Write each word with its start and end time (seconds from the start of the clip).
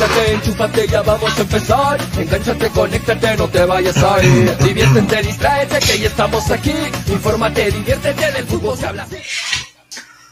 Enchúfate, 0.00 0.88
ya 0.88 1.02
vamos 1.02 1.38
a 1.38 1.42
empezar. 1.42 2.00
Engánchate, 2.16 2.70
conéctate, 2.70 3.36
no 3.36 3.48
te 3.48 3.66
vayas 3.66 3.96
a 3.98 4.22
ir. 4.22 4.56
Diviértete, 4.64 5.22
distráete, 5.22 5.78
que 5.78 5.98
ya 5.98 6.08
estamos 6.08 6.50
aquí. 6.50 6.72
Infórmate, 7.06 7.70
diviértete, 7.70 8.32
del 8.32 8.46
fútbol 8.46 8.78
se 8.78 8.86
habla 8.86 9.02
así. 9.02 9.18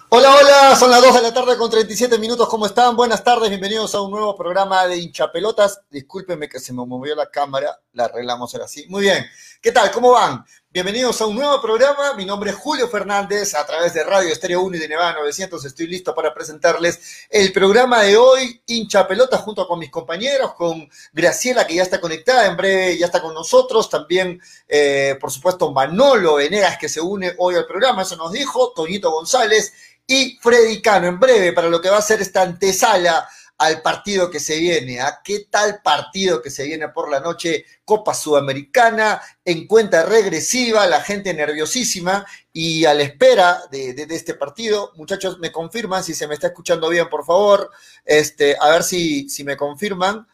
Hola, 0.09 0.35
hola, 0.35 0.75
son 0.75 0.91
las 0.91 1.03
2 1.03 1.17
de 1.17 1.23
la 1.23 1.35
tarde 1.35 1.59
con 1.59 1.71
37 1.71 2.19
minutos, 2.19 2.49
¿cómo 2.49 2.65
están? 2.65 2.97
Buenas 2.97 3.23
tardes, 3.23 3.51
bienvenidos 3.51 3.95
a 3.95 4.01
un 4.01 4.11
nuevo 4.11 4.35
programa 4.35 4.87
de 4.87 4.97
hinchapelotas. 4.97 5.83
Discúlpenme 5.91 6.49
que 6.49 6.61
se 6.61 6.73
me 6.73 6.87
movió 6.87 7.15
la 7.15 7.31
cámara, 7.31 7.79
la 7.93 8.07
arreglamos 8.07 8.55
ahora 8.55 8.67
sí. 8.67 8.87
Muy 8.89 9.03
bien, 9.03 9.27
¿qué 9.61 9.71
tal? 9.71 9.91
¿Cómo 9.91 10.13
van? 10.13 10.47
Bienvenidos 10.71 11.19
a 11.23 11.27
un 11.27 11.35
nuevo 11.35 11.63
programa, 11.63 12.13
mi 12.13 12.27
nombre 12.27 12.51
es 12.51 12.57
Julio 12.57 12.89
Fernández, 12.89 13.55
a 13.55 13.65
través 13.65 13.95
de 13.95 14.05
Radio 14.05 14.31
Estéreo 14.31 14.61
1 14.61 14.77
y 14.77 14.79
de 14.79 14.89
Nevada 14.89 15.15
900 15.15 15.65
estoy 15.65 15.87
listo 15.87 16.15
para 16.15 16.35
presentarles 16.35 17.27
el 17.31 17.55
programa 17.55 18.03
de 18.03 18.19
hoy, 18.19 18.61
hinchapelotas, 18.67 19.41
junto 19.41 19.67
con 19.67 19.79
mis 19.79 19.91
compañeros, 19.91 20.53
con 20.53 20.87
Graciela 21.15 21.67
que 21.67 21.77
ya 21.77 21.83
está 21.83 22.03
conectada, 22.03 22.45
en 22.45 22.59
breve 22.59 22.99
ya 22.99 23.07
está 23.07 23.23
con 23.23 23.33
nosotros, 23.33 23.89
también, 23.89 24.43
eh, 24.69 25.17
por 25.19 25.31
supuesto, 25.31 25.73
Manolo 25.73 26.35
Venegas 26.35 26.77
que 26.77 26.91
se 26.91 27.01
une 27.01 27.35
hoy 27.39 27.55
al 27.55 27.67
programa, 27.67 28.03
eso 28.03 28.17
nos 28.17 28.31
dijo, 28.31 28.75
Toñito 28.77 29.11
González, 29.11 29.73
y 30.07 30.39
Freddy 30.43 30.83
Cano, 30.83 31.07
en 31.07 31.19
breve, 31.19 31.55
para 31.55 31.71
lo 31.71 31.81
que 31.81 31.89
va 31.89 31.97
a 31.97 32.03
ser 32.03 32.21
esta 32.21 32.43
antesala 32.43 33.27
al 33.59 33.83
partido 33.83 34.31
que 34.31 34.41
se 34.41 34.59
viene. 34.59 35.01
¿A 35.01 35.21
qué 35.23 35.47
tal 35.51 35.83
partido 35.83 36.41
que 36.41 36.51
se 36.51 36.65
viene 36.65 36.89
por 36.89 37.11
la 37.11 37.21
noche? 37.21 37.65
Copa 37.85 38.15
Sudamericana, 38.15 39.21
en 39.45 39.67
cuenta 39.67 40.05
regresiva, 40.05 40.87
la 40.87 41.01
gente 41.03 41.35
nerviosísima 41.35 42.25
y 42.53 42.85
a 42.85 42.95
la 42.95 43.03
espera 43.03 43.63
de, 43.71 44.07
este 44.11 44.35
partido. 44.35 44.93
Muchachos, 44.97 45.39
me 45.41 45.51
confirman 45.51 46.05
si 46.05 46.15
se 46.15 46.29
me 46.29 46.35
está 46.35 46.47
escuchando 46.49 46.89
bien, 46.89 47.09
por 47.09 47.25
favor. 47.25 47.71
Este, 48.05 48.57
a 48.61 48.69
ver 48.71 48.85
si, 48.85 49.27
me 49.45 49.57
confirman. 49.57 50.27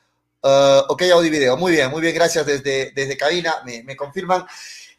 Uh, 0.43 0.85
ok, 0.89 1.03
audio 1.12 1.25
y 1.25 1.31
video. 1.31 1.56
Muy 1.56 1.73
bien, 1.73 1.91
muy 1.91 2.03
bien, 2.03 2.15
gracias 2.15 2.45
desde, 2.45 3.17
cabina, 3.17 3.55
me 3.65 3.97
confirman. 3.97 4.47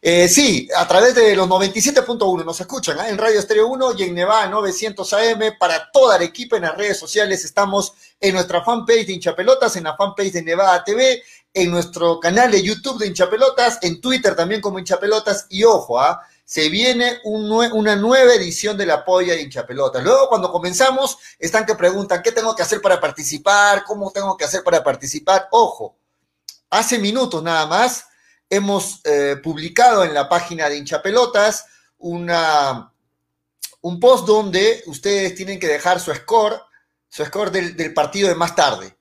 Eh, 0.08 0.28
sí, 0.28 0.68
a 0.76 0.86
través 0.86 1.16
de 1.16 1.34
los 1.34 1.48
97.1 1.48 2.44
nos 2.44 2.60
escuchan 2.60 2.96
¿eh? 3.00 3.08
en 3.08 3.18
Radio 3.18 3.40
Estéreo 3.40 3.66
1 3.66 3.94
y 3.98 4.04
en 4.04 4.14
Nevada 4.14 4.46
900 4.46 5.12
AM 5.14 5.58
para 5.58 5.90
toda 5.90 6.16
la 6.16 6.22
equipa 6.22 6.54
en 6.54 6.62
las 6.62 6.76
redes 6.76 6.96
sociales. 6.96 7.44
Estamos 7.44 7.92
en 8.20 8.34
nuestra 8.34 8.62
fanpage 8.62 9.04
de 9.04 9.14
Hinchapelotas, 9.14 9.74
en 9.74 9.82
la 9.82 9.96
fanpage 9.96 10.30
de 10.30 10.42
Nevada 10.44 10.84
TV, 10.84 11.24
en 11.52 11.72
nuestro 11.72 12.20
canal 12.20 12.52
de 12.52 12.62
YouTube 12.62 13.00
de 13.00 13.08
Hinchapelotas, 13.08 13.80
en 13.82 14.00
Twitter 14.00 14.36
también 14.36 14.60
como 14.60 14.78
Hinchapelotas. 14.78 15.46
Y 15.48 15.64
ojo, 15.64 15.98
¿ah? 15.98 16.22
se 16.44 16.68
viene 16.68 17.18
una 17.24 17.96
nueva 17.96 18.32
edición 18.34 18.76
de 18.76 18.86
la 18.86 19.04
polla 19.04 19.34
de 19.34 19.42
Hinchapelotas. 19.42 20.04
Luego, 20.04 20.28
cuando 20.28 20.52
comenzamos, 20.52 21.18
están 21.36 21.66
que 21.66 21.74
preguntan 21.74 22.22
qué 22.22 22.30
tengo 22.30 22.54
que 22.54 22.62
hacer 22.62 22.80
para 22.80 23.00
participar, 23.00 23.82
cómo 23.82 24.12
tengo 24.12 24.36
que 24.36 24.44
hacer 24.44 24.62
para 24.62 24.84
participar. 24.84 25.48
Ojo, 25.50 25.96
hace 26.70 26.96
minutos 27.00 27.42
nada 27.42 27.66
más 27.66 28.04
hemos 28.48 29.00
eh, 29.04 29.36
publicado 29.42 30.04
en 30.04 30.14
la 30.14 30.28
página 30.28 30.68
de 30.68 30.76
hinchapelotas 30.76 31.66
una, 31.98 32.92
un 33.80 34.00
post 34.00 34.26
donde 34.26 34.82
ustedes 34.86 35.34
tienen 35.34 35.58
que 35.58 35.68
dejar 35.68 36.00
su 36.00 36.14
score, 36.14 36.60
su 37.08 37.24
score 37.24 37.50
del, 37.50 37.76
del, 37.76 37.94
partido 37.94 38.28
de 38.28 38.34
más 38.34 38.54
tarde, 38.54 38.96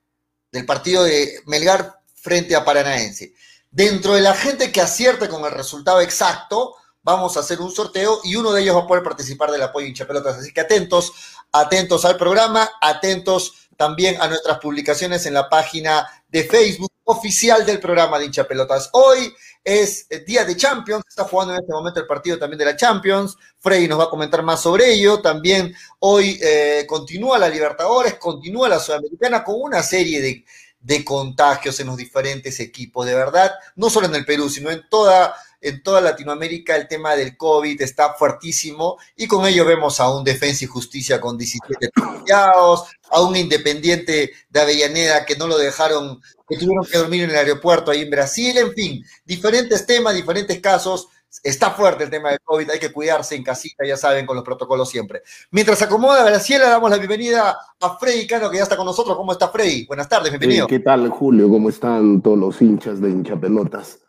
del 0.51 0.65
partido 0.65 1.03
de 1.03 1.41
Melgar 1.45 1.99
frente 2.15 2.55
a 2.55 2.65
Paranaense. 2.65 3.33
Dentro 3.69 4.13
de 4.13 4.21
la 4.21 4.33
gente 4.33 4.71
que 4.71 4.81
acierte 4.81 5.27
con 5.27 5.43
el 5.43 5.51
resultado 5.51 6.01
exacto, 6.01 6.75
vamos 7.03 7.37
a 7.37 7.41
hacer 7.41 7.61
un 7.61 7.71
sorteo 7.71 8.19
y 8.23 8.35
uno 8.35 8.51
de 8.51 8.63
ellos 8.63 8.75
va 8.75 8.81
a 8.81 8.87
poder 8.87 9.03
participar 9.03 9.51
del 9.51 9.61
apoyo 9.61 9.85
hinchapelotas. 9.85 10.37
Así 10.37 10.51
que 10.51 10.61
atentos, 10.61 11.13
atentos 11.51 12.03
al 12.03 12.17
programa, 12.17 12.69
atentos 12.81 13.69
también 13.77 14.19
a 14.21 14.27
nuestras 14.27 14.59
publicaciones 14.59 15.25
en 15.25 15.35
la 15.35 15.49
página 15.49 16.07
de 16.29 16.45
Facebook 16.45 16.91
oficial 17.05 17.65
del 17.65 17.79
programa 17.79 18.19
de 18.19 18.25
hinchapelotas. 18.25 18.89
Hoy 18.93 19.33
es 19.63 20.05
el 20.09 20.25
día 20.25 20.45
de 20.45 20.55
Champions, 20.55 21.03
está 21.07 21.23
jugando 21.23 21.53
en 21.53 21.61
este 21.61 21.73
momento 21.73 21.99
el 21.99 22.07
partido 22.07 22.37
también 22.37 22.59
de 22.59 22.65
la 22.65 22.75
Champions. 22.75 23.35
Freddy 23.59 23.87
nos 23.87 23.99
va 23.99 24.05
a 24.05 24.09
comentar 24.09 24.43
más 24.43 24.61
sobre 24.61 24.91
ello. 24.91 25.21
También 25.21 25.73
hoy 25.99 26.39
eh, 26.41 26.85
continúa 26.87 27.39
la 27.39 27.49
Libertadores, 27.49 28.15
continúa 28.15 28.69
la 28.69 28.79
Sudamericana 28.79 29.43
con 29.43 29.55
una 29.59 29.81
serie 29.81 30.21
de, 30.21 30.45
de 30.79 31.05
contagios 31.05 31.79
en 31.79 31.87
los 31.87 31.97
diferentes 31.97 32.59
equipos. 32.59 33.05
De 33.05 33.15
verdad, 33.15 33.51
no 33.75 33.89
solo 33.89 34.07
en 34.07 34.15
el 34.15 34.25
Perú, 34.25 34.49
sino 34.49 34.69
en 34.69 34.81
toda 34.89 35.35
en 35.61 35.81
toda 35.83 36.01
Latinoamérica 36.01 36.75
el 36.75 36.87
tema 36.87 37.15
del 37.15 37.37
COVID 37.37 37.81
está 37.81 38.13
fuertísimo 38.13 38.97
y 39.15 39.27
con 39.27 39.45
ello 39.45 39.65
vemos 39.65 39.99
a 39.99 40.15
un 40.15 40.23
Defensa 40.23 40.65
y 40.65 40.67
Justicia 40.67 41.19
con 41.19 41.37
17 41.37 41.89
contagiados, 41.95 42.83
a 43.09 43.21
un 43.21 43.35
Independiente 43.35 44.31
de 44.49 44.59
Avellaneda 44.59 45.25
que 45.25 45.35
no 45.35 45.47
lo 45.47 45.57
dejaron, 45.57 46.21
que 46.47 46.57
tuvieron 46.57 46.85
que 46.85 46.97
dormir 46.97 47.23
en 47.23 47.31
el 47.31 47.35
aeropuerto 47.37 47.91
ahí 47.91 48.01
en 48.01 48.09
Brasil, 48.09 48.57
en 48.57 48.73
fin, 48.73 49.05
diferentes 49.23 49.85
temas, 49.85 50.15
diferentes 50.15 50.59
casos. 50.59 51.07
Está 51.43 51.71
fuerte 51.71 52.05
el 52.05 52.09
tema 52.09 52.29
del 52.29 52.39
COVID, 52.41 52.69
hay 52.69 52.79
que 52.79 52.93
cuidarse 52.93 53.35
en 53.35 53.43
casita, 53.43 53.85
ya 53.85 53.97
saben, 53.97 54.25
con 54.25 54.37
los 54.37 54.45
protocolos 54.45 54.89
siempre. 54.89 55.21
Mientras 55.51 55.77
se 55.77 55.83
acomoda 55.83 56.23
Graciela, 56.23 56.69
damos 56.69 56.89
la 56.89 56.97
bienvenida 56.97 57.57
a 57.81 57.97
Freddy 57.97 58.25
Cano, 58.25 58.49
que 58.49 58.57
ya 58.57 58.63
está 58.63 58.77
con 58.77 58.85
nosotros. 58.85 59.17
¿Cómo 59.17 59.33
está 59.33 59.49
Freddy? 59.49 59.85
Buenas 59.85 60.07
tardes, 60.07 60.31
bienvenido. 60.31 60.65
¿Qué 60.65 60.79
tal, 60.79 61.09
Julio? 61.09 61.49
¿Cómo 61.49 61.67
están 61.69 62.21
todos 62.21 62.37
los 62.37 62.61
hinchas 62.61 63.01
de 63.01 63.09
hinchapelotas? 63.09 63.99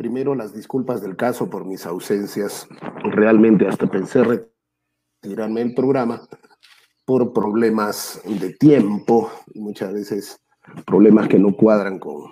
Primero, 0.00 0.34
las 0.34 0.54
disculpas 0.54 1.02
del 1.02 1.14
caso 1.14 1.50
por 1.50 1.66
mis 1.66 1.84
ausencias. 1.84 2.66
Realmente 3.04 3.68
hasta 3.68 3.86
pensé 3.86 4.24
retirarme 4.24 5.62
del 5.62 5.74
programa 5.74 6.26
por 7.04 7.34
problemas 7.34 8.18
de 8.24 8.54
tiempo 8.54 9.30
y 9.52 9.60
muchas 9.60 9.92
veces 9.92 10.40
problemas 10.86 11.28
que 11.28 11.38
no 11.38 11.54
cuadran 11.54 11.98
con, 11.98 12.22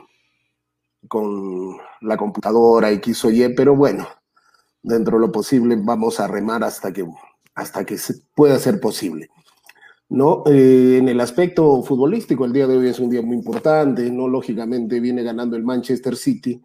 con 1.09 1.77
la 2.01 2.17
computadora 2.17 2.91
X 2.93 3.27
o 3.27 3.31
Y, 3.31 3.55
pero 3.55 3.77
bueno, 3.77 4.09
dentro 4.83 5.19
de 5.19 5.27
lo 5.27 5.31
posible 5.31 5.77
vamos 5.79 6.21
a 6.21 6.27
remar 6.27 6.65
hasta 6.65 6.91
que, 6.91 7.05
hasta 7.55 7.85
que 7.85 7.99
se 7.99 8.15
pueda 8.35 8.59
ser 8.59 8.81
posible. 8.81 9.29
No, 10.09 10.43
eh, 10.47 10.97
en 11.01 11.11
el 11.11 11.21
aspecto 11.21 11.83
futbolístico, 11.83 12.47
el 12.47 12.55
día 12.55 12.67
de 12.67 12.79
hoy 12.79 12.89
es 12.89 12.99
un 12.99 13.11
día 13.11 13.21
muy 13.21 13.37
importante, 13.37 14.11
no 14.11 14.27
lógicamente 14.27 15.01
viene 15.01 15.23
ganando 15.23 15.55
el 15.55 15.65
Manchester 15.65 16.17
City 16.17 16.63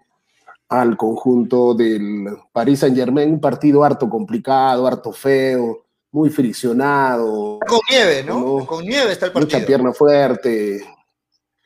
al 0.69 0.97
conjunto 0.97 1.73
del 1.73 2.27
Paris 2.51 2.79
Saint 2.79 2.95
Germain, 2.95 3.31
un 3.33 3.39
partido 3.41 3.83
harto 3.83 4.09
complicado, 4.09 4.87
harto 4.87 5.11
feo, 5.11 5.85
muy 6.11 6.29
friccionado. 6.29 7.59
Con 7.67 7.79
nieve, 7.89 8.23
¿no? 8.23 8.59
¿no? 8.59 8.65
Con 8.65 8.83
nieve 8.85 9.11
está 9.11 9.27
el 9.27 9.31
partido. 9.31 9.57
Mucha 9.59 9.67
pierna 9.67 9.93
fuerte. 9.93 10.85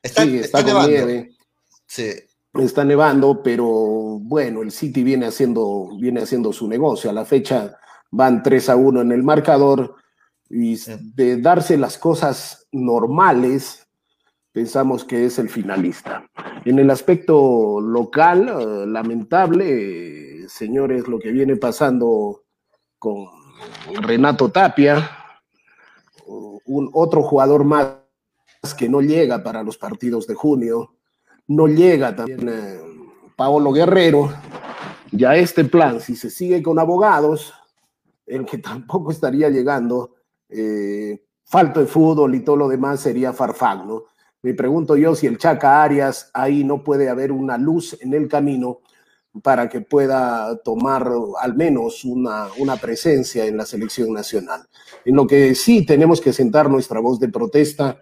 Está, 0.01 0.23
sí, 0.23 0.35
está, 0.39 0.59
está 0.59 0.63
con 0.63 0.67
nevando. 0.67 0.89
nieve. 0.89 1.31
Sí. 1.85 2.11
Está 2.53 2.83
nevando, 2.83 3.43
pero 3.43 3.65
bueno, 3.65 4.61
el 4.61 4.71
City 4.71 5.03
viene 5.03 5.27
haciendo, 5.27 5.89
viene 5.99 6.21
haciendo 6.21 6.51
su 6.51 6.67
negocio. 6.67 7.09
A 7.09 7.13
la 7.13 7.25
fecha 7.25 7.77
van 8.09 8.41
3 8.41 8.69
a 8.69 8.75
1 8.75 9.01
en 9.01 9.11
el 9.11 9.23
marcador 9.23 9.95
y 10.49 10.77
de 11.13 11.41
darse 11.41 11.77
las 11.77 11.97
cosas 11.97 12.67
normales, 12.71 13.86
pensamos 14.57 15.05
que 15.05 15.23
es 15.23 15.37
el 15.37 15.49
finalista. 15.49 16.27
En 16.65 16.79
el 16.79 16.89
aspecto 16.89 17.79
local, 17.79 18.49
uh, 18.49 18.87
lamentable, 18.87 20.45
eh, 20.45 20.49
señores, 20.49 21.07
lo 21.07 21.19
que 21.19 21.31
viene 21.31 21.57
pasando 21.57 22.41
con 22.97 23.27
Renato 24.01 24.49
Tapia, 24.49 25.11
un 26.25 26.89
otro 26.91 27.21
jugador 27.21 27.65
más 27.65 27.97
que 28.75 28.89
no 28.89 29.01
llega 29.01 29.43
para 29.43 29.61
los 29.61 29.77
partidos 29.77 30.25
de 30.25 30.33
junio, 30.33 30.95
no 31.45 31.67
llega 31.67 32.15
también 32.15 32.49
eh, 32.49 32.79
Paolo 33.35 33.71
Guerrero, 33.71 34.33
ya 35.11 35.35
este 35.35 35.65
plan, 35.65 36.01
si 36.01 36.15
se 36.15 36.31
sigue 36.31 36.63
con 36.63 36.79
abogados, 36.79 37.53
el 38.25 38.43
que 38.43 38.57
tampoco 38.71 39.11
estaría 39.11 39.49
llegando, 39.49 40.15
eh, 40.49 41.23
falta 41.43 41.79
de 41.79 41.85
fútbol 41.85 42.33
y 42.33 42.39
todo 42.39 42.55
lo 42.55 42.67
demás 42.67 43.01
sería 43.01 43.33
Farfán, 43.33 43.87
¿no? 43.87 44.16
Me 44.47 44.53
pregunto 44.53 44.95
yo 44.95 45.13
si 45.13 45.27
el 45.27 45.37
Chaca 45.37 45.83
Arias 45.83 46.31
ahí 46.33 46.63
no 46.63 46.81
puede 46.81 47.09
haber 47.09 47.33
una 47.33 47.57
luz 47.57 47.97
en 47.99 48.13
el 48.13 48.29
camino 48.29 48.79
para 49.43 49.67
que 49.67 49.81
pueda 49.81 50.55
tomar 50.63 51.11
al 51.41 51.53
menos 51.57 52.05
una, 52.05 52.47
una, 52.57 52.77
presencia 52.77 53.45
en 53.45 53.57
la 53.57 53.65
selección 53.65 54.13
nacional. 54.13 54.65
En 55.03 55.17
lo 55.17 55.27
que 55.27 55.53
sí 55.53 55.85
tenemos 55.85 56.21
que 56.21 56.31
sentar 56.31 56.69
nuestra 56.69 57.01
voz 57.01 57.19
de 57.19 57.27
protesta, 57.27 58.01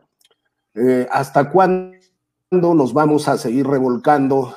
eh, 0.75 1.07
¿hasta 1.09 1.49
cuándo 1.49 1.95
nos 2.51 2.93
vamos 2.93 3.27
a 3.27 3.39
seguir 3.39 3.65
revolcando 3.65 4.55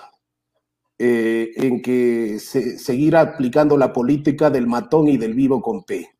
eh, 0.99 1.53
en 1.57 1.81
que 1.81 2.39
se, 2.39 2.79
seguir 2.79 3.17
aplicando 3.17 3.79
la 3.79 3.95
política 3.95 4.51
del 4.51 4.67
matón 4.67 5.09
y 5.09 5.17
del 5.17 5.33
vivo 5.33 5.63
con 5.63 5.85
P? 5.85 6.18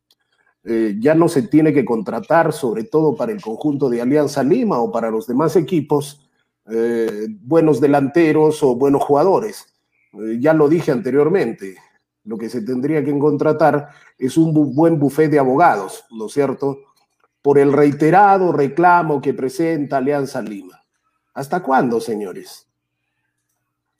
Eh, 0.71 0.97
ya 0.99 1.15
no 1.15 1.27
se 1.27 1.41
tiene 1.41 1.73
que 1.73 1.83
contratar, 1.83 2.53
sobre 2.53 2.83
todo 2.83 3.15
para 3.15 3.31
el 3.31 3.41
conjunto 3.41 3.89
de 3.89 4.03
Alianza 4.03 4.43
Lima 4.43 4.77
o 4.77 4.91
para 4.91 5.09
los 5.09 5.25
demás 5.25 5.55
equipos, 5.55 6.29
eh, 6.69 7.25
buenos 7.41 7.81
delanteros 7.81 8.61
o 8.61 8.75
buenos 8.75 9.01
jugadores. 9.01 9.65
Eh, 10.13 10.37
ya 10.39 10.53
lo 10.53 10.69
dije 10.69 10.91
anteriormente, 10.91 11.75
Lo 12.23 12.37
que 12.37 12.49
se 12.49 12.61
tendría 12.61 13.03
que 13.03 13.17
contratar 13.17 13.89
es 14.17 14.37
un 14.37 14.53
buen 14.53 14.99
buffet 14.99 15.31
de 15.31 15.39
abogados, 15.39 16.05
¿no 16.11 16.27
es 16.27 16.33
cierto? 16.33 16.77
Por 17.41 17.57
el 17.57 17.73
reiterado 17.73 18.51
reclamo 18.51 19.21
que 19.21 19.33
presenta 19.33 19.97
Alianza 19.97 20.39
Lima. 20.41 20.83
¿Hasta 21.33 21.63
cuándo, 21.63 21.99
señores? 21.99 22.67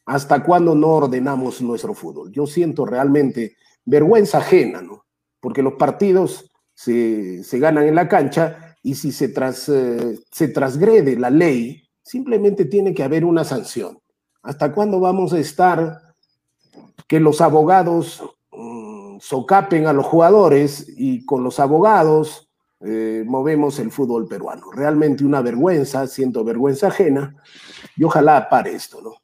¿Hasta 0.05 0.43
cuándo 0.43 0.75
no 0.75 0.89
ordenamos 0.89 1.61
nuestro 1.61 1.95
fútbol? 1.95 2.31
Yo 2.31 2.45
siento 2.45 2.85
realmente 2.85 3.55
vergüenza 3.85 4.39
ajena, 4.39 4.81
¿no? 4.83 5.05
Porque 5.39 5.63
los 5.63 5.73
partidos 5.73 6.48
se, 6.79 7.59
ganan 7.59 7.85
en 7.85 7.95
la 7.95 8.07
cancha 8.07 8.75
y 8.81 8.95
si 8.95 9.11
se, 9.11 9.27
tras, 9.29 9.67
eh, 9.67 10.17
se 10.31 10.47
transgrede 10.47 11.17
la 11.17 11.29
ley, 11.29 11.83
simplemente 12.01 12.65
tiene 12.65 12.93
que 12.93 13.03
haber 13.03 13.25
una 13.25 13.43
sanción. 13.43 13.99
¿Hasta 14.41 14.71
cuándo 14.71 15.01
vamos 15.01 15.33
a 15.33 15.39
estar 15.39 16.15
que 17.05 17.19
los 17.19 17.41
abogados 17.41 18.23
mm, 18.51 19.17
socapen 19.19 19.87
a 19.87 19.93
los 19.93 20.05
jugadores 20.05 20.85
y 20.95 21.25
con 21.25 21.43
los 21.43 21.59
abogados 21.59 22.49
eh, 22.79 23.23
movemos 23.25 23.77
el 23.79 23.91
fútbol 23.91 24.29
peruano? 24.29 24.71
Realmente 24.71 25.25
una 25.25 25.41
vergüenza, 25.41 26.07
siento 26.07 26.45
vergüenza 26.45 26.87
ajena 26.87 27.35
y 27.97 28.05
ojalá 28.05 28.47
pare 28.47 28.71
esto, 28.71 29.01
¿no? 29.01 29.15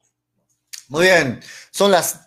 Muy 0.88 1.06
bien, 1.06 1.40
son 1.70 1.90
las 1.90 2.25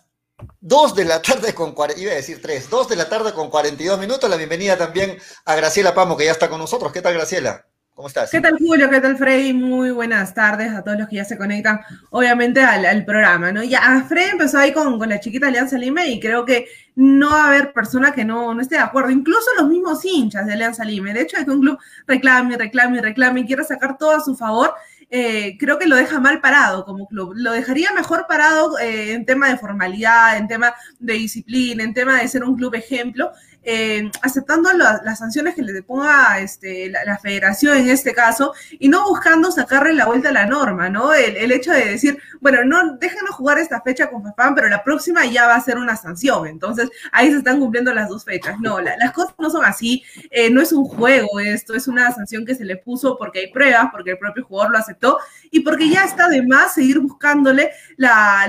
2 0.60 0.94
de 0.94 1.04
la 1.04 1.22
tarde 1.22 1.54
con, 1.54 1.74
iba 1.96 2.12
a 2.12 2.16
decir 2.16 2.40
3, 2.40 2.70
2 2.70 2.88
de 2.88 2.96
la 2.96 3.08
tarde 3.08 3.32
con 3.32 3.50
42 3.50 3.98
minutos. 3.98 4.28
La 4.28 4.36
bienvenida 4.36 4.76
también 4.76 5.18
a 5.44 5.54
Graciela 5.54 5.94
Pamo, 5.94 6.16
que 6.16 6.24
ya 6.24 6.32
está 6.32 6.48
con 6.48 6.58
nosotros. 6.58 6.92
¿Qué 6.92 7.02
tal, 7.02 7.14
Graciela? 7.14 7.66
¿Cómo 7.94 8.08
estás? 8.08 8.30
¿Qué 8.30 8.40
tal, 8.40 8.56
Julio? 8.58 8.88
¿Qué 8.88 9.00
tal, 9.00 9.18
Freddy? 9.18 9.52
Muy 9.52 9.90
buenas 9.90 10.32
tardes 10.32 10.72
a 10.72 10.82
todos 10.82 10.98
los 10.98 11.08
que 11.08 11.16
ya 11.16 11.24
se 11.24 11.36
conectan, 11.36 11.80
obviamente, 12.10 12.62
al, 12.62 13.04
programa, 13.04 13.52
¿no? 13.52 13.62
Ya, 13.62 14.06
Freddy 14.08 14.30
empezó 14.30 14.58
ahí 14.58 14.72
con, 14.72 14.98
con, 14.98 15.10
la 15.10 15.20
chiquita 15.20 15.48
Alianza 15.48 15.76
Lima 15.76 16.06
y 16.06 16.18
creo 16.18 16.46
que 16.46 16.66
no 16.94 17.30
va 17.30 17.44
a 17.44 17.48
haber 17.48 17.74
persona 17.74 18.12
que 18.12 18.24
no, 18.24 18.54
no 18.54 18.62
esté 18.62 18.76
de 18.76 18.80
acuerdo, 18.80 19.10
incluso 19.10 19.50
los 19.58 19.68
mismos 19.68 20.02
hinchas 20.02 20.46
de 20.46 20.54
Alianza 20.54 20.82
Lima. 20.84 21.10
El 21.10 21.18
hecho 21.18 21.36
de 21.36 21.44
que 21.44 21.50
un 21.50 21.60
club 21.60 21.78
reclame, 22.06 22.56
reclame, 22.56 23.02
reclame 23.02 23.40
y 23.40 23.46
quiera 23.46 23.64
sacar 23.64 23.98
todo 23.98 24.12
a 24.12 24.20
su 24.20 24.34
favor, 24.34 24.72
eh, 25.12 25.56
creo 25.58 25.78
que 25.78 25.88
lo 25.88 25.96
deja 25.96 26.20
mal 26.20 26.40
parado 26.40 26.84
como 26.84 27.08
club. 27.08 27.32
Lo 27.34 27.52
dejaría 27.52 27.92
mejor 27.92 28.26
parado 28.28 28.78
eh, 28.78 29.12
en 29.12 29.26
tema 29.26 29.48
de 29.50 29.58
formalidad, 29.58 30.36
en 30.36 30.46
tema 30.46 30.74
de 31.00 31.14
disciplina, 31.14 31.82
en 31.82 31.94
tema 31.94 32.20
de 32.20 32.28
ser 32.28 32.44
un 32.44 32.56
club 32.56 32.74
ejemplo, 32.76 33.32
eh, 33.62 34.10
aceptando 34.22 34.72
las 34.72 35.18
sanciones 35.18 35.54
que 35.54 35.62
le 35.62 35.82
ponga 35.82 36.38
este, 36.40 36.88
la, 36.88 37.18
federación 37.18 37.76
en 37.76 37.90
este 37.90 38.14
caso 38.14 38.54
y 38.78 38.88
no 38.88 39.06
buscando 39.06 39.50
sacarle 39.50 39.92
la 39.92 40.06
vuelta 40.06 40.30
a 40.30 40.32
la 40.32 40.46
norma, 40.46 40.88
¿no? 40.88 41.12
El, 41.12 41.52
hecho 41.52 41.72
de 41.72 41.84
decir, 41.84 42.18
bueno, 42.40 42.64
no, 42.64 42.96
déjenos 42.96 43.34
jugar 43.34 43.58
esta 43.58 43.82
fecha 43.82 44.08
con 44.08 44.22
FAFAN, 44.22 44.54
pero 44.54 44.68
la 44.68 44.82
próxima 44.82 45.26
ya 45.26 45.46
va 45.46 45.56
a 45.56 45.60
ser 45.60 45.76
una 45.76 45.96
sanción. 45.96 46.46
Entonces, 46.46 46.88
ahí 47.12 47.30
se 47.30 47.38
están 47.38 47.60
cumpliendo 47.60 47.92
las 47.92 48.08
dos 48.08 48.24
fechas. 48.24 48.58
No, 48.60 48.80
las 48.80 49.12
cosas 49.12 49.34
no 49.38 49.50
son 49.50 49.64
así. 49.64 50.02
Eh, 50.30 50.48
no 50.48 50.62
es 50.62 50.72
un 50.72 50.84
juego 50.84 51.40
esto, 51.40 51.74
es 51.74 51.86
una 51.86 52.10
sanción 52.12 52.46
que 52.46 52.54
se 52.54 52.64
le 52.64 52.76
puso 52.76 53.18
porque 53.18 53.40
hay 53.40 53.52
pruebas, 53.52 53.88
porque 53.92 54.12
el 54.12 54.18
propio 54.18 54.44
jugador 54.44 54.72
lo 54.72 54.78
aceptó 54.78 55.18
y 55.50 55.60
porque 55.60 55.90
ya 55.90 56.04
está 56.04 56.28
de 56.28 56.42
más 56.46 56.74
seguir 56.74 57.00
buscándole 57.00 57.70
la, 57.96 58.46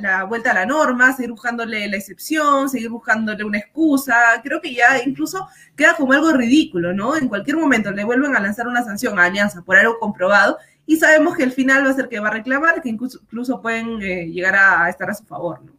la 0.00 0.24
vuelta 0.24 0.52
a 0.52 0.54
la 0.54 0.66
norma, 0.66 1.12
seguir 1.12 1.30
buscándole 1.30 1.88
la 1.88 1.96
excepción, 1.96 2.68
seguir 2.68 2.90
buscándole 2.90 3.42
una 3.42 3.58
excusa 3.58 3.95
creo 4.42 4.60
que 4.60 4.74
ya 4.74 5.02
incluso 5.04 5.48
queda 5.76 5.94
como 5.94 6.12
algo 6.12 6.32
ridículo, 6.32 6.92
¿no? 6.92 7.16
En 7.16 7.28
cualquier 7.28 7.56
momento 7.56 7.90
le 7.90 8.04
vuelven 8.04 8.36
a 8.36 8.40
lanzar 8.40 8.66
una 8.68 8.84
sanción 8.84 9.18
a 9.18 9.24
Alianza 9.24 9.62
por 9.62 9.76
algo 9.76 9.98
comprobado 9.98 10.58
y 10.86 10.96
sabemos 10.96 11.36
que 11.36 11.42
el 11.42 11.52
final 11.52 11.84
va 11.84 11.90
a 11.90 11.94
ser 11.94 12.08
que 12.08 12.20
va 12.20 12.28
a 12.28 12.32
reclamar, 12.32 12.80
que 12.80 12.88
incluso, 12.88 13.60
pueden 13.60 14.00
eh, 14.02 14.26
llegar 14.26 14.54
a, 14.54 14.88
estar 14.88 15.10
a 15.10 15.14
su 15.14 15.24
favor, 15.24 15.62
¿no? 15.62 15.72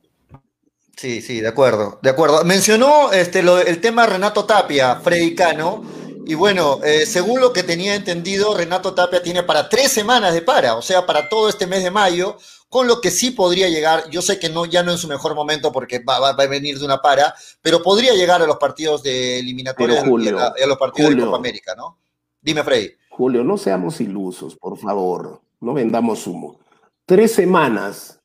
Sí, 0.95 1.21
sí, 1.21 1.41
de 1.41 1.47
acuerdo, 1.47 1.99
de 2.01 2.09
acuerdo. 2.09 2.43
Mencionó 2.43 3.11
este, 3.11 3.43
lo, 3.43 3.59
el 3.59 3.79
tema 3.79 4.07
Renato 4.07 4.45
Tapia, 4.45 4.95
Freddy 4.95 5.35
Cano, 5.35 5.83
y 6.25 6.33
bueno, 6.33 6.79
eh, 6.83 7.05
según 7.05 7.39
lo 7.39 7.53
que 7.53 7.63
tenía 7.63 7.95
entendido, 7.95 8.57
Renato 8.57 8.93
Tapia 8.93 9.23
tiene 9.23 9.43
para 9.43 9.69
tres 9.69 9.91
semanas 9.91 10.33
de 10.33 10.41
para, 10.41 10.75
o 10.75 10.81
sea, 10.81 11.05
para 11.05 11.29
todo 11.29 11.47
este 11.47 11.67
mes 11.67 11.83
de 11.83 11.91
mayo, 11.91 12.37
con 12.69 12.87
lo 12.87 12.99
que 12.99 13.11
sí 13.11 13.31
podría 13.31 13.69
llegar, 13.69 14.09
yo 14.09 14.21
sé 14.21 14.39
que 14.39 14.49
no, 14.49 14.65
ya 14.65 14.83
no 14.83 14.91
en 14.91 14.97
su 14.97 15.07
mejor 15.07 15.35
momento 15.35 15.71
porque 15.71 15.99
va, 15.99 16.29
a 16.29 16.47
venir 16.47 16.77
de 16.77 16.85
una 16.85 17.01
para, 17.01 17.33
pero 17.61 17.81
podría 17.81 18.13
llegar 18.13 18.41
a 18.41 18.47
los 18.47 18.57
partidos 18.57 19.03
de 19.03 19.39
eliminatoria 19.39 20.01
a, 20.01 20.67
los 20.67 20.77
partidos 20.77 21.15
de 21.15 21.23
Copa 21.23 21.37
América, 21.37 21.75
¿no? 21.75 21.97
Dime, 22.41 22.63
Freddy. 22.63 22.91
Julio, 23.09 23.43
no 23.43 23.57
seamos 23.57 23.99
ilusos, 24.01 24.55
por 24.55 24.77
favor, 24.77 25.41
no 25.59 25.73
vendamos 25.73 26.27
humo. 26.27 26.59
Tres 27.05 27.33
semanas, 27.33 28.19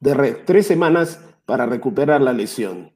de 0.00 0.14
tres 0.46 0.66
semanas 0.66 1.18
para 1.44 1.66
recuperar 1.66 2.20
la 2.20 2.32
lesión. 2.32 2.92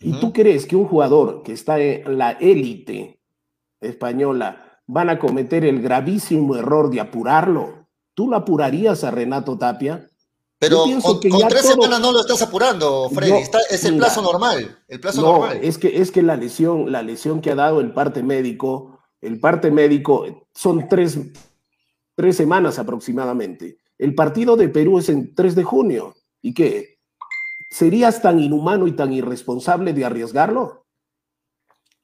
¿Y 0.00 0.18
tú 0.20 0.32
crees 0.32 0.66
que 0.66 0.76
un 0.76 0.86
jugador 0.86 1.42
que 1.42 1.52
está 1.52 1.78
en 1.78 2.18
la 2.18 2.32
élite 2.32 3.20
española 3.80 4.80
van 4.86 5.08
a 5.08 5.18
cometer 5.18 5.64
el 5.64 5.80
gravísimo 5.80 6.56
error 6.56 6.90
de 6.90 7.00
apurarlo? 7.00 7.83
¿Tú 8.14 8.28
lo 8.28 8.36
apurarías 8.36 9.04
a 9.04 9.10
Renato 9.10 9.58
Tapia? 9.58 10.08
Pero 10.58 10.84
con, 11.02 11.20
tres 11.20 11.66
semanas 11.66 12.00
no 12.00 12.12
lo 12.12 12.20
estás 12.20 12.40
apurando, 12.40 13.10
Freddy. 13.10 13.42
es 13.70 13.84
el 13.84 13.96
plazo 13.96 14.22
normal. 14.22 14.78
El 14.88 15.00
plazo 15.00 15.20
no, 15.20 15.32
normal. 15.32 15.58
Es 15.62 15.76
que, 15.76 16.00
es 16.00 16.10
que 16.10 16.22
la 16.22 16.36
lesión, 16.36 16.90
la 16.90 17.02
lesión 17.02 17.40
que 17.40 17.50
ha 17.50 17.54
dado 17.54 17.80
el 17.80 17.92
parte 17.92 18.22
médico, 18.22 19.00
el 19.20 19.40
parte 19.40 19.70
médico 19.70 20.46
son 20.54 20.88
tres, 20.88 21.18
tres 22.14 22.36
semanas 22.36 22.78
aproximadamente. 22.78 23.78
El 23.98 24.14
partido 24.14 24.56
de 24.56 24.68
Perú 24.68 24.98
es 24.98 25.08
en 25.08 25.34
3 25.34 25.54
de 25.54 25.64
junio. 25.64 26.14
¿Y 26.40 26.54
qué? 26.54 26.98
¿Serías 27.70 28.22
tan 28.22 28.40
inhumano 28.40 28.86
y 28.86 28.92
tan 28.92 29.12
irresponsable 29.12 29.92
de 29.92 30.04
arriesgarlo? 30.04 30.86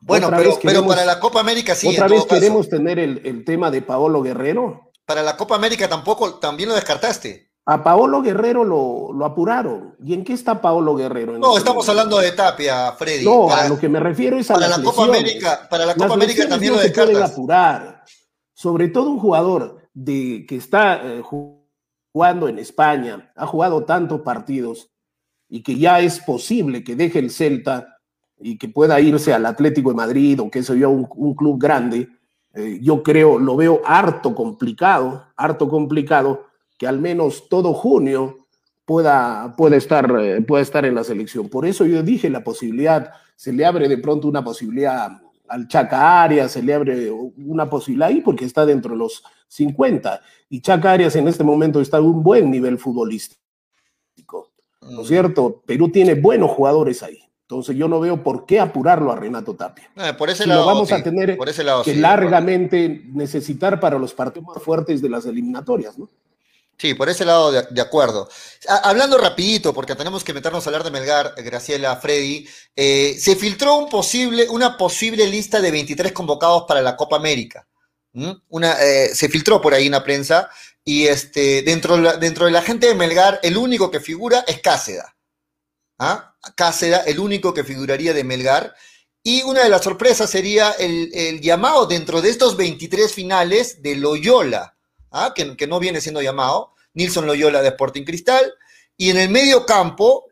Bueno, 0.01 0.31
pero, 0.35 0.59
pero, 0.63 0.87
para 0.87 1.05
la 1.05 1.21
Copa 1.21 1.41
América 1.41 1.75
sí. 1.75 1.89
¿Otra 1.89 2.09
vez 2.09 2.25
queremos 2.25 2.69
tener 2.69 2.99
el, 2.99 3.21
el 3.25 3.45
tema 3.45 3.71
de 3.71 3.83
Paolo 3.83 4.23
Guerrero? 4.23 4.90
Para 5.11 5.25
la 5.25 5.37
Copa 5.37 5.57
América 5.57 5.89
tampoco, 5.89 6.35
también 6.35 6.69
lo 6.69 6.77
descartaste. 6.77 7.51
A 7.67 7.83
Paolo 7.83 8.23
Guerrero 8.23 8.63
lo, 8.63 9.13
lo 9.13 9.25
apuraron. 9.25 9.97
¿Y 10.01 10.15
en 10.15 10.23
qué 10.23 10.35
está 10.35 10.61
Paolo 10.61 10.95
Guerrero? 10.95 11.37
no, 11.37 11.59
estamos 11.59 11.89
hablando 11.89 12.21
de 12.21 12.31
Tapia, 12.31 12.93
Freddy. 12.93 13.25
No, 13.25 13.51
a 13.51 13.69
lo 13.69 13.77
que 13.77 13.89
me 13.89 13.99
refiero 13.99 14.39
es 14.39 14.49
a 14.53 14.55
para 14.55 14.69
la 14.69 14.81
Copa 14.81 15.07
América. 15.07 15.67
Para 15.69 15.85
la 15.85 15.97
Copa 15.97 16.15
América 16.15 16.49
también 16.49 16.75
lo 16.75 16.79
descartas. 16.79 17.33
apurar. 17.33 18.05
Sobre 18.55 18.87
todo 18.87 19.11
un 19.11 19.19
jugador 19.19 19.81
de, 19.93 20.47
que 20.49 20.55
está 20.55 21.01
eh, 21.05 21.23
jugando 21.25 22.47
en 22.47 22.61
España, 22.61 23.33
ha 23.35 23.49
jugado 23.49 23.85
tantos 23.85 24.21
partidos 24.21 24.93
y 25.49 25.65
que 25.65 25.77
ya 25.77 25.99
es 25.99 26.21
posible 26.21 26.85
que 26.85 26.95
deje 26.95 27.19
el 27.19 27.33
Celta 27.33 27.97
y 28.39 28.59
que 28.59 28.69
pueda 28.69 29.01
irse 29.01 29.35
al 29.35 29.45
Atlético 29.45 29.91
de 29.91 29.97
Madrid 29.97 30.41
o 30.41 30.49
que 30.49 30.61
eso 30.61 30.77
ya 30.77 30.87
un, 30.87 31.09
un 31.17 31.35
club 31.35 31.61
grande 31.61 32.09
eh, 32.55 32.79
yo 32.83 33.03
creo, 33.03 33.39
lo 33.39 33.57
veo 33.57 33.81
harto 33.85 34.35
complicado, 34.35 35.27
harto 35.37 35.69
complicado 35.69 36.47
que 36.77 36.87
al 36.87 36.99
menos 36.99 37.49
todo 37.49 37.75
junio 37.75 38.47
pueda, 38.85 39.55
pueda, 39.57 39.77
estar, 39.77 40.11
eh, 40.21 40.41
pueda 40.43 40.63
estar 40.63 40.85
en 40.85 40.95
la 40.95 41.05
selección. 41.05 41.49
Por 41.49 41.67
eso 41.67 41.87
yo 41.87 42.03
dije 42.03 42.29
la 42.29 42.43
posibilidad, 42.43 43.13
se 43.37 43.53
le 43.53 43.65
abre 43.65 43.89
de 43.89 43.99
pronto 43.99 44.27
una 44.27 44.43
posibilidad 44.43 45.21
al 45.49 45.69
Chaca 45.69 46.23
Arias, 46.23 46.53
se 46.53 46.63
le 46.63 46.75
abre 46.75 47.11
una 47.11 47.69
posibilidad 47.69 48.09
ahí 48.09 48.21
porque 48.21 48.45
está 48.45 48.67
dentro 48.67 48.93
de 48.93 48.99
los 48.99 49.23
50 49.49 50.21
y 50.49 50.61
Chaca 50.61 50.93
Arias 50.93 51.17
en 51.17 51.29
este 51.29 51.45
momento 51.45 51.81
está 51.81 51.99
en 51.99 52.05
un 52.05 52.23
buen 52.23 52.51
nivel 52.51 52.79
futbolístico. 52.79 53.41
¿No 54.81 55.03
es 55.03 55.07
mm. 55.07 55.09
cierto? 55.09 55.63
Perú 55.67 55.91
tiene 55.91 56.15
buenos 56.15 56.51
jugadores 56.51 57.03
ahí. 57.03 57.19
Entonces 57.51 57.77
yo 57.77 57.89
no 57.89 57.99
veo 57.99 58.23
por 58.23 58.47
qué 58.47 58.61
apurarlo 58.61 59.11
a 59.11 59.17
Renato 59.17 59.55
Tapia. 59.55 59.91
Por 60.17 60.31
ese 60.31 60.47
lado, 60.47 60.61
lo 60.61 60.67
vamos 60.69 60.93
a 60.93 61.03
tener 61.03 61.37
que 61.85 61.95
largamente 61.97 63.03
necesitar 63.13 63.81
para 63.81 63.99
los 63.99 64.15
partidos 64.15 64.47
más 64.47 64.63
fuertes 64.63 65.03
de 65.03 65.09
las 65.09 65.27
eliminatorias, 65.27 65.99
¿no? 65.99 66.09
Sí, 66.79 66.95
por 66.95 67.09
ese 67.09 67.25
lado 67.25 67.51
de, 67.51 67.81
acuerdo. 67.81 68.29
hablando 68.85 69.19
rapidito, 69.19 69.75
porque 69.75 69.97
tenemos 69.97 70.23
que 70.23 70.33
meternos 70.33 70.65
a 70.65 70.71
hablar 70.71 70.85
de 70.85 70.93
Melgar, 70.93 71.35
Graciela, 71.39 71.97
Freddy, 71.97 72.47
eh, 72.77 73.17
se 73.19 73.35
filtró 73.35 73.79
un 73.79 73.89
posible, 73.89 74.49
una 74.49 74.77
posible 74.77 75.27
lista 75.27 75.61
de 75.61 75.73
23 75.73 76.13
convocados 76.13 76.67
para 76.69 76.81
la 76.81 76.95
Copa 76.95 77.17
América. 77.17 77.67
Una, 78.49 78.81
eh, 78.81 79.09
se 79.13 79.29
filtró 79.29 79.61
por 79.61 79.75
ahí 79.75 79.87
en 79.87 79.93
la 79.93 80.05
prensa 80.05 80.49
y 80.85 81.09
este, 81.09 81.63
dentro, 81.63 81.97
dentro 82.19 82.47
de 82.47 82.53
la 82.53 82.63
gente 82.63 82.87
de 82.87 82.95
Melgar, 82.95 83.41
el 83.43 83.57
único 83.57 83.91
que 83.91 83.99
figura 83.99 84.45
es 84.47 84.61
Cáceda. 84.61 85.17
¿ah? 85.99 86.30
Cáceda, 86.55 86.99
el 87.07 87.19
único 87.19 87.53
que 87.55 87.65
figuraría 87.65 88.13
de 88.13 88.25
Melgar. 88.25 88.75
Y 89.23 89.43
una 89.43 89.63
de 89.63 89.69
las 89.69 89.85
sorpresas 89.85 90.31
sería 90.31 90.73
el, 90.73 91.41
llamado 91.41 91.87
dentro 91.87 92.23
de 92.23 92.31
estos 92.31 92.57
23 92.57 93.13
finales 93.13 93.83
de 93.83 93.97
Loyola, 93.97 94.77
¿ah? 95.11 95.35
que, 95.35 95.67
no 95.67 95.79
viene 95.79 96.01
siendo 96.01 96.23
llamado, 96.23 96.75
Nilson 96.95 97.27
Loyola 97.27 97.61
de 97.61 97.69
Sporting 97.69 98.05
Cristal. 98.05 98.53
Y 98.97 99.11
en 99.11 99.19
el 99.19 99.29
medio 99.29 99.67
campo, 99.67 100.27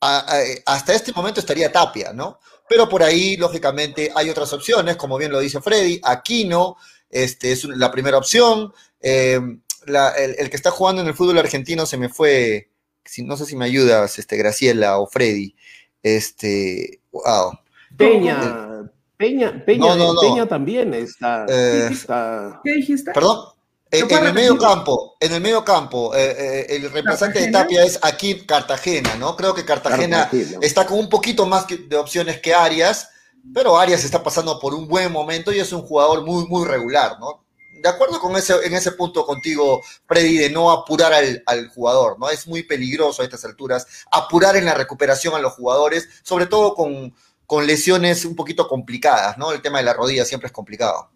hasta 0.00 0.94
este 0.94 1.12
momento 1.12 1.40
estaría 1.40 1.70
Tapia, 1.70 2.12
¿no? 2.12 2.40
Pero 2.68 2.88
por 2.88 3.02
ahí, 3.02 3.36
lógicamente, 3.36 4.10
hay 4.14 4.30
otras 4.30 4.52
opciones, 4.52 4.96
como 4.96 5.18
bien 5.18 5.30
lo 5.30 5.40
dice 5.40 5.60
Freddy, 5.60 6.00
Aquino 6.02 6.76
este, 7.10 7.52
es 7.52 7.64
la 7.64 7.90
primera 7.90 8.16
opción. 8.16 8.72
Eh, 9.00 9.40
el, 9.86 10.36
el, 10.38 10.50
que 10.50 10.56
está 10.56 10.70
jugando 10.70 11.02
en 11.02 11.08
el 11.08 11.14
fútbol 11.14 11.38
argentino 11.38 11.84
se 11.86 11.98
me 11.98 12.08
fue 12.08 12.71
si, 13.04 13.22
no 13.22 13.36
sé 13.36 13.46
si 13.46 13.56
me 13.56 13.64
ayudas, 13.64 14.18
este, 14.18 14.36
Graciela 14.36 14.98
o 14.98 15.06
Freddy. 15.06 15.54
Este, 16.02 17.00
wow. 17.12 17.52
Peña, 17.96 18.90
Peña, 19.16 19.64
Peña, 19.64 19.94
Peña 20.20 20.46
también 20.48 20.94
está, 20.94 21.46
eh, 21.48 21.88
está... 21.92 22.60
¿Qué 22.64 22.72
dijiste? 22.72 23.12
Perdón. 23.12 23.52
En, 23.92 24.10
el 24.10 24.32
medio 24.32 24.56
campo, 24.56 25.16
en 25.20 25.34
el 25.34 25.42
medio 25.42 25.62
campo, 25.62 26.14
eh, 26.14 26.34
eh, 26.38 26.76
el 26.76 26.90
reemplazante 26.90 27.40
de 27.40 27.52
Tapia 27.52 27.84
es 27.84 27.98
aquí 28.00 28.46
Cartagena, 28.46 29.16
¿no? 29.16 29.36
Creo 29.36 29.54
que 29.54 29.66
Cartagena, 29.66 30.30
está 30.62 30.86
con 30.86 30.98
un 30.98 31.10
poquito 31.10 31.44
más 31.44 31.66
de 31.68 31.96
opciones 31.96 32.40
que 32.40 32.54
Arias, 32.54 33.10
pero 33.52 33.78
Arias 33.78 34.02
está 34.02 34.22
pasando 34.22 34.58
por 34.58 34.72
un 34.72 34.88
buen 34.88 35.12
momento 35.12 35.52
y 35.52 35.60
es 35.60 35.74
un 35.74 35.82
jugador 35.82 36.24
muy, 36.24 36.46
muy 36.46 36.66
regular, 36.66 37.18
¿no? 37.20 37.41
De 37.82 37.88
acuerdo 37.88 38.20
con 38.20 38.36
ese, 38.36 38.54
en 38.64 38.74
ese 38.74 38.92
punto 38.92 39.26
contigo, 39.26 39.82
Freddy, 40.06 40.38
de 40.38 40.50
no 40.50 40.70
apurar 40.70 41.12
al, 41.12 41.68
jugador, 41.68 42.16
¿no? 42.16 42.30
Es 42.30 42.46
muy 42.46 42.62
peligroso 42.62 43.22
a 43.22 43.24
estas 43.24 43.44
alturas 43.44 44.04
apurar 44.10 44.54
en 44.54 44.64
la 44.64 44.74
recuperación 44.74 45.34
a 45.34 45.40
los 45.40 45.54
jugadores, 45.54 46.08
sobre 46.22 46.46
todo 46.46 46.74
con, 46.74 47.12
con 47.44 47.66
lesiones 47.66 48.24
un 48.24 48.36
poquito 48.36 48.68
complicadas, 48.68 49.36
¿no? 49.36 49.50
El 49.50 49.60
tema 49.62 49.78
de 49.78 49.84
la 49.84 49.94
rodilla 49.94 50.24
siempre 50.24 50.46
es 50.46 50.52
complicado. 50.52 51.10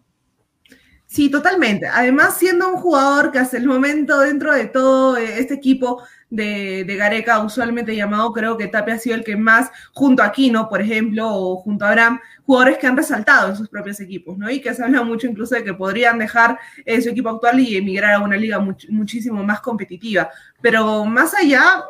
Sí, 1.05 1.31
totalmente. 1.31 1.87
Además, 1.87 2.37
siendo 2.37 2.67
un 2.67 2.81
jugador 2.81 3.31
que 3.31 3.39
hasta 3.39 3.55
el 3.55 3.65
momento, 3.65 4.19
dentro 4.19 4.53
de 4.53 4.65
todo 4.65 5.15
eh, 5.15 5.39
este 5.39 5.53
equipo 5.53 6.03
de, 6.29 6.95
Gareca, 6.97 7.39
usualmente 7.39 7.95
llamado, 7.95 8.33
creo 8.33 8.57
que 8.57 8.67
Tapia 8.67 8.95
ha 8.95 8.99
sido 8.99 9.15
el 9.15 9.23
que 9.23 9.35
más, 9.35 9.69
junto 9.93 10.23
a 10.23 10.31
Kino, 10.31 10.67
por 10.69 10.81
ejemplo, 10.81 11.27
o 11.27 11.57
junto 11.57 11.85
a 11.85 11.89
Abraham, 11.89 12.19
jugadores 12.45 12.77
que 12.77 12.87
han 12.87 12.97
resaltado 12.97 13.49
en 13.49 13.55
sus 13.55 13.69
propios 13.69 13.99
equipos, 13.99 14.37
¿no? 14.37 14.49
Y 14.49 14.61
que 14.61 14.73
se 14.73 14.83
habla 14.83 15.03
mucho 15.03 15.27
incluso 15.27 15.55
de 15.55 15.63
que 15.63 15.73
podrían 15.73 16.17
dejar 16.17 16.59
eh, 16.85 17.01
su 17.01 17.09
equipo 17.09 17.29
actual 17.29 17.59
y 17.59 17.77
emigrar 17.77 18.13
a 18.13 18.19
una 18.19 18.37
liga 18.37 18.59
muchísimo 18.59 19.43
más 19.43 19.61
competitiva. 19.61 20.29
Pero 20.61 21.05
más 21.05 21.33
allá, 21.33 21.83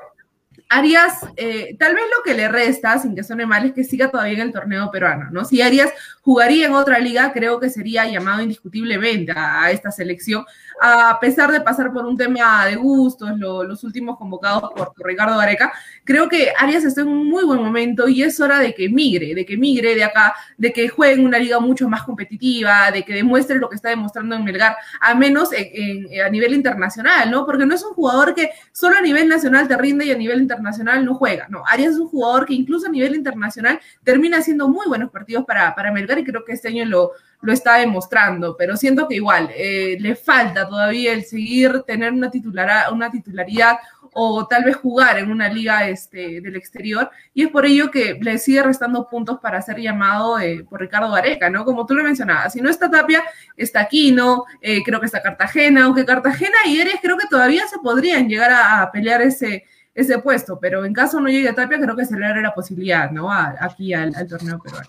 Arias, 0.69 1.25
eh, 1.37 1.77
tal 1.79 1.95
vez 1.95 2.03
lo 2.15 2.23
que 2.23 2.33
le 2.33 2.49
resta, 2.49 2.99
sin 2.99 3.15
que 3.15 3.23
suene 3.23 3.45
mal, 3.45 3.65
es 3.65 3.73
que 3.73 3.85
siga 3.85 4.11
todavía 4.11 4.33
en 4.33 4.41
el 4.41 4.51
torneo 4.51 4.91
peruano, 4.91 5.29
¿no? 5.31 5.45
Si 5.45 5.61
Arias 5.61 5.91
jugaría 6.21 6.65
en 6.67 6.73
otra 6.73 6.99
liga, 6.99 7.31
creo 7.31 7.59
que 7.59 7.69
sería 7.69 8.05
llamado 8.05 8.41
indiscutiblemente 8.41 9.31
a, 9.35 9.71
esta 9.71 9.91
selección, 9.91 10.45
a 10.79 11.17
pesar 11.19 11.51
de 11.51 11.61
pasar 11.61 11.91
por 11.91 12.05
un 12.05 12.15
tema 12.15 12.65
de 12.65 12.75
gustos, 12.75 13.31
los 13.37 13.83
últimos 13.83 14.17
convocados 14.17 14.71
por, 14.75 14.93
Ricardo 14.97 15.37
Gareca, 15.37 15.71
creo 16.03 16.29
que 16.29 16.51
Arias 16.57 16.83
está 16.83 17.01
en 17.01 17.07
un 17.07 17.27
muy 17.27 17.43
buen 17.43 17.61
momento 17.61 18.07
y 18.07 18.23
es 18.23 18.39
hora 18.39 18.59
de 18.59 18.73
que 18.73 18.89
migre, 18.89 19.33
de 19.33 19.45
que 19.45 19.57
migre 19.57 19.95
de 19.95 20.03
acá, 20.03 20.35
de 20.57 20.71
que 20.71 20.87
juegue 20.87 21.13
en 21.13 21.25
una 21.25 21.39
liga 21.39 21.59
mucho 21.59 21.89
más 21.89 22.03
competitiva, 22.03 22.91
de 22.91 23.03
que 23.03 23.13
demuestre 23.13 23.57
lo 23.57 23.69
que 23.69 23.75
está 23.75 23.89
demostrando 23.89 24.35
en 24.35 24.43
Melgar, 24.43 24.75
a 25.01 25.15
menos 25.15 25.49
a 25.51 26.29
nivel 26.29 26.53
internacional, 26.53 27.31
¿no? 27.31 27.45
Porque 27.45 27.65
no 27.65 27.73
es 27.73 27.83
un 27.83 27.93
jugador 27.93 28.35
que 28.35 28.51
solo 28.71 28.97
a 28.97 29.01
nivel 29.01 29.27
nacional 29.27 29.67
te 29.67 29.77
rinde 29.77 30.05
y 30.05 30.11
a 30.11 30.17
nivel 30.17 30.41
internacional 30.41 31.03
no 31.03 31.15
juega, 31.15 31.47
no. 31.49 31.63
Arias 31.65 31.93
es 31.93 31.99
un 31.99 32.07
jugador 32.07 32.45
que 32.45 32.53
incluso 32.53 32.87
a 32.87 32.89
nivel 32.89 33.15
internacional 33.15 33.79
termina 34.03 34.37
haciendo 34.37 34.67
muy 34.67 34.87
buenos 34.87 35.11
partidos 35.11 35.45
para, 35.45 35.73
para 35.75 35.91
Melgar 35.91 36.19
y 36.19 36.23
creo 36.23 36.45
que 36.45 36.53
este 36.53 36.67
año 36.67 36.85
lo, 36.85 37.11
lo 37.41 37.53
está 37.53 37.75
demostrando, 37.75 38.55
pero 38.57 38.75
siento 38.75 39.07
que 39.07 39.15
igual 39.15 39.51
eh, 39.55 39.97
le 39.99 40.15
falta 40.15 40.67
todavía 40.67 41.13
el 41.13 41.23
seguir, 41.23 41.83
tener 41.83 42.11
una, 42.11 42.31
titular, 42.31 42.91
una 42.91 43.11
titularidad 43.11 43.77
o 44.19 44.47
tal 44.47 44.63
vez 44.63 44.75
jugar 44.77 45.19
en 45.19 45.29
una 45.29 45.47
liga 45.47 45.87
este, 45.87 46.41
del 46.41 46.55
exterior, 46.55 47.11
y 47.35 47.43
es 47.43 47.49
por 47.49 47.67
ello 47.67 47.91
que 47.91 48.17
le 48.19 48.39
sigue 48.39 48.63
restando 48.63 49.07
puntos 49.07 49.39
para 49.39 49.61
ser 49.61 49.79
llamado 49.79 50.39
eh, 50.39 50.65
por 50.67 50.79
Ricardo 50.79 51.13
Areca, 51.13 51.51
¿no? 51.51 51.63
Como 51.63 51.85
tú 51.85 51.93
lo 51.93 52.03
mencionabas, 52.03 52.53
si 52.53 52.59
no 52.59 52.69
está 52.69 52.89
Tapia, 52.89 53.23
está 53.55 53.81
Aquino, 53.81 54.45
eh, 54.59 54.81
creo 54.83 54.99
que 54.99 55.05
está 55.05 55.21
Cartagena, 55.21 55.83
aunque 55.83 56.03
Cartagena 56.03 56.57
y 56.65 56.79
Eres 56.79 56.95
creo 56.99 57.15
que 57.15 57.27
todavía 57.27 57.67
se 57.67 57.77
podrían 57.77 58.27
llegar 58.27 58.51
a 58.51 58.89
pelear 58.91 59.21
ese 59.21 59.65
ese 59.97 60.19
puesto, 60.19 60.59
pero 60.59 60.85
en 60.85 60.93
caso 60.93 61.19
no 61.19 61.27
llegue 61.27 61.49
a 61.49 61.55
Tapia, 61.55 61.79
creo 61.79 61.95
que 61.95 62.05
se 62.05 62.15
le 62.15 62.27
la 62.39 62.53
posibilidad, 62.53 63.09
¿no? 63.09 63.31
aquí 63.31 63.95
al, 63.95 64.13
torneo 64.27 64.59
peruano. 64.59 64.87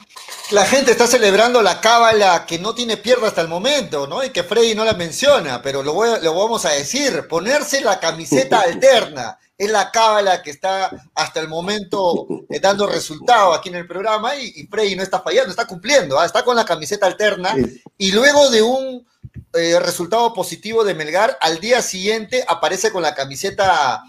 La 0.51 0.67
gente 0.67 0.91
está 0.91 1.07
celebrando 1.07 1.63
la 1.63 1.81
cábala 1.81 2.45
que 2.47 2.59
no 2.59 2.75
tiene 2.75 2.99
pierna 2.99 3.29
hasta 3.29 3.41
el 3.41 3.49
momento, 3.49 4.07
¿no? 4.07 4.23
Y 4.23 4.29
que 4.29 4.43
Freddy 4.43 4.75
no 4.75 4.85
la 4.85 4.93
menciona, 4.93 5.63
pero 5.63 5.83
lo, 5.83 5.95
lo 5.95 6.35
vamos 6.35 6.67
a 6.67 6.73
decir, 6.73 7.27
ponerse 7.27 7.81
la 7.81 7.99
camiseta 7.99 8.61
alterna. 8.67 9.39
Es 9.57 9.71
la 9.71 9.91
cábala 9.91 10.43
que 10.43 10.51
está 10.51 10.91
hasta 11.15 11.41
el 11.41 11.49
momento 11.49 12.27
eh, 12.51 12.61
dando 12.61 12.87
resultado 12.87 13.55
aquí 13.55 13.71
en 13.71 13.77
el 13.77 13.87
programa 13.87 14.37
y, 14.37 14.67
Freddy 14.67 14.95
no 14.95 15.03
está 15.03 15.21
fallando, 15.21 15.51
está 15.51 15.67
cumpliendo, 15.67 16.21
¿ah? 16.21 16.27
está 16.27 16.45
con 16.45 16.55
la 16.55 16.67
camiseta 16.67 17.07
alterna 17.07 17.55
y 17.97 18.13
luego 18.13 18.51
de 18.51 18.61
un 18.61 19.07
eh, 19.55 19.81
resultado 19.81 20.35
positivo 20.35 20.85
de 20.85 20.95
Melgar, 20.95 21.39
al 21.41 21.61
día 21.61 21.81
siguiente 21.81 22.45
aparece 22.47 22.93
con 22.93 23.03
la 23.03 23.15
camiseta 23.15 24.05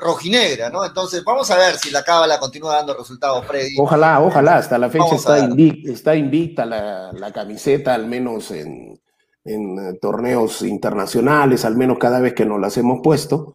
rojinegra, 0.00 0.70
¿no? 0.70 0.84
Entonces, 0.84 1.22
vamos 1.24 1.50
a 1.50 1.56
ver 1.56 1.76
si 1.76 1.90
la 1.90 2.02
cábala 2.02 2.38
continúa 2.38 2.76
dando 2.76 2.96
resultados, 2.96 3.44
Freddy. 3.46 3.76
Ojalá, 3.78 4.20
ojalá, 4.20 4.56
hasta 4.56 4.78
la 4.78 4.88
fecha 4.90 5.14
está 5.14 5.38
invicta, 5.38 5.92
está 5.92 6.16
invicta 6.16 6.66
la, 6.66 7.32
camiseta, 7.32 7.94
al 7.94 8.06
menos 8.06 8.50
en, 8.50 9.00
eh, 9.44 9.98
torneos 10.00 10.62
internacionales, 10.62 11.64
al 11.64 11.76
menos 11.76 11.98
cada 11.98 12.20
vez 12.20 12.34
que 12.34 12.46
nos 12.46 12.60
las 12.60 12.76
hemos 12.76 13.00
puesto. 13.02 13.54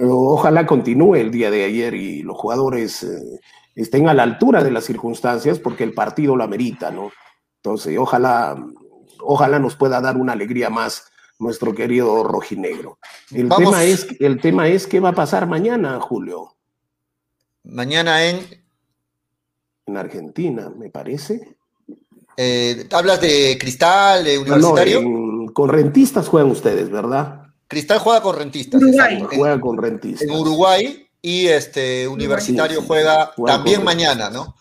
Ojalá 0.00 0.66
continúe 0.66 1.16
el 1.16 1.30
día 1.30 1.50
de 1.50 1.64
ayer 1.64 1.94
y 1.94 2.22
los 2.22 2.36
jugadores 2.36 3.02
eh, 3.02 3.40
estén 3.74 4.08
a 4.08 4.14
la 4.14 4.22
altura 4.22 4.62
de 4.62 4.70
las 4.70 4.84
circunstancias 4.84 5.58
porque 5.58 5.84
el 5.84 5.92
partido 5.92 6.36
lo 6.36 6.44
amerita, 6.44 6.90
¿no? 6.90 7.10
Entonces, 7.56 7.98
ojalá, 7.98 8.56
ojalá 9.20 9.58
nos 9.58 9.74
pueda 9.74 10.00
dar 10.00 10.16
una 10.16 10.32
alegría 10.32 10.70
más 10.70 11.10
nuestro 11.38 11.74
querido 11.74 12.24
rojinegro. 12.24 12.98
El 13.30 13.48
tema, 13.48 13.84
es, 13.84 14.06
el 14.20 14.40
tema 14.40 14.68
es 14.68 14.86
qué 14.86 15.00
va 15.00 15.10
a 15.10 15.14
pasar 15.14 15.46
mañana, 15.46 16.00
Julio. 16.00 16.56
Mañana 17.64 18.24
en... 18.24 18.46
En 19.86 19.96
Argentina, 19.96 20.70
me 20.70 20.90
parece. 20.90 21.56
Eh, 22.36 22.86
¿Hablas 22.92 23.20
de 23.20 23.56
Cristal, 23.58 24.24
de 24.24 24.38
Universitario? 24.38 25.02
con 25.52 25.70
rentistas 25.70 26.28
juegan 26.28 26.50
ustedes, 26.50 26.90
¿verdad? 26.90 27.48
Cristal 27.66 27.98
juega 27.98 28.22
con 28.22 28.36
rentistas. 28.36 28.80
Juega 29.34 29.60
con 29.60 29.76
rentistas. 29.76 30.28
En 30.28 30.34
Uruguay 30.34 31.08
y 31.20 31.46
este 31.48 32.06
Universitario 32.06 32.82
juega, 32.82 33.32
también 33.46 33.82
mañana, 33.82 34.30
¿no? 34.30 34.54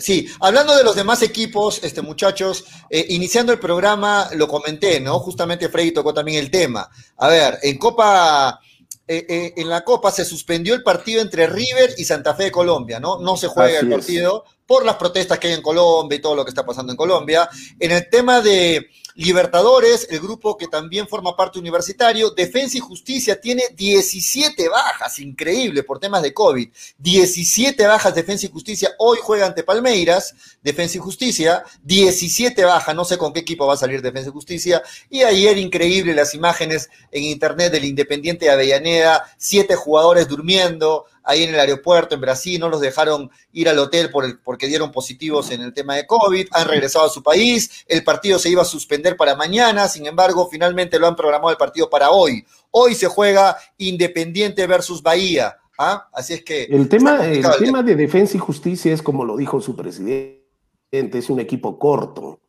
Sí, 0.00 0.28
hablando 0.40 0.76
de 0.76 0.84
los 0.84 0.96
demás 0.96 1.22
equipos, 1.22 1.82
este, 1.82 2.02
muchachos, 2.02 2.64
eh, 2.90 3.06
iniciando 3.10 3.52
el 3.52 3.58
programa 3.58 4.28
lo 4.34 4.48
comenté, 4.48 5.00
¿no? 5.00 5.18
Justamente 5.20 5.68
Freddy 5.68 5.92
tocó 5.92 6.12
también 6.12 6.38
el 6.38 6.50
tema. 6.50 6.88
A 7.18 7.28
ver, 7.28 7.58
en 7.62 7.78
Copa, 7.78 8.60
eh, 9.06 9.26
eh, 9.28 9.54
en 9.56 9.68
la 9.68 9.84
Copa 9.84 10.10
se 10.10 10.24
suspendió 10.24 10.74
el 10.74 10.82
partido 10.82 11.20
entre 11.20 11.46
River 11.46 11.94
y 11.96 12.04
Santa 12.04 12.34
Fe 12.34 12.44
de 12.44 12.52
Colombia, 12.52 12.98
¿no? 12.98 13.18
No 13.20 13.36
se 13.36 13.48
juega 13.48 13.80
el 13.80 13.88
partido 13.88 14.44
por 14.66 14.84
las 14.84 14.96
protestas 14.96 15.38
que 15.38 15.48
hay 15.48 15.54
en 15.54 15.62
Colombia 15.62 16.16
y 16.16 16.22
todo 16.22 16.34
lo 16.34 16.44
que 16.44 16.50
está 16.50 16.64
pasando 16.64 16.92
en 16.92 16.96
Colombia. 16.96 17.48
En 17.78 17.92
el 17.92 18.08
tema 18.08 18.40
de 18.40 18.88
Libertadores, 19.16 20.08
el 20.10 20.18
grupo 20.18 20.56
que 20.56 20.66
también 20.66 21.06
forma 21.06 21.36
parte 21.36 21.60
universitario, 21.60 22.30
Defensa 22.30 22.78
y 22.78 22.80
Justicia 22.80 23.40
tiene 23.40 23.62
17 23.76 24.68
bajas, 24.68 25.20
increíble, 25.20 25.84
por 25.84 26.00
temas 26.00 26.22
de 26.22 26.34
COVID. 26.34 26.68
17 26.98 27.86
bajas 27.86 28.14
Defensa 28.14 28.46
y 28.46 28.50
Justicia, 28.50 28.90
hoy 28.98 29.18
juega 29.22 29.46
ante 29.46 29.62
Palmeiras, 29.62 30.34
Defensa 30.62 30.98
y 30.98 31.00
Justicia, 31.00 31.62
17 31.84 32.64
bajas, 32.64 32.94
no 32.96 33.04
sé 33.04 33.16
con 33.16 33.32
qué 33.32 33.40
equipo 33.40 33.66
va 33.66 33.74
a 33.74 33.76
salir 33.76 34.02
Defensa 34.02 34.30
y 34.30 34.32
Justicia. 34.32 34.82
Y 35.08 35.22
ayer, 35.22 35.58
increíble, 35.58 36.12
las 36.12 36.34
imágenes 36.34 36.90
en 37.12 37.22
internet 37.22 37.70
del 37.70 37.84
Independiente 37.84 38.46
de 38.46 38.50
Avellaneda, 38.50 39.24
siete 39.36 39.76
jugadores 39.76 40.26
durmiendo, 40.26 41.06
ahí 41.24 41.42
en 41.42 41.54
el 41.54 41.60
aeropuerto 41.60 42.14
en 42.14 42.20
Brasil, 42.20 42.60
no 42.60 42.68
los 42.68 42.80
dejaron 42.80 43.30
ir 43.52 43.68
al 43.68 43.78
hotel 43.78 44.10
por 44.10 44.24
el, 44.24 44.38
porque 44.38 44.66
dieron 44.66 44.92
positivos 44.92 45.50
en 45.50 45.62
el 45.62 45.72
tema 45.72 45.96
de 45.96 46.06
COVID, 46.06 46.48
han 46.52 46.68
regresado 46.68 47.06
a 47.06 47.10
su 47.10 47.22
país, 47.22 47.84
el 47.88 48.04
partido 48.04 48.38
se 48.38 48.50
iba 48.50 48.62
a 48.62 48.66
suspender 48.66 49.16
para 49.16 49.34
mañana, 49.34 49.88
sin 49.88 50.06
embargo, 50.06 50.48
finalmente 50.50 50.98
lo 50.98 51.06
han 51.06 51.16
programado 51.16 51.50
el 51.50 51.56
partido 51.56 51.88
para 51.88 52.10
hoy. 52.10 52.44
Hoy 52.70 52.94
se 52.94 53.06
juega 53.06 53.56
Independiente 53.78 54.66
versus 54.66 55.02
Bahía. 55.02 55.56
¿ah? 55.78 56.08
Así 56.12 56.34
es 56.34 56.44
que... 56.44 56.64
El 56.64 56.88
tema, 56.88 57.24
el 57.24 57.44
tema 57.58 57.82
de 57.82 57.96
defensa 57.96 58.36
y 58.36 58.40
justicia 58.40 58.92
es 58.92 59.02
como 59.02 59.24
lo 59.24 59.36
dijo 59.36 59.60
su 59.60 59.74
presidente, 59.74 60.44
es 60.90 61.30
un 61.30 61.40
equipo 61.40 61.78
corto, 61.78 62.22
o 62.22 62.40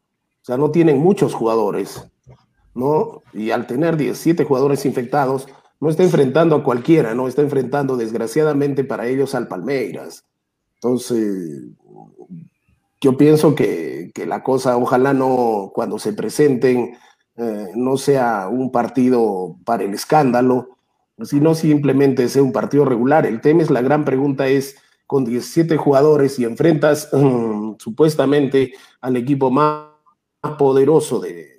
sea, 0.41 0.58
no 0.58 0.70
tienen 0.70 1.00
muchos 1.00 1.34
jugadores, 1.34 2.05
¿no? 2.75 3.24
Y 3.34 3.50
al 3.50 3.65
tener 3.65 3.98
17 3.98 4.44
jugadores 4.44 4.86
infectados, 4.86 5.48
no 5.79 5.89
está 5.89 6.03
enfrentando 6.03 6.55
a 6.55 6.63
cualquiera, 6.63 7.13
no 7.13 7.27
está 7.27 7.41
enfrentando 7.41 7.98
desgraciadamente 7.98 8.84
para 8.84 9.08
ellos 9.08 9.36
al 9.36 9.48
Palmeiras. 9.48 10.25
Entonces, 10.75 11.63
yo 13.01 13.17
pienso 13.17 13.55
que, 13.55 14.12
la 14.25 14.44
cosa, 14.44 14.77
ojalá 14.77 15.13
no, 15.13 15.72
cuando 15.74 16.00
se 16.00 16.13
presenten, 16.13 16.98
eh, 17.38 17.67
no 17.75 17.98
sea 17.98 18.48
un 18.50 18.72
partido 18.72 19.57
para 19.66 19.83
el 19.83 19.94
escándalo, 19.94 20.70
sino 21.24 21.53
simplemente 21.55 22.27
sea 22.29 22.44
un 22.44 22.51
partido 22.51 22.85
regular. 22.85 23.25
El 23.25 23.42
tema 23.42 23.61
es, 23.61 23.70
la 23.70 23.81
gran 23.81 24.05
pregunta 24.05 24.48
es, 24.48 24.77
con 25.07 25.24
17 25.24 25.77
jugadores 25.77 26.40
y 26.40 26.46
enfrentas 26.46 27.09
mm, 27.11 27.74
supuestamente 27.77 28.74
al 29.01 29.18
equipo 29.18 29.51
más 29.51 29.90
poderoso 30.57 31.20
de, 31.20 31.53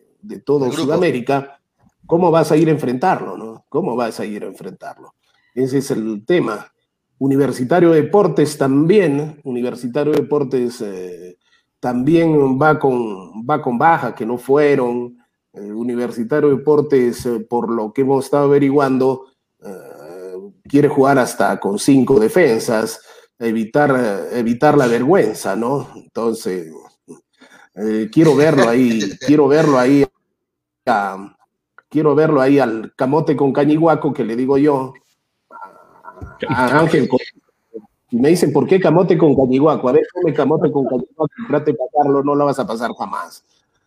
todo 0.44 0.72
Sudamérica, 0.72 1.60
¿cómo 2.06 2.32
vas 2.32 2.50
a 2.50 2.56
ir 2.56 2.68
a 2.68 2.72
enfrentarlo? 2.72 3.36
¿no? 3.36 3.45
¿Cómo 3.68 3.96
vas 3.96 4.20
a 4.20 4.24
ir 4.24 4.44
a 4.44 4.46
enfrentarlo? 4.46 5.14
Ese 5.54 5.78
es 5.78 5.90
el 5.90 6.24
tema. 6.24 6.72
Universitario 7.18 7.92
Deportes 7.92 8.58
también, 8.58 9.40
Universitario 9.44 10.12
Deportes 10.12 10.82
eh, 10.82 11.38
también 11.80 12.58
va 12.60 12.78
con, 12.78 13.46
va 13.48 13.62
con 13.62 13.78
baja, 13.78 14.14
que 14.14 14.26
no 14.26 14.38
fueron. 14.38 15.18
Universitario 15.52 16.50
Deportes, 16.50 17.24
eh, 17.24 17.40
por 17.40 17.70
lo 17.70 17.90
que 17.90 18.02
hemos 18.02 18.26
estado 18.26 18.44
averiguando, 18.44 19.28
eh, 19.64 19.70
quiere 20.64 20.88
jugar 20.88 21.18
hasta 21.18 21.58
con 21.58 21.78
cinco 21.78 22.20
defensas, 22.20 23.00
evitar, 23.38 24.28
evitar 24.32 24.76
la 24.76 24.86
vergüenza, 24.86 25.56
¿no? 25.56 25.88
Entonces, 25.96 26.70
quiero 28.12 28.36
verlo 28.36 28.68
ahí, 28.68 29.00
quiero 29.26 29.48
verlo 29.48 29.78
ahí, 29.78 30.04
quiero 31.96 32.14
verlo 32.14 32.42
ahí 32.42 32.58
al 32.58 32.92
camote 32.94 33.34
con 33.34 33.54
cañiguaco 33.54 34.12
que 34.12 34.22
le 34.22 34.36
digo 34.36 34.58
yo, 34.58 34.92
a 36.46 36.78
Ángel. 36.78 37.08
Y 38.10 38.18
me 38.18 38.28
dicen, 38.28 38.52
¿por 38.52 38.66
qué 38.66 38.78
camote 38.78 39.16
con 39.16 39.34
cañiguaco? 39.34 39.88
A 39.88 39.92
ver, 39.92 40.02
come 40.12 40.34
camote 40.34 40.70
con 40.70 40.84
cañiguaco, 40.84 41.26
trate 41.48 41.72
de 41.72 41.78
pasarlo, 41.78 42.22
no 42.22 42.34
lo 42.34 42.44
vas 42.44 42.58
a 42.58 42.66
pasar 42.66 42.90
jamás. 42.92 43.46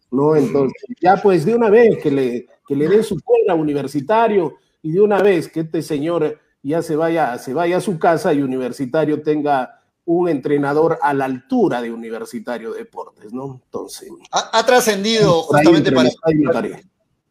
¿No? 0.09 0.35
Entonces, 0.35 0.81
ya 0.99 1.17
pues 1.17 1.45
de 1.45 1.53
una 1.53 1.69
vez 1.69 2.01
que 2.01 2.09
le, 2.09 2.47
que 2.67 2.75
le 2.75 2.87
den 2.87 3.03
su 3.03 3.15
cuerda 3.21 3.53
universitario 3.53 4.55
y 4.81 4.91
de 4.93 5.01
una 5.01 5.21
vez 5.21 5.47
que 5.47 5.59
este 5.59 5.83
señor 5.83 6.39
ya 6.63 6.81
se 6.81 6.95
vaya, 6.95 7.37
se 7.37 7.53
vaya 7.53 7.77
a 7.77 7.81
su 7.81 7.99
casa 7.99 8.33
y 8.33 8.41
universitario 8.41 9.21
tenga 9.21 9.81
un 10.05 10.29
entrenador 10.29 10.97
a 11.03 11.13
la 11.13 11.25
altura 11.25 11.79
de 11.79 11.91
Universitario 11.91 12.71
de 12.71 12.79
Deportes, 12.79 13.31
¿no? 13.31 13.61
Entonces. 13.63 14.09
Ha, 14.31 14.65
trascendido 14.65 15.43
justamente 15.43 15.91
para, 15.91 16.09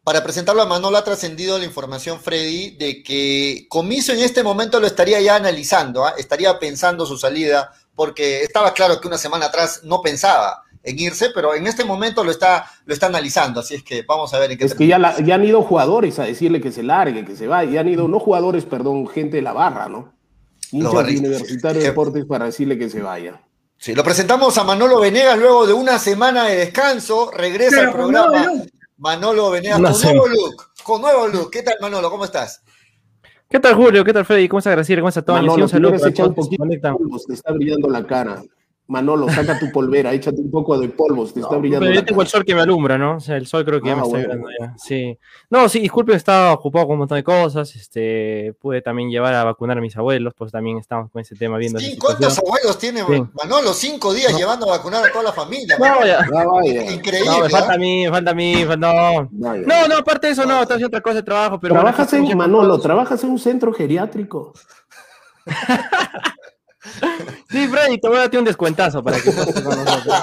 para 0.09 0.23
presentarlo 0.23 0.63
a 0.63 0.65
Manolo 0.65 0.97
ha 0.97 1.03
trascendido 1.03 1.59
la 1.59 1.65
información, 1.65 2.19
Freddy, 2.19 2.71
de 2.71 3.03
que 3.03 3.67
Comiso 3.69 4.11
en 4.11 4.21
este 4.21 4.41
momento 4.41 4.79
lo 4.79 4.87
estaría 4.87 5.21
ya 5.21 5.35
analizando, 5.35 6.03
¿ah? 6.03 6.15
estaría 6.17 6.57
pensando 6.57 7.05
su 7.05 7.15
salida, 7.15 7.71
porque 7.93 8.41
estaba 8.41 8.73
claro 8.73 8.99
que 8.99 9.07
una 9.07 9.19
semana 9.19 9.45
atrás 9.45 9.81
no 9.83 10.01
pensaba 10.01 10.63
en 10.81 10.97
irse, 10.97 11.27
pero 11.35 11.53
en 11.53 11.67
este 11.67 11.85
momento 11.85 12.23
lo 12.23 12.31
está, 12.31 12.65
lo 12.85 12.93
está 12.95 13.05
analizando, 13.05 13.59
así 13.59 13.75
es 13.75 13.83
que 13.83 14.01
vamos 14.01 14.33
a 14.33 14.39
ver 14.39 14.49
en 14.49 14.57
qué 14.57 14.65
Es 14.65 14.73
que 14.73 14.87
ya, 14.87 14.95
han 14.95 15.45
ido 15.45 15.61
jugadores 15.61 16.17
a 16.17 16.23
decirle 16.23 16.59
que 16.59 16.71
se 16.71 16.81
largue, 16.81 17.23
que 17.23 17.35
se 17.35 17.45
vaya, 17.45 17.69
ya 17.69 17.81
han 17.81 17.89
ido, 17.89 18.07
no 18.07 18.19
jugadores, 18.19 18.65
perdón, 18.65 19.07
gente 19.09 19.37
de 19.37 19.43
la 19.43 19.53
barra, 19.53 19.89
¿no? 19.89 20.11
Hinchas 20.71 21.05
de 21.05 21.17
Universitario 21.19 21.81
de 21.81 21.87
Deportes 21.87 22.25
para 22.25 22.45
decirle 22.45 22.79
que 22.79 22.89
se 22.89 23.03
vaya. 23.03 23.43
Sí, 23.77 23.93
lo 23.93 24.03
presentamos 24.03 24.57
a 24.57 24.63
Manolo 24.63 24.99
Venegas 25.01 25.37
luego 25.37 25.67
de 25.67 25.73
una 25.73 25.99
semana 25.99 26.45
de 26.45 26.55
descanso, 26.55 27.29
regresa 27.29 27.81
al 27.81 27.91
programa. 27.91 28.47
Manolo 28.99 29.49
Venegas 29.49 29.79
con 29.79 30.13
nuevo 30.13 30.27
look, 30.27 30.71
con 30.83 31.01
nuevo 31.01 31.27
look. 31.27 31.51
¿Qué 31.51 31.63
tal, 31.63 31.75
Manolo? 31.79 32.11
¿Cómo 32.11 32.25
estás? 32.25 32.61
¿Qué 33.49 33.57
tal, 33.59 33.73
Julio? 33.75 34.03
¿Qué 34.03 34.11
tal, 34.11 34.25
Freddy? 34.25 34.49
¿Cómo 34.49 34.59
está 34.59 34.71
Graciela? 34.71 35.01
¿Cómo 35.01 35.09
está 35.09 35.21
Toño? 35.21 35.41
Manolo, 35.41 35.63
un 35.63 35.69
saludo. 35.69 35.93
un 35.93 36.35
poquito 36.35 36.65
te 37.25 37.33
está 37.33 37.53
brillando 37.53 37.89
la 37.89 38.05
cara. 38.05 38.43
Manolo, 38.89 39.29
saca 39.29 39.59
tu 39.59 39.71
polvera, 39.71 40.11
échate 40.13 40.41
un 40.41 40.49
poco 40.49 40.77
de 40.79 40.89
polvos, 40.89 41.31
te 41.31 41.41
está 41.41 41.57
brillando. 41.57 41.85
Pero 41.85 41.99
yo 41.99 42.03
tengo 42.03 42.23
el 42.23 42.27
sol 42.27 42.43
que 42.43 42.55
me 42.55 42.61
alumbra, 42.61 42.97
¿no? 42.97 43.17
O 43.17 43.19
sea, 43.19 43.37
el 43.37 43.45
sol 43.45 43.63
creo 43.63 43.79
que 43.79 43.89
ya 43.89 43.95
me 43.95 44.01
ah, 44.01 44.05
está 44.05 44.27
bueno. 44.27 44.47
ya. 44.59 44.73
Sí. 44.79 45.15
No, 45.47 45.69
sí, 45.69 45.79
disculpe, 45.79 46.15
estaba 46.15 46.53
ocupado 46.53 46.87
con 46.87 46.93
un 46.93 46.99
montón 46.99 47.17
de 47.17 47.23
cosas. 47.23 47.75
Este, 47.75 48.55
pude 48.59 48.81
también 48.81 49.11
llevar 49.11 49.35
a 49.35 49.43
vacunar 49.43 49.77
a 49.77 49.81
mis 49.81 49.95
abuelos, 49.95 50.33
pues 50.35 50.51
también 50.51 50.79
estamos 50.79 51.11
con 51.11 51.21
ese 51.21 51.35
tema 51.35 51.59
viendo. 51.59 51.79
¿Cuántos 51.99 52.39
abuelos 52.39 52.79
tiene 52.79 53.03
Manolo? 53.03 53.73
Cinco 53.73 54.11
días 54.11 54.35
llevando 54.35 54.65
a 54.65 54.77
vacunar 54.77 55.05
a 55.05 55.11
toda 55.11 55.25
la 55.25 55.33
familia. 55.33 55.77
No, 55.77 56.03
ya. 56.03 56.91
Increíble. 56.91 57.29
No, 57.29 57.41
me 57.41 57.49
falta 57.49 57.73
a 57.73 57.77
mí, 57.77 58.05
me 58.05 58.09
falta 58.09 58.31
a 58.31 58.33
mí, 58.33 58.65
no. 58.75 59.29
No, 59.31 59.87
no, 59.87 59.97
aparte 59.97 60.27
de 60.27 60.33
eso, 60.33 60.47
no, 60.47 60.61
estoy 60.61 60.77
haciendo 60.77 60.87
otra 60.87 61.01
cosa 61.01 61.15
de 61.17 61.23
trabajo. 61.23 61.59
Pero 61.59 61.75
trabajas 61.75 62.11
en, 62.13 62.35
Manolo, 62.35 62.79
trabajas 62.79 63.23
en 63.23 63.29
un 63.29 63.39
centro 63.39 63.71
geriátrico. 63.71 64.53
Sí, 67.49 67.67
Freddy, 67.67 67.97
te 67.97 68.07
voy 68.07 68.17
a 68.17 68.27
dar 68.27 68.37
un 68.37 68.45
descuentazo 68.45 69.03
para 69.03 69.19
que 69.19 69.29
estés 69.29 69.63
con 69.63 69.83
nosotros. 69.83 70.15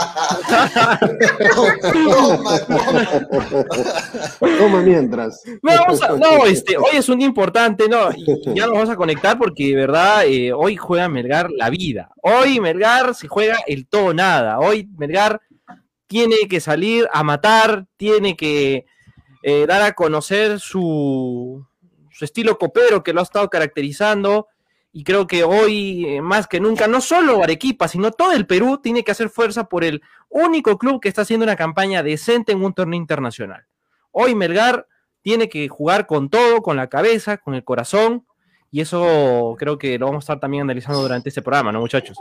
Toma 4.59 4.81
mientras. 4.83 5.43
No, 5.61 5.73
vamos 5.73 6.03
a, 6.03 6.11
no, 6.11 6.47
este, 6.47 6.77
hoy 6.77 6.95
es 6.95 7.09
un 7.09 7.19
día 7.19 7.27
importante, 7.27 7.89
¿no? 7.89 8.11
Y 8.15 8.55
ya 8.55 8.67
nos 8.67 8.75
vamos 8.75 8.91
a 8.91 8.97
conectar 8.97 9.37
porque, 9.39 9.69
de 9.69 9.75
verdad, 9.75 10.25
eh, 10.25 10.53
hoy 10.53 10.77
juega 10.77 11.09
Melgar 11.09 11.51
la 11.51 11.69
vida. 11.69 12.11
Hoy 12.23 12.61
Melgar 12.61 13.13
se 13.17 13.27
juega 13.27 13.59
el 13.67 13.89
todo 13.89 14.15
nada. 14.15 14.61
Hoy 14.61 14.89
Melgar 14.97 15.41
tiene 16.07 16.37
que 16.49 16.61
salir 16.61 17.09
a 17.13 17.25
matar, 17.25 17.87
tiene 17.97 18.37
que 18.37 18.87
eh, 19.43 19.67
dar 19.67 19.83
a 19.83 19.95
conocer 19.95 20.61
su, 20.61 21.67
su 22.13 22.25
estilo 22.25 22.57
copero 22.57 23.03
que 23.03 23.13
lo 23.13 23.19
ha 23.19 23.25
estado 23.25 23.51
caracterizando 23.51 24.47
y 24.97 25.05
creo 25.05 25.27
que 25.27 25.45
hoy 25.45 26.07
eh, 26.07 26.23
más 26.23 26.47
que 26.47 26.59
nunca, 26.59 26.87
no 26.87 27.03
solo 27.03 27.45
Arequipa, 27.45 27.87
sino 27.87 28.13
todo 28.13 28.33
el 28.33 28.47
Perú 28.47 28.81
tiene 28.83 29.05
que 29.05 29.11
hacer 29.11 29.29
fuerza 29.29 29.65
por 29.69 29.85
el 29.85 30.01
único 30.31 30.79
club 30.79 31.03
que 31.03 31.11
está 31.11 31.21
haciendo 31.21 31.45
una 31.45 31.55
campaña 31.55 32.03
decente 32.03 32.53
en 32.53 32.65
un 32.65 32.73
torneo 32.73 32.99
internacional. 32.99 33.67
Hoy 34.11 34.35
Melgar 34.35 34.89
tiene 35.21 35.51
que 35.51 35.69
jugar 35.69 36.07
con 36.07 36.31
todo, 36.31 36.63
con 36.63 36.79
la 36.79 36.89
cabeza, 36.89 37.37
con 37.37 37.55
el 37.55 37.63
corazón, 37.63 38.27
y 38.71 38.81
eso 38.81 39.55
creo 39.59 39.77
que 39.77 39.99
lo 39.99 40.07
vamos 40.07 40.23
a 40.23 40.25
estar 40.25 40.41
también 40.41 40.63
analizando 40.63 41.03
durante 41.03 41.29
este 41.29 41.43
programa, 41.43 41.73
¿no, 41.73 41.81
muchachos? 41.81 42.17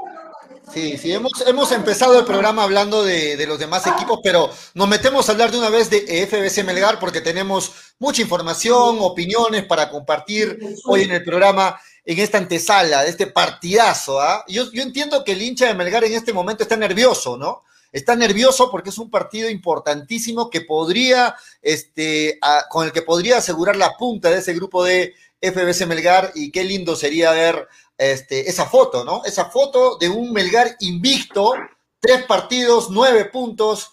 Sí, 0.69 0.97
sí, 0.97 1.13
hemos, 1.13 1.31
hemos 1.47 1.71
empezado 1.71 2.19
el 2.19 2.25
programa 2.25 2.63
hablando 2.63 3.05
de, 3.05 3.37
de, 3.37 3.47
los 3.47 3.57
demás 3.57 3.87
equipos, 3.87 4.19
pero 4.21 4.49
nos 4.73 4.87
metemos 4.89 5.29
a 5.29 5.31
hablar 5.31 5.49
de 5.49 5.59
una 5.59 5.69
vez 5.69 5.89
de 5.89 6.27
FBC 6.27 6.65
Melgar 6.65 6.99
porque 6.99 7.21
tenemos 7.21 7.71
mucha 7.99 8.21
información, 8.21 8.97
opiniones 8.99 9.63
para 9.63 9.89
compartir 9.89 10.59
hoy 10.83 11.03
en 11.03 11.11
el 11.11 11.23
programa 11.23 11.79
en 12.05 12.19
esta 12.19 12.37
antesala 12.37 13.03
de 13.03 13.09
este 13.09 13.27
partidazo. 13.27 14.21
¿ah? 14.21 14.45
Yo, 14.47 14.71
yo 14.71 14.83
entiendo 14.83 15.23
que 15.23 15.31
el 15.33 15.41
hincha 15.41 15.65
de 15.65 15.73
Melgar 15.73 16.03
en 16.03 16.13
este 16.13 16.33
momento 16.33 16.63
está 16.63 16.77
nervioso, 16.77 17.37
¿no? 17.37 17.63
Está 17.91 18.15
nervioso 18.15 18.69
porque 18.69 18.89
es 18.89 18.97
un 18.97 19.09
partido 19.09 19.49
importantísimo 19.49 20.49
que 20.49 20.61
podría, 20.61 21.35
este, 21.61 22.39
con 22.69 22.85
el 22.85 22.91
que 22.91 23.01
podría 23.01 23.37
asegurar 23.37 23.77
la 23.77 23.95
punta 23.97 24.29
de 24.29 24.39
ese 24.39 24.53
grupo 24.53 24.83
de 24.83 25.13
FBC 25.41 25.87
Melgar 25.87 26.31
y 26.35 26.51
qué 26.51 26.63
lindo 26.63 26.95
sería 26.95 27.31
ver 27.31 27.67
este, 27.97 28.49
esa 28.49 28.65
foto, 28.65 29.05
¿no? 29.05 29.23
Esa 29.23 29.45
foto 29.45 29.97
de 29.97 30.09
un 30.09 30.33
Melgar 30.33 30.75
invicto, 30.81 31.53
tres 32.01 32.23
partidos, 32.25 32.89
nueve 32.89 33.25
puntos, 33.25 33.91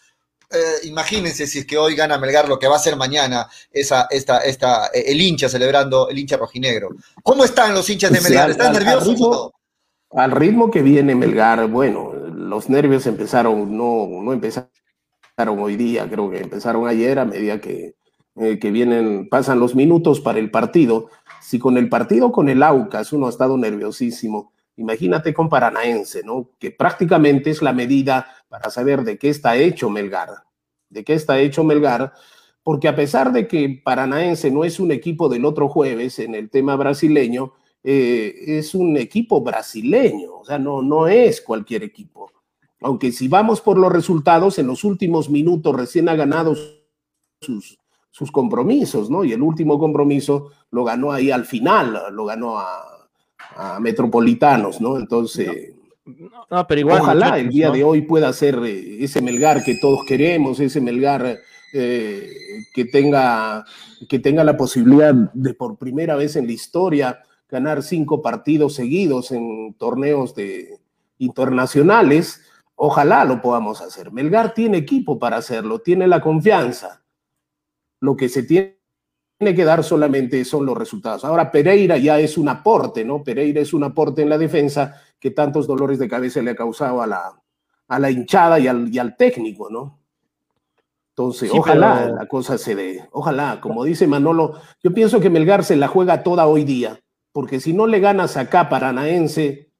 eh, 0.53 0.87
imagínense 0.87 1.47
si 1.47 1.61
es 1.61 1.67
que 1.67 1.79
hoy 1.79 1.95
gana 1.95 2.19
Melgar 2.19 2.49
lo 2.49 2.59
que 2.59 2.69
va 2.69 2.77
a 2.77 2.81
ser 2.81 2.97
mañana 2.97 3.47
esa, 3.71 4.07
esta, 4.11 4.39
esta, 4.39 4.87
eh, 4.89 5.05
el 5.07 5.21
hincha 5.21 5.49
celebrando, 5.49 6.09
el 6.09 6.19
hincha 6.19 6.37
rojinegro. 6.37 6.91
¿Cómo 7.23 7.45
están 7.45 7.75
los 7.75 7.89
hinchas 7.89 8.13
de 8.13 8.21
Melgar? 8.21 8.51
¿Están 8.51 8.73
nerviosos? 8.73 9.51
Al 10.11 10.31
ritmo, 10.31 10.71
que 10.71 10.83
viene 10.83 11.15
Melgar, 11.15 11.67
bueno, 11.69 12.13
los 12.13 12.69
nervios 12.69 13.07
empezaron, 13.07 13.77
no, 13.77 14.07
no 14.23 14.33
empezaron 14.33 14.69
hoy 15.59 15.77
día, 15.77 16.07
creo 16.09 16.31
que 16.31 16.39
empezaron 16.39 16.87
ayer 16.87 17.19
a 17.19 17.25
medida 17.25 17.61
que, 17.61 17.95
eh, 18.37 18.59
que 18.59 18.71
vienen, 18.71 19.29
pasan 19.31 19.59
los 19.59 19.75
minutos 19.75 20.21
para 20.21 20.39
el 20.39 20.51
partido. 20.51 21.09
Si 21.41 21.59
con 21.59 21.79
el 21.79 21.89
partido 21.89 22.31
con 22.31 22.49
el 22.49 22.63
Aucas 22.63 23.13
uno 23.13 23.27
ha 23.27 23.31
estado 23.31 23.57
nerviosísimo, 23.57 24.53
Imagínate 24.77 25.35
con 25.35 25.49
Paranaense, 25.51 26.23
¿no? 26.25 26.49
Que 26.59 26.71
prácticamente 26.71 27.51
es 27.51 27.61
la 27.61 27.73
medida 27.73 28.27
para 28.53 28.69
saber 28.69 29.03
de 29.03 29.17
qué 29.17 29.31
está 29.31 29.57
hecho 29.57 29.89
Melgar, 29.89 30.29
de 30.91 31.05
qué 31.05 31.15
está 31.15 31.41
hecho 31.41 31.65
Melgar, 31.65 32.13
porque 32.63 32.87
a 32.87 32.95
pesar 32.95 33.33
de 33.33 33.49
que 33.49 33.81
Paranaense 33.83 34.51
no 34.51 34.65
es 34.65 34.79
un 34.79 34.93
equipo 34.93 35.31
del 35.31 35.47
otro 35.47 35.71
jueves 35.71 36.19
en 36.19 36.35
el 36.35 36.51
tema 36.51 36.77
brasileño, 36.77 37.55
eh, 37.83 38.35
es 38.59 38.75
un 38.75 38.99
equipo 38.99 39.41
brasileño, 39.41 40.35
o 40.35 40.45
sea, 40.45 40.59
no, 40.59 40.83
no 40.83 41.09
es 41.09 41.41
cualquier 41.41 41.83
equipo. 41.83 42.31
Aunque 42.83 43.11
si 43.11 43.27
vamos 43.27 43.63
por 43.63 43.79
los 43.79 43.91
resultados, 43.91 44.59
en 44.59 44.67
los 44.67 44.85
últimos 44.85 45.31
minutos 45.31 45.75
recién 45.75 46.11
ha 46.11 46.15
ganado 46.15 46.55
sus, 47.41 47.79
sus 48.11 48.31
compromisos, 48.31 49.09
¿no? 49.09 49.25
Y 49.25 49.33
el 49.33 49.41
último 49.41 49.79
compromiso 49.79 50.51
lo 50.71 50.85
ganó 50.85 51.11
ahí 51.11 51.31
al 51.31 51.47
final, 51.47 51.99
lo 52.13 52.27
ganó 52.27 52.59
a, 52.59 53.09
a 53.57 53.81
metropolitanos, 53.81 54.79
¿no? 54.79 54.99
Entonces, 54.99 55.73
pero 56.69 56.81
igual, 56.81 57.01
ojalá 57.03 57.39
el 57.39 57.49
día 57.49 57.71
de 57.71 57.85
hoy 57.85 58.03
pueda 58.03 58.33
ser 58.33 58.59
eh, 58.65 59.05
ese 59.05 59.23
Melgar 59.23 59.63
que 59.63 59.77
todos 59.81 60.01
queremos, 60.07 60.59
ese 60.61 60.81
Melgar 60.81 61.39
eh, 61.73 62.31
que, 62.75 62.85
tenga, 62.85 63.65
que 64.09 64.19
tenga 64.19 64.45
la 64.45 64.57
posibilidad 64.57 65.15
de 65.15 65.55
por 65.55 65.79
primera 65.79 66.17
vez 66.17 66.37
en 66.37 66.47
la 66.47 66.53
historia 66.53 67.23
ganar 67.49 67.83
cinco 67.83 68.23
partidos 68.23 68.75
seguidos 68.75 69.31
en 69.31 69.75
torneos 69.75 70.35
de, 70.35 70.81
internacionales. 71.19 72.43
Ojalá 72.75 73.25
lo 73.25 73.41
podamos 73.41 73.81
hacer. 73.81 74.11
Melgar 74.11 74.55
tiene 74.55 74.79
equipo 74.79 75.19
para 75.19 75.37
hacerlo, 75.37 75.81
tiene 75.81 76.07
la 76.09 76.21
confianza. 76.21 77.03
Lo 78.01 78.17
que 78.17 78.29
se 78.29 78.43
tiene 78.43 78.75
que 79.41 79.65
dar 79.65 79.85
solamente 79.85 80.45
son 80.45 80.67
los 80.67 80.77
resultados. 80.77 81.25
Ahora 81.25 81.53
Pereira 81.53 81.97
ya 81.97 82.19
es 82.19 82.37
un 82.39 82.49
aporte, 82.49 83.05
¿no? 83.05 83.23
Pereira 83.23 83.61
es 83.61 83.73
un 83.73 83.85
aporte 83.85 84.23
en 84.23 84.31
la 84.31 84.39
defensa 84.39 85.01
que 85.23 85.31
tantos 85.31 85.69
dolores 85.69 86.01
de 86.01 86.09
cabeza 86.09 86.43
le 86.43 86.51
ha 86.51 86.57
causado 86.57 87.01
a 87.01 87.07
la, 87.07 87.41
a 87.87 87.99
la 88.01 88.11
hinchada 88.11 88.59
y 88.59 88.67
al, 88.67 88.93
y 88.93 88.99
al 88.99 89.17
técnico, 89.17 89.71
¿no? 89.71 90.01
Entonces, 91.11 91.49
ojalá 91.55 92.09
la 92.09 92.27
cosa 92.27 92.59
se 92.59 92.75
dé, 92.75 93.09
ojalá, 93.13 93.61
como 93.61 93.85
dice 93.85 94.09
Manolo, 94.09 94.55
yo 94.83 94.93
pienso 94.93 95.21
que 95.21 95.31
Melgar 95.31 95.63
se 95.63 95.77
la 95.77 95.87
juega 95.87 96.25
toda 96.25 96.49
hoy 96.49 96.65
día, 96.65 97.01
porque 97.31 97.61
si 97.61 97.73
no 97.73 97.87
le 97.87 98.01
ganas 98.01 98.37
acá 98.37 98.69
Paranaense, 98.69 99.71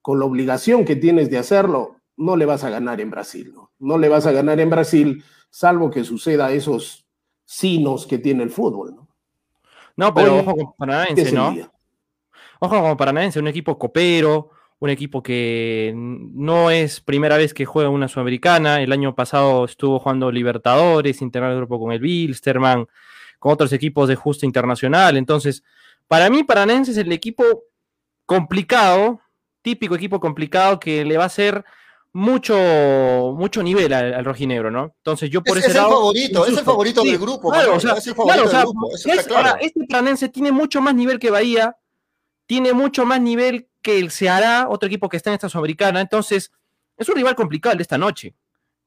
con 0.00 0.18
la 0.18 0.24
obligación 0.24 0.86
que 0.86 0.96
tienes 0.96 1.28
de 1.28 1.36
hacerlo, 1.36 1.96
no 2.16 2.36
le 2.36 2.46
vas 2.46 2.64
a 2.64 2.70
ganar 2.70 2.98
en 3.02 3.10
Brasil, 3.10 3.52
¿no? 3.54 3.72
No 3.78 3.98
le 3.98 4.08
vas 4.08 4.24
a 4.24 4.32
ganar 4.32 4.60
en 4.60 4.70
Brasil, 4.70 5.22
salvo 5.50 5.90
que 5.90 6.04
suceda 6.04 6.52
esos 6.52 7.06
sinos 7.44 8.06
que 8.06 8.16
tiene 8.16 8.44
el 8.44 8.50
fútbol, 8.50 8.96
¿no? 8.96 9.08
No, 9.96 10.14
pero 10.14 10.38
ojo 10.38 10.56
con 10.56 10.72
Paranaense, 10.78 11.32
¿no? 11.32 11.54
Ojo 12.60 12.80
con 12.80 12.96
Paranaense, 12.96 13.40
un 13.40 13.48
equipo 13.48 13.78
copero, 13.78 14.52
un 14.78 14.90
equipo 14.90 15.22
que 15.22 15.92
no 15.96 16.70
es 16.70 17.00
primera 17.00 17.36
vez 17.38 17.54
que 17.54 17.64
juega 17.64 17.88
una 17.88 18.08
sudamericana. 18.08 18.82
El 18.82 18.92
año 18.92 19.14
pasado 19.14 19.64
estuvo 19.64 19.98
jugando 19.98 20.30
Libertadores, 20.30 21.22
integral 21.22 21.52
el 21.52 21.58
grupo 21.58 21.78
con 21.80 21.92
el 21.92 22.00
Bilsterman, 22.00 22.86
con 23.38 23.52
otros 23.52 23.72
equipos 23.72 24.08
de 24.08 24.16
justo 24.16 24.44
internacional. 24.44 25.16
Entonces, 25.16 25.62
para 26.08 26.28
mí, 26.28 26.44
Paranaense 26.44 26.90
es 26.90 26.98
el 26.98 27.10
equipo 27.12 27.44
complicado, 28.26 29.20
típico 29.62 29.94
equipo 29.94 30.20
complicado 30.20 30.78
que 30.78 31.04
le 31.04 31.16
va 31.16 31.24
a 31.24 31.26
hacer 31.28 31.64
mucho, 32.12 32.54
mucho 33.36 33.62
nivel 33.62 33.92
al, 33.92 34.14
al 34.14 34.24
rojinegro, 34.24 34.70
¿no? 34.70 34.94
Entonces, 34.98 35.28
yo 35.30 35.42
por 35.42 35.58
Es, 35.58 35.64
ese 35.64 35.72
es 35.72 35.84
el 35.84 35.90
favorito, 35.90 36.46
es 36.46 36.58
el 36.58 36.64
favorito 36.64 37.02
sí, 37.02 37.10
del 37.10 37.18
grupo, 37.18 37.50
claro, 37.50 37.74
o 37.76 37.80
sea, 37.80 37.92
es 37.94 38.06
el 38.06 38.14
favorito 38.14 38.42
claro, 38.44 38.48
o 38.48 38.50
sea, 38.50 38.58
del 38.60 38.68
grupo, 38.68 38.94
eso 38.94 39.08
es- 39.10 39.18
está 39.18 39.28
claro. 39.28 39.48
ahora, 39.48 39.60
este 39.60 39.84
Planense 39.86 40.28
tiene 40.30 40.50
mucho 40.50 40.80
más 40.80 40.94
nivel 40.94 41.18
que 41.18 41.30
Bahía, 41.30 41.76
tiene 42.46 42.72
mucho 42.72 43.04
más 43.04 43.20
nivel 43.20 43.68
que 43.86 44.00
el 44.00 44.10
Ceará, 44.10 44.66
otro 44.68 44.88
equipo 44.88 45.08
que 45.08 45.16
está 45.16 45.30
en 45.30 45.34
esta 45.34 45.48
sudamericana, 45.48 46.00
entonces 46.00 46.50
es 46.96 47.08
un 47.08 47.14
rival 47.14 47.36
complicado 47.36 47.78
esta 47.78 47.96
noche. 47.96 48.34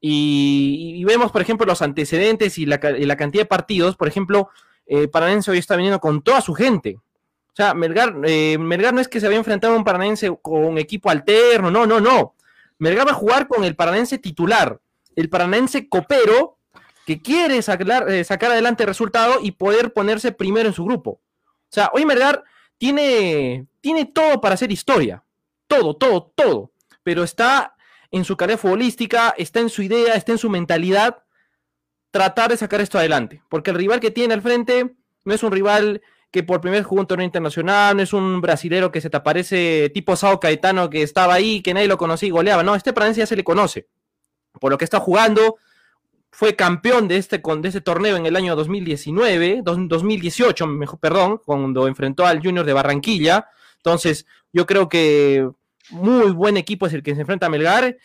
Y, 0.02 1.02
vemos, 1.06 1.32
por 1.32 1.42
ejemplo, 1.42 1.66
los 1.66 1.82
antecedentes 1.82 2.58
y 2.58 2.66
la, 2.66 2.80
cantidad 2.80 3.44
de 3.44 3.46
partidos. 3.46 3.96
Por 3.96 4.10
ejemplo, 4.10 4.50
eh, 4.86 5.08
Paranense 5.08 5.52
hoy 5.52 5.58
está 5.58 5.78
viniendo 5.78 6.02
con 6.02 6.22
toda 6.22 6.42
su 6.42 6.54
gente. 6.54 6.98
O 6.98 7.56
sea, 7.56 7.74
Melgar, 7.74 8.14
eh, 8.26 8.58
Melgar 8.58 8.94
no 8.94 9.00
es 9.00 9.08
que 9.08 9.22
se 9.22 9.26
había 9.26 9.38
enfrentado 9.38 9.74
a 9.74 9.78
un 9.78 9.86
Paranense 9.86 10.38
con 10.42 10.78
equipo 10.78 11.10
alterno, 11.10 11.72
no, 11.72 11.88
no, 11.88 12.02
no. 12.02 12.36
Melgar 12.78 13.08
va 13.08 13.12
a 13.12 13.16
jugar 13.16 13.48
con 13.48 13.64
el 13.64 13.78
Paranense 13.78 14.18
titular, 14.18 14.82
el 15.16 15.30
Paranense 15.30 15.88
copero, 15.88 16.58
que 17.06 17.22
quiere 17.22 17.62
sacar, 17.62 18.10
eh, 18.10 18.26
sacar 18.26 18.52
adelante 18.52 18.84
el 18.84 18.88
resultado 18.88 19.40
y 19.42 19.52
poder 19.52 19.94
ponerse 19.94 20.34
primero 20.34 20.68
en 20.68 20.74
su 20.74 20.84
grupo. 20.84 21.12
O 21.12 21.72
sea, 21.72 21.90
hoy 21.94 22.06
Melgar 22.06 22.44
tiene, 22.80 23.68
tiene 23.82 24.06
todo 24.06 24.42
para 24.42 24.56
hacer 24.56 24.72
historia. 24.72 25.24
Todo, 25.68 25.96
todo, 25.96 26.32
todo. 26.36 26.72
Pero 27.04 27.24
está 27.24 27.76
en 28.10 28.26
su 28.26 28.36
carrera 28.36 28.58
futbolística, 28.58 29.36
está 29.38 29.60
en 29.60 29.70
su 29.70 29.84
idea, 29.84 30.16
está 30.16 30.32
en 30.32 30.40
su 30.40 30.50
mentalidad 30.50 31.24
tratar 32.10 32.50
de 32.50 32.58
sacar 32.58 32.82
esto 32.82 32.98
adelante. 32.98 33.44
Porque 33.50 33.70
el 33.70 33.78
rival 33.78 34.00
que 34.00 34.10
tiene 34.10 34.34
al 34.34 34.42
frente 34.42 34.96
no 35.26 35.34
es 35.34 35.44
un 35.44 35.52
rival 35.52 36.02
que 36.32 36.44
por 36.44 36.62
primera 36.62 36.80
vez 36.80 36.88
jugó 36.88 37.02
un 37.02 37.08
torneo 37.08 37.26
internacional, 37.26 37.98
no 37.98 38.04
es 38.04 38.14
un 38.14 38.40
brasilero 38.42 38.92
que 38.92 39.02
se 39.02 39.10
te 39.10 39.18
aparece 39.18 39.92
tipo 39.94 40.16
Sao 40.16 40.40
Caetano 40.40 40.90
que 40.90 41.02
estaba 41.02 41.34
ahí, 41.34 41.62
que 41.62 41.74
nadie 41.74 41.88
lo 41.88 41.98
conocía 41.98 42.28
y 42.28 42.32
goleaba. 42.32 42.64
No, 42.64 42.76
este 42.76 42.94
Paranense 42.94 43.20
ya 43.20 43.28
se 43.28 43.36
le 43.36 43.44
conoce. 43.44 43.88
Por 44.60 44.72
lo 44.72 44.78
que 44.78 44.86
está 44.86 45.00
jugando, 45.00 45.58
fue 46.32 46.56
campeón 46.56 47.08
de 47.08 47.18
este, 47.18 47.42
con, 47.42 47.62
de 47.62 47.70
este 47.70 47.82
torneo 47.82 48.16
en 48.16 48.26
el 48.26 48.36
año 48.36 48.56
2019, 48.56 49.62
dos- 49.64 49.78
2018, 49.88 50.68
mejor, 50.68 51.00
perdón, 51.00 51.42
cuando 51.44 51.88
enfrentó 51.88 52.26
al 52.26 52.42
Junior 52.42 52.66
de 52.66 52.74
Barranquilla. 52.74 53.48
Entonces, 53.78 54.26
yo 54.54 54.66
creo 54.66 54.90
que 54.90 55.50
muy 55.90 56.32
buen 56.32 56.58
equipo 56.58 56.86
es 56.88 56.94
el 56.94 57.02
que 57.04 57.16
se 57.16 57.22
enfrenta 57.22 57.48
a 57.48 57.50
Melgar 57.50 57.98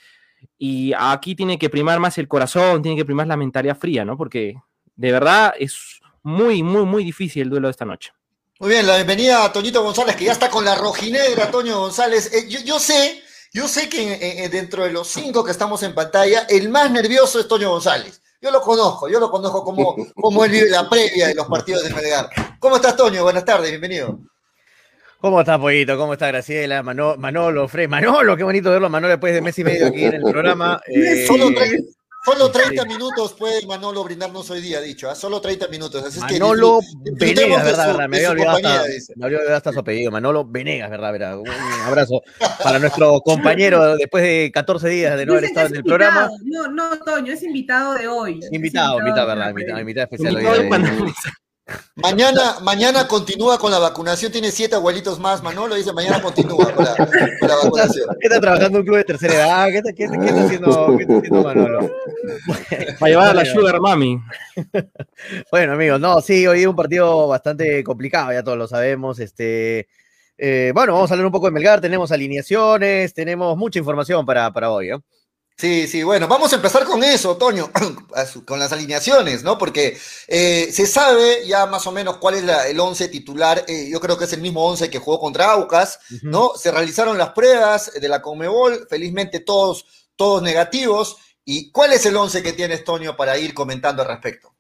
y 0.59 0.93
aquí 0.99 1.35
tiene 1.35 1.59
que 1.59 1.69
primar 1.71 2.01
más 2.01 2.17
el 2.19 2.29
corazón, 2.29 2.83
tiene 2.83 2.97
que 2.97 3.05
primar 3.05 3.27
la 3.27 3.37
mentalidad 3.37 3.77
fría, 3.79 4.05
¿no? 4.05 4.17
Porque 4.17 4.55
de 4.97 5.13
verdad 5.13 5.53
es 5.59 6.01
muy, 6.23 6.63
muy, 6.63 6.85
muy 6.85 7.05
difícil 7.05 7.43
el 7.43 7.51
duelo 7.51 7.69
de 7.69 7.73
esta 7.73 7.85
noche. 7.85 8.13
Muy 8.61 8.71
bien, 8.71 8.87
la 8.87 8.95
bienvenida 8.97 9.45
a 9.45 9.53
Toñito 9.53 9.83
González, 9.83 10.17
que 10.17 10.25
ya 10.27 10.33
está 10.33 10.49
con 10.49 10.65
la 10.65 10.75
rojinegra, 10.77 11.51
Toño 11.51 11.79
González. 11.81 12.33
Eh, 12.33 12.49
yo, 12.49 12.61
yo 12.65 12.79
sé, 12.79 13.21
yo 13.55 13.67
sé 13.69 13.89
que 13.89 14.49
dentro 14.53 14.85
de 14.85 14.93
los 14.93 15.09
cinco 15.09 15.43
que 15.45 15.53
estamos 15.53 15.83
en 15.83 15.95
pantalla, 15.95 16.45
el 16.51 16.69
más 16.69 16.91
nervioso 16.91 17.41
es 17.41 17.49
Toño 17.49 17.71
González. 17.71 18.21
Yo 18.43 18.51
lo 18.51 18.61
conozco, 18.61 19.09
yo 19.09 19.19
lo 19.21 19.31
conozco 19.31 19.65
como, 19.65 19.97
como 20.17 20.45
él 20.45 20.51
vive 20.51 20.69
la 20.69 20.87
previa 20.91 21.29
de 21.29 21.35
los 21.35 21.47
partidos 21.47 21.83
de 21.85 21.95
Melgar. 21.95 22.29
¿Cómo 22.59 22.77
estás, 22.77 22.95
Toño? 22.97 23.23
Buenas 23.23 23.45
tardes, 23.47 23.71
bienvenido. 23.71 24.19
¿Cómo 25.21 25.41
está, 25.41 25.59
Pollito? 25.59 25.97
¿Cómo 25.97 26.13
está 26.13 26.27
Graciela? 26.27 26.83
Mano- 26.83 27.17
Manolo, 27.17 27.67
Fred. 27.67 27.89
Manolo, 27.89 28.37
qué 28.37 28.43
bonito 28.45 28.71
verlo 28.71 28.89
a 28.89 28.91
Manolo 28.91 29.13
después 29.13 29.33
de 29.33 29.41
mes 29.41 29.59
y 29.59 29.65
medio 29.65 29.87
aquí 29.87 30.05
en 30.05 30.15
el 30.17 30.21
programa. 30.23 30.83
Eh, 30.87 31.25
Solo, 31.27 31.49
tre- 31.49 31.83
solo 32.25 32.51
30 32.51 32.85
minutos 32.87 33.35
puede 33.35 33.67
Manolo 33.67 34.05
brindarnos 34.05 34.49
hoy 34.51 34.61
día, 34.61 34.81
dicho. 34.81 35.09
¿ah? 35.11 35.15
Solo 35.15 35.41
30 35.41 35.69
minutos. 35.69 36.05
Así 36.05 36.19
es 36.19 36.25
que 36.25 36.39
Manolo 36.41 36.81
Venegas, 37.19 37.65
¿verdad? 37.65 37.85
su- 37.85 37.93
verdad? 37.93 38.09
Me 38.09 38.17
había 38.17 38.31
olvidado 38.31 38.53
compañía, 38.55 38.81
hasta, 38.81 38.93
dice. 38.93 39.13
me 39.17 39.25
había 39.27 39.39
olvidado 39.39 39.57
hasta 39.57 39.73
su 39.73 39.79
apellido. 39.81 40.11
Manolo 40.11 40.45
Venegas, 40.47 40.91
¿verdad? 40.91 41.13
verdad? 41.13 41.39
Un 41.39 41.49
abrazo 41.87 42.23
para 42.63 42.79
nuestro 42.79 43.21
compañero 43.21 43.97
después 43.97 44.23
de 44.25 44.51
14 44.53 44.89
días 44.89 45.17
de 45.17 45.27
no 45.27 45.33
haber 45.33 45.45
estado 45.45 45.67
es 45.67 45.73
en 45.73 45.77
el 45.79 45.85
programa. 45.85 46.31
No, 46.45 46.69
no, 46.69 46.99
Toño, 46.99 47.33
es 47.33 47.43
invitado 47.43 47.95
de 47.95 48.09
hoy. 48.09 48.41
Invitado, 48.51 48.99
invitado, 48.99 49.27
¿verdad? 49.29 49.51
Invitado, 49.51 49.81
invitado 49.81 50.05
especial. 50.11 50.37
hoy 50.37 50.43
Invitado 50.43 50.63
día 50.63 50.81
de. 50.91 51.44
Mañana, 51.97 52.57
mañana 52.61 53.09
continúa 53.09 53.59
con 53.59 53.71
la 53.71 53.79
vacunación, 53.79 54.31
tiene 54.31 54.51
siete 54.51 54.75
abuelitos 54.75 55.19
más, 55.19 55.43
Manolo 55.43 55.75
dice 55.75 55.95
mañana 55.95 56.21
continúa 56.21 56.71
con 56.73 56.85
la, 56.85 56.95
con 56.95 57.49
la 57.49 57.57
vacunación. 57.57 58.09
¿Qué 58.21 58.27
está 58.27 58.41
trabajando 58.41 58.81
un 58.81 58.85
club 58.85 58.99
de 58.99 59.05
tercera 59.05 59.35
edad? 59.35 59.69
¿Qué 59.69 59.79
está, 59.79 59.93
qué, 59.93 60.09
qué 60.09 60.27
está 60.27 60.45
haciendo, 60.45 60.97
qué 60.99 61.03
está 61.05 61.17
haciendo 61.17 61.43
Manolo? 61.43 61.91
Para 62.99 63.11
llevar 63.11 63.29
a 63.31 63.35
la. 63.35 63.45
Sugar 63.47 63.81
Mami. 63.81 64.21
Bueno, 65.51 65.73
amigos, 65.73 66.01
no, 66.01 66.21
sí, 66.21 66.47
hoy 66.47 66.63
es 66.63 66.67
un 66.67 66.77
partido 66.77 67.29
bastante 67.29 67.83
complicado, 67.83 68.33
ya 68.33 68.43
todos 68.43 68.59
lo 68.59 68.67
sabemos. 68.67 69.19
Este, 69.19 69.89
eh, 70.37 70.73
bueno, 70.75 70.93
vamos 70.93 71.11
a 71.11 71.15
hablar 71.15 71.27
un 71.27 71.33
poco 71.33 71.47
de 71.47 71.53
Melgar, 71.53 71.81
tenemos 71.81 72.13
alineaciones, 72.13 73.15
tenemos 73.15 73.57
mucha 73.57 73.79
información 73.79 74.27
para, 74.27 74.53
para 74.53 74.71
hoy. 74.71 74.91
¿eh? 74.91 74.99
Sí, 75.57 75.87
sí, 75.87 76.03
bueno, 76.03 76.27
vamos 76.27 76.53
a 76.53 76.57
empezar 76.57 76.85
con 76.85 77.05
eso, 77.05 77.37
Toño, 77.37 77.71
con 78.45 78.59
las 78.59 78.73
alineaciones, 78.73 79.45
¿no? 79.45 79.57
Porque 79.57 79.97
eh, 80.27 80.69
se 80.73 80.85
sabe 80.87 81.47
ya 81.47 81.67
más 81.67 81.87
o 81.87 81.93
menos 81.93 82.17
cuál 82.19 82.35
es 82.35 82.43
la- 82.45 82.67
el 82.67 82.81
once 82.81 83.09
titular, 83.09 83.65
eh, 83.69 83.89
yo 83.89 84.01
creo 84.01 84.19
que 84.19 84.25
es 84.25 84.33
el 84.33 84.41
mismo 84.41 84.67
once 84.67 84.91
que 84.91 84.99
jugó 84.99 85.21
contra 85.21 85.53
Aucas, 85.53 86.01
¿no? 86.29 86.53
Se 86.57 86.73
realizaron 86.73 87.19
las 87.19 87.31
pruebas 87.31 87.93
de 87.95 88.09
la 88.09 88.21
Conmebol, 88.21 88.87
felizmente 88.91 89.41
todos, 89.41 89.87
todos 90.17 90.43
negativos. 90.43 91.17
¿Y 91.45 91.71
cuál 91.71 91.93
es 91.93 92.05
el 92.07 92.17
once 92.17 92.43
que 92.43 92.53
tienes, 92.53 92.83
Toño, 92.85 93.17
para 93.17 93.39
ir 93.39 93.55
comentando 93.55 94.03
al 94.03 94.09
respecto? 94.09 94.54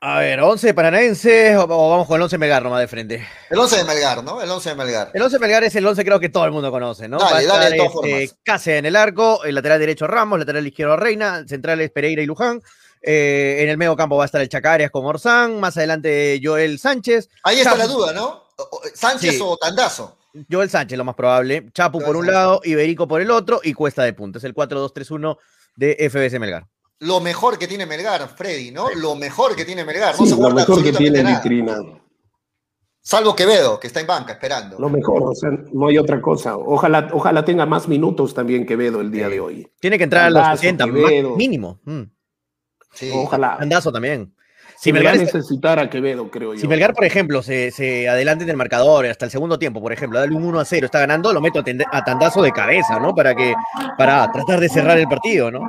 A 0.00 0.20
ver, 0.20 0.40
11 0.40 0.74
paranaenses 0.74 1.56
o, 1.56 1.64
o 1.64 1.90
vamos 1.90 2.06
con 2.06 2.16
el 2.16 2.22
11 2.22 2.38
Melgar 2.38 2.62
nomás 2.62 2.80
de 2.80 2.86
frente. 2.86 3.26
El 3.50 3.58
once 3.58 3.76
de 3.76 3.84
Melgar, 3.84 4.22
¿no? 4.22 4.40
El 4.40 4.48
once 4.48 4.68
de 4.68 4.76
Melgar. 4.76 5.10
El 5.12 5.22
11 5.22 5.38
Melgar 5.40 5.64
es 5.64 5.74
el 5.74 5.84
11 5.84 6.04
creo 6.04 6.20
que 6.20 6.28
todo 6.28 6.44
el 6.44 6.52
mundo 6.52 6.70
conoce, 6.70 7.08
¿no? 7.08 7.18
Dale, 7.18 7.46
dale, 7.46 7.70
de 7.70 7.76
todas 7.76 7.92
este. 8.06 8.36
Cáceres 8.44 8.78
en 8.78 8.86
el 8.86 8.94
arco, 8.94 9.42
el 9.42 9.56
lateral 9.56 9.80
derecho 9.80 10.06
Ramos, 10.06 10.38
lateral 10.38 10.64
izquierdo 10.64 10.96
Reina, 10.96 11.44
centrales 11.48 11.90
Pereira 11.90 12.22
y 12.22 12.26
Luján. 12.26 12.62
Eh, 13.02 13.58
en 13.60 13.68
el 13.70 13.76
medio 13.76 13.96
campo 13.96 14.16
va 14.16 14.24
a 14.24 14.26
estar 14.26 14.40
el 14.40 14.48
Chacarias 14.48 14.90
con 14.92 15.04
Orsán, 15.04 15.58
más 15.58 15.76
adelante 15.76 16.40
Joel 16.42 16.78
Sánchez, 16.78 17.28
Ahí 17.44 17.58
está 17.58 17.70
Chapo. 17.70 17.78
la 17.82 17.86
duda, 17.86 18.12
¿no? 18.12 18.44
¿Sánchez 18.94 19.34
Sí. 19.34 19.40
o 19.42 19.56
Tandazo? 19.56 20.16
Joel 20.50 20.68
Sánchez 20.70 20.96
lo 20.98 21.04
más 21.04 21.14
probable, 21.16 21.68
Chapu 21.72 22.00
por 22.00 22.16
un 22.16 22.26
lado, 22.26 22.60
Iberico 22.64 23.08
por 23.08 23.20
el 23.20 23.30
otro 23.32 23.60
y 23.64 23.72
Cuesta 23.72 24.02
de 24.04 24.12
punta. 24.12 24.38
Es 24.38 24.44
el 24.44 24.54
4-2-3-1 24.54 25.38
de 25.76 25.96
FBS 26.10 26.38
Melgar. 26.38 26.66
Lo 27.00 27.20
mejor 27.20 27.58
que 27.58 27.68
tiene 27.68 27.86
Melgar, 27.86 28.28
Freddy, 28.28 28.70
¿no? 28.72 28.88
Lo 28.96 29.14
mejor 29.14 29.54
que 29.54 29.64
tiene 29.64 29.84
Melgar. 29.84 30.14
No 30.14 30.18
Sí, 30.18 30.24
se 30.24 30.30
lo 30.30 30.36
guarda 30.38 30.56
mejor 30.56 30.82
que 30.82 30.92
tiene 30.92 31.22
nada. 31.22 31.36
vitrina. 31.40 31.76
Salvo 33.00 33.34
Quevedo, 33.34 33.78
que 33.80 33.86
está 33.86 34.00
en 34.00 34.06
banca 34.06 34.32
esperando. 34.32 34.78
Lo 34.78 34.90
mejor, 34.90 35.22
o 35.22 35.34
sea, 35.34 35.50
no 35.72 35.86
hay 35.86 35.96
otra 35.96 36.20
cosa. 36.20 36.56
Ojalá, 36.58 37.08
ojalá 37.12 37.44
tenga 37.44 37.64
más 37.64 37.88
minutos 37.88 38.34
también 38.34 38.66
que 38.66 38.76
Vedo 38.76 39.00
el 39.00 39.10
día 39.10 39.28
de 39.28 39.40
hoy. 39.40 39.66
Tiene 39.80 39.96
que 39.96 40.04
entrar 40.04 40.24
a 40.26 40.30
los 40.30 40.42
Andazo, 40.42 40.60
60, 40.60 40.84
Quevedo. 40.84 41.30
ma- 41.30 41.36
mínimo. 41.36 41.80
Mm. 41.84 42.02
Sí. 42.92 43.10
Ojalá. 43.14 43.54
Andazo 43.60 43.92
también. 43.92 44.34
Si 44.76 44.92
Melgar, 44.92 45.16
va 45.16 45.20
a 45.20 45.22
está- 45.24 45.38
necesitar 45.38 45.78
a 45.78 45.88
Quevedo, 45.88 46.30
creo 46.30 46.54
yo. 46.54 46.60
si 46.60 46.68
Melgar, 46.68 46.94
por 46.94 47.04
ejemplo, 47.04 47.42
se, 47.42 47.70
se 47.70 48.08
adelanta 48.08 48.44
en 48.44 48.50
el 48.50 48.56
marcador 48.56 49.06
hasta 49.06 49.24
el 49.24 49.30
segundo 49.30 49.58
tiempo, 49.58 49.80
por 49.80 49.92
ejemplo, 49.92 50.18
dale 50.20 50.34
un 50.36 50.44
1 50.44 50.60
a 50.60 50.64
0, 50.64 50.86
está 50.86 51.00
ganando, 51.00 51.32
lo 51.32 51.40
meto 51.40 51.60
a, 51.60 51.64
tende- 51.64 51.86
a 51.90 52.04
tandazo 52.04 52.42
de 52.42 52.52
cabeza, 52.52 53.00
¿no? 53.00 53.14
Para 53.14 53.34
que, 53.34 53.54
para 53.96 54.30
tratar 54.30 54.60
de 54.60 54.68
cerrar 54.68 54.98
el 54.98 55.08
partido, 55.08 55.50
¿no? 55.50 55.60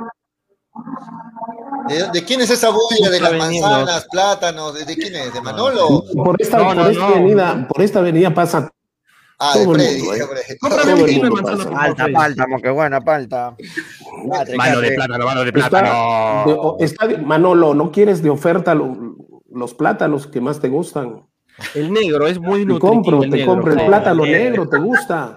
¿De, 1.88 2.08
de 2.12 2.24
quién 2.24 2.40
es 2.40 2.50
esa 2.50 2.70
bulla 2.70 3.10
de 3.10 3.20
las 3.20 3.32
manzanas, 3.34 4.06
plátanos? 4.10 4.74
¿De, 4.74 4.84
de 4.84 4.96
quién 4.96 5.14
es? 5.16 5.32
¿De 5.34 5.40
Manolo? 5.40 6.04
Por 6.14 6.36
esta, 6.40 6.58
No, 6.58 6.74
no, 6.74 6.82
por 6.82 6.90
esta 6.92 7.08
no. 7.08 7.14
avenida, 7.14 7.68
por 7.68 7.82
esta 7.82 7.98
avenida 7.98 8.32
pasa 8.34 8.70
Ah, 9.42 9.56
de 9.56 9.64
todo 9.64 9.74
Freddy. 9.74 10.02
qué 12.62 12.70
buena 12.70 13.00
palta. 13.00 13.56
Mano 14.56 14.80
de 14.80 14.92
plátano, 14.92 15.24
mano 15.24 15.40
de 15.44 15.48
Está 15.48 15.68
plátano. 15.70 16.76
está 16.78 17.08
Manolo, 17.24 17.74
¿no 17.74 17.90
quieres 17.90 18.22
de 18.22 18.30
oferta 18.30 18.74
lo- 18.74 19.16
los 19.52 19.74
plátanos 19.74 20.26
que 20.26 20.40
más 20.40 20.60
te 20.60 20.68
gustan? 20.68 21.26
El 21.74 21.92
negro 21.92 22.26
es 22.26 22.38
muy 22.38 22.60
Te 22.60 22.66
nutritivo. 22.66 22.78
compro, 22.92 23.22
el 23.22 23.30
te 23.30 23.36
negro, 23.38 23.52
compro 23.54 23.72
el 23.72 23.86
plátano 23.86 24.24
negro, 24.24 24.68
¿te 24.68 24.78
gusta? 24.78 25.34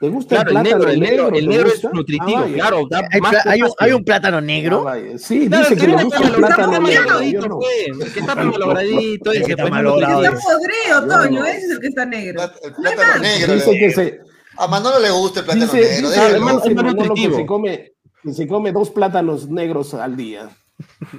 ¿Te 0.00 0.08
gusta 0.08 0.36
Claro, 0.44 0.50
el 0.50 0.56
el 0.56 0.62
plátano 0.62 0.84
negro, 0.84 0.90
el 0.92 1.00
negro, 1.00 1.28
el 1.28 1.32
¿Te 1.34 1.46
negro 1.46 1.68
es 1.68 1.84
nutritivo, 1.92 2.36
Ah, 2.38 2.40
vaya. 2.42 2.54
claro. 2.54 2.86
da 2.90 3.08
¿Hay, 3.10 3.20
más 3.20 3.46
hay 3.46 3.62
un, 3.62 3.70
hay 3.78 3.92
un 3.92 4.04
plátano 4.04 4.36
Ah, 4.36 4.40
negro? 4.40 4.84
vaya. 4.84 5.18
Sí, 5.18 5.48
Claro, 5.48 5.62
dice 5.68 5.74
el 5.74 5.80
que 5.80 5.86
le 5.96 6.02
gusta 6.04 6.22
el 6.26 6.32
plátano 6.34 6.80
negro. 6.80 6.90
Yo 6.90 7.00
malogradito, 7.02 7.48
no. 7.48 7.58
pues, 7.58 8.12
que 8.12 8.20
está 8.20 8.34
malogradito, 8.34 9.32
El 9.32 9.36
que 9.38 9.42
ese, 9.44 9.50
está 9.52 9.70
malogrado 9.70 10.22
nutritivo. 10.22 10.38
Está 10.38 10.52
podrido, 10.58 11.00
Yo 11.00 11.22
Toño, 11.22 11.44
ese 11.46 11.58
es 11.66 11.70
el 11.70 11.80
que 11.80 11.86
está 11.86 12.06
negro. 12.06 12.42
El 12.62 12.72
plátano 12.74 13.18
negro. 13.22 13.54
Dice 13.54 13.72
le- 13.72 13.78
que 13.78 13.90
se, 13.92 14.20
A 14.56 14.66
Manolo 14.66 14.98
le 15.00 15.10
gusta 15.10 15.40
el 15.40 15.46
plátano 15.46 15.64
dice, 15.72 15.76
negro. 15.80 16.08
dice, 16.10 16.20
dice 16.24 16.34
es 16.36 16.40
más 16.40 16.54
Manolo 16.54 16.74
que 16.74 17.08
nutritivo. 17.08 17.36
se 17.36 17.46
come, 17.46 17.92
que 18.22 18.32
se 18.32 18.46
come 18.46 18.72
dos 18.72 18.90
plátanos 18.90 19.48
negros 19.48 19.94
al 19.94 20.16
día. 20.16 20.48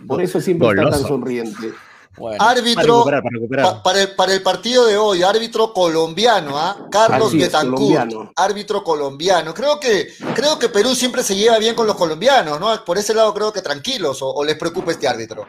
Por 0.07 0.21
eso 0.21 0.41
siempre 0.41 0.69
está 0.69 0.89
tan 0.89 1.01
sonriente. 1.01 1.71
Bueno, 2.17 2.43
Árbitro 2.43 2.73
para 2.75 3.19
recuperar, 3.19 3.23
para 3.23 3.33
recuperar. 3.33 3.65
Pa- 3.65 3.83
para, 3.83 4.01
el, 4.01 4.15
para 4.15 4.33
el 4.33 4.41
partido 4.43 4.85
de 4.85 4.97
hoy, 4.97 5.23
árbitro 5.23 5.71
colombiano, 5.73 6.57
¿ah? 6.57 6.87
Carlos 6.91 7.33
es, 7.33 7.39
Betancourt, 7.39 7.77
colombiano. 7.77 8.31
árbitro 8.35 8.83
colombiano. 8.83 9.53
Creo 9.53 9.79
que, 9.79 10.09
creo 10.35 10.59
que 10.59 10.69
Perú 10.69 10.93
siempre 10.93 11.23
se 11.23 11.35
lleva 11.35 11.57
bien 11.57 11.73
con 11.73 11.87
los 11.87 11.95
colombianos, 11.95 12.59
¿no? 12.59 12.67
Por 12.85 12.97
ese 12.97 13.13
lado 13.13 13.33
creo 13.33 13.53
que 13.53 13.61
tranquilos, 13.61 14.21
o, 14.21 14.29
o 14.29 14.43
les 14.43 14.57
preocupa 14.57 14.91
este 14.91 15.07
árbitro. 15.07 15.47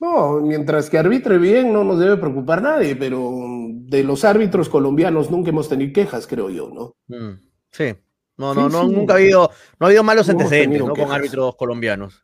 No, 0.00 0.40
mientras 0.40 0.88
que 0.90 0.98
arbitre 0.98 1.38
bien 1.38 1.72
no 1.72 1.82
nos 1.84 1.98
debe 1.98 2.16
preocupar 2.16 2.62
nadie, 2.62 2.94
pero 2.94 3.32
de 3.70 4.04
los 4.04 4.24
árbitros 4.24 4.68
colombianos 4.68 5.30
nunca 5.30 5.50
hemos 5.50 5.68
tenido 5.68 5.92
quejas, 5.92 6.26
creo 6.26 6.50
yo, 6.50 6.68
¿no? 6.68 6.94
Mm, 7.08 7.40
Sí. 7.70 7.94
No, 8.36 8.54
Sí, 8.54 8.60
no, 8.60 8.68
no, 8.68 8.82
sí. 8.82 8.92
nunca 8.94 9.14
ha 9.14 9.16
habido, 9.16 9.50
no 9.80 9.86
ha 9.86 9.88
habido 9.88 10.04
malos 10.04 10.28
No 10.28 10.32
antecedentes, 10.32 10.84
¿no? 10.84 10.94
Con 10.94 11.10
árbitros 11.10 11.56
colombianos. 11.56 12.22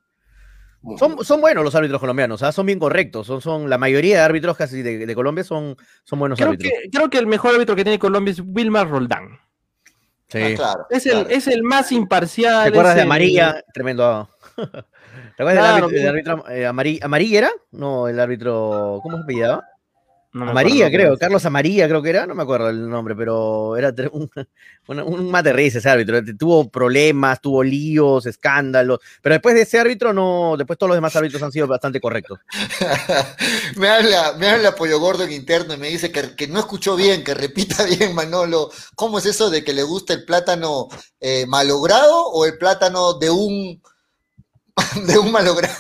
Son, 0.98 1.24
son 1.24 1.40
buenos 1.40 1.64
los 1.64 1.74
árbitros 1.74 2.00
colombianos, 2.00 2.42
¿ah? 2.42 2.52
son 2.52 2.66
bien 2.66 2.78
correctos. 2.78 3.26
Son, 3.26 3.40
son, 3.40 3.70
la 3.70 3.78
mayoría 3.78 4.16
de 4.16 4.22
árbitros 4.22 4.56
casi 4.56 4.82
de, 4.82 5.06
de 5.06 5.14
Colombia 5.14 5.42
son, 5.44 5.76
son 6.04 6.18
buenos 6.18 6.38
Creo 6.38 6.50
árbitros. 6.50 6.72
que, 6.82 6.90
creo 6.90 7.08
que 7.10 7.18
el 7.18 7.26
mejor 7.26 7.54
árbitro 7.54 7.74
que 7.76 7.84
tiene 7.84 7.98
Colombia 7.98 8.32
es 8.32 8.42
Wilmar 8.44 8.88
Roldán. 8.88 9.38
Sí. 10.28 10.38
Ah, 10.42 10.54
claro. 10.56 10.86
Es 10.90 11.06
el, 11.06 11.12
claro. 11.12 11.28
es 11.30 11.46
el 11.46 11.62
más 11.62 11.92
imparcial. 11.92 12.64
¿Te 12.64 12.68
acuerdas 12.70 12.94
de 12.96 13.00
el- 13.02 13.06
Amarilla? 13.06 13.64
Tremendo. 13.72 14.28
¿Te 14.56 15.42
acuerdas 15.42 15.54
Claro, 15.54 15.74
del 15.74 15.84
árbitro, 15.84 15.88
del 15.98 16.08
árbitro, 16.08 16.44
eh, 16.50 16.66
Amari- 16.68 16.98
¿Amarilla 17.02 17.38
era? 17.38 17.50
No, 17.72 18.08
el 18.08 18.18
árbitro. 18.20 19.00
¿Cómo 19.02 19.16
se 19.18 19.22
apellidaba? 19.22 19.64
No 20.34 20.46
me 20.46 20.50
Amarilla, 20.50 20.86
acuerdo, 20.86 20.96
creo. 20.96 21.18
Carlos 21.18 21.46
Amarilla, 21.46 21.86
creo 21.86 22.02
que 22.02 22.10
era. 22.10 22.26
No 22.26 22.34
me 22.34 22.42
acuerdo 22.42 22.68
el 22.68 22.90
nombre, 22.90 23.14
pero 23.14 23.76
era 23.76 23.94
un, 24.10 24.28
un, 24.88 25.00
un 25.00 25.30
mate 25.30 25.52
risa 25.52 25.78
ese 25.78 25.88
árbitro. 25.88 26.20
Tuvo 26.36 26.68
problemas, 26.68 27.40
tuvo 27.40 27.62
líos, 27.62 28.26
escándalos. 28.26 28.98
Pero 29.22 29.34
después 29.36 29.54
de 29.54 29.62
ese 29.62 29.78
árbitro, 29.78 30.12
no. 30.12 30.56
Después 30.58 30.76
todos 30.76 30.88
los 30.88 30.96
demás 30.96 31.14
árbitros 31.14 31.40
han 31.40 31.52
sido 31.52 31.68
bastante 31.68 32.00
correctos. 32.00 32.40
me 33.76 33.88
habla, 33.88 34.34
me 34.36 34.48
habla 34.48 34.74
Pollo 34.74 34.98
Gordo 34.98 35.22
en 35.22 35.30
interno 35.30 35.74
y 35.74 35.76
me 35.76 35.88
dice 35.88 36.10
que, 36.10 36.34
que 36.34 36.48
no 36.48 36.58
escuchó 36.58 36.96
bien, 36.96 37.22
que 37.22 37.34
repita 37.34 37.84
bien, 37.98 38.12
Manolo. 38.12 38.72
¿Cómo 38.96 39.18
es 39.18 39.26
eso 39.26 39.50
de 39.50 39.62
que 39.62 39.72
le 39.72 39.84
gusta 39.84 40.14
el 40.14 40.24
plátano 40.24 40.88
eh, 41.20 41.46
malogrado 41.46 42.26
o 42.30 42.44
el 42.44 42.58
plátano 42.58 43.14
de 43.14 43.30
un 43.30 43.80
de 45.06 45.16
un 45.16 45.30
malogrado? 45.30 45.74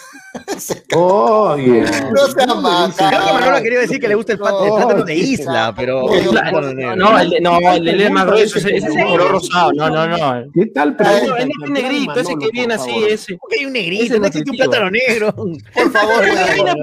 Oye, 0.96 1.84
No 2.12 2.26
sea 2.26 2.46
¿cómo 2.46 2.68
le 2.68 2.74
maca. 2.74 2.86
dices? 2.86 3.06
Creo 3.08 3.26
que 3.26 3.32
Manolo 3.32 3.62
quería 3.62 3.78
decir 3.80 4.00
que 4.00 4.08
le 4.08 4.14
gusta 4.14 4.32
el, 4.32 4.38
el 4.38 4.44
No, 4.44 4.76
plátano 4.76 5.04
de 5.04 5.14
isla, 5.14 5.72
pero. 5.76 6.02
no, 6.02 6.14
el 6.14 6.24
no, 6.24 6.96
No, 6.96 7.10
no, 7.10 7.18
el 7.20 7.30
de, 7.30 7.40
no, 7.40 7.58
el 7.74 7.84
de 7.98 8.10
más 8.10 8.26
grueso, 8.26 8.58
ese 8.58 8.76
ese 8.76 8.86
es 8.88 8.92
un 8.94 9.02
color 9.02 9.30
rosado. 9.32 9.72
No, 9.74 9.90
no, 9.90 10.06
no. 10.06 10.44
¿Qué 10.52 10.66
tal 10.66 10.96
Pero 10.96 11.10
pregunta? 11.10 11.42
el 11.42 11.50
el 11.64 11.72
negrito, 11.72 12.20
ese 12.20 12.34
que 12.38 12.48
viene 12.52 12.74
así, 12.74 13.04
ese. 13.08 13.36
¿Por 13.38 13.50
qué 13.50 13.60
hay 13.60 13.66
un 13.66 13.72
negrito? 13.72 14.18
No 14.18 14.26
existe 14.26 14.50
un 14.50 14.56
plátano 14.56 14.90
negro. 14.90 15.32
Por 15.34 15.92
favor, 15.92 16.14
Pero 16.20 16.34
no, 16.34 16.74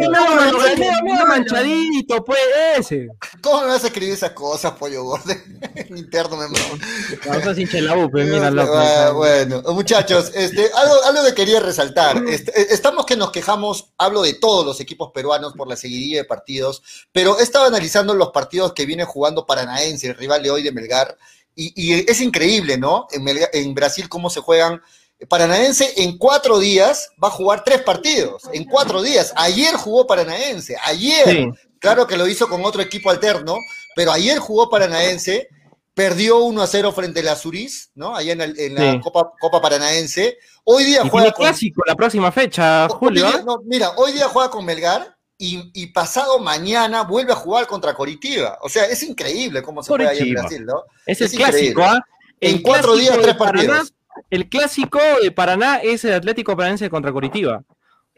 no, 0.52 0.58
medio- 0.60 0.92
no, 1.04 1.16
no. 1.20 1.26
manchadito, 1.28 2.24
pues, 2.24 2.40
ese. 2.78 3.08
¿Cómo 3.42 3.62
me 3.62 3.68
vas 3.68 3.84
a 3.84 3.88
escribir 3.88 4.14
esas 4.14 4.32
cosas, 4.32 4.74
Pollo 4.74 5.04
Gordo? 5.04 5.34
En 5.76 5.98
interno 5.98 6.38
me 6.38 6.46
No 6.48 7.42
seas 7.42 7.58
hincha 7.58 7.78
de 7.78 7.84
la 7.84 7.98
U, 7.98 8.10
pues, 8.10 8.28
mira, 8.28 8.50
loco. 8.52 8.72
Ah, 8.76 9.12
Bueno, 9.14 9.62
muchachos, 9.74 10.32
este, 10.36 10.70
algo, 10.76 10.96
algo 11.06 11.26
que 11.26 11.34
quería 11.34 11.60
resaltar. 11.60 12.22
Este, 12.28 12.52
eh, 12.60 12.68
estamos 12.72 13.06
que 13.06 13.16
nos 13.16 13.32
quejamos, 13.41 13.89
hablo 13.97 14.21
de 14.21 14.36
todos 14.36 14.63
los 14.65 14.80
equipos 14.80 15.12
peruanos 15.12 15.54
por 15.54 15.67
la 15.67 15.75
seguidilla 15.75 16.19
de 16.19 16.25
partidos, 16.25 16.84
pero 17.12 17.39
he 17.39 17.43
estado 17.43 17.65
analizando 17.65 18.13
los 18.13 18.30
partidos 18.30 18.73
que 18.73 18.86
viene 18.86 19.04
jugando 19.04 19.45
Paranaense, 19.45 20.08
el 20.08 20.15
rival 20.15 20.43
de 20.43 20.51
hoy 20.51 20.62
de 20.62 20.71
Melgar, 20.71 21.17
y, 21.56 21.73
y 21.75 22.06
es 22.10 22.21
increíble, 22.21 22.77
¿no? 22.77 23.08
En, 23.12 23.23
Melgar- 23.23 23.49
en 23.54 23.73
Brasil 23.73 24.08
cómo 24.08 24.30
se 24.30 24.39
juegan. 24.41 24.82
Paranaense 25.27 25.93
en 25.97 26.17
cuatro 26.17 26.60
días 26.60 27.10
va 27.21 27.27
a 27.27 27.32
jugar 27.32 27.63
tres 27.63 27.82
partidos, 27.82 28.43
en 28.54 28.65
cuatro 28.65 29.01
días. 29.01 29.34
Ayer 29.36 29.75
jugó 29.75 30.06
Paranaense, 30.08 30.77
ayer. 30.84 31.25
Sí. 31.30 31.47
Claro 31.80 32.06
que 32.06 32.15
lo 32.15 32.27
hizo 32.27 32.47
con 32.47 32.63
otro 32.63 32.82
equipo 32.82 33.10
alterno, 33.10 33.56
pero 33.95 34.12
ayer 34.12 34.38
jugó 34.38 34.69
Paranaense, 34.69 35.49
perdió 35.93 36.39
1 36.39 36.62
a 36.62 36.67
0 36.67 36.91
frente 36.93 37.19
a 37.19 37.23
la 37.23 37.36
Zurís, 37.36 37.91
¿no? 37.95 38.15
Allá 38.15 38.34
en, 38.34 38.41
el- 38.41 38.60
en 38.60 38.75
la 38.75 38.91
Sí. 38.93 38.99
Copa, 39.01 39.32
Copa 39.39 39.62
Paranaense. 39.62 40.38
Hoy 40.63 40.84
día 40.86 41.01
Y 41.04 41.10
juega 41.10 41.25
tiene 41.27 41.32
con. 41.34 41.45
clásico 41.45 41.82
la 41.86 41.95
próxima 41.95 42.32
fecha, 42.32 42.88
No, 42.88 42.95
Julio. 42.95 43.25
mira, 43.27 43.43
no, 43.43 43.58
mira, 43.65 43.89
hoy 43.97 44.12
día 44.13 44.27
juega 44.30 44.49
con 44.49 44.63
Melgar 44.65 45.15
y, 45.38 45.69
y 45.73 45.88
pasado 45.88 46.39
mañana 46.39 47.04
vuelve 47.04 47.34
a 47.34 47.36
jugar 47.36 47.67
contra 47.67 47.93
Coritiba. 47.93 48.58
O 48.62 48.69
sea, 48.69 48.86
es 48.86 49.01
increíble 49.04 49.62
cómo 49.63 49.82
se 49.84 49.88
juega 49.89 50.12
allá 50.12 50.19
en 50.19 50.34
Coritiba. 50.36 50.41
Brasil, 50.43 50.65
¿no? 50.65 50.84
Es 51.06 51.19
el 51.21 51.27
es 51.27 51.34
increíble. 51.34 51.73
clásico, 51.73 51.84
¿ah? 51.84 51.99
En 52.39 52.56
El 52.56 52.62
cuatro 52.62 52.95
días, 52.95 53.17
tres 53.21 53.36
Paraná- 53.36 53.67
partidos. 53.67 53.93
el 54.30 54.49
clásico 54.49 54.99
de 55.21 55.32
Paraná 55.32 55.77
es 55.77 56.04
el 56.06 56.13
Atlético 56.13 56.56
Paranaense 56.56 56.89
contra 56.89 57.12
Coritiba. 57.12 57.63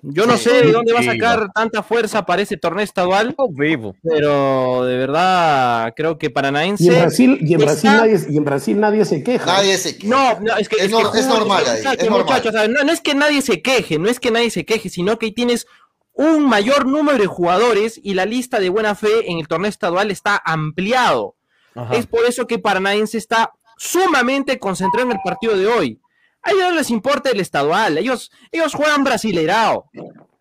Yo 0.05 0.25
no 0.27 0.35
Sí. 0.37 0.43
sé 0.49 0.65
de 0.65 0.71
dónde 0.73 0.91
va 0.91 0.99
a 0.99 1.03
sacar 1.03 1.49
tanta 1.53 1.81
fuerza 1.81 2.25
para 2.25 2.41
ese 2.41 2.57
torneo 2.57 2.83
estadual, 2.83 3.33
vivo. 3.51 3.95
pero 4.03 4.83
de 4.83 4.97
verdad 4.97 5.93
creo 5.95 6.17
que 6.17 6.29
Paranaense. 6.29 6.83
Y 6.83 6.87
en 6.89 6.93
Brasil, 6.99 7.37
y 7.41 7.53
en 7.53 7.59
Brasil, 7.61 7.89
está- 7.89 8.05
nadie, 8.05 8.19
y 8.29 8.37
en 8.37 8.43
Brasil 8.43 8.79
nadie 8.81 9.05
se 9.05 9.23
queja. 9.23 9.45
Nadie 9.45 9.77
se 9.77 9.97
No, 10.05 10.39
no, 10.41 10.57
es 10.57 10.67
que 10.67 10.75
Es 10.75 10.87
que 10.87 10.89
normal 10.91 11.63
ahí, 11.65 11.77
exacto, 11.77 12.03
es 12.03 12.09
normal. 12.09 12.25
muchachos, 12.25 12.53
o 12.53 12.57
sea, 12.57 12.67
no, 12.67 12.83
no 12.83 12.91
es 12.91 12.99
que 12.99 13.15
nadie 13.15 13.41
se 13.41 13.61
queje, 13.61 13.97
no 13.97 14.09
es 14.09 14.19
que 14.19 14.31
nadie 14.31 14.49
se 14.51 14.65
queje, 14.65 14.89
sino 14.89 15.17
que 15.17 15.31
tienes 15.31 15.67
un 16.15 16.45
mayor 16.47 16.85
número 16.85 17.17
de 17.17 17.25
jugadores 17.27 17.99
y 18.03 18.13
la 18.13 18.25
lista 18.25 18.59
de 18.59 18.69
buena 18.69 18.95
fe 18.95 19.31
en 19.31 19.39
el 19.39 19.47
torneo 19.47 19.69
estadual 19.69 20.11
está 20.11 20.41
ampliado. 20.45 21.35
Ajá. 21.75 21.95
Es 21.95 22.05
por 22.07 22.25
eso 22.25 22.45
que 22.45 22.59
Paranaense 22.59 23.17
está 23.17 23.51
sumamente 23.77 24.59
concentrado 24.59 25.07
en 25.09 25.13
el 25.15 25.21
partido 25.23 25.57
de 25.57 25.67
hoy. 25.67 25.99
A 26.43 26.51
ellos 26.51 26.63
no 26.63 26.71
les 26.71 26.89
importa 26.89 27.29
el 27.29 27.39
estadual, 27.39 27.97
ellos, 27.97 28.31
ellos 28.51 28.73
juegan 28.73 29.03
brasileirao. 29.03 29.89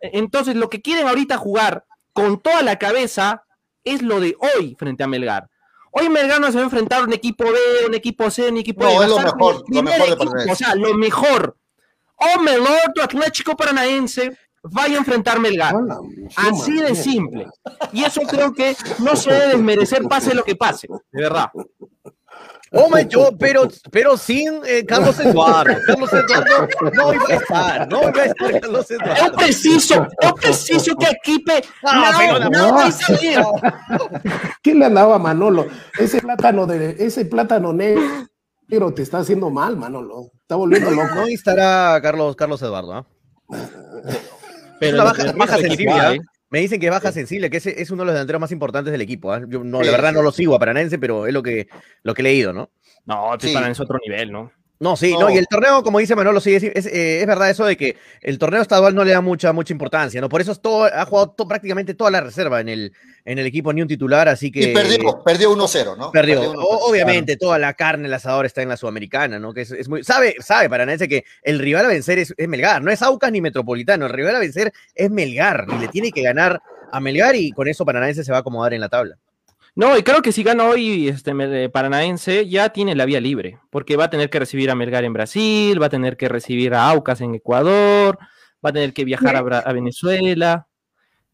Entonces, 0.01 0.57
lo 0.57 0.69
que 0.69 0.83
quieren 0.83 1.07
ahorita 1.07 1.37
jugar 1.39 1.87
con 2.13 2.41
toda 2.41 2.63
la 2.63 2.79
cabeza 2.79 3.45
es 3.85 4.03
lo 4.03 4.21
de 4.21 4.37
hoy 4.41 4.75
frente 4.79 5.05
a 5.05 5.07
Melgar. 5.07 5.49
Hoy 5.93 6.09
Melgar 6.09 6.41
no 6.41 6.49
se 6.49 6.55
va 6.55 6.61
a 6.63 6.65
enfrentar 6.65 7.03
a 7.03 7.05
un 7.05 7.13
equipo 7.13 7.45
B, 7.45 7.59
un 7.87 7.95
equipo 7.95 8.31
C, 8.31 8.49
un 8.49 8.57
equipo 8.57 8.83
No, 8.83 8.91
D. 8.91 9.05
es 9.05 9.09
lo 9.09 9.19
mejor, 9.21 9.65
lo 9.69 9.83
mejor 9.83 10.07
de 10.07 10.13
equipo. 10.15 10.33
O 10.51 10.55
sea, 10.55 10.75
lo 10.75 10.95
mejor. 10.95 11.57
O 12.17 12.41
Melor, 12.41 12.93
tu 12.95 13.03
Atlético 13.03 13.57
Paranaense, 13.57 14.37
vaya 14.63 14.95
a 14.95 14.99
enfrentar 14.99 15.39
Melgar. 15.39 15.75
Hola, 15.75 15.99
Así 16.37 16.73
de 16.77 16.95
simple. 16.95 17.47
Y 17.93 18.05
eso 18.05 18.23
creo 18.23 18.53
que 18.53 18.77
no 19.01 19.17
se 19.17 19.33
debe 19.33 19.47
desmerecer, 19.49 20.03
pase 20.05 20.35
lo 20.35 20.45
que 20.45 20.57
pase, 20.57 20.89
de 20.89 21.23
verdad. 21.23 21.51
Oh 22.75 22.89
my 22.89 23.05
God, 23.05 23.35
pero, 23.39 23.69
pero 23.91 24.17
sin 24.17 24.61
eh, 24.67 24.85
Carlos 24.87 25.19
Eduardo. 25.21 25.75
Carlos 25.87 26.11
Eduardo 26.13 26.69
no 26.95 27.13
iba 27.15 27.25
a 27.29 27.35
estar, 27.35 27.89
no 27.89 28.03
iba 28.09 28.23
a 28.23 28.25
estar 28.27 28.61
Carlos 28.61 28.87
Yo 28.89 28.97
Eduardo. 28.97 29.37
preciso, 29.37 30.07
yo 30.23 30.35
preciso 30.35 30.97
que 30.97 31.07
equipe 31.07 31.63
Ah, 31.85 32.13
pero 32.19 32.33
no, 32.33 32.39
la- 32.39 32.49
no 32.51 32.75
va 32.75 32.87
a 32.87 32.91
salir. 32.93 33.41
¿Qué 34.63 34.75
le 34.75 34.87
andaba 34.87 35.17
a 35.17 35.19
Manolo? 35.19 35.67
Ese 35.99 36.21
plátano 36.23 36.67
de, 36.67 36.97
ese 36.99 37.25
plátano 37.27 37.73
negro 37.73 38.93
te 38.95 39.03
está 39.03 39.19
haciendo 39.19 39.51
mal, 39.51 39.77
Manolo. 39.77 40.31
Está 40.41 40.57
volviendo 40.57 40.91
loco. 40.91 41.15
No 41.15 41.27
estará 41.27 42.01
Carlos, 42.03 42.37
Carlos 42.37 42.63
Eduardo. 42.63 42.95
¿ah? 42.95 43.07
Pero 44.81 44.95
Una 45.01 45.03
el- 45.03 45.09
baja, 45.11 45.23
el 45.31 45.37
baja 45.37 45.57
resto 45.59 45.69
del 45.69 45.77
Me 46.53 46.61
dicen 46.61 46.79
que 46.79 46.87
es 46.87 46.93
baja 46.93 47.11
sensible, 47.13 47.49
que 47.49 47.57
ese 47.57 47.81
es 47.81 47.91
uno 47.91 48.03
de 48.03 48.07
los 48.09 48.15
delanteros 48.15 48.39
más 48.39 48.53
importantes 48.53 48.93
del 48.93 49.01
equipo. 49.01 49.33
¿ah? 49.33 49.41
Yo 49.49 49.65
no, 49.65 49.79
Sí, 49.81 49.87
la 49.87 49.91
verdad 49.93 50.11
sí. 50.11 50.15
no 50.17 50.23
lo 50.23 50.33
sigo 50.33 50.55
a 50.55 50.59
Paranense, 50.59 50.99
pero 50.99 51.27
es 51.27 51.33
lo 51.33 51.43
que, 51.43 51.67
lo 52.03 52.13
que 52.13 52.21
he 52.21 52.25
leído, 52.25 52.53
¿no? 52.53 52.71
No, 53.07 53.31
Sí. 53.41 53.55
para 53.55 53.71
es 53.71 53.81
otro 53.81 53.99
nivel, 54.07 54.31
¿no? 54.31 54.53
No, 54.83 54.97
sí, 54.97 55.13
No. 55.13 55.21
no. 55.21 55.31
y 55.31 55.39
el 55.39 55.47
torneo, 55.47 55.83
como 55.85 56.01
dice 56.01 56.17
Manolo, 56.17 56.41
sí, 56.41 56.55
es, 56.57 56.65
es, 56.65 56.87
eh, 56.87 57.21
es 57.21 57.27
verdad 57.27 57.49
eso 57.49 57.65
de 57.65 57.77
que 57.77 57.97
el 58.21 58.37
torneo 58.39 58.61
estadual 58.61 58.95
no 58.97 59.05
le 59.05 59.13
da 59.13 59.21
mucha, 59.21 59.53
mucha 59.53 59.73
importancia, 59.73 60.21
¿no? 60.21 60.29
Por 60.29 60.41
eso 60.41 60.51
es 60.51 60.61
todo, 60.61 60.85
ha 60.85 61.05
jugado 61.07 61.31
to- 61.31 61.47
prácticamente 61.47 61.95
toda 61.95 62.11
la 62.11 62.21
reserva 62.21 62.61
en 62.61 62.69
el, 62.69 62.93
en 63.25 63.39
el 63.39 63.47
equipo, 63.47 63.73
ni 63.73 63.81
un 63.81 63.87
titular, 63.87 64.29
así 64.29 64.51
que. 64.51 64.61
Y 64.71 64.75
perdió, 64.75 65.23
perdió 65.25 65.53
1-0, 65.53 65.97
¿no? 65.97 66.11
Perdió. 66.11 66.43
1-0. 66.53 66.55
O- 66.59 66.91
obviamente, 66.91 67.37
toda 67.37 67.59
la 67.61 67.75
carne, 67.75 68.09
el 68.09 68.15
asador 68.15 68.45
está 68.45 68.61
en 68.61 68.71
la 68.71 68.77
Sudamericana, 68.77 69.39
¿no? 69.39 69.55
Que 69.55 69.61
es, 69.61 69.71
es 69.71 69.89
muy. 69.89 70.03
Sabe, 70.03 70.35
sabe 70.41 70.69
Paranaense 70.69 71.09
que 71.09 71.25
el 71.45 71.61
rival 71.61 71.85
a 71.85 71.89
vencer 71.89 72.19
es, 72.19 72.35
es 72.37 72.49
Melgar, 72.49 72.83
no 72.83 72.91
es 72.91 73.03
Aucas 73.03 73.31
ni 73.31 73.41
Metropolitano, 73.41 74.07
el 74.07 74.13
rival 74.13 74.35
a 74.35 74.41
vencer 74.41 74.73
es 74.97 75.11
Melgar 75.13 75.65
y 75.73 75.79
le 75.81 75.87
tiene 75.89 76.11
que 76.11 76.23
ganar 76.23 76.61
a 76.91 76.99
Melgar 77.01 77.37
y 77.37 77.53
con 77.53 77.69
eso 77.69 77.85
Paranaense 77.87 78.25
se 78.25 78.33
va 78.33 78.39
a 78.39 78.41
acomodar 78.41 78.75
en 78.75 78.81
la 78.81 78.89
tabla. 78.89 79.17
No, 79.75 79.97
y 79.97 80.03
creo 80.03 80.21
que 80.21 80.33
si 80.33 80.43
gana 80.43 80.65
hoy 80.65 81.09
este 81.09 81.33
me- 81.33 81.69
Paranaense, 81.71 82.47
ya 82.47 82.71
tiene 82.71 82.95
la 82.95 83.07
vía 83.07 83.21
libre, 83.21 83.59
porque 83.71 83.97
va 83.97 84.05
a 84.05 84.11
tener 84.11 84.29
que 84.29 84.39
recibir 84.39 84.71
a 84.71 84.75
Melgar 84.75 85.05
en 85.05 85.15
Brasil, 85.15 85.81
va 85.81 85.87
a 85.87 85.91
tener 85.91 86.17
que 86.19 86.29
recibir 86.29 86.75
a 86.75 86.91
Aucas 86.91 87.23
en 87.23 87.35
Ecuador, 87.35 88.19
va 88.65 88.71
a 88.71 88.73
tener 88.73 88.93
que 88.93 89.05
viajar 89.05 89.35
a, 89.37 89.59
a 89.61 89.73
Venezuela. 89.73 90.69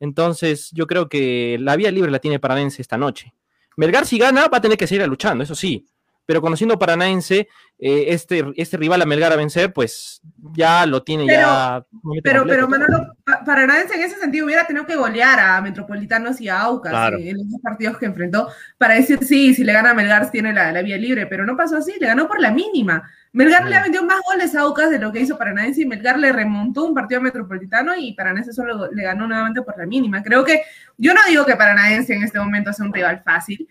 Entonces, 0.00 0.70
yo 0.72 0.86
creo 0.86 1.08
que 1.08 1.58
la 1.60 1.76
vía 1.76 1.90
libre 1.90 2.10
la 2.12 2.20
tiene 2.20 2.38
Paranaense 2.38 2.80
esta 2.82 2.96
noche. 2.96 3.34
Melgar, 3.76 4.06
si 4.06 4.18
gana, 4.18 4.46
va 4.48 4.58
a 4.58 4.60
tener 4.60 4.78
que 4.78 4.86
seguir 4.86 5.06
luchando, 5.08 5.42
eso 5.44 5.54
sí, 5.56 5.86
pero 6.26 6.40
conociendo 6.40 6.78
Paranaense, 6.78 7.48
eh, 7.80 8.06
este, 8.08 8.44
este 8.56 8.76
rival 8.76 9.00
a 9.02 9.06
Melgar 9.06 9.32
a 9.32 9.36
vencer, 9.36 9.72
pues 9.72 10.20
ya 10.52 10.84
lo 10.84 11.04
tiene 11.04 11.26
Pero- 11.26 11.40
ya. 11.40 11.84
Pero, 12.24 12.44
pero 12.44 12.68
Manolo, 12.68 13.14
Pa- 13.24 13.44
Paranaense 13.44 13.94
en 13.94 14.02
ese 14.02 14.16
sentido 14.18 14.46
hubiera 14.46 14.66
tenido 14.66 14.84
que 14.86 14.96
golear 14.96 15.38
a 15.38 15.60
Metropolitanos 15.60 16.40
y 16.40 16.48
a 16.48 16.60
Aucas 16.62 16.90
Claro. 16.90 17.18
eh, 17.18 17.30
en 17.30 17.36
esos 17.40 17.60
partidos 17.62 17.96
que 17.98 18.06
enfrentó 18.06 18.48
para 18.78 18.94
decir 18.94 19.20
sí, 19.22 19.54
si 19.54 19.62
le 19.62 19.72
gana 19.72 19.90
a 19.90 19.94
Melgar 19.94 20.28
tiene 20.30 20.52
la, 20.52 20.72
la 20.72 20.82
vía 20.82 20.96
libre, 20.96 21.26
pero 21.26 21.46
no 21.46 21.56
pasó 21.56 21.76
así, 21.76 21.92
le 22.00 22.06
ganó 22.08 22.26
por 22.26 22.40
la 22.40 22.50
mínima. 22.50 23.08
Melgar 23.32 23.66
le 23.68 23.76
ha 23.76 23.82
vendido 23.82 24.02
más 24.04 24.18
goles 24.28 24.56
a 24.56 24.62
Aucas 24.62 24.90
de 24.90 24.98
lo 24.98 25.12
que 25.12 25.20
hizo 25.20 25.38
Paranaense 25.38 25.82
y 25.82 25.86
Melgar 25.86 26.18
le 26.18 26.32
remontó 26.32 26.84
un 26.84 26.94
partido 26.94 27.20
a 27.20 27.22
Metropolitano 27.24 27.94
y 27.96 28.12
Paranaense 28.14 28.52
solo 28.52 28.90
le 28.90 29.02
ganó 29.04 29.28
nuevamente 29.28 29.62
por 29.62 29.78
la 29.78 29.86
mínima. 29.86 30.22
Creo 30.22 30.44
que, 30.44 30.62
yo 30.96 31.14
no 31.14 31.20
digo 31.28 31.44
que 31.46 31.54
Paranaense 31.54 32.14
en 32.14 32.24
este 32.24 32.40
momento 32.40 32.72
sea 32.72 32.86
un 32.86 32.92
rival 32.92 33.22
fácil, 33.24 33.68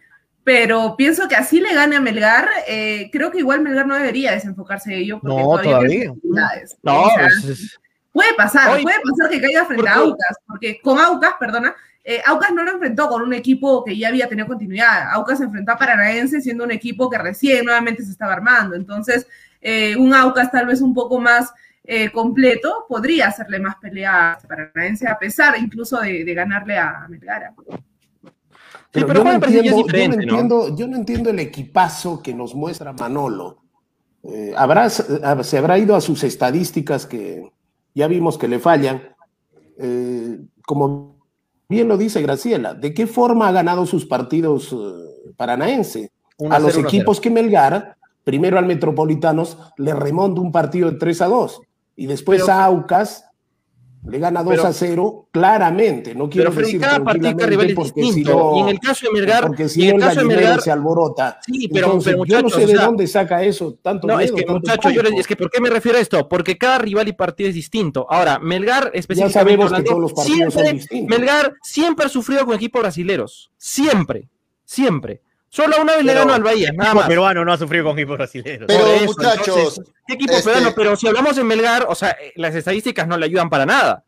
pero 0.47 0.95
pienso 0.95 1.27
que 1.27 1.35
así 1.35 1.59
le 1.59 1.73
gane 1.73 1.97
a 1.97 1.99
Melgar, 1.99 2.47
eh, 2.69 3.09
creo 3.11 3.31
que 3.31 3.39
igual 3.39 3.59
Melgar 3.59 3.85
no 3.85 3.95
debería 3.95 4.31
desenfocarse 4.31 4.91
de 4.91 4.99
ello. 4.99 5.19
porque 5.19 5.35
No, 5.35 5.59
todavía. 5.61 6.07
posibilidades. 6.13 6.77
No, 6.83 7.01
O 7.01 7.09
sea, 7.09 7.27
es- 7.27 7.77
Puede 8.13 8.33
pasar, 8.35 8.81
puede 8.81 8.95
pasar 9.03 9.29
que 9.29 9.41
caiga 9.41 9.65
frente 9.65 9.89
a 9.89 9.95
Aucas, 9.95 10.37
porque 10.47 10.79
con 10.81 10.97
Aucas, 10.99 11.33
perdona, 11.37 11.75
eh, 12.01 12.21
Aucas 12.25 12.53
no 12.53 12.63
lo 12.63 12.71
enfrentó 12.71 13.09
con 13.09 13.23
un 13.23 13.33
equipo 13.33 13.83
que 13.83 13.97
ya 13.97 14.07
había 14.07 14.29
tenido 14.29 14.47
continuidad. 14.47 15.11
Aucas 15.11 15.39
se 15.39 15.43
enfrentó 15.43 15.73
a 15.73 15.77
Paranaense 15.77 16.39
siendo 16.39 16.63
un 16.63 16.71
equipo 16.71 17.09
que 17.09 17.17
recién 17.17 17.65
nuevamente 17.65 18.05
se 18.05 18.11
estaba 18.11 18.31
armando. 18.31 18.77
Entonces, 18.77 19.27
eh, 19.59 19.97
un 19.97 20.13
Aucas 20.13 20.49
tal 20.49 20.65
vez 20.67 20.79
un 20.79 20.93
poco 20.93 21.19
más 21.19 21.51
eh, 21.83 22.09
completo 22.09 22.85
podría 22.87 23.27
hacerle 23.27 23.59
más 23.59 23.75
pelea 23.75 24.31
a 24.31 24.39
Paranaense, 24.39 25.09
a 25.09 25.19
pesar 25.19 25.55
incluso 25.59 25.99
de, 25.99 26.23
de 26.23 26.33
ganarle 26.33 26.77
a 26.77 27.05
Melgar. 27.09 27.51
Sí, 28.97 29.03
pero 29.07 29.23
yo, 29.23 29.23
no 29.23 29.31
entiendo, 29.33 29.87
yo, 29.87 30.07
no 30.07 30.13
entiendo, 30.13 30.75
yo 30.75 30.87
no 30.87 30.97
entiendo 30.97 31.29
el 31.29 31.39
equipazo 31.39 32.21
que 32.21 32.33
nos 32.33 32.55
muestra 32.55 32.93
Manolo. 32.93 33.59
Eh, 34.23 34.53
habrá, 34.57 34.89
se 34.89 35.57
habrá 35.57 35.77
ido 35.77 35.95
a 35.95 36.01
sus 36.01 36.23
estadísticas 36.23 37.05
que 37.05 37.49
ya 37.93 38.07
vimos 38.07 38.37
que 38.37 38.47
le 38.47 38.59
fallan. 38.59 39.01
Eh, 39.77 40.39
como 40.65 41.15
bien 41.69 41.87
lo 41.87 41.97
dice 41.97 42.21
Graciela, 42.21 42.73
¿de 42.73 42.93
qué 42.93 43.07
forma 43.07 43.47
ha 43.47 43.51
ganado 43.51 43.85
sus 43.85 44.05
partidos 44.05 44.73
eh, 44.73 45.31
paranaense? 45.35 46.11
A 46.49 46.59
los 46.59 46.73
0, 46.73 46.79
1 46.81 46.87
equipos 46.89 47.19
que 47.19 47.29
Melgar, 47.29 47.97
primero 48.23 48.59
al 48.59 48.65
Metropolitanos, 48.65 49.57
le 49.77 49.93
remonta 49.93 50.41
un 50.41 50.51
partido 50.51 50.91
de 50.91 50.97
3 50.97 51.21
a 51.21 51.27
2 51.27 51.61
y 51.95 52.05
después 52.05 52.41
Pero- 52.41 52.53
a 52.53 52.65
Aucas 52.65 53.26
le 54.05 54.19
gana 54.19 54.41
2 54.43 54.51
Pero- 54.51 54.67
a 54.67 54.73
0 54.73 55.27
claramente. 55.31 56.15
No 56.15 56.29
quiero 56.29 56.51
Pero 56.51 56.65
decir 56.65 56.79
cada 56.79 57.03
partido, 57.03 57.35
cada 57.35 57.47
rival 57.49 57.69
es 57.69 57.75
porque 57.75 58.01
si 58.01 58.01
distinto. 58.07 58.31
no- 58.37 58.57
y 58.57 58.61
en 58.61 58.67
el 58.69 58.79
caso 58.79 59.05
de 59.07 59.11
Melgar, 59.19 59.47
porque 59.47 59.67
si 59.69 59.87
en 59.89 59.95
el 59.95 60.01
caso 60.01 60.19
de 60.21 60.25
Melgar, 60.25 60.61
se 60.61 60.71
alborota. 60.71 61.39
Sí, 61.45 61.67
pero- 61.67 61.87
Entonces, 61.87 62.13
pero 62.13 62.25
yo 62.25 62.37
no 62.37 62.43
muchachos, 62.43 62.69
sé 62.69 62.77
de 62.77 62.85
dónde 62.85 63.07
saca 63.07 63.43
eso 63.43 63.77
tanto 63.81 64.07
No, 64.07 64.13
es 64.19 64.31
miedo, 64.31 64.35
que 64.35 64.43
tanto 64.43 64.59
muchacho, 64.59 64.89
yo 64.91 65.01
les- 65.03 65.13
es 65.19 65.27
que 65.27 65.35
¿por 65.35 65.49
qué 65.49 65.59
me 65.59 65.69
refiero 65.69 65.97
a 65.97 66.01
esto? 66.01 66.27
Porque 66.29 66.57
cada 66.57 66.77
rival 66.77 67.07
y 67.07 67.13
partido 67.13 67.49
es 67.49 67.55
distinto. 67.55 68.05
Ahora, 68.09 68.39
Melgar 68.39 68.91
Ya 68.93 68.99
específicamente 68.99 69.33
sabemos 69.67 69.73
que 69.73 69.83
todos 69.83 69.99
los 70.01 70.13
partidos 70.13 70.53
son 70.53 70.63
siempre, 70.63 70.73
distintos. 70.79 71.17
Melgar 71.17 71.53
siempre 71.61 72.05
ha 72.05 72.09
sufrido 72.09 72.45
con 72.45 72.55
equipos 72.55 72.81
brasileros. 72.81 73.51
Siempre, 73.57 74.29
siempre. 74.63 75.21
Solo 75.49 75.81
una 75.81 75.95
vez 75.95 76.03
le 76.05 76.13
ganó 76.13 76.33
al 76.33 76.43
Bahía, 76.43 76.71
nada 76.73 76.89
equipo 76.89 76.99
más. 76.99 77.07
peruano 77.07 77.45
no 77.45 77.53
ha 77.53 77.57
sufrido 77.57 77.85
con 77.85 77.97
equipos 77.97 78.17
brasileños. 78.17 78.65
Pero, 78.67 78.85
eso, 78.87 79.05
muchachos, 79.05 79.47
entonces, 79.57 79.85
¿qué 80.05 80.13
equipo 80.15 80.33
este- 80.33 80.43
peruano? 80.43 80.73
Pero 80.75 80.95
si 80.95 81.07
hablamos 81.07 81.35
de 81.35 81.43
Melgar, 81.43 81.85
o 81.89 81.95
sea, 81.95 82.09
eh, 82.21 82.33
las 82.35 82.53
estadísticas 82.53 83.07
no 83.07 83.17
le 83.17 83.25
ayudan 83.25 83.49
para 83.49 83.65
nada. 83.65 84.03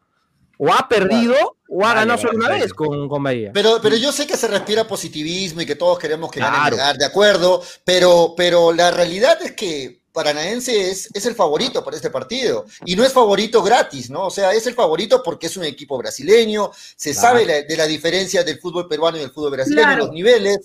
O 0.57 0.73
ha 0.73 0.89
perdido 0.89 1.33
o 1.69 1.85
ha 1.85 1.93
ganado 1.93 2.09
vale, 2.17 2.21
solo 2.21 2.37
una 2.37 2.49
vale. 2.49 2.61
vez 2.63 2.73
con, 2.73 3.07
con 3.07 3.23
Bahía. 3.23 3.51
Pero, 3.53 3.79
pero 3.81 3.95
yo 3.95 4.11
sé 4.11 4.27
que 4.27 4.35
se 4.35 4.47
respira 4.49 4.85
positivismo 4.85 5.61
y 5.61 5.65
que 5.65 5.75
todos 5.75 5.97
queremos 5.97 6.29
que 6.29 6.41
gane 6.41 6.57
Claro. 6.57 6.75
Melgar, 6.75 6.97
de 6.97 7.05
acuerdo, 7.05 7.63
pero, 7.85 8.33
pero 8.35 8.73
la 8.73 8.91
realidad 8.91 9.39
es 9.41 9.53
que 9.53 10.01
Paranaense 10.11 10.89
es, 10.91 11.07
es 11.13 11.25
el 11.27 11.35
favorito 11.35 11.81
para 11.85 11.95
este 11.95 12.09
partido 12.09 12.65
y 12.83 12.97
no 12.97 13.05
es 13.05 13.13
favorito 13.13 13.63
gratis, 13.63 14.09
¿no? 14.09 14.25
O 14.25 14.29
sea, 14.29 14.51
es 14.51 14.67
el 14.67 14.73
favorito 14.73 15.21
porque 15.23 15.47
es 15.47 15.55
un 15.55 15.63
equipo 15.63 15.97
brasileño, 15.97 16.71
se 16.73 17.13
Claro. 17.13 17.27
sabe 17.27 17.45
la- 17.45 17.61
de 17.61 17.77
la 17.77 17.85
diferencia 17.87 18.43
del 18.43 18.59
fútbol 18.59 18.89
peruano 18.89 19.15
y 19.17 19.21
del 19.21 19.31
fútbol 19.31 19.51
brasileño, 19.51 19.87
Claro. 19.87 20.05
los 20.07 20.11
niveles. 20.13 20.59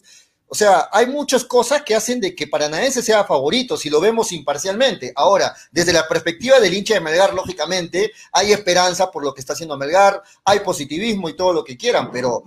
O 0.46 0.54
sea, 0.54 0.88
hay 0.92 1.06
muchas 1.06 1.42
cosas 1.44 1.82
que 1.82 1.94
hacen 1.94 2.20
de 2.20 2.34
que 2.34 2.46
Paranaense 2.46 3.02
sea 3.02 3.24
favorito 3.24 3.76
si 3.76 3.90
lo 3.90 4.00
vemos 4.00 4.30
imparcialmente. 4.32 5.12
Ahora, 5.16 5.52
desde 5.72 5.92
la 5.92 6.06
perspectiva 6.06 6.60
del 6.60 6.74
hincha 6.74 6.94
de 6.94 7.00
Melgar, 7.00 7.34
lógicamente, 7.34 8.12
hay 8.32 8.52
esperanza 8.52 9.10
por 9.10 9.24
lo 9.24 9.34
que 9.34 9.40
está 9.40 9.54
haciendo 9.54 9.76
Melgar, 9.76 10.22
hay 10.44 10.60
positivismo 10.60 11.28
y 11.28 11.34
todo 11.36 11.52
lo 11.52 11.64
que 11.64 11.76
quieran, 11.76 12.10
pero 12.12 12.44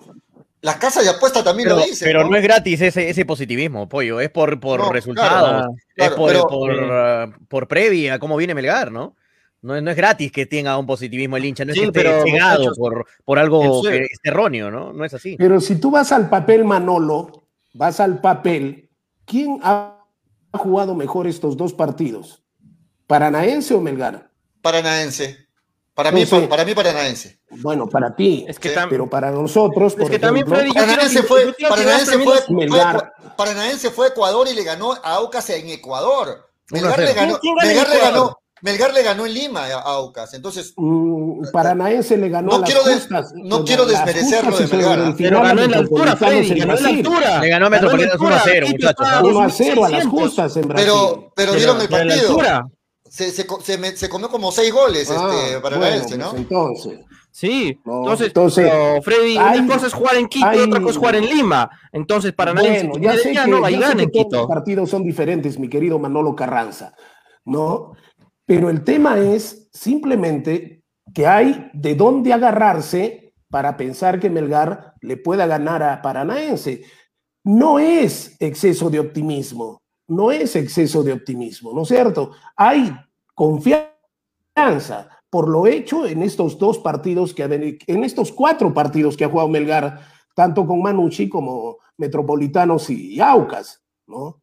las 0.61 0.77
casas 0.77 1.03
de 1.03 1.09
apuesta 1.09 1.43
también 1.43 1.67
Pero, 1.69 1.79
lo 1.79 1.85
dicen. 1.85 2.05
pero 2.07 2.23
¿no? 2.23 2.29
no 2.29 2.37
es 2.37 2.43
gratis 2.43 2.81
ese, 2.81 3.09
ese 3.09 3.25
positivismo, 3.25 3.89
pollo. 3.89 4.21
Es 4.21 4.29
por, 4.29 4.59
por 4.59 4.79
No, 4.79 4.91
resultados, 4.91 5.75
claro, 5.95 6.11
es 6.13 6.17
por, 6.17 6.29
pero- 6.31 6.47
por, 6.47 6.71
uh, 6.73 7.45
por 7.47 7.67
previa, 7.67 8.19
cómo 8.19 8.37
viene 8.37 8.53
Melgar, 8.55 8.91
¿no? 8.91 9.15
No, 9.61 9.75
es- 9.75 9.83
no 9.83 9.91
es 9.91 9.97
gratis 9.97 10.31
que 10.31 10.45
tenga 10.45 10.77
un 10.77 10.85
positivismo 10.85 11.35
el 11.35 11.45
hincha, 11.45 11.65
no 11.65 11.73
es 11.73 11.79
que 11.79 11.85
esté 11.87 12.21
cegado 12.23 12.71
por, 12.75 13.05
por 13.25 13.37
algo 13.39 13.81
que 13.83 13.97
es 14.03 14.19
erróneo, 14.23 14.71
¿no? 14.71 14.93
No 14.93 15.03
es 15.03 15.13
así. 15.13 15.35
Pero 15.37 15.59
si 15.59 15.75
tú 15.75 15.91
vas 15.91 16.11
al 16.11 16.29
papel, 16.29 16.63
Manolo, 16.63 17.43
vas 17.77 17.99
al 17.99 18.19
papel, 18.19 18.89
¿quién 19.25 19.59
ha 19.63 20.03
jugado 20.53 20.95
mejor 20.95 21.27
estos 21.27 21.55
dos 21.55 21.73
partidos? 21.73 22.43
¿Paranaense 23.05 23.73
o 23.75 23.79
Melgar? 23.81 24.31
Paranaense. 24.61 25.47
Para 25.93 26.11
mí, 26.11 26.25
para 26.25 26.63
mí 26.65 26.75
Paranaense. 26.75 27.39
Bueno, 27.49 27.87
para 27.87 28.15
ti, 28.15 28.45
Es 28.47 28.59
que 28.59 28.75
pero 28.89 29.09
para 29.09 29.31
nosotros, 29.31 29.93
Es 29.93 29.99
por 29.99 30.11
que 30.11 30.19
también, 30.19 30.45
ejemplo, 30.45 30.59
Freddy, 30.59 30.73
Paranaense 30.73 31.21
que- 31.21 31.27
fue, 31.27 31.55
Paranaense 31.69 32.19
fue, 32.19 32.39
Melgar. 32.49 33.13
Paranaense 33.35 33.89
fue 33.91 34.07
a 34.07 34.09
Ecuador 34.09 34.47
y 34.47 34.53
le 34.53 34.63
ganó 34.63 34.93
a 34.93 35.15
Aucas 35.15 35.49
en 35.51 35.69
Ecuador. 35.69 36.49
Melgar 36.69 36.99
1-0. 36.99 37.05
le 37.05 37.13
ganó, 37.13 37.39
¿Quién 37.39 37.55
gana 37.55 37.71
en 37.71 37.77
Melgar 37.77 37.95
le 37.95 37.99
ganó, 38.01 38.39
Melgar 38.61 38.93
le 38.93 39.03
ganó 39.03 39.25
en 39.25 39.33
Lima 39.33 39.65
a 39.65 39.81
Aucas. 39.81 40.33
Entonces, 40.33 40.73
mm, 40.75 41.51
Paranaense 41.51 42.17
le 42.17 42.29
ganó 42.29 42.49
No 42.49 42.55
a 42.55 42.59
las 42.59 42.69
quiero 42.69 42.83
des- 42.85 42.95
justas. 43.01 43.31
no 43.35 43.63
quiero 43.63 43.85
desmerecerlo 43.85 44.57
de 44.57 44.67
Melgar, 44.67 44.99
el 44.99 45.05
¿ah? 45.05 45.15
Pero 45.17 45.39
a 45.39 45.43
ganó 45.43 45.61
en 45.63 45.71
la 45.71 45.77
altura, 45.77 46.15
Freddy, 46.15 46.59
ganó 46.59 46.75
en 46.77 46.83
la 46.83 46.89
altura. 46.89 47.39
Le 47.41 47.49
ganó 47.49 47.65
a 47.67 47.69
Metropolitanos 47.69 48.17
Ganó 48.19 48.29
en 48.29 48.35
la 48.35 48.43
1-0, 48.43 48.67
altura, 48.67 48.71
muchachos, 48.71 48.73
Quito 48.73 49.03
¿no? 49.03 49.07
está 49.07 49.23
1 49.27 49.41
a 49.41 49.49
0 49.49 49.85
a 49.85 49.89
las 49.89 50.03
2600. 50.03 50.21
justas 50.21 50.57
en 50.57 50.67
Brasil. 50.67 50.85
pero, 50.91 51.31
pero 51.35 51.53
vieron 51.53 51.81
el 51.81 51.89
partido. 51.89 52.29
altura. 52.29 52.67
Se, 53.09 53.31
se, 53.31 53.47
se, 53.63 53.77
me- 53.77 53.95
se 53.95 54.09
comió 54.09 54.29
como 54.29 54.51
seis 54.51 54.73
goles 54.73 55.09
Ah, 55.09 55.31
este, 55.33 55.61
Paranaense, 55.61 56.09
bueno, 56.09 56.25
¿no? 56.25 56.31
pues 56.31 56.41
entonces, 56.41 56.99
Sí, 57.31 57.79
No, 57.85 57.99
entonces, 57.99 58.27
entonces, 58.27 58.67
pero, 58.69 59.01
Freddy, 59.03 59.37
hay- 59.37 59.59
una 59.59 59.75
cosa 59.75 59.85
es 59.87 59.93
jugar 59.93 60.15
en 60.15 60.27
Quito 60.27 60.47
y 60.53 60.57
hay- 60.57 60.59
otra 60.61 60.79
cosa 60.79 60.91
es 60.91 60.97
jugar 60.97 61.15
en 61.17 61.25
Lima. 61.27 61.69
Entonces, 61.91 62.33
para 62.33 62.51
nadie 62.53 62.83
Bueno, 62.89 62.93
ya 62.99 63.15
sé 63.15 63.31
que, 63.31 63.47
no, 63.47 63.63
ahí 63.63 63.73
ya 63.75 63.79
sé 63.79 63.85
gana 63.89 63.95
que 63.97 64.03
en 64.03 64.11
todos 64.11 64.25
Quito. 64.25 64.37
los 64.39 64.47
partidos 64.47 64.89
son 64.89 65.03
diferentes, 65.03 65.59
mi 65.59 65.69
querido 65.69 65.99
Manolo 65.99 66.35
Carranza, 66.35 66.93
¿no? 67.45 67.93
Pero 68.47 68.69
el 68.69 68.85
tema 68.85 69.19
es 69.19 69.69
simplemente 69.73 70.81
que 71.13 71.27
hay 71.27 71.69
de 71.73 71.95
dónde 71.95 72.31
agarrarse 72.31 73.33
para 73.49 73.75
pensar 73.75 74.19
que 74.19 74.29
Melgar 74.29 74.93
le 75.01 75.17
pueda 75.17 75.45
ganar 75.45 75.83
a 75.83 76.01
Paranaense. 76.01 76.83
No 77.43 77.77
es 77.77 78.37
exceso 78.39 78.89
de 78.89 78.99
optimismo, 78.99 79.81
no 80.07 80.31
es 80.31 80.55
exceso 80.55 81.03
de 81.03 81.11
optimismo, 81.11 81.73
¿no 81.73 81.81
es 81.81 81.89
cierto? 81.89 82.31
Hay 82.55 82.95
confianza 83.35 83.89
por 85.29 85.49
lo 85.49 85.67
hecho 85.67 86.05
en 86.05 86.23
estos 86.23 86.57
dos 86.57 86.79
partidos 86.79 87.33
que 87.33 87.77
en 87.85 88.03
estos 88.05 88.31
cuatro 88.31 88.73
partidos 88.73 89.17
que 89.17 89.25
ha 89.25 89.29
jugado 89.29 89.49
Melgar, 89.49 89.99
tanto 90.33 90.65
con 90.65 90.81
Manucci 90.81 91.27
como 91.27 91.79
Metropolitanos 91.97 92.89
y 92.89 93.19
Aucas, 93.19 93.83
¿no? 94.07 94.41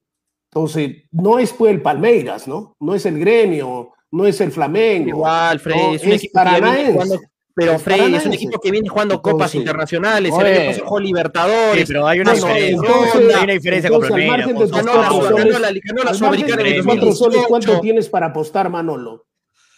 Entonces, 0.51 1.05
no 1.11 1.39
es 1.39 1.55
el 1.59 1.83
Palmeiras, 1.83 2.47
¿no? 2.47 2.77
No 2.79 2.95
es 2.95 3.07
el 3.07 3.19
Gremio, 3.19 3.94
no 4.15 4.27
es 4.27 4.41
el 4.41 4.53
Flamengo. 4.53 5.09
Igual, 5.09 5.61
Freddy, 5.61 5.79
no, 5.83 5.95
es 5.95 6.03
un 6.05 6.13
es 6.13 6.17
equipo 6.23 6.39
que 6.41 6.45
ya 6.45 6.51
viene 6.53 6.61
paranaense. 6.67 6.93
jugando. 6.93 7.21
Pero 7.57 7.73
Es 7.73 7.83
Freddy 7.83 8.15
es 8.17 8.27
un 8.27 8.33
equipo 8.33 8.59
que 8.61 8.71
viene 8.73 8.89
jugando 8.89 9.23
copas 9.23 9.33
Entonces, 9.55 9.55
internacionales. 9.61 10.33
El 10.37 10.47
año 10.47 10.67
pasado 10.67 10.87
jugó 10.87 10.99
Libertadores. 11.01 11.81
Sí, 11.81 11.85
pero 11.87 12.07
hay 12.09 12.21
una 12.21 12.33
diferencia. 12.33 12.69
entonces- 12.69 13.35
hay 13.37 13.45
una 13.45 13.53
diferencia 13.53 13.87
entonces, 13.89 14.11
con 14.11 14.21
al 14.21 14.27
margen 14.27 14.57
de 14.57 14.61
tus 14.67 14.71
cuatro 14.73 15.23
soles, 15.23 15.53
la, 15.53 15.61
la 15.61 15.69
al 15.69 15.75
de 15.75 16.75
tus 16.75 16.79
el 16.79 16.85
cuatro 16.85 17.13
soles, 17.15 17.43
¿cuánto 17.47 17.67
2018. 17.69 17.81
tienes 17.81 18.09
para 18.09 18.27
apostar, 18.27 18.69
Manolo? 18.71 19.27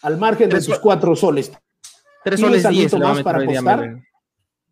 Al 0.03 0.17
margen 0.17 0.49
de 0.49 0.61
tus 0.63 0.79
cuatro 0.79 1.15
soles. 1.17 1.51
Tres 2.25 2.41
¿Tienes 2.41 2.63
soles 2.63 2.65
algo 2.65 2.79
10 2.81 2.93
le 2.95 2.99
va 2.99 3.11
a 3.11 3.15
más 3.15 3.23
para 3.23 3.39
apostar? 3.43 3.97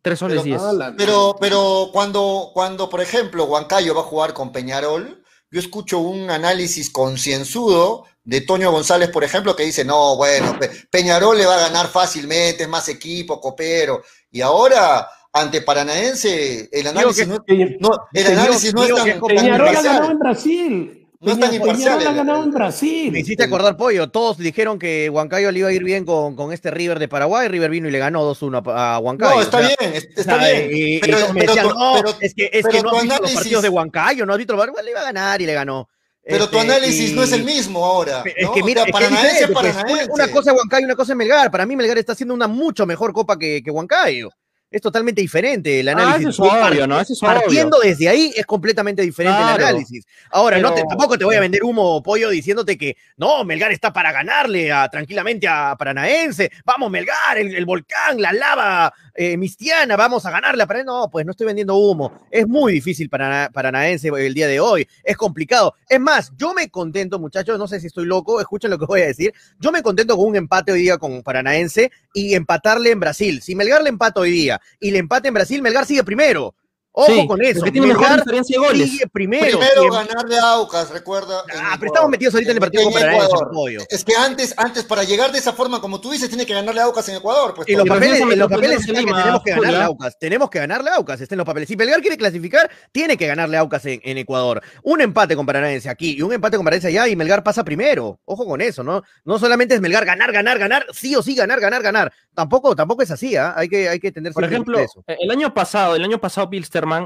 Tres 0.01 0.19
soles 0.19 0.41
Pero- 0.43 0.61
10. 0.69 0.73
La- 0.73 0.93
Pero, 0.97 1.35
pero 1.39 1.89
cuando, 1.93 2.49
cuando, 2.55 2.89
por 2.89 3.01
ejemplo, 3.01 3.45
Huancayo 3.45 3.93
va 3.93 4.01
a 4.01 4.05
jugar 4.05 4.33
con 4.33 4.51
Peñarol, 4.51 5.23
yo 5.51 5.59
escucho 5.59 5.99
un 5.99 6.29
análisis 6.31 6.89
concienzudo 6.89 8.05
de 8.25 8.41
Toño 8.41 8.71
González, 8.71 9.09
por 9.09 9.23
ejemplo, 9.23 9.55
que 9.55 9.63
dice, 9.63 9.85
no, 9.85 10.17
bueno, 10.17 10.57
Pe- 10.59 10.71
Peñarol 10.89 11.37
le 11.37 11.45
va 11.45 11.55
a 11.55 11.69
ganar 11.69 11.87
fácilmente, 11.87 12.63
es 12.63 12.69
más 12.69 12.89
equipo, 12.89 13.39
copero. 13.39 14.01
Y 14.31 14.41
ahora, 14.41 15.07
ante 15.31 15.61
Paranaense, 15.61 16.67
el 16.71 16.87
análisis 16.87 17.23
que- 17.23 17.27
no, 17.27 17.35
no- 17.79 18.07
el 18.13 18.25
Digo- 18.25 18.39
análisis 18.41 18.73
no 18.73 18.81
es 18.81 18.87
digo 18.87 18.97
tan, 18.97 19.21
Peñarol 19.21 19.67
ha 19.69 19.71
ganado 19.81 20.11
en 20.11 20.19
Brasil. 20.19 21.01
No 21.21 21.31
es 21.31 21.39
tan 21.39 21.49
Peña- 21.49 21.55
imparcial 21.61 21.97
Peñarol 21.97 22.07
ha 22.07 22.17
ganado 22.17 22.43
en 22.43 22.51
Brasil. 22.51 23.11
Me 23.11 23.19
hiciste 23.21 23.43
acordar, 23.43 23.77
Pollo. 23.77 24.09
Todos 24.11 24.37
dijeron 24.37 24.77
que 24.77 25.09
Huancayo 25.09 25.51
le 25.51 25.59
iba 25.59 25.69
a 25.69 25.71
ir 25.71 25.83
bien 25.83 26.05
con, 26.05 26.35
con 26.35 26.51
este 26.51 26.69
River 26.71 26.99
de 26.99 27.07
Paraguay. 27.07 27.47
River 27.47 27.69
vino 27.71 27.87
y 27.87 27.91
le 27.91 27.97
ganó 27.99 28.23
2-1 28.23 28.61
a, 28.67 28.95
a 28.95 28.99
Huancayo. 28.99 29.35
No, 29.35 29.41
está 29.41 29.57
o 29.57 29.61
sea, 29.61 29.75
bien, 29.79 29.93
está 30.15 30.37
bien. 30.37 30.69
Y, 30.71 30.95
y 30.95 30.99
pero, 30.99 31.17
todos 31.19 31.33
me 31.33 31.39
pero 31.41 31.53
decían, 31.53 31.69
tu- 31.69 31.79
no, 31.79 31.93
pero- 31.95 32.17
es 32.21 32.33
que, 32.35 32.45
es 32.53 32.63
pero 32.63 32.69
que 32.71 32.81
no 32.83 32.89
has 32.89 33.01
visto 33.01 33.05
los 33.05 33.19
análisis- 33.21 33.35
partidos 33.35 33.63
de 33.63 33.69
Huancayo, 33.69 34.25
no 34.25 34.33
has 34.33 34.37
visto, 34.37 34.55
bueno, 34.55 34.73
le 34.83 34.91
iba 34.91 34.99
a 34.99 35.03
ganar 35.03 35.41
y 35.41 35.45
le 35.45 35.53
ganó. 35.53 35.89
Pero 36.27 36.49
tu 36.49 36.57
Este, 36.57 36.71
análisis 36.71 37.11
y- 37.11 37.13
no 37.13 37.23
es 37.23 37.31
el 37.31 37.43
mismo 37.43 37.85
ahora. 37.85 38.23
Es 38.25 38.45
¿no? 38.47 38.51
que 38.51 38.63
mira, 38.63 38.81
O 38.81 38.85
sea, 38.97 39.07
es 39.07 39.09
que 39.37 39.43
es 39.43 39.51
Paranaense, 39.51 39.53
pues. 39.53 40.07
Una 40.09 40.27
cosa 40.31 40.51
es 40.51 40.57
Huancayo 40.57 40.81
y 40.81 40.85
una 40.85 40.95
cosa 40.95 41.11
es 41.13 41.17
Melgar. 41.17 41.51
Para 41.51 41.65
mí 41.65 41.75
Melgar 41.75 41.97
está 41.99 42.13
haciendo 42.13 42.33
una 42.33 42.47
mucho 42.47 42.85
mejor 42.85 43.13
copa 43.13 43.37
que, 43.37 43.61
que 43.63 43.69
Huancayo. 43.71 44.29
Es 44.75 44.81
totalmente 44.81 45.21
diferente 45.21 45.79
el 45.79 45.87
Ah, 45.87 45.93
análisis. 45.93 46.27
eso 46.31 46.45
es 46.45 46.51
obvio, 46.51 46.85
¿no? 46.85 46.99
Eso 46.99 47.13
es 47.13 47.23
obvio. 47.23 47.33
Partiendo 47.35 47.79
desde 47.79 48.09
ahí 48.09 48.33
es 48.35 48.45
completamente 48.45 49.01
diferente 49.03 49.39
el 49.41 49.47
análisis. 49.47 50.05
Ahora, 50.31 50.59
no 50.59 50.73
te- 50.73 50.83
tampoco 50.83 51.17
te 51.17 51.23
voy 51.23 51.37
a 51.37 51.39
vender 51.39 51.63
humo 51.63 52.03
pollo 52.03 52.29
diciéndote 52.29 52.77
que 52.77 52.97
no, 53.15 53.45
Melgar 53.45 53.71
está 53.71 53.93
para 53.93 54.11
ganarle 54.11 54.73
a, 54.73 54.89
tranquilamente 54.89 55.47
a 55.47 55.77
Paranaense. 55.79 56.51
Vamos, 56.65 56.91
Melgar, 56.91 57.37
el, 57.37 57.55
el 57.55 57.65
volcán, 57.65 58.21
la 58.21 58.33
lava 58.33 58.93
eh, 59.13 59.37
mistiana, 59.37 59.95
vamos 59.95 60.25
a 60.25 60.31
ganarle 60.31 60.63
a 60.63 60.67
Paranaense. 60.67 60.91
No, 60.91 61.09
pues 61.09 61.25
no 61.25 61.31
estoy 61.31 61.47
vendiendo 61.47 61.75
humo. 61.77 62.27
Es 62.29 62.45
muy 62.45 62.73
difícil 62.73 63.09
para 63.09 63.49
Paranaense 63.53 64.09
el 64.09 64.33
día 64.33 64.47
de 64.49 64.59
hoy. 64.59 64.85
Es 65.05 65.15
complicado. 65.15 65.75
Es 65.87 66.01
más, 66.01 66.33
yo 66.35 66.53
me 66.53 66.69
contento, 66.69 67.17
muchachos, 67.17 67.57
no 67.57 67.69
sé 67.69 67.79
si 67.79 67.87
estoy 67.87 68.05
loco, 68.07 68.41
escuchen 68.41 68.69
lo 68.71 68.77
que 68.77 68.85
voy 68.87 69.03
a 69.03 69.07
decir. 69.07 69.33
Yo 69.57 69.71
me 69.71 69.81
contento 69.81 70.17
con 70.17 70.25
un 70.27 70.35
empate 70.35 70.73
hoy 70.73 70.81
día 70.81 70.97
con 70.97 71.23
Paranaense 71.23 71.91
y 72.13 72.35
empatarle 72.35 72.91
en 72.91 72.99
Brasil. 72.99 73.41
Si 73.41 73.55
Melgar 73.55 73.81
le 73.81 73.87
empata 73.89 74.19
hoy 74.19 74.31
día 74.31 74.59
y 74.79 74.91
le 74.91 74.99
empate 74.99 75.27
en 75.27 75.33
Brasil, 75.33 75.61
Melgar 75.61 75.85
sigue 75.85 76.03
primero. 76.03 76.55
Ojo 76.97 77.11
Sí, 77.11 77.27
con 77.27 77.43
eso. 77.43 77.59
porque 77.59 77.71
tiene 77.73 77.87
mejor 77.87 78.15
diferencia 78.23 78.59
de 78.59 78.67
goles. 78.67 78.89
sigue 78.89 79.07
primero. 79.07 79.59
Primero 79.59 79.83
en- 79.83 80.07
ganarle 80.07 80.37
a 80.39 80.51
Aucas, 80.53 80.89
recuerda. 80.91 81.43
Ah, 81.53 81.75
pero 81.77 81.91
estamos 81.91 82.09
metidos 82.09 82.33
ahorita 82.35 82.51
en 82.51 82.57
el 82.57 82.61
partido 82.61 82.83
En 82.83 82.85
con 82.89 82.93
Paranaense, 83.01 83.25
Ecuador. 83.35 83.87
Es 83.89 84.03
que 84.05 84.15
antes, 84.15 84.53
antes, 84.57 84.83
para 84.85 85.03
llegar 85.03 85.31
de 85.33 85.39
esa 85.39 85.51
forma, 85.51 85.81
como 85.81 85.99
tú 85.99 86.11
dices, 86.11 86.29
tiene 86.29 86.45
que 86.45 86.53
ganarle 86.53 86.79
a 86.79 86.85
Aucas 86.85 87.09
en 87.09 87.17
Ecuador. 87.17 87.53
Pues, 87.53 87.67
Y 87.67 87.75
los 87.75 87.85
papeles, 87.85 88.21
en 88.21 88.39
los 88.39 88.49
papeles 88.49 88.79
está 88.79 88.93
que 88.93 89.05
tenemos 89.05 89.43
que 89.43 89.51
ganarle 89.51 89.77
a 89.77 89.85
Aucas. 89.85 90.17
Tenemos 90.17 90.49
que 90.49 90.59
ganarle 90.59 90.89
a 90.89 90.95
Aucas, 90.95 91.19
está 91.19 91.35
en 91.35 91.37
los 91.39 91.45
papeles. 91.45 91.67
Si 91.67 91.75
Belgar 91.75 91.99
quiere 91.99 92.17
clasificar, 92.17 92.71
tiene 92.93 93.17
que 93.17 93.27
ganarle 93.27 93.57
a 93.57 93.59
Aucas 93.59 93.85
en, 93.85 93.99
en 94.03 94.17
Ecuador. 94.17 94.61
Un 94.83 95.01
empate 95.01 95.35
con 95.35 95.45
Paranaense 95.45 95.89
aquí 95.89 96.15
y 96.17 96.21
un 96.21 96.31
empate 96.31 96.55
con 96.55 96.63
Paranaense 96.63 96.87
allá 96.87 97.07
y 97.09 97.15
Melgar 97.17 97.43
pasa 97.43 97.65
primero. 97.65 98.19
Ojo 98.23 98.45
con 98.45 98.61
eso, 98.61 98.83
¿no? 98.83 99.03
No 99.25 99.37
solamente 99.37 99.75
es 99.75 99.81
Melgar 99.81 100.05
ganar, 100.05 100.31
ganar, 100.31 100.57
ganar, 100.57 100.85
sí 100.93 101.13
o 101.15 101.21
sí 101.21 101.35
ganar, 101.35 101.59
ganar, 101.59 101.81
ganar. 101.83 102.13
Tampoco, 102.33 102.75
tampoco 102.75 103.01
es 103.01 103.11
así, 103.11 103.35
¿ah? 103.35 103.53
Hay 103.57 103.67
que, 103.69 103.89
hay 103.89 103.99
que 103.99 104.11
tener 104.11 104.31
Por 104.33 104.47
siempre 104.47 104.75
ejemplo, 104.77 104.79
eso. 104.79 105.03
el 105.21 105.31
año 105.31 105.53
pasado, 105.53 105.95
el 105.95 106.03
año 106.03 106.19
pasado 106.19 106.49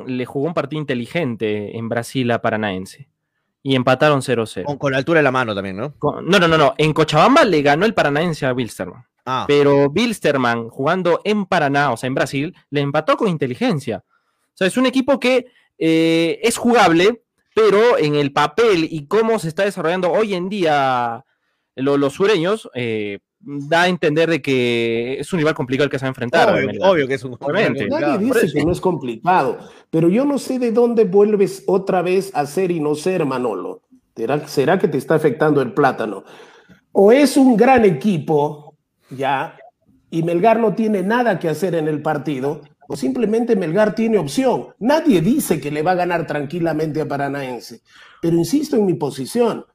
Le 0.07 0.25
jugó 0.25 0.47
un 0.47 0.53
partido 0.53 0.79
inteligente 0.79 1.77
en 1.77 1.89
Brasil 1.89 2.29
a 2.31 2.41
Paranaense 2.41 3.09
y 3.63 3.75
empataron 3.75 4.21
0-0. 4.21 4.63
Con, 4.63 4.77
con 4.77 4.91
la 4.91 4.97
altura 4.99 5.19
de 5.19 5.23
la 5.23 5.31
mano 5.31 5.53
también, 5.55 5.77
¿no? 5.77 5.93
Con- 5.97 6.25
No, 6.27 6.39
no, 6.39 6.47
no, 6.47 6.57
no. 6.57 6.73
En 6.77 6.93
Cochabamba 6.93 7.43
le 7.45 7.61
ganó 7.61 7.85
el 7.85 7.93
Paranaense 7.93 8.45
a 8.45 8.53
Bilsterman. 8.53 9.05
Ah, 9.25 9.45
Pero 9.47 9.89
Bilsterman, 9.89 10.69
jugando 10.69 11.21
en 11.23 11.45
Paraná, 11.45 11.91
o 11.91 11.97
sea, 11.97 12.07
en 12.07 12.15
Brasil, 12.15 12.55
le 12.69 12.81
empató 12.81 13.15
con 13.17 13.27
inteligencia. 13.27 14.03
O 14.07 14.51
sea, 14.55 14.67
es 14.67 14.77
un 14.77 14.85
equipo 14.85 15.19
que 15.19 15.47
eh, 15.77 16.39
es 16.41 16.57
jugable, 16.57 17.23
pero 17.53 17.97
en 17.97 18.15
el 18.15 18.31
papel 18.33 18.87
y 18.89 19.07
cómo 19.07 19.39
se 19.39 19.47
está 19.49 19.63
desarrollando 19.65 20.11
hoy 20.11 20.33
en 20.33 20.49
día 20.49 21.25
lo- 21.75 21.97
los 21.97 22.13
sureños, 22.13 22.69
eh, 22.73 23.19
da 23.41 23.83
a 23.83 23.87
entender 23.87 24.29
de 24.29 24.41
que 24.41 25.19
es 25.19 25.31
un 25.31 25.39
rival 25.39 25.55
complicado 25.55 25.85
el 25.85 25.91
que 25.91 25.99
se 25.99 26.03
va 26.03 26.07
a 26.07 26.09
enfrentar. 26.09 26.49
obvio, 26.81 27.07
que 27.07 27.13
es 27.13 27.23
un 27.23 27.37
Obviamente. 27.39 27.87
Nadie 27.87 28.17
dice 28.17 28.51
que 28.51 28.65
no 28.65 28.71
es 28.71 28.81
complicado, 28.81 29.57
pero 29.89 30.09
yo 30.09 30.25
no 30.25 30.37
sé 30.37 30.59
de 30.59 30.71
dónde 30.71 31.05
vuelves 31.05 31.63
otra 31.67 32.01
vez 32.01 32.31
a 32.33 32.45
ser 32.45 32.71
y 32.71 32.79
no 32.79 32.95
ser, 32.95 33.25
Manolo. 33.25 33.81
¿Será, 34.15 34.47
será 34.47 34.77
que 34.77 34.89
te 34.89 34.97
está 34.97 35.15
afectando 35.15 35.61
el 35.61 35.73
plátano? 35.73 36.25
O 36.91 37.11
es 37.11 37.37
un 37.37 37.55
gran 37.55 37.85
equipo, 37.85 38.75
ya, 39.09 39.55
y 40.11 40.23
Melgar 40.23 40.59
no 40.59 40.73
tiene 40.73 41.03
nada 41.03 41.39
que 41.39 41.47
hacer 41.47 41.75
en 41.75 41.87
el 41.87 42.01
partido, 42.01 42.61
o 42.89 42.97
simplemente 42.97 43.55
Melgar 43.55 43.95
tiene 43.95 44.17
opción. 44.17 44.69
Nadie 44.79 45.21
dice 45.21 45.61
que 45.61 45.71
le 45.71 45.83
va 45.83 45.91
a 45.91 45.95
ganar 45.95 46.27
tranquilamente 46.27 46.99
a 46.99 47.07
Paranaense, 47.07 47.81
pero 48.21 48.35
insisto 48.35 48.75
en 48.75 48.85
mi 48.85 48.95
posición. 48.95 49.65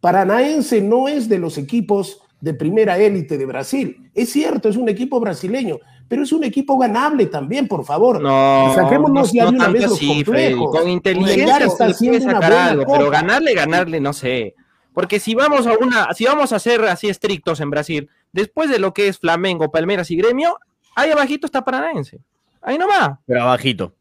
Paranaense 0.00 0.80
no 0.80 1.08
es 1.08 1.28
de 1.28 1.38
los 1.38 1.58
equipos 1.58 2.22
de 2.40 2.54
primera 2.54 2.98
élite 2.98 3.38
de 3.38 3.46
Brasil. 3.46 4.10
Es 4.14 4.30
cierto, 4.30 4.68
es 4.68 4.76
un 4.76 4.88
equipo 4.88 5.18
brasileño, 5.20 5.78
pero 6.08 6.22
es 6.22 6.32
un 6.32 6.44
equipo 6.44 6.78
ganable 6.78 7.26
también, 7.26 7.66
por 7.66 7.84
favor. 7.84 8.20
No, 8.20 8.72
Saquémonos 8.74 9.28
no, 9.28 9.34
ya 9.34 9.44
no 9.44 9.50
de 9.50 9.56
una 9.56 9.68
vez 9.68 9.82
los 9.84 9.98
Freddy. 9.98 10.24
complejos. 10.24 10.70
Con 10.78 10.88
inteligencia 10.88 11.58
está 11.58 11.86
haciendo 11.86 12.18
una 12.24 12.32
sacar 12.34 12.50
buena 12.50 12.66
algo, 12.66 12.84
copa. 12.84 12.98
pero 12.98 13.10
ganarle, 13.10 13.54
ganarle, 13.54 14.00
no 14.00 14.12
sé. 14.12 14.54
Porque 14.92 15.20
si 15.20 15.34
vamos 15.34 15.66
a 15.66 15.72
una, 15.78 16.14
si 16.14 16.24
vamos 16.24 16.52
a 16.52 16.58
ser 16.58 16.82
así 16.84 17.08
estrictos 17.08 17.60
en 17.60 17.70
Brasil, 17.70 18.08
después 18.32 18.70
de 18.70 18.78
lo 18.78 18.94
que 18.94 19.08
es 19.08 19.18
Flamengo, 19.18 19.70
Palmeiras 19.70 20.10
y 20.10 20.16
Gremio, 20.16 20.58
ahí 20.94 21.10
abajito 21.10 21.46
está 21.46 21.64
Paranaense. 21.64 22.20
Ahí 22.62 22.78
nomás. 22.78 23.18
Pero 23.26 23.42
abajito. 23.42 23.92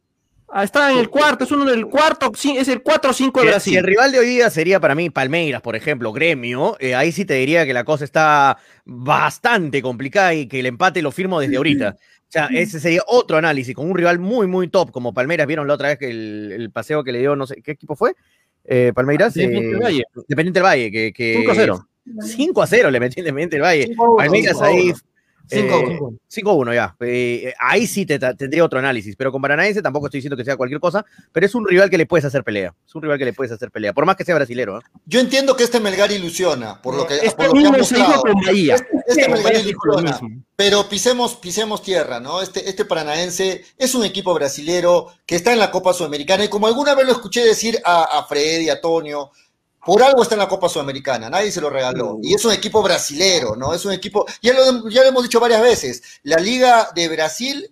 Ah, 0.57 0.63
Está 0.63 0.89
en 0.93 0.99
el 0.99 1.09
cuarto, 1.09 1.43
es 1.43 1.51
uno 1.51 1.65
del 1.65 1.85
cuarto, 1.87 2.31
es 2.33 2.67
el 2.69 2.81
4-5 2.81 3.41
de 3.41 3.45
Si- 3.47 3.47
Brasil. 3.51 3.73
Si 3.73 3.77
el 3.77 3.83
rival 3.83 4.11
de 4.13 4.19
hoy 4.19 4.25
día 4.27 4.49
sería 4.49 4.79
para 4.79 4.95
mí 4.95 5.09
Palmeiras, 5.09 5.61
por 5.61 5.75
ejemplo, 5.75 6.13
Gremio, 6.13 6.77
eh, 6.79 6.95
ahí 6.95 7.11
sí 7.11 7.25
te 7.25 7.33
diría 7.33 7.65
que 7.65 7.73
la 7.73 7.83
cosa 7.83 8.05
está 8.05 8.57
bastante 8.85 9.81
complicada 9.81 10.33
y 10.33 10.47
que 10.47 10.61
el 10.61 10.67
empate 10.67 11.01
lo 11.01 11.11
firmo 11.11 11.41
desde 11.41 11.57
ahorita. 11.57 11.97
O 11.99 12.31
sea, 12.31 12.47
ese 12.53 12.79
sería 12.79 13.01
otro 13.07 13.35
análisis 13.37 13.75
con 13.75 13.89
un 13.89 13.97
rival 13.97 14.19
muy, 14.19 14.47
muy 14.47 14.69
top 14.69 14.91
como 14.91 15.13
Palmeiras. 15.13 15.45
¿Vieron 15.45 15.67
la 15.67 15.73
otra 15.73 15.89
vez 15.89 15.97
que 15.99 16.09
el, 16.09 16.53
el 16.53 16.71
paseo 16.71 17.03
que 17.03 17.11
le 17.11 17.19
dio, 17.19 17.35
no 17.35 17.45
sé, 17.47 17.61
¿qué 17.61 17.71
equipo 17.71 17.97
fue? 17.97 18.13
Eh, 18.63 18.93
Palmeiras. 18.95 19.35
Independiente 19.35 19.67
del 19.73 19.81
eh, 19.81 19.83
Valle. 19.83 20.03
Independiente 20.15 20.59
del 20.59 20.63
Valle, 20.65 20.91
que, 20.91 21.11
que 21.13 21.35
5-0. 21.45 21.85
5 22.21 22.61
a 22.61 22.67
0 22.67 22.91
le 22.91 22.99
metió 23.01 23.19
Independiente 23.21 23.57
del 23.57 23.63
Valle. 23.63 23.87
5-1, 23.89 24.17
Palmeiras 24.17 24.57
5-1. 24.57 24.63
ahí. 24.65 24.93
Cinco 25.47 25.75
a 25.75 25.79
eh, 25.79 25.99
uno. 25.99 26.17
5-1 26.31 26.73
ya. 26.73 26.95
Eh, 27.01 27.53
ahí 27.59 27.87
sí 27.87 28.05
te, 28.05 28.19
tendría 28.19 28.63
otro 28.63 28.79
análisis, 28.79 29.15
pero 29.15 29.31
con 29.31 29.41
Paranaense 29.41 29.81
tampoco 29.81 30.07
estoy 30.07 30.19
diciendo 30.19 30.37
que 30.37 30.45
sea 30.45 30.57
cualquier 30.57 30.79
cosa, 30.79 31.05
pero 31.31 31.45
es 31.45 31.55
un 31.55 31.67
rival 31.67 31.89
que 31.89 31.97
le 31.97 32.05
puedes 32.05 32.25
hacer 32.25 32.43
pelea. 32.43 32.73
Es 32.85 32.95
un 32.95 33.01
rival 33.01 33.17
que 33.17 33.25
le 33.25 33.33
puedes 33.33 33.51
hacer 33.51 33.71
pelea, 33.71 33.93
por 33.93 34.05
más 34.05 34.15
que 34.15 34.25
sea 34.25 34.35
brasilero. 34.35 34.79
¿eh? 34.79 34.81
Yo 35.05 35.19
entiendo 35.19 35.55
que 35.55 35.63
este 35.63 35.79
Melgar 35.79 36.11
ilusiona, 36.11 36.81
por 36.81 36.95
lo 36.95 37.07
que, 37.07 37.15
Este 37.15 37.31
por 37.31 37.47
lo 37.47 37.53
que 37.53 37.67
ha 37.67 37.71
mostrado. 37.71 38.21
con 38.21 38.41
Bahía. 38.41 38.75
Este 39.07 39.23
Con 39.23 39.33
Melgar 39.33 39.55
ilusiona. 39.55 40.19
Pero 40.55 40.87
pisemos, 40.87 41.35
pisemos 41.35 41.81
tierra, 41.81 42.19
¿no? 42.19 42.41
Este, 42.41 42.67
este 42.69 42.85
Paranaense 42.85 43.65
es 43.77 43.93
un 43.93 44.05
equipo 44.05 44.33
brasilero 44.33 45.07
que 45.25 45.35
está 45.35 45.51
en 45.51 45.59
la 45.59 45.69
Copa 45.69 45.93
Sudamericana 45.93 46.45
y 46.45 46.49
como 46.49 46.67
alguna 46.67 46.95
vez 46.95 47.05
lo 47.05 47.11
escuché 47.11 47.43
decir 47.43 47.79
a, 47.83 48.03
a 48.03 48.25
Freddy, 48.25 48.69
a 48.69 48.79
Tonio, 48.79 49.31
por 49.85 50.01
algo 50.01 50.23
está 50.23 50.35
en 50.35 50.39
la 50.39 50.47
Copa 50.47 50.67
Sudamericana, 50.67 51.29
nadie 51.29 51.51
se 51.51 51.61
lo 51.61 51.69
regaló. 51.69 52.19
Y 52.21 52.33
es 52.33 52.43
un 52.43 52.51
equipo 52.51 52.81
brasilero, 52.81 53.55
¿no? 53.55 53.73
Es 53.73 53.85
un 53.85 53.91
equipo, 53.93 54.25
ya 54.41 54.53
lo, 54.53 54.89
ya 54.89 55.03
lo 55.03 55.09
hemos 55.09 55.23
dicho 55.23 55.39
varias 55.39 55.61
veces, 55.61 56.01
la 56.23 56.37
Liga 56.37 56.89
de 56.95 57.07
Brasil 57.07 57.71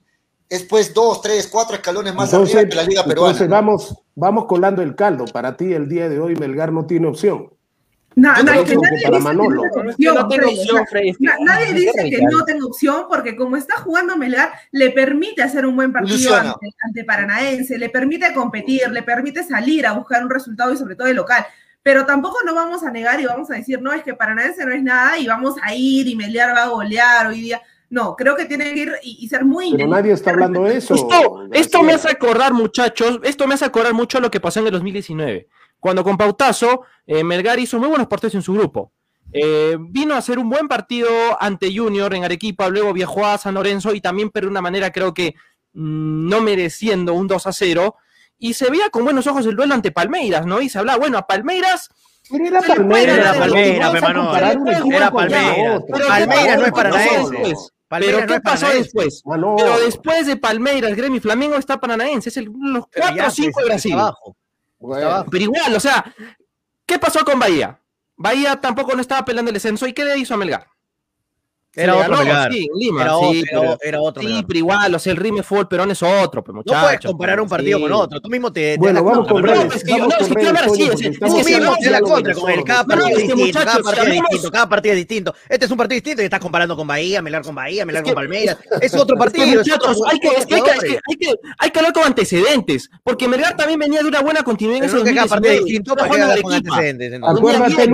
es 0.54 0.64
pues 0.64 0.94
dos, 0.94 1.22
tres, 1.22 1.48
cuatro 1.48 1.76
escalones 1.76 2.14
más 2.14 2.32
Entonces, 2.32 2.56
arriba 2.56 2.70
que 2.70 2.76
la 2.76 2.84
Liga 2.84 3.04
peruana. 3.04 3.32
entonces 3.32 3.50
vamos, 3.50 3.96
vamos 4.14 4.46
colando 4.46 4.84
el 4.84 4.96
caldo. 4.96 5.26
Para 5.26 5.58
ti 5.58 5.74
el 5.74 5.90
día 5.90 6.10
de 6.10 6.20
hoy 6.20 6.36
Melgar 6.36 6.72
no 6.72 6.86
tiene 6.86 7.08
opción. 7.08 7.50
No, 8.16 8.32
no, 8.44 8.54
es 8.54 8.70
que 8.70 8.76
nadie 8.76 9.04
para 9.04 9.18
dice 9.18 9.20
Manolo. 9.20 9.64
que 9.64 10.06
no 10.06 10.14
no 10.14 10.22
opción, 10.22 10.86
Freddy, 10.88 11.16
Nadie 11.20 11.74
dice 11.74 12.10
que 12.10 12.22
no 12.22 12.46
tenga 12.46 12.66
opción 12.68 13.06
porque 13.10 13.36
como 13.36 13.58
está 13.58 13.78
jugando 13.78 14.16
Melgar, 14.16 14.54
le 14.72 14.92
permite 14.92 15.42
hacer 15.42 15.66
un 15.66 15.76
buen 15.76 15.92
partido 15.92 16.36
ante, 16.36 16.68
ante 16.84 17.04
Paranaense, 17.04 17.76
le 17.80 17.90
permite 17.90 18.32
competir, 18.34 18.88
le 18.92 19.02
permite 19.02 19.44
salir 19.44 19.88
a 19.88 19.94
buscar 19.94 20.24
un 20.24 20.30
resultado 20.30 20.72
y 20.72 20.78
sobre 20.78 20.96
todo 20.96 21.08
de 21.08 21.16
local. 21.16 21.44
Pero 21.84 22.06
tampoco 22.06 22.38
nos 22.46 22.56
vamos 22.56 22.82
a 22.84 22.92
negar 22.92 23.20
y 23.20 23.26
vamos 23.26 23.52
a 23.52 23.56
decir, 23.56 23.82
no, 23.82 23.92
es 23.92 24.04
que 24.04 24.14
Paranaense 24.14 24.66
no 24.66 24.74
es 24.74 24.82
nada 24.82 25.18
y 25.18 25.28
vamos 25.28 25.56
a 25.62 25.76
ir 25.76 26.08
y 26.08 26.16
Melgar 26.16 26.56
va 26.56 26.64
a 26.64 26.70
golear 26.70 27.28
hoy 27.28 27.42
día. 27.42 27.62
No, 27.90 28.16
creo 28.16 28.36
que 28.36 28.46
tiene 28.46 28.74
que 28.74 28.80
ir 28.80 28.92
y, 29.04 29.18
y 29.20 29.28
ser 29.28 29.44
muy 29.44 29.76
Pero 29.76 29.90
nadie 29.90 30.14
está 30.14 30.32
hablando 30.32 30.64
de 30.64 30.78
eso. 30.78 30.96
Esto, 31.52 31.84
me 31.84 31.94
hace 31.94 32.10
acordar, 32.10 32.54
muchachos, 32.54 33.20
esto 33.24 33.48
me 33.48 33.56
hace 33.56 33.66
acordar 33.66 33.94
mucho 33.94 34.22
lo 34.22 34.32
que 34.32 34.40
pasó 34.40 34.62
en 34.62 34.68
el 34.68 34.72
2019, 34.72 35.48
cuando 35.80 36.04
con 36.04 36.18
Pautazo, 36.18 36.84
eh, 37.06 37.24
Melgar 37.24 37.60
hizo 37.60 37.78
muy 37.78 37.90
buenos 37.90 38.08
partidos 38.08 38.36
en 38.36 38.42
su 38.42 38.54
grupo. 38.54 38.94
Eh, 39.34 39.78
vino 39.80 40.16
a 40.16 40.20
hacer 40.20 40.40
un 40.40 40.50
buen 40.50 40.68
partido 40.68 41.10
ante 41.40 41.76
Junior 41.76 42.14
en 42.16 42.24
Arequipa, 42.24 42.70
luego 42.70 42.94
viajó 42.94 43.26
a 43.26 43.38
San 43.38 43.56
Lorenzo 43.56 43.94
y 43.94 44.00
también, 44.00 44.30
pero 44.30 44.48
de 44.48 44.52
una 44.52 44.62
manera 44.62 44.92
creo 44.92 45.14
que 45.14 45.36
mm, 45.74 46.30
no 46.30 46.40
mereciendo 46.42 47.14
un 47.14 47.28
2 47.28 47.46
a 47.46 47.52
0. 47.52 47.96
Y 48.46 48.54
se 48.56 48.70
veía 48.70 48.90
con 48.90 49.06
buenos 49.06 49.26
ojos 49.26 49.46
el 49.46 49.56
duelo 49.56 49.74
ante 49.74 49.92
Palmeiras, 49.94 50.46
¿no? 50.46 50.62
Y 50.62 50.68
se 50.68 50.78
hablaba, 50.78 51.00
bueno, 51.00 51.18
a 51.18 51.26
Palmeiras 51.26 51.90
Pero 52.30 52.46
era 52.46 52.62
Palmeiras. 52.62 53.38
Palmeiras, 53.38 53.94
Era. 53.96 55.80
Pero 55.88 56.08
Palmeiras 56.08 56.56
¿qué 56.56 56.58
no 56.58 56.66
es 56.66 56.72
pasó 56.72 56.74
paranaense. 56.74 57.36
después? 57.38 57.74
Palmeiras 57.88 58.16
Pero 58.16 58.22
no 58.22 58.28
¿qué 58.28 58.34
es 58.34 58.42
pasó 58.42 58.62
paranaense. 58.66 58.84
después? 58.84 59.24
Ah, 59.26 59.38
no. 59.38 59.56
Pero 59.58 59.80
después 59.80 60.28
de 60.28 60.36
Palmeiras, 60.36 60.96
Gremio 60.96 61.18
y 61.18 61.22
Flamengo 61.22 61.56
está 61.56 61.80
Paranaense, 61.80 62.30
es 62.30 62.38
el, 62.38 62.46
los 62.46 62.86
Pero 62.92 63.06
4 63.08 63.16
ya, 63.16 63.28
o 63.28 63.32
5 63.32 63.52
pues, 63.54 63.64
de 63.64 63.70
Brasil. 63.70 63.92
está 63.92 64.02
abajo. 64.04 64.36
Bueno, 64.80 65.26
Pero 65.32 65.44
igual, 65.44 65.76
o 65.76 65.80
sea, 65.80 66.14
¿qué 66.86 67.00
pasó 67.00 67.24
con 67.24 67.40
Bahía? 67.40 67.80
Bahía 68.18 68.60
tampoco 68.60 68.94
no 68.94 69.00
estaba 69.02 69.24
peleando 69.24 69.50
el 69.50 69.54
descenso 69.54 69.88
y 69.88 69.94
¿qué 69.94 70.04
le 70.04 70.18
hizo 70.18 70.34
a 70.34 70.38
Melgar? 70.38 70.68
Era 71.76 71.96
otro 71.98 72.18
Melgar. 72.18 72.52
sí, 72.52 72.68
en 72.72 72.80
Lima, 72.80 73.02
Era, 73.02 73.12
sí, 73.12 73.16
otro, 73.26 73.32
era, 73.34 73.60
pero- 73.62 73.78
era 73.82 74.02
otro. 74.02 74.22
Sí, 74.22 74.28
Melgar. 74.28 74.46
pero 74.48 74.58
igual, 74.60 74.96
o 74.96 75.00
sea, 75.00 75.12
el 75.12 75.18
Rime 75.18 75.42
fue 75.44 75.60
el 75.60 75.68
Perón 75.68 75.90
es 75.92 76.04
otro, 76.04 76.44
pues 76.44 76.54
No 76.54 76.60
muchachos. 76.60 76.84
puedes 76.84 77.00
comparar 77.06 77.42
un 77.42 77.50
partido 77.50 77.78
sí. 77.80 77.84
con 77.84 77.92
otro. 77.94 78.22
Tú 78.22 78.30
mismo 78.30 78.54
te. 78.54 78.74
te 78.74 78.78
Bueno, 78.78 79.04
das 79.04 79.12
vamos 79.12 79.28
con 79.28 79.42
no, 79.42 79.52
es 79.54 79.84
que 79.84 79.92
yo- 79.92 79.98
no, 79.98 80.10
es 80.20 80.28
que 80.28 80.48
hablar 80.48 80.64
así, 80.66 80.84
es- 80.84 80.92
que 81.02 81.10
mismo 81.10 81.76
te 81.80 81.86
hablando 81.88 82.10
contra 82.10 82.34
con 82.36 82.52
él. 82.52 82.64
Cada 82.64 82.84
partido 82.86 83.10
No, 83.10 83.16
es 83.18 83.28
distinto. 83.28 83.60
Cada 83.60 83.80
partido 83.80 84.04
es 84.06 84.12
distinto. 84.22 84.52
Cada 84.52 84.70
partido 84.70 84.94
es 84.94 84.98
distinto. 85.00 85.36
Este 85.50 85.66
es 85.66 85.72
un 85.72 85.78
partido 85.78 85.96
distinto 85.96 86.22
y 86.22 86.26
estás 86.26 86.40
comparando 86.40 86.76
con 86.76 86.86
Bahía, 86.88 87.22
Melgar 87.22 87.42
con 87.44 87.56
Bahía, 87.56 87.86
que- 87.86 88.14
con 88.14 88.14
Palmeiras. 88.22 88.58
Es 88.82 88.94
otro 88.96 89.18
partido. 89.18 89.46
muchachos, 89.48 90.02
hay 90.12 90.20
que, 90.20 90.28
es 90.28 90.46
que 90.46 90.56
hay, 90.56 90.62
que, 90.62 90.70
es 90.72 90.80
que 90.84 91.00
hay, 91.10 91.16
que, 91.18 91.34
hay 91.58 91.70
que 91.72 91.80
hablar 91.80 91.94
con 91.94 92.04
antecedentes, 92.04 92.90
porque 93.04 93.28
Melgar 93.28 93.56
también 93.58 93.80
venía 93.80 94.02
de 94.02 94.08
una 94.08 94.22
buena 94.22 94.44
continuidad 94.44 94.84
en 94.84 94.90
ese 94.90 94.96
no 94.98 95.04
que 95.04 95.16
cada 95.16 95.28
partido 95.28 95.54
es 95.54 95.60
2019. 95.62 95.66
distinto 95.66 95.96
para 95.96 96.42
con 96.44 96.54
antecedentes. 96.54 97.22
Acuérdate 97.24 97.84
el 97.84 97.94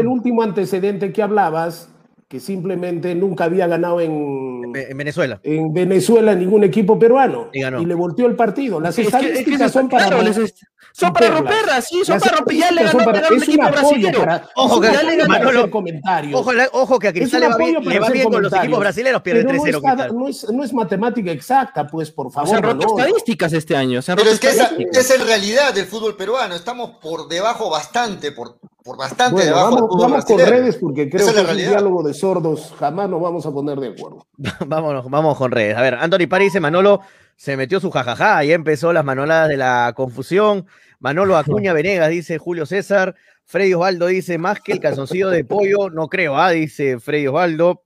el 0.00 0.06
último 0.08 0.42
antecedente 0.42 1.12
que 1.12 1.22
hablabas, 1.22 1.88
que 2.28 2.40
simplemente 2.40 3.14
nunca 3.14 3.44
había 3.44 3.66
ganado 3.66 4.00
en, 4.00 4.57
En 4.74 4.96
Venezuela. 4.96 5.40
en 5.42 5.72
Venezuela 5.72 6.34
ningún 6.34 6.64
equipo 6.64 6.98
peruano 6.98 7.48
Y 7.52 7.60
ganó. 7.62 7.80
le 7.84 7.94
volteó 7.94 8.26
el 8.26 8.36
partido. 8.36 8.80
Las 8.80 8.90
Es 8.90 8.96
que- 8.96 9.02
es 9.02 9.10
que 9.22 9.26
estadísticas 9.28 9.72
son 9.72 9.88
para 9.88 10.06
claro, 10.08 10.22
les- 10.22 10.54
son 10.92 11.12
para 11.12 11.28
romperlas. 11.30 11.84
sí, 11.86 12.04
son 12.04 12.14
Las 12.14 12.22
para 12.24 12.36
romper. 12.38 12.56
Ya 12.56 12.70
le 12.72 12.82
estadísticas 12.82 12.92
ganó 12.92 13.04
para- 13.04 13.18
un 13.18 13.24
es 13.34 13.42
un 13.42 13.48
equipo 13.48 13.62
apoyo 13.64 13.80
brasileño. 13.88 14.18
para, 14.18 14.48
Ojo, 14.56 14.82
es 14.84 14.90
que- 14.90 14.96
apoyo 14.96 15.16
para 15.18 15.28
Manolo, 15.28 15.58
hacer 15.60 15.70
comentarios. 15.70 16.40
Ojo, 16.40 16.52
la- 16.52 16.68
ojo 16.72 16.98
que 16.98 17.06
a 17.06 17.10
Es 17.10 17.16
Cristal 17.16 17.40
le 17.40 17.48
va 17.48 17.56
bien, 17.56 17.84
le 17.84 17.98
va 18.00 18.08
bien 18.10 18.28
con 18.30 18.42
los 18.42 18.52
equipos 18.52 18.78
brasileños, 18.80 19.22
pierde 19.22 19.40
Pero 19.44 19.52
no, 19.52 19.62
3-0. 19.62 19.78
está- 19.78 19.94
Cristal. 19.94 20.16
no 20.18 20.28
es, 20.28 20.50
no 20.52 20.64
es 20.64 20.72
matemática 20.74 21.30
exacta, 21.30 21.86
pues, 21.86 22.10
por 22.10 22.30
favor. 22.32 22.48
Se 22.48 22.56
han 22.56 22.62
roto 22.62 22.76
Manolo. 22.78 22.98
estadísticas 22.98 23.52
este 23.52 23.76
año. 23.76 24.02
Se 24.02 24.12
han 24.12 24.16
Pero 24.16 24.26
roto 24.30 24.34
es 24.34 24.40
que 24.40 24.48
esa, 24.48 24.62
estadísticas. 24.64 25.10
es 25.10 25.10
realidad 25.26 25.74
del 25.74 25.86
fútbol 25.86 26.16
peruano. 26.16 26.54
Estamos 26.54 26.90
por 27.00 27.28
debajo 27.28 27.70
bastante, 27.70 28.32
por, 28.32 28.58
por 28.82 28.96
bastante 28.96 29.32
Bueno, 29.34 29.46
debajo 29.54 29.74
vamos, 29.74 29.90
vamos 30.00 30.24
con 30.24 30.38
redes 30.38 30.76
porque 30.76 31.08
creo 31.10 31.26
es 31.26 31.32
que 31.32 31.42
la 31.42 31.42
es 31.42 31.50
un 31.50 31.56
diálogo 31.72 32.02
de 32.02 32.14
sordos. 32.14 32.72
Jamás 32.78 33.08
nos 33.10 33.20
vamos 33.20 33.44
a 33.46 33.50
poner 33.52 33.78
de 33.78 33.88
acuerdo. 33.88 34.26
Vamos 34.66 35.36
con 35.36 35.50
redes. 35.50 35.76
A 35.76 35.82
ver, 35.82 35.94
Anthony 35.94 36.26
Pari 36.28 36.46
dice, 36.46 36.60
Manolo 36.60 37.00
se 37.36 37.56
metió 37.56 37.80
su 37.80 37.90
jajaja 37.90 38.44
y 38.44 38.52
empezó 38.52 38.92
las 38.92 39.04
manoladas 39.04 39.48
de 39.48 39.56
la 39.56 39.92
confusión. 39.94 40.66
Manolo 40.98 41.36
Acuña 41.36 41.72
Venegas, 41.72 42.10
dice 42.10 42.38
Julio 42.38 42.66
César. 42.66 43.14
Freddy 43.44 43.74
Osvaldo 43.74 44.06
dice, 44.06 44.36
más 44.36 44.60
que 44.60 44.72
el 44.72 44.80
calzoncillo 44.80 45.30
de 45.30 45.44
pollo, 45.44 45.88
no 45.88 46.08
creo, 46.08 46.36
ah, 46.36 46.50
dice 46.50 46.98
Freddy 46.98 47.28
Osvaldo. 47.28 47.84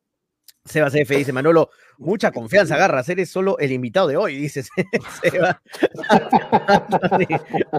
Sebas 0.65 0.95
F 0.95 1.17
dice, 1.17 1.33
Manolo, 1.33 1.71
mucha 2.03 2.31
confianza 2.33 2.75
agarras, 2.75 3.09
eres 3.09 3.31
solo 3.31 3.59
el 3.59 3.73
invitado 3.73 4.09
de 4.09 4.17
hoy, 4.17 4.37
dice 4.37 4.63
Seba. 5.23 5.61
Anthony, 6.09 7.27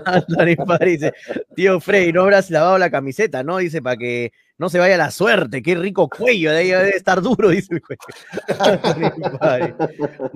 Anthony 0.06 0.56
dice, 0.86 1.14
tío 1.56 1.80
Freddy, 1.80 2.12
no 2.14 2.22
habrás 2.22 2.50
lavado 2.50 2.78
la 2.78 2.90
camiseta, 2.90 3.44
¿no? 3.44 3.58
Dice, 3.58 3.82
para 3.82 3.98
que 3.98 4.32
no 4.58 4.70
se 4.70 4.80
vaya 4.80 4.98
la 4.98 5.12
suerte, 5.12 5.62
qué 5.62 5.76
rico 5.76 6.08
cuello, 6.10 6.52
de 6.52 6.58
ahí 6.58 6.68
debe 6.70 6.90
estar 6.96 7.22
duro, 7.22 7.50
dice 7.52 7.76
el 7.76 7.82
cuello. 7.82 8.02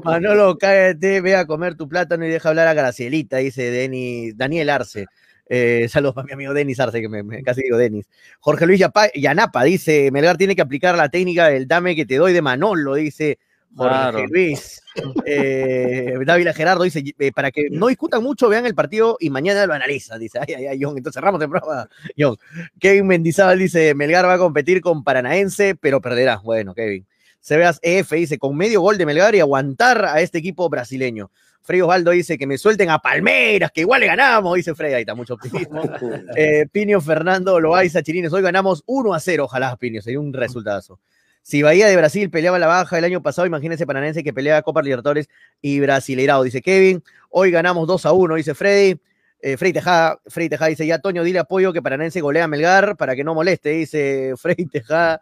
Manolo, 0.03 0.57
cállate, 0.57 1.21
ve 1.21 1.35
a 1.35 1.45
comer 1.45 1.75
tu 1.75 1.87
plátano 1.87 2.25
y 2.25 2.29
deja 2.29 2.49
hablar 2.49 2.67
a 2.67 2.73
Gracielita, 2.73 3.37
dice 3.37 3.69
Denis, 3.71 4.37
Daniel 4.37 4.69
Arce. 4.69 5.05
Eh, 5.49 5.87
saludos 5.89 6.13
para 6.13 6.25
mi 6.25 6.33
amigo 6.33 6.53
Denis 6.53 6.77
Arce, 6.79 6.99
que 6.99 7.07
me- 7.07 7.41
casi 7.41 7.61
digo 7.63 7.77
Denis. 7.77 8.05
Jorge 8.41 8.65
Luis 8.65 8.81
Yapa- 8.81 9.11
Yanapa 9.15 9.63
dice: 9.63 10.11
Melgar 10.11 10.35
tiene 10.35 10.55
que 10.57 10.61
aplicar 10.61 10.97
la 10.97 11.07
técnica 11.07 11.47
del 11.47 11.67
dame 11.67 11.95
que 11.95 12.05
te 12.05 12.17
doy 12.17 12.33
de 12.33 12.41
Manolo, 12.41 12.95
dice 12.95 13.39
Jorge 13.77 13.93
Claro. 13.93 14.25
Luis. 14.27 14.81
Eh, 15.25 16.15
Dávila 16.25 16.53
Gerardo 16.53 16.83
dice: 16.83 17.03
eh, 17.19 17.31
Para 17.31 17.51
que 17.51 17.67
no 17.69 17.87
discutan 17.87 18.23
mucho, 18.23 18.49
vean 18.49 18.65
el 18.65 18.73
partido 18.75 19.17
y 19.19 19.29
mañana 19.29 19.65
lo 19.65 19.73
analizan. 19.73 20.19
Dice: 20.19 20.39
Ay, 20.39 20.55
ay, 20.55 20.65
ay, 20.65 20.79
John. 20.81 20.97
Entonces 20.97 21.19
cerramos 21.19 21.41
el 21.41 21.49
programa, 21.49 21.87
John. 22.17 22.35
Kevin 22.79 23.07
Mendizábal 23.07 23.59
dice: 23.59 23.93
Melgar 23.93 24.25
va 24.25 24.33
a 24.33 24.37
competir 24.39 24.81
con 24.81 25.03
Paranaense, 25.03 25.75
pero 25.75 26.01
perderá. 26.01 26.37
Bueno, 26.43 26.73
Kevin. 26.73 27.05
Sebas 27.39 27.79
EF 27.83 28.11
dice: 28.13 28.37
Con 28.39 28.57
medio 28.57 28.81
gol 28.81 28.97
de 28.97 29.05
Melgar 29.05 29.35
y 29.35 29.39
aguantar 29.39 30.05
a 30.05 30.19
este 30.21 30.39
equipo 30.39 30.67
brasileño. 30.69 31.29
Frey 31.67 31.81
Osvaldo 31.81 32.11
dice 32.11 32.37
que 32.37 32.47
me 32.47 32.57
suelten 32.57 32.89
a 32.89 32.99
Palmeiras, 32.99 33.71
que 33.73 33.81
igual 33.81 33.99
le 33.99 34.07
ganamos, 34.07 34.55
dice 34.55 34.73
Frey, 34.73 34.93
ahí 34.93 35.01
está 35.01 35.15
mucho 35.15 35.33
optimismo. 35.33 35.81
Eh, 36.37 36.65
Pinio 36.71 37.01
Fernando 37.01 37.59
Loaiza 37.59 38.01
Chirines, 38.01 38.31
hoy 38.31 38.41
ganamos 38.41 38.83
1 38.85 39.13
a 39.13 39.19
0, 39.19 39.43
ojalá 39.43 39.75
Pinio, 39.75 40.01
sería 40.01 40.21
un 40.21 40.31
resultazo. 40.31 41.01
Si 41.47 41.61
Bahía 41.61 41.87
de 41.87 41.95
Brasil 41.95 42.29
peleaba 42.29 42.59
la 42.59 42.67
baja 42.67 42.97
el 42.97 43.05
año 43.05 43.23
pasado, 43.23 43.45
imagínense 43.47 43.87
Pananense 43.87 44.21
que 44.21 44.33
pelea 44.33 44.61
Copa 44.63 44.81
Libertadores 44.81 45.29
y 45.61 45.79
Brasileirao, 45.79 46.43
dice 46.43 46.61
Kevin. 46.61 47.01
Hoy 47.29 47.51
ganamos 47.51 47.87
2 47.87 48.05
a 48.05 48.11
1, 48.11 48.35
dice 48.35 48.53
Freddy. 48.53 48.99
Eh, 49.39 49.55
Freddy 49.55 49.71
Tejada, 49.71 50.19
Freddy 50.27 50.49
Tejada 50.49 50.67
dice, 50.67 50.85
ya 50.85 50.99
Toño, 50.99 51.23
dile 51.23 51.39
apoyo 51.39 51.71
que 51.71 51.81
Pananense 51.81 52.19
golea 52.19 52.43
a 52.43 52.47
Melgar 52.49 52.97
para 52.97 53.15
que 53.15 53.23
no 53.23 53.33
moleste, 53.33 53.69
dice 53.69 54.33
Freddy 54.35 54.65
Tejada. 54.65 55.21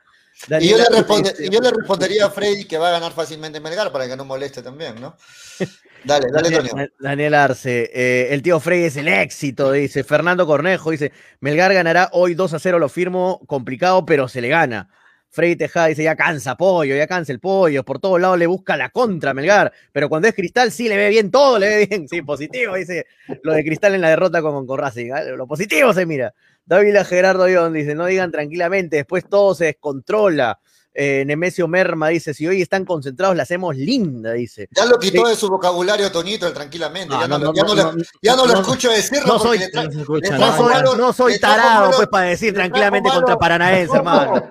Y 0.59 0.69
yo, 0.69 0.78
le 0.78 0.86
responde- 0.86 1.47
yo 1.47 1.59
respondería 1.61 2.26
a 2.26 2.32
Freddy 2.32 2.65
que 2.65 2.80
va 2.80 2.88
a 2.88 2.93
ganar 2.93 3.11
fácilmente 3.11 3.59
Melgar 3.59 3.91
para 3.91 4.07
que 4.07 4.17
no 4.17 4.26
moleste 4.26 4.63
también, 4.63 4.99
¿no? 4.99 5.15
Dale, 6.05 6.26
dale, 6.32 6.49
Daniel, 6.49 6.61
Antonio. 6.61 6.88
Daniel 6.99 7.34
Arce, 7.36 7.91
eh, 7.93 8.34
el 8.34 8.41
tío 8.41 8.59
Frey 8.59 8.86
es 8.86 8.97
el 8.97 9.07
éxito, 9.07 9.71
dice 9.71 10.03
Fernando 10.03 10.47
Cornejo, 10.47 10.89
dice, 10.89 11.11
Melgar 11.39 11.71
ganará 11.71 12.09
hoy 12.13 12.34
2 12.34 12.55
a 12.55 12.59
0, 12.59 12.80
lo 12.80 12.89
firmo, 12.89 13.41
complicado, 13.45 14.07
pero 14.07 14.28
se 14.28 14.41
le 14.41 14.49
gana. 14.49 14.89
Frey 15.36 15.57
Tejada 15.57 15.88
dice, 15.88 16.01
ya 16.01 16.15
cansa 16.15 16.55
pollo, 16.55 16.95
ya 16.95 17.07
cansa 17.07 17.33
el 17.33 17.41
pollo, 17.41 17.83
por 17.83 17.99
todos 17.99 18.21
lados 18.21 18.39
le 18.39 18.47
busca 18.47 18.77
la 18.77 18.89
contra 18.89 19.33
Melgar, 19.33 19.73
pero 19.91 20.07
cuando 20.07 20.29
es 20.29 20.33
Cristal 20.33 20.71
sí 20.71 20.88
le 20.88 20.95
ve 20.95 21.09
bien 21.09 21.29
todo, 21.29 21.59
le 21.59 21.67
ve 21.67 21.86
bien, 21.88 22.07
sí, 22.07 22.21
positivo, 22.21 22.75
dice 22.75 23.05
lo 23.43 23.51
de 23.51 23.65
Cristal 23.65 23.95
en 23.95 24.01
la 24.01 24.07
derrota 24.07 24.41
con, 24.41 24.65
con 24.65 24.79
Racing, 24.79 25.07
¿eh? 25.07 25.36
lo 25.36 25.45
positivo 25.45 25.93
se 25.93 26.05
mira. 26.05 26.33
Dávila 26.65 27.03
Gerardo 27.03 27.49
Ion 27.49 27.73
dice, 27.73 27.95
no 27.95 28.05
digan 28.05 28.31
tranquilamente, 28.31 28.95
después 28.95 29.27
todo 29.27 29.53
se 29.55 29.65
descontrola. 29.65 30.59
Eh, 30.97 31.23
Nemesio 31.27 31.67
Merma 31.67 32.07
dice, 32.07 32.33
si 32.33 32.47
hoy 32.47 32.61
están 32.61 32.85
concentrados, 32.85 33.35
la 33.35 33.43
hacemos 33.43 33.75
linda, 33.75 34.31
dice. 34.31 34.69
Ya 34.71 34.85
lo 34.85 34.97
quitó 34.97 35.27
de 35.27 35.35
su 35.35 35.49
vocabulario 35.49 36.09
Toñito 36.09 36.47
el 36.47 36.53
tranquilamente. 36.53 37.13
Ya 37.19 37.27
no, 37.27 37.37
lo- 37.37 38.61
escucho 38.61 38.89
decirlo 38.89 39.33
no 39.33 39.39
soy- 39.39 39.59
No 40.97 41.11
soy, 41.13 41.37
tarado, 41.37 41.91
pues, 41.97 42.07
para 42.07 42.27
decir 42.27 42.53
tranquilamente 42.53 43.09
malo- 43.09 43.21
contra 43.21 43.37
Paranaense, 43.37 43.87
No, 43.91 43.95
hermano. 43.97 44.47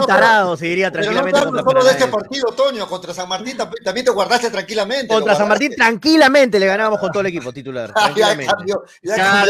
un 0.00 0.06
tarado, 0.06 0.56
se 0.56 0.64
diría 0.66 0.90
Pero 0.90 1.04
no 1.04 1.10
tranquilamente 1.12 1.44
contra 1.44 1.62
solo 1.62 1.84
de 1.84 1.90
este 1.90 2.06
Paranaense. 2.06 2.28
partido, 2.28 2.52
Toño, 2.52 2.86
contra 2.88 3.12
San 3.14 3.28
Martín 3.28 3.56
también 3.84 4.06
te 4.06 4.12
guardaste 4.12 4.50
tranquilamente. 4.50 5.08
Contra 5.08 5.34
San 5.36 5.48
Martín, 5.48 5.74
tranquilamente 5.76 6.58
le 6.58 6.66
ganábamos 6.68 7.00
con 7.00 7.10
todo 7.12 7.20
el 7.20 7.26
equipo 7.26 7.52
titular. 7.52 7.92
Ya 7.94 8.00
Tranquilamente. 8.02 8.54
cambió, 8.54 8.82
ya 9.02 9.16
Cada 9.16 9.44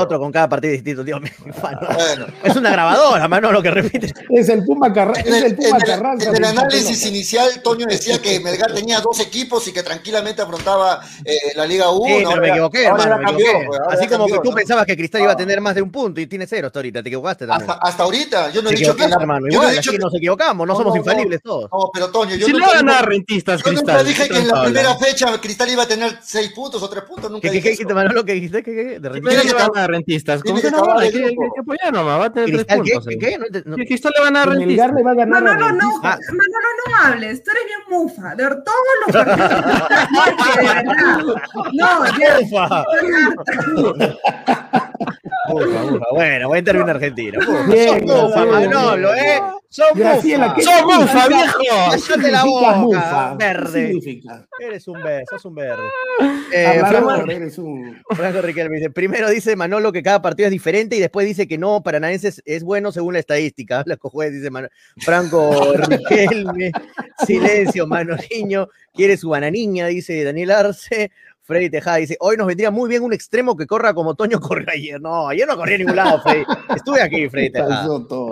otro 0.00 0.18
con 0.18 0.32
cada 0.32 0.48
partido 0.48 0.72
distinto, 0.72 1.04
Dios 1.04 1.20
mío. 1.20 1.30
Es 2.44 2.56
una 2.56 2.70
grabadora, 2.70 3.01
mano, 3.28 3.52
lo 3.52 3.62
que 3.62 3.70
repite. 3.70 4.12
Es 4.30 4.48
el 4.48 4.64
Puma, 4.64 4.92
Carra- 4.92 5.18
en 5.20 5.26
es 5.28 5.34
el, 5.34 5.44
el 5.44 5.56
Puma 5.56 5.68
en 5.68 5.74
el- 5.76 5.82
Carranza. 5.84 6.28
en 6.30 6.36
el 6.36 6.44
análisis 6.44 7.06
inicial, 7.06 7.62
Toño 7.62 7.86
decía 7.86 8.20
que 8.20 8.40
Melgar 8.40 8.72
tenía 8.72 9.00
dos 9.00 9.20
equipos 9.20 9.66
y 9.68 9.72
que 9.72 9.82
tranquilamente 9.82 10.42
afrontaba 10.42 11.00
eh, 11.24 11.34
la 11.56 11.66
Liga 11.66 11.90
1. 11.90 12.04
Sí, 12.18 12.24
pero 12.28 12.40
me 12.40 12.48
equivoqué, 12.48 12.86
ahora 12.86 13.02
hermano, 13.04 13.18
me 13.22 13.26
cambió, 13.26 13.46
equivoqué. 13.46 13.66
pues, 13.66 13.80
ahora 13.80 13.94
Así 13.94 14.06
como 14.08 14.26
que 14.26 14.38
tú 14.38 14.50
¿no? 14.50 14.54
pensabas 14.56 14.86
que 14.86 14.96
Cristal 14.96 15.22
iba 15.22 15.32
a 15.32 15.36
tener 15.36 15.60
más 15.60 15.74
de 15.74 15.82
un 15.82 15.90
punto 15.90 16.20
y 16.20 16.26
tiene 16.26 16.46
cero 16.46 16.66
hasta 16.68 16.78
ahorita, 16.78 17.02
te 17.02 17.08
equivocaste 17.08 17.46
también. 17.46 17.70
Hasta, 17.70 17.86
hasta 17.86 18.02
ahorita, 18.02 18.50
yo 18.50 18.62
no 18.62 18.70
he 18.70 18.74
dicho 18.74 18.96
que. 18.96 19.04
hermano. 19.04 19.46
yo 19.50 19.62
no 19.62 19.68
he 19.68 19.72
dicho 19.74 19.90
que- 19.92 19.98
nos 19.98 20.14
equivocamos, 20.14 20.66
no 20.66 20.72
No, 20.72 20.78
somos 20.78 20.94
no, 20.94 20.98
infalibles 21.00 21.42
todos. 21.42 21.70
No, 21.72 21.90
pero 21.92 22.10
Toño, 22.10 22.34
yo 22.36 22.46
Si 22.46 22.52
nunca 22.52 22.66
digo- 22.66 22.76
ganar 22.78 23.06
rentistas, 23.08 23.62
Yo 23.62 23.72
nunca 23.72 23.84
Cristal. 23.84 24.06
dije 24.06 24.22
¿qué 24.24 24.28
que 24.34 24.38
en 24.40 24.48
la 24.48 24.64
primera 24.64 24.96
fecha 24.96 25.40
Cristal 25.40 25.70
iba 25.70 25.82
a 25.82 25.86
tener 25.88 26.18
seis 26.22 26.50
puntos 26.52 26.82
o 26.82 26.88
tres 26.88 27.04
puntos. 27.04 27.30
Nunca 27.30 27.42
¿Qué, 27.42 27.48
qué, 27.48 27.52
dije 27.54 27.62
qué 27.62 27.68
eso. 27.72 27.78
dijiste, 27.78 27.94
Manolo? 27.94 28.24
¿Qué 28.24 28.32
dijiste? 28.34 28.62
De 28.62 28.98
repente. 29.08 29.20
¿Quién 29.28 29.36
le 29.38 29.42
que 29.42 29.52
ganar 29.52 29.90
rentistas? 29.90 30.42
tiene 30.42 30.60
¿Cómo 30.60 30.72
que 30.72 30.76
que 30.76 30.90
no? 30.92 30.98
Hay 30.98 31.08
el 31.08 31.12
que, 31.12 31.20
que 31.54 31.60
apoyar 31.60 31.92
nomás, 31.92 32.20
va 32.20 32.24
a 32.26 32.32
tener 32.32 32.46
tres 32.50 32.56
¿Cristal 32.64 32.82
qué? 32.84 32.91
puntos. 32.91 32.91
¿Qué, 33.08 33.18
qué? 33.18 33.38
No 33.38 33.46
te- 33.50 33.62
no- 33.64 33.76
Cristal 33.76 34.12
le 34.16 34.22
va 34.30 34.42
a. 34.42 34.46
Melgar 34.46 34.92
le 34.94 35.02
va 35.02 35.10
a 35.10 35.14
ganar 35.14 35.38
a 35.38 35.40
Manolo, 35.42 35.72
no, 35.72 35.78
Rentistas. 35.80 36.04
Ah. 36.04 36.18
Manolo, 36.32 36.68
no 36.86 36.96
hables, 37.06 37.42
tú 37.42 37.50
eres 37.50 37.64
bien 37.66 37.80
mufa. 37.88 38.34
De 38.34 38.44
todos 38.44 38.94
los 39.06 39.16
partidos. 39.16 41.36
No, 41.72 42.04
ya. 42.18 42.38
Bueno, 45.52 46.48
voy 46.48 46.56
a 46.56 46.58
intervenir 46.58 46.88
en 46.90 46.96
Argentina. 46.96 47.38
Ufa. 47.40 47.62
Bien, 47.72 48.06
Son 48.08 48.24
mufa, 48.24 48.44
Manolo. 48.46 49.14
¿eh? 49.14 49.40
Son 49.68 49.86
Graciela, 49.94 50.48
mufa. 50.48 50.56
¿qué 50.56 50.62
¡Sos 50.64 50.82
mufa, 50.84 51.28
viejo! 51.28 51.58
¿Qué 51.60 51.68
Cállate 52.08 52.30
la 52.30 52.44
boca, 52.44 53.36
verde. 53.38 53.86
significa? 53.86 54.46
Eres 54.60 54.86
un 54.88 55.02
verde, 55.02 55.24
sos 55.30 55.44
un 55.46 55.54
verde. 55.54 55.82
Eh, 56.52 56.66
Hablador, 56.66 57.04
Franco, 57.14 57.30
eres 57.30 57.58
un... 57.58 58.02
Franco 58.10 58.42
Riquelme 58.42 58.76
dice, 58.76 58.90
primero 58.90 59.30
dice 59.30 59.56
Manolo 59.56 59.90
que 59.90 60.02
cada 60.02 60.20
partido 60.20 60.48
es 60.48 60.50
diferente 60.52 60.96
y 60.96 61.00
después 61.00 61.26
dice 61.26 61.48
que 61.48 61.56
no, 61.56 61.82
Paranaense 61.82 62.28
es, 62.28 62.42
es 62.44 62.62
bueno 62.64 62.92
según 62.92 63.14
la 63.14 63.20
estadística. 63.20 63.82
La 63.86 63.96
cojuez, 63.96 64.30
dice 64.32 64.50
Mano- 64.50 64.68
Franco 64.98 65.72
Riquelme. 65.88 66.70
Silencio, 67.24 67.86
Manoliño. 67.86 68.68
Quiere 68.92 69.16
su 69.16 69.30
bananiña, 69.30 69.86
dice 69.86 70.22
Daniel 70.22 70.50
Arce. 70.50 71.10
Freddy 71.44 71.70
Tejada 71.70 71.96
dice, 71.96 72.16
hoy 72.20 72.36
nos 72.36 72.46
vendría 72.46 72.70
muy 72.70 72.88
bien 72.88 73.02
un 73.02 73.12
extremo 73.12 73.56
que 73.56 73.66
corra 73.66 73.94
como 73.94 74.14
Toño 74.14 74.40
corrió 74.40 74.68
ayer. 74.72 75.00
No, 75.00 75.28
ayer 75.28 75.46
no 75.46 75.56
corrí 75.56 75.74
a 75.74 75.78
ningún 75.78 75.96
lado, 75.96 76.22
Freddy. 76.22 76.44
Estuve 76.74 77.02
aquí, 77.02 77.28
Freddy 77.28 77.50
Tejada. 77.52 77.88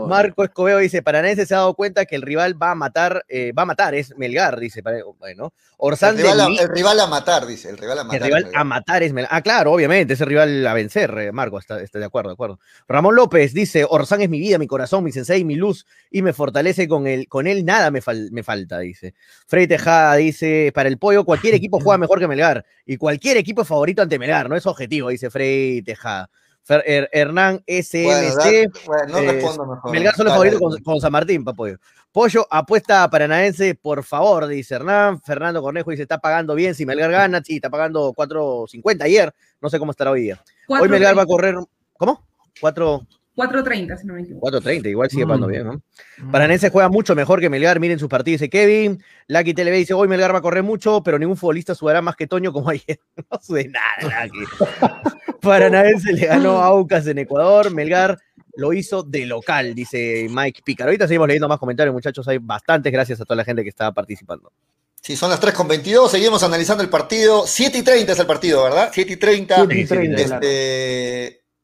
Marco 0.07 0.45
Escobedo 0.45 0.79
dice, 0.79 1.03
Paranense 1.03 1.45
se 1.45 1.55
ha 1.55 1.59
dado 1.59 1.75
cuenta 1.75 2.05
que 2.05 2.15
el 2.15 2.23
rival 2.23 2.61
va 2.61 2.71
a 2.71 2.75
matar, 2.77 3.25
eh, 3.29 3.53
va 3.53 3.63
a 3.63 3.67
matar, 3.67 3.97
es 3.97 4.17
Melgar, 4.17 4.61
dice. 4.61 4.83
Bueno, 5.19 5.53
Orsán 5.79 6.17
el 6.17 6.23
rival, 6.23 6.41
a, 6.41 6.47
el 6.47 6.69
rival 6.69 7.01
a 7.01 7.07
matar, 7.09 7.47
dice, 7.47 7.69
el 7.69 7.79
rival 7.79 7.99
a 7.99 8.05
matar. 8.05 8.21
El 8.21 8.25
rival 8.27 8.51
a 8.55 8.65
matar 8.65 9.03
es 9.03 9.13
Melgar. 9.13 9.35
Ah, 9.35 9.43
claro, 9.43 9.73
obviamente, 9.73 10.15
es 10.15 10.21
el 10.21 10.29
rival 10.29 10.67
a 10.67 10.75
vencer, 10.75 11.11
eh, 11.19 11.33
Marco, 11.33 11.59
está, 11.59 11.81
está, 11.81 11.99
de 11.99 12.05
acuerdo, 12.05 12.31
de 12.31 12.35
acuerdo. 12.35 12.61
Ramón 12.87 13.17
López 13.17 13.53
dice, 13.55 13.85
Orsán 13.89 14.21
es 14.21 14.31
mi 14.31 14.39
vida, 14.39 14.59
mi 14.59 14.69
corazón, 14.69 15.03
mi 15.03 15.11
sensei, 15.11 15.43
mi 15.45 15.57
luz, 15.57 15.85
y 16.13 16.23
me 16.23 16.33
fortalece 16.33 16.87
con 16.87 17.09
él, 17.09 17.27
con 17.29 17.49
él 17.49 17.65
nada 17.65 17.91
me, 17.91 18.01
me 18.31 18.43
falta, 18.45 18.79
dice. 18.79 19.15
Freddy 19.49 19.67
Tejada 19.67 20.15
dice, 20.17 20.71
para 20.73 20.89
el 20.89 20.99
pollo, 20.99 21.25
cualquier 21.25 21.55
equipo 21.55 21.81
juega 21.81 21.99
mejor 21.99 22.21
que 22.21 22.29
Melgar, 22.29 22.65
y 22.87 22.99
cualquier 23.01 23.39
equipo 23.39 23.63
es 23.63 23.69
favorito 23.69 24.03
ante 24.03 24.19
Melgar, 24.19 24.49
no 24.49 24.55
es 24.55 24.67
objetivo, 24.67 25.09
dice 25.09 25.31
Frey 25.31 25.81
Tejada. 25.83 26.31
Hernán 26.69 27.65
SMC. 27.67 28.71
Bueno, 28.87 29.19
eh, 29.19 29.51
Melgar 29.91 30.15
son 30.15 30.27
los 30.27 30.35
favoritos 30.35 30.61
con, 30.85 31.01
San 31.01 31.11
Martín, 31.11 31.43
Pollo. 31.43 31.79
Pollo 32.13 32.47
apuesta 32.51 33.03
a 33.03 33.11
Paranaense, 33.11 33.75
por 33.75 34.05
favor, 34.05 34.47
dice 34.47 34.75
Hernán. 34.75 35.21
Fernando 35.23 35.63
Cornejo 35.63 35.91
dice: 35.91 36.03
está 36.03 36.19
pagando 36.19 36.55
bien. 36.55 36.75
Si 36.75 36.85
Melgar 36.85 37.11
gana, 37.11 37.43
sí, 37.43 37.57
está 37.57 37.71
pagando 37.71 38.13
4.50 38.13 39.03
ayer. 39.03 39.35
No 39.61 39.71
sé 39.71 39.79
cómo 39.79 39.93
estará 39.93 40.11
hoy 40.11 40.23
día. 40.23 40.41
Hoy 40.69 40.89
Melgar 40.89 41.17
va 41.19 41.23
a 41.23 41.27
correr. 41.27 41.57
¿Cómo? 41.97 42.25
4. 42.61 43.07
4.30, 43.37 43.97
si 43.97 44.07
no 44.07 44.15
me 44.15 44.23
equivoco. 44.23 44.51
4.30, 44.51 44.91
igual 44.91 45.11
sigue 45.11 45.25
pagando 45.25 45.47
mm. 45.47 45.51
bien, 45.51 45.65
¿no? 45.65 45.83
Mm. 46.19 46.31
Paranense 46.31 46.71
juega 46.71 46.89
mucho 46.89 47.15
mejor 47.15 47.41
que 47.41 47.49
Melgar, 47.49 47.81
miren 47.81 47.99
sus 47.99 48.09
partidos, 48.09 48.41
dice 48.41 48.51
Kevin. 48.51 49.03
Lucky 49.29 49.55
TV 49.55 49.71
dice, 49.71 49.95
hoy 49.95 50.09
Melgar 50.09 50.35
va 50.35 50.39
a 50.39 50.43
correr 50.43 50.63
mucho, 50.63 51.03
pero 51.03 51.19
ningún 51.19 51.37
futbolista 51.37 51.75
sudará 51.75 52.03
más 52.03 52.17
que 52.17 52.27
Toño 52.27 52.53
como 52.53 52.71
ayer. 52.71 53.01
no 53.31 53.39
sube 53.41 53.69
nada, 53.69 54.27
Lucky. 54.27 54.39
Paranaense 55.41 56.13
le 56.13 56.27
ganó 56.27 56.59
a 56.61 56.67
Aucas 56.67 57.07
en 57.07 57.19
Ecuador, 57.19 57.73
Melgar 57.73 58.19
lo 58.57 58.73
hizo 58.73 59.03
de 59.03 59.27
local, 59.27 59.75
dice 59.75 60.27
Mike 60.29 60.63
Picar. 60.65 60.89
Ahorita 60.89 61.07
seguimos 61.07 61.29
leyendo 61.29 61.49
más 61.49 61.59
comentarios, 61.59 61.95
muchachos, 61.95 62.27
hay 62.29 62.39
bastantes, 62.39 62.93
gracias 62.93 63.21
a 63.21 63.25
toda 63.25 63.37
la 63.37 63.45
gente 63.45 63.63
que 63.63 63.71
está 63.71 63.93
participando. 63.93 64.53
Sí, 65.01 65.17
son 65.17 65.31
las 65.31 65.41
3 65.41 65.55
con 65.55 65.67
22, 65.67 66.11
seguimos 66.11 66.43
analizando 66.43 66.83
el 66.83 66.91
partido. 66.91 67.47
7 67.47 67.79
y 67.79 67.83
30 67.83 68.13
es 68.13 68.19
el 68.19 68.27
partido, 68.27 68.65
¿verdad? 68.65 68.91
7 68.93 69.13
y 69.13 69.17
30. 69.17 69.55
7 69.57 69.81
y 69.81 69.87
30. 69.87 70.41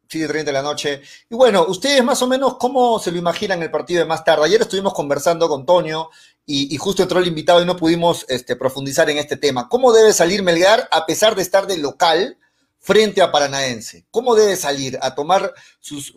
Este, 0.07 0.29
7.30 0.29 0.45
de 0.45 0.53
la 0.53 0.63
noche. 0.63 1.03
Y 1.29 1.35
bueno, 1.35 1.67
ustedes 1.69 2.03
más 2.05 2.23
o 2.23 2.27
menos, 2.27 2.57
¿cómo 2.57 2.99
se 2.99 3.11
lo 3.11 3.19
imaginan 3.19 3.63
el 3.63 3.71
partido 3.71 4.01
de 4.01 4.07
más 4.07 4.25
tarde? 4.25 4.45
Ayer 4.45 4.63
estuvimos 4.63 4.95
conversando 4.95 5.49
con 5.49 5.67
Toño 5.67 6.11
y, 6.45 6.77
justo 6.77 7.03
entró 7.03 7.19
el 7.19 7.27
invitado 7.27 7.61
y 7.61 7.67
no 7.67 7.77
pudimos 7.77 8.25
este, 8.29 8.57
profundizar 8.57 9.11
en 9.11 9.19
este 9.19 9.37
tema. 9.37 9.69
¿Cómo 9.69 9.93
debe 9.93 10.13
salir 10.13 10.43
Melgar 10.43 10.89
a 10.93 11.05
pesar 11.07 11.35
de 11.35 11.43
estar 11.43 11.67
de 11.67 11.79
local 11.79 12.39
frente 12.79 13.21
a 13.21 13.33
Paranaense? 13.33 14.07
¿Cómo 14.13 14.37
debe 14.37 14.55
salir? 14.55 14.97
¿A 15.03 15.15
tomar 15.17 15.53
sus, 15.81 16.13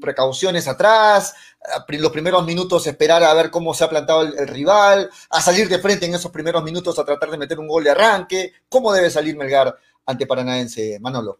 precauciones 0.00 0.66
atrás? 0.66 1.34
A 1.72 1.84
los 1.88 2.10
primeros 2.10 2.44
minutos 2.44 2.88
esperar 2.88 3.22
a 3.22 3.32
ver 3.34 3.52
cómo 3.52 3.72
se 3.72 3.84
ha 3.84 3.88
plantado 3.88 4.22
el, 4.22 4.36
el 4.36 4.48
rival? 4.48 5.10
¿A 5.30 5.40
salir 5.40 5.68
de 5.68 5.78
frente 5.78 6.06
en 6.06 6.14
esos 6.16 6.32
primeros 6.32 6.64
minutos 6.64 6.98
a 6.98 7.04
tratar 7.04 7.30
de 7.30 7.38
meter 7.38 7.60
un 7.60 7.68
gol 7.68 7.84
de 7.84 7.90
arranque? 7.90 8.52
¿Cómo 8.68 8.92
debe 8.92 9.10
salir 9.10 9.36
Melgar 9.36 9.76
ante 10.06 10.26
Paranaense, 10.26 10.98
Manolo? 11.00 11.38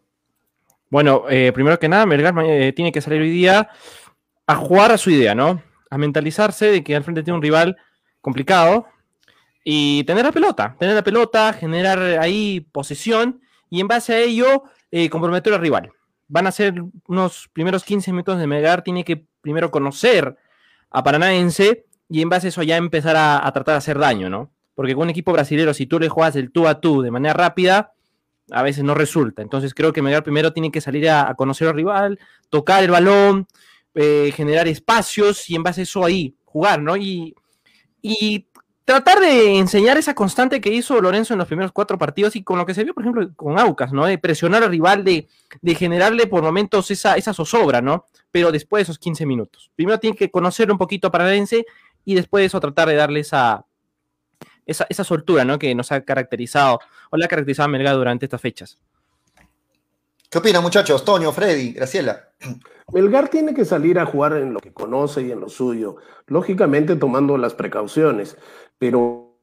Bueno, 0.93 1.25
eh, 1.31 1.53
primero 1.55 1.79
que 1.79 1.89
nada, 1.89 2.05
Melgar 2.05 2.35
eh, 2.45 2.75
tiene 2.75 2.93
que 2.93 3.01
salir 3.01 3.23
hoy 3.23 3.31
día 3.31 3.71
a 4.47 4.57
jugar 4.57 4.93
a 4.93 4.99
su 4.99 5.09
idea, 5.09 5.35
¿no? 5.35 5.63
A 5.89 5.97
mentalizarse 5.97 6.67
de 6.67 6.85
que 6.85 6.95
al 6.95 7.03
frente 7.03 7.23
tiene 7.23 7.39
un 7.39 7.43
rival 7.43 7.79
complicado 8.21 8.89
y 9.65 10.05
tener 10.05 10.27
la 10.27 10.33
pelota, 10.33 10.77
tener 10.79 10.95
la 10.95 11.03
pelota, 11.03 11.55
generar 11.55 11.99
ahí 12.21 12.61
posesión 12.73 13.41
y 13.71 13.81
en 13.81 13.89
base 13.89 14.13
a 14.13 14.19
ello 14.19 14.65
eh, 14.91 15.09
comprometer 15.09 15.55
al 15.55 15.63
rival. 15.63 15.93
Van 16.29 16.47
a 16.47 16.53
ser 16.53 16.75
unos 17.09 17.49
primeros 17.55 17.85
15 17.85 18.11
minutos 18.13 18.39
de 18.39 18.47
Melgar, 18.47 18.83
tiene 18.83 19.03
que 19.03 19.25
primero 19.41 19.71
conocer 19.71 20.37
a 20.91 21.03
Paranaense 21.03 21.87
y 22.11 22.21
en 22.21 22.29
base 22.29 22.49
a 22.49 22.51
eso 22.51 22.63
ya 22.63 22.77
empezar 22.77 23.17
a, 23.17 23.47
a 23.47 23.51
tratar 23.55 23.77
de 23.77 23.79
hacer 23.79 23.99
daño, 23.99 24.29
¿no? 24.29 24.53
Porque 24.75 24.93
con 24.93 25.05
un 25.05 25.11
equipo 25.11 25.33
brasileño, 25.33 25.73
si 25.73 25.87
tú 25.87 25.99
le 25.99 26.11
juegas 26.11 26.37
el 26.37 26.53
tú 26.53 26.69
a 26.69 26.83
tú 26.83 27.01
de 27.01 27.11
manera 27.11 27.33
rápida, 27.33 27.95
a 28.51 28.63
veces 28.63 28.85
no 28.85 28.95
resulta. 28.95 29.43
Entonces 29.43 29.75
creo 29.75 29.93
que 29.93 30.03
Melgar 30.03 30.23
primero 30.23 30.53
tiene 30.53 30.71
que 30.71 30.81
salir 30.81 31.09
a, 31.09 31.35
conocer 31.35 31.69
al 31.69 31.75
rival, 31.75 32.19
tocar 32.51 32.83
el 32.83 32.91
balón, 32.91 33.47
eh, 33.95 34.33
generar 34.35 34.69
espacios 34.69 35.49
y 35.49 35.55
en 35.55 35.63
base 35.63 35.83
a 35.83 35.85
eso 35.85 36.05
ahí 36.05 36.35
jugar, 36.45 36.83
¿no? 36.83 36.97
Y, 36.97 37.35
y 38.01 38.47
tratar 38.85 39.21
de 39.21 39.59
enseñar 39.59 39.97
esa 39.97 40.15
constante 40.15 40.61
que 40.61 40.73
hizo 40.73 41.01
Lorenzo 41.01 41.35
en 41.35 41.39
los 41.39 41.47
primeros 41.47 41.73
cuatro 41.73 41.97
partidos 41.99 42.37
y 42.37 42.43
con 42.43 42.59
lo 42.59 42.67
que 42.67 42.75
se 42.75 42.85
vio, 42.85 42.95
por 42.95 43.05
ejemplo, 43.05 43.31
con 43.37 43.59
Aucas, 43.59 43.93
¿no? 43.93 44.05
De 44.07 44.19
presionar 44.19 44.63
al 44.63 44.71
rival, 44.71 45.05
de, 45.05 45.29
de 45.61 45.75
generarle 45.75 46.27
por 46.27 46.43
momentos 46.43 46.91
esa, 46.91 47.17
esa 47.17 47.33
zozobra, 47.33 47.81
¿no? 47.81 48.07
Pero 48.31 48.53
después 48.53 48.81
de 48.81 48.83
esos 48.85 48.99
15 48.99 49.25
minutos. 49.25 49.71
Primero 49.77 49.99
tiene 49.99 50.17
que 50.17 50.31
conocer 50.31 50.71
un 50.71 50.79
poquito 50.79 51.09
a 51.09 51.11
Paradense 51.11 51.65
y 52.05 52.15
después 52.15 52.43
de 52.43 52.47
eso 52.47 52.61
tratar 52.61 52.89
de 52.89 52.97
darle 52.97 53.21
esa, 53.21 53.65
esa, 54.67 54.87
esa 54.89 55.05
soltura 55.05 55.45
¿no? 55.45 55.59
que 55.59 55.75
nos 55.75 55.93
ha 55.93 56.03
caracterizado 56.03 56.81
o 57.13 57.17
la 57.19 57.27
ha 57.27 57.29
caracterizado 57.29 57.67
a 57.67 57.69
Melgar 57.69 57.95
durante 57.95 58.25
estas 58.27 58.41
fechas. 58.41 58.79
¿Qué 60.31 60.39
opinan, 60.39 60.63
muchachos? 60.63 61.05
Toño, 61.05 61.31
Freddy, 61.31 61.75
Graciela. 61.75 62.31
Melgar 62.91 63.29
tiene 63.29 63.53
que 63.53 63.67
salir 63.67 63.99
a 63.99 64.07
jugar 64.07 64.33
en 64.39 64.55
lo 64.55 64.61
que 64.61 64.73
conoce 64.73 65.21
y 65.23 65.31
en 65.31 65.41
lo 65.41 65.51
suyo, 65.51 65.97
lógicamente 66.27 66.97
tomando 66.97 67.37
las 67.37 67.53
precauciones, 67.53 68.39
pero 68.79 69.37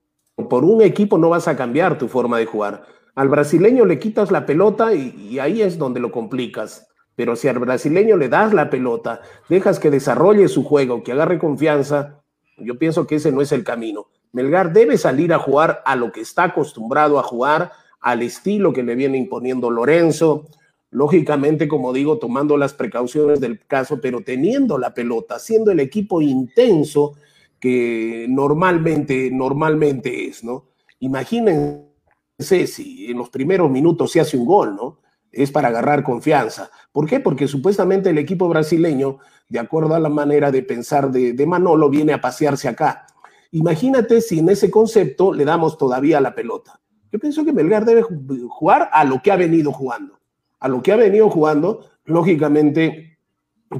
por 0.50 0.66
un 0.66 0.82
equipo 0.82 1.20
no 1.20 1.30
vas 1.30 1.48
a 1.48 1.56
cambiar 1.56 2.00
tu 2.00 2.08
forma 2.08 2.40
de 2.40 2.48
jugar. 2.48 2.86
Al 3.14 3.30
brasileño 3.30 3.86
le 3.86 4.00
quitas 4.00 4.32
la 4.32 4.48
pelota 4.48 4.96
y, 4.96 5.16
y 5.30 5.38
ahí 5.38 5.62
es 5.62 5.78
donde 5.78 6.00
lo 6.00 6.12
complicas. 6.12 6.88
Pero 7.16 7.36
si 7.36 7.48
al 7.50 7.60
brasileño 7.60 8.18
le 8.18 8.30
das 8.30 8.52
la 8.52 8.72
pelota, 8.72 9.22
dejas 9.48 9.78
que 9.80 9.92
desarrolle 9.92 10.48
su 10.48 10.64
juego, 10.64 11.04
que 11.04 11.12
agarre 11.12 11.38
confianza, 11.38 12.24
yo 12.58 12.80
pienso 12.80 13.06
que 13.06 13.16
ese 13.16 13.32
no 13.32 13.42
es 13.42 13.52
el 13.52 13.64
camino. 13.64 14.08
Melgar 14.32 14.74
debe 14.74 14.98
salir 14.98 15.34
a 15.34 15.40
jugar 15.40 15.82
a 15.86 15.96
lo 15.96 16.12
que 16.12 16.22
está 16.22 16.44
acostumbrado 16.44 17.20
a 17.20 17.24
jugar, 17.24 17.72
al 18.00 18.22
estilo 18.22 18.72
que 18.74 18.84
le 18.84 18.96
viene 18.96 19.18
imponiendo 19.18 19.70
Lorenzo, 19.70 20.46
lógicamente, 20.92 21.68
como 21.68 21.94
digo, 21.94 22.18
tomando 22.18 22.58
las 22.58 22.74
precauciones 22.74 23.40
del 23.40 23.60
caso, 23.66 24.00
pero 24.02 24.22
teniendo 24.22 24.78
la 24.78 24.94
pelota, 24.94 25.40
siendo 25.40 25.72
el 25.72 25.80
equipo 25.80 26.22
intenso 26.22 27.14
que 27.60 28.26
normalmente, 28.30 29.30
normalmente 29.32 30.28
es, 30.28 30.44
¿no? 30.44 30.66
Imagínense 31.00 32.68
si 32.68 33.12
en 33.12 33.18
los 33.18 33.30
primeros 33.30 33.70
minutos 33.70 34.12
se 34.12 34.22
hace 34.22 34.38
un 34.38 34.46
gol, 34.46 34.76
¿no? 34.76 35.00
Es 35.32 35.52
para 35.52 35.68
agarrar 35.68 36.04
confianza. 36.04 36.72
¿Por 36.92 37.06
qué? 37.06 37.20
Porque 37.20 37.48
supuestamente 37.48 38.10
el 38.10 38.18
equipo 38.18 38.48
brasileño, 38.48 39.20
de 39.50 39.60
acuerdo 39.60 39.94
a 39.94 40.00
la 40.00 40.10
manera 40.10 40.52
de 40.52 40.64
pensar 40.64 41.12
de, 41.12 41.34
de 41.34 41.46
Manolo, 41.46 41.90
viene 41.90 42.14
a 42.14 42.22
pasearse 42.22 42.68
acá 42.68 43.06
Imagínate 43.52 44.22
si 44.22 44.39
en 44.39 44.50
ese 44.50 44.70
concepto 44.70 45.34
le 45.34 45.45
damos 45.45 45.78
todavía 45.78 46.22
la 46.22 46.36
pelota. 46.36 46.80
Yo 47.12 47.20
pienso 47.20 47.43
que 47.43 47.54
Melgar 47.54 47.86
debe 47.86 48.04
jugar 48.04 48.89
a 48.91 49.04
lo 49.04 49.22
que 49.22 49.32
ha 49.32 49.36
venido 49.36 49.72
jugando. 49.72 50.20
A 50.60 50.68
lo 50.68 50.84
que 50.84 50.91
ha 50.91 50.95
venido 50.95 51.30
jugando, 51.30 51.86
lógicamente, 52.06 53.18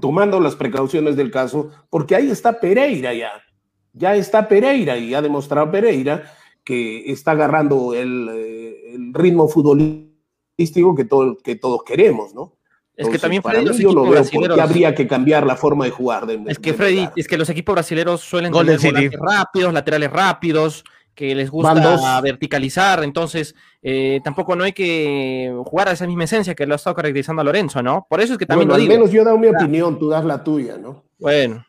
tomando 0.01 0.39
las 0.39 0.55
precauciones 0.55 1.15
del 1.15 1.30
caso, 1.30 1.70
porque 1.89 2.15
ahí 2.15 2.30
está 2.30 2.59
Pereira 2.59 3.13
ya. 3.13 3.32
Ya 3.93 4.15
está 4.15 4.47
Pereira 4.47 4.97
y 4.97 5.13
ha 5.13 5.22
demostrado 5.22 5.72
Pereira 5.72 6.24
que 6.63 7.11
está 7.11 7.32
agarrando 7.32 7.93
el, 7.93 8.30
eh, 8.32 8.97
ritmo 9.13 9.47
futbolístico 9.47 10.95
que, 10.95 11.07
que 11.43 11.55
todos 11.55 11.84
queremos, 11.84 12.34
¿no? 12.34 12.59
Es 13.00 13.08
que 13.08 13.18
también 13.18 13.41
Freddy, 13.41 13.66
los 13.66 13.80
equipos 13.80 14.10
brasileños. 14.10 14.60
habría 14.60 14.93
que 14.93 15.08
cambiar 15.08 15.45
la 15.45 15.56
forma 15.56 15.86
de 15.86 15.91
jugar. 15.91 16.28
es 16.47 16.60
que 16.60 16.74
Freddy, 16.74 17.08
es 17.16 17.30
que 17.30 17.38
los 17.38 17.50
equipos 17.50 17.74
brasileños 17.74 18.20
suelen 18.20 18.52
tener 18.52 19.12
rápidos, 19.14 19.74
laterales 19.74 20.12
rápidos, 20.12 20.84
que 21.16 21.34
les 21.34 21.50
gusta 21.50 22.20
verticalizar, 22.20 23.04
entonces 23.06 23.56
eh, 23.82 24.20
tampoco 24.22 24.56
no 24.56 24.66
hay 24.66 24.74
que 24.74 25.54
jugar 25.66 25.88
a 25.88 25.91
esa 25.93 26.08
misma 26.08 26.26
esencia 26.26 26.56
que 26.56 26.66
lo 26.66 26.74
ha 26.74 26.76
estado 26.76 26.95
caracterizando 26.95 27.41
a 27.41 27.45
Lorenzo, 27.45 27.82
¿no? 27.82 28.06
Por 28.10 28.20
eso 28.20 28.34
es 28.34 28.39
que 28.39 28.45
también 28.45 28.68
bueno, 28.68 28.84
lo 28.84 28.91
al 28.91 28.97
menos 28.97 29.12
yo 29.12 29.22
he 29.22 29.26
dado 29.26 29.38
mi 29.38 29.47
opinión, 29.47 29.97
tú 29.97 30.10
das 30.10 30.26
la 30.26 30.43
tuya, 30.43 30.78
¿no? 30.78 31.06
Bueno. 31.18 31.66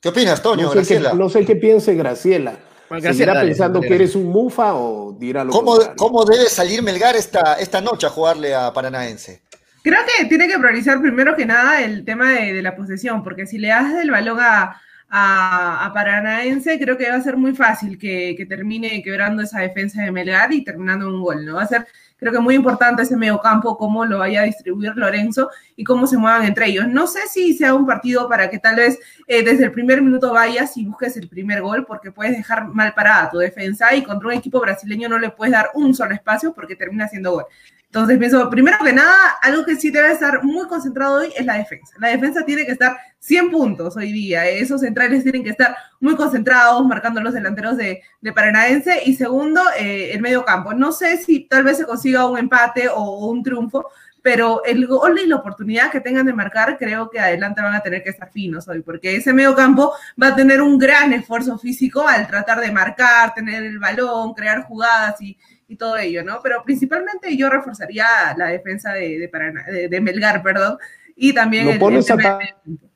¿Qué 0.00 0.08
opinas, 0.08 0.40
Toño, 0.40 0.72
no 0.72 0.84
sé 0.84 0.98
Qué, 0.98 1.14
no 1.14 1.28
sé 1.28 1.44
qué 1.44 1.56
piense 1.56 1.94
Graciela. 1.94 2.58
¿Seguirá 3.00 3.40
pensando 3.40 3.80
que 3.80 3.94
eres 3.94 4.14
un 4.14 4.26
mufa 4.26 4.74
o 4.74 5.12
dirá 5.18 5.44
lo 5.44 5.52
¿Cómo, 5.52 5.78
¿Cómo 5.96 6.24
debe 6.24 6.46
salir 6.46 6.82
Melgar 6.82 7.16
esta, 7.16 7.54
esta 7.54 7.80
noche 7.80 8.06
a 8.06 8.10
jugarle 8.10 8.54
a 8.54 8.72
Paranaense? 8.72 9.42
Creo 9.82 10.00
que 10.06 10.26
tiene 10.26 10.46
que 10.46 10.58
priorizar 10.58 11.00
primero 11.00 11.34
que 11.34 11.46
nada 11.46 11.82
el 11.82 12.04
tema 12.04 12.30
de, 12.30 12.62
la 12.62 12.76
posesión, 12.76 13.24
porque 13.24 13.46
si 13.46 13.58
le 13.58 13.68
das 13.68 13.92
el 13.94 14.10
balón 14.10 14.38
a, 14.40 14.80
a, 15.08 15.86
a, 15.86 15.92
Paranaense, 15.92 16.78
creo 16.78 16.96
que 16.96 17.10
va 17.10 17.16
a 17.16 17.22
ser 17.22 17.36
muy 17.36 17.54
fácil 17.54 17.98
que, 17.98 18.34
que, 18.36 18.46
termine 18.46 19.02
quebrando 19.02 19.42
esa 19.42 19.60
defensa 19.60 20.02
de 20.02 20.12
Melgar 20.12 20.52
y 20.52 20.62
terminando 20.62 21.08
un 21.08 21.20
gol, 21.20 21.44
¿no? 21.44 21.56
Va 21.56 21.62
a 21.62 21.66
ser, 21.66 21.86
creo 22.22 22.32
que 22.32 22.38
muy 22.38 22.54
importante 22.54 23.02
ese 23.02 23.16
mediocampo, 23.16 23.76
cómo 23.76 24.04
lo 24.04 24.18
vaya 24.18 24.42
a 24.42 24.44
distribuir 24.44 24.92
Lorenzo 24.94 25.50
y 25.74 25.82
cómo 25.82 26.06
se 26.06 26.16
muevan 26.16 26.44
entre 26.44 26.66
ellos. 26.66 26.86
No 26.86 27.08
sé 27.08 27.26
si 27.26 27.52
sea 27.52 27.74
un 27.74 27.84
partido 27.84 28.28
para 28.28 28.48
que 28.48 28.60
tal 28.60 28.76
vez 28.76 28.96
eh, 29.26 29.42
desde 29.42 29.64
el 29.64 29.72
primer 29.72 30.00
minuto 30.00 30.32
vayas 30.32 30.76
y 30.76 30.86
busques 30.86 31.16
el 31.16 31.28
primer 31.28 31.62
gol, 31.62 31.84
porque 31.84 32.12
puedes 32.12 32.36
dejar 32.36 32.68
mal 32.68 32.94
parada 32.94 33.28
tu 33.28 33.38
defensa 33.38 33.92
y 33.96 34.04
contra 34.04 34.28
un 34.28 34.34
equipo 34.34 34.60
brasileño 34.60 35.08
no 35.08 35.18
le 35.18 35.30
puedes 35.30 35.50
dar 35.50 35.70
un 35.74 35.94
solo 35.94 36.14
espacio 36.14 36.52
porque 36.54 36.76
termina 36.76 37.08
siendo 37.08 37.32
gol. 37.32 37.44
Entonces 37.92 38.18
pienso, 38.18 38.48
primero 38.48 38.78
que 38.82 38.94
nada, 38.94 39.36
algo 39.42 39.66
que 39.66 39.76
sí 39.76 39.90
debe 39.90 40.12
estar 40.12 40.42
muy 40.42 40.66
concentrado 40.66 41.16
hoy 41.16 41.28
es 41.36 41.44
la 41.44 41.58
defensa. 41.58 41.94
La 42.00 42.08
defensa 42.08 42.42
tiene 42.42 42.64
que 42.64 42.72
estar 42.72 42.96
100 43.18 43.50
puntos 43.50 43.98
hoy 43.98 44.10
día. 44.10 44.48
Esos 44.48 44.80
centrales 44.80 45.22
tienen 45.22 45.44
que 45.44 45.50
estar 45.50 45.76
muy 46.00 46.16
concentrados, 46.16 46.86
marcando 46.86 47.20
los 47.20 47.34
delanteros 47.34 47.76
de, 47.76 48.00
de 48.22 48.32
Paranaense. 48.32 49.02
Y 49.04 49.14
segundo, 49.14 49.60
eh, 49.78 50.10
el 50.14 50.22
medio 50.22 50.42
campo. 50.42 50.72
No 50.72 50.90
sé 50.90 51.18
si 51.18 51.40
tal 51.40 51.64
vez 51.64 51.76
se 51.76 51.84
consiga 51.84 52.24
un 52.24 52.38
empate 52.38 52.88
o 52.88 53.26
un 53.26 53.42
triunfo, 53.42 53.90
pero 54.22 54.64
el 54.64 54.86
gol 54.86 55.18
y 55.22 55.26
la 55.26 55.36
oportunidad 55.36 55.90
que 55.90 56.00
tengan 56.00 56.24
de 56.24 56.32
marcar, 56.32 56.78
creo 56.78 57.10
que 57.10 57.20
adelante 57.20 57.60
van 57.60 57.74
a 57.74 57.80
tener 57.80 58.02
que 58.02 58.08
estar 58.08 58.30
finos 58.30 58.68
hoy, 58.68 58.80
porque 58.80 59.16
ese 59.16 59.34
medio 59.34 59.54
campo 59.54 59.92
va 60.20 60.28
a 60.28 60.34
tener 60.34 60.62
un 60.62 60.78
gran 60.78 61.12
esfuerzo 61.12 61.58
físico 61.58 62.08
al 62.08 62.26
tratar 62.26 62.60
de 62.60 62.72
marcar, 62.72 63.34
tener 63.34 63.62
el 63.62 63.78
balón, 63.78 64.32
crear 64.32 64.62
jugadas 64.62 65.20
y, 65.20 65.36
y 65.72 65.76
todo 65.76 65.96
ello, 65.96 66.22
¿no? 66.22 66.40
Pero 66.42 66.62
principalmente 66.62 67.36
yo 67.36 67.48
reforzaría 67.48 68.06
la 68.36 68.48
defensa 68.48 68.92
de, 68.92 69.18
de, 69.18 69.28
Paraná, 69.28 69.64
de, 69.64 69.88
de 69.88 70.00
Melgar, 70.00 70.42
perdón, 70.42 70.76
y 71.16 71.32
también 71.32 71.66
lo 71.66 71.78
pones, 71.78 72.08
el 72.10 72.20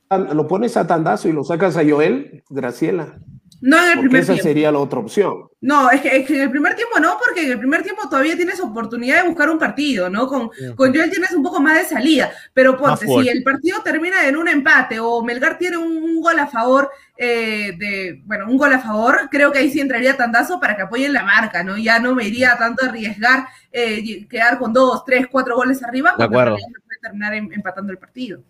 a 0.09 0.19
lo 0.19 0.47
pones 0.47 0.77
a 0.77 0.87
tandazo 0.87 1.29
y 1.29 1.33
lo 1.33 1.43
sacas 1.43 1.77
a 1.77 1.83
Joel, 1.89 2.45
Graciela. 2.49 3.19
No 3.61 3.83
en 3.83 3.93
el 3.93 4.01
primer 4.01 4.23
esa 4.23 4.35
tiempo. 4.35 4.49
sería 4.49 4.73
la 4.73 4.79
otra 4.79 4.99
opción. 4.99 5.49
No, 5.61 5.91
es 5.91 6.01
que, 6.01 6.17
es 6.17 6.27
que, 6.27 6.37
en 6.37 6.43
el 6.43 6.51
primer 6.51 6.77
tiempo 6.77 7.01
no, 7.01 7.17
porque 7.25 7.45
en 7.45 7.53
el 7.53 7.59
primer 7.59 7.83
tiempo 7.83 8.09
todavía 8.09 8.37
tienes 8.37 8.61
oportunidad 8.61 9.23
de 9.23 9.29
buscar 9.29 9.51
un 9.51 9.59
partido, 9.59 10.09
¿no? 10.11 10.29
Con, 10.29 10.51
con 10.75 10.95
Joel 10.95 11.11
tienes 11.11 11.33
un 11.33 11.43
poco 11.43 11.61
más 11.61 11.79
de 11.79 11.85
salida, 11.87 12.31
pero 12.53 12.77
ponte, 12.77 13.07
si 13.07 13.29
el 13.29 13.43
partido 13.43 13.83
termina 13.83 14.27
en 14.29 14.37
un 14.37 14.49
empate 14.49 15.01
o 15.01 15.23
Melgar 15.23 15.59
tiene 15.59 15.77
un, 15.77 15.97
un 15.97 16.21
gol 16.21 16.39
a 16.39 16.47
favor, 16.47 16.91
eh, 17.17 17.73
de, 17.79 18.23
bueno, 18.27 18.47
un 18.49 18.59
gol 18.59 18.73
a 18.75 18.79
favor, 18.79 19.29
creo 19.31 19.51
que 19.51 19.59
ahí 19.59 19.71
sí 19.71 19.81
entraría 19.81 20.17
tandazo 20.17 20.61
para 20.61 20.77
que 20.77 20.83
apoyen 20.83 21.13
la 21.13 21.25
marca, 21.25 21.65
¿no? 21.65 21.77
Ya 21.79 21.99
no 21.99 22.15
me 22.15 22.25
iría 22.25 22.57
tanto 22.59 22.85
a 22.85 22.89
arriesgar 22.89 23.47
eh, 23.73 24.27
quedar 24.29 24.59
con 24.59 24.73
dos, 24.73 25.05
tres, 25.05 25.27
cuatro 25.31 25.57
goles 25.57 25.83
arriba, 25.83 26.15
porque 26.17 26.35
de 26.35 26.41
acuerdo. 26.41 26.57
puede 26.57 27.01
terminar 27.01 27.35
empatando 27.35 27.91
el 27.91 27.99
partido. 27.99 28.43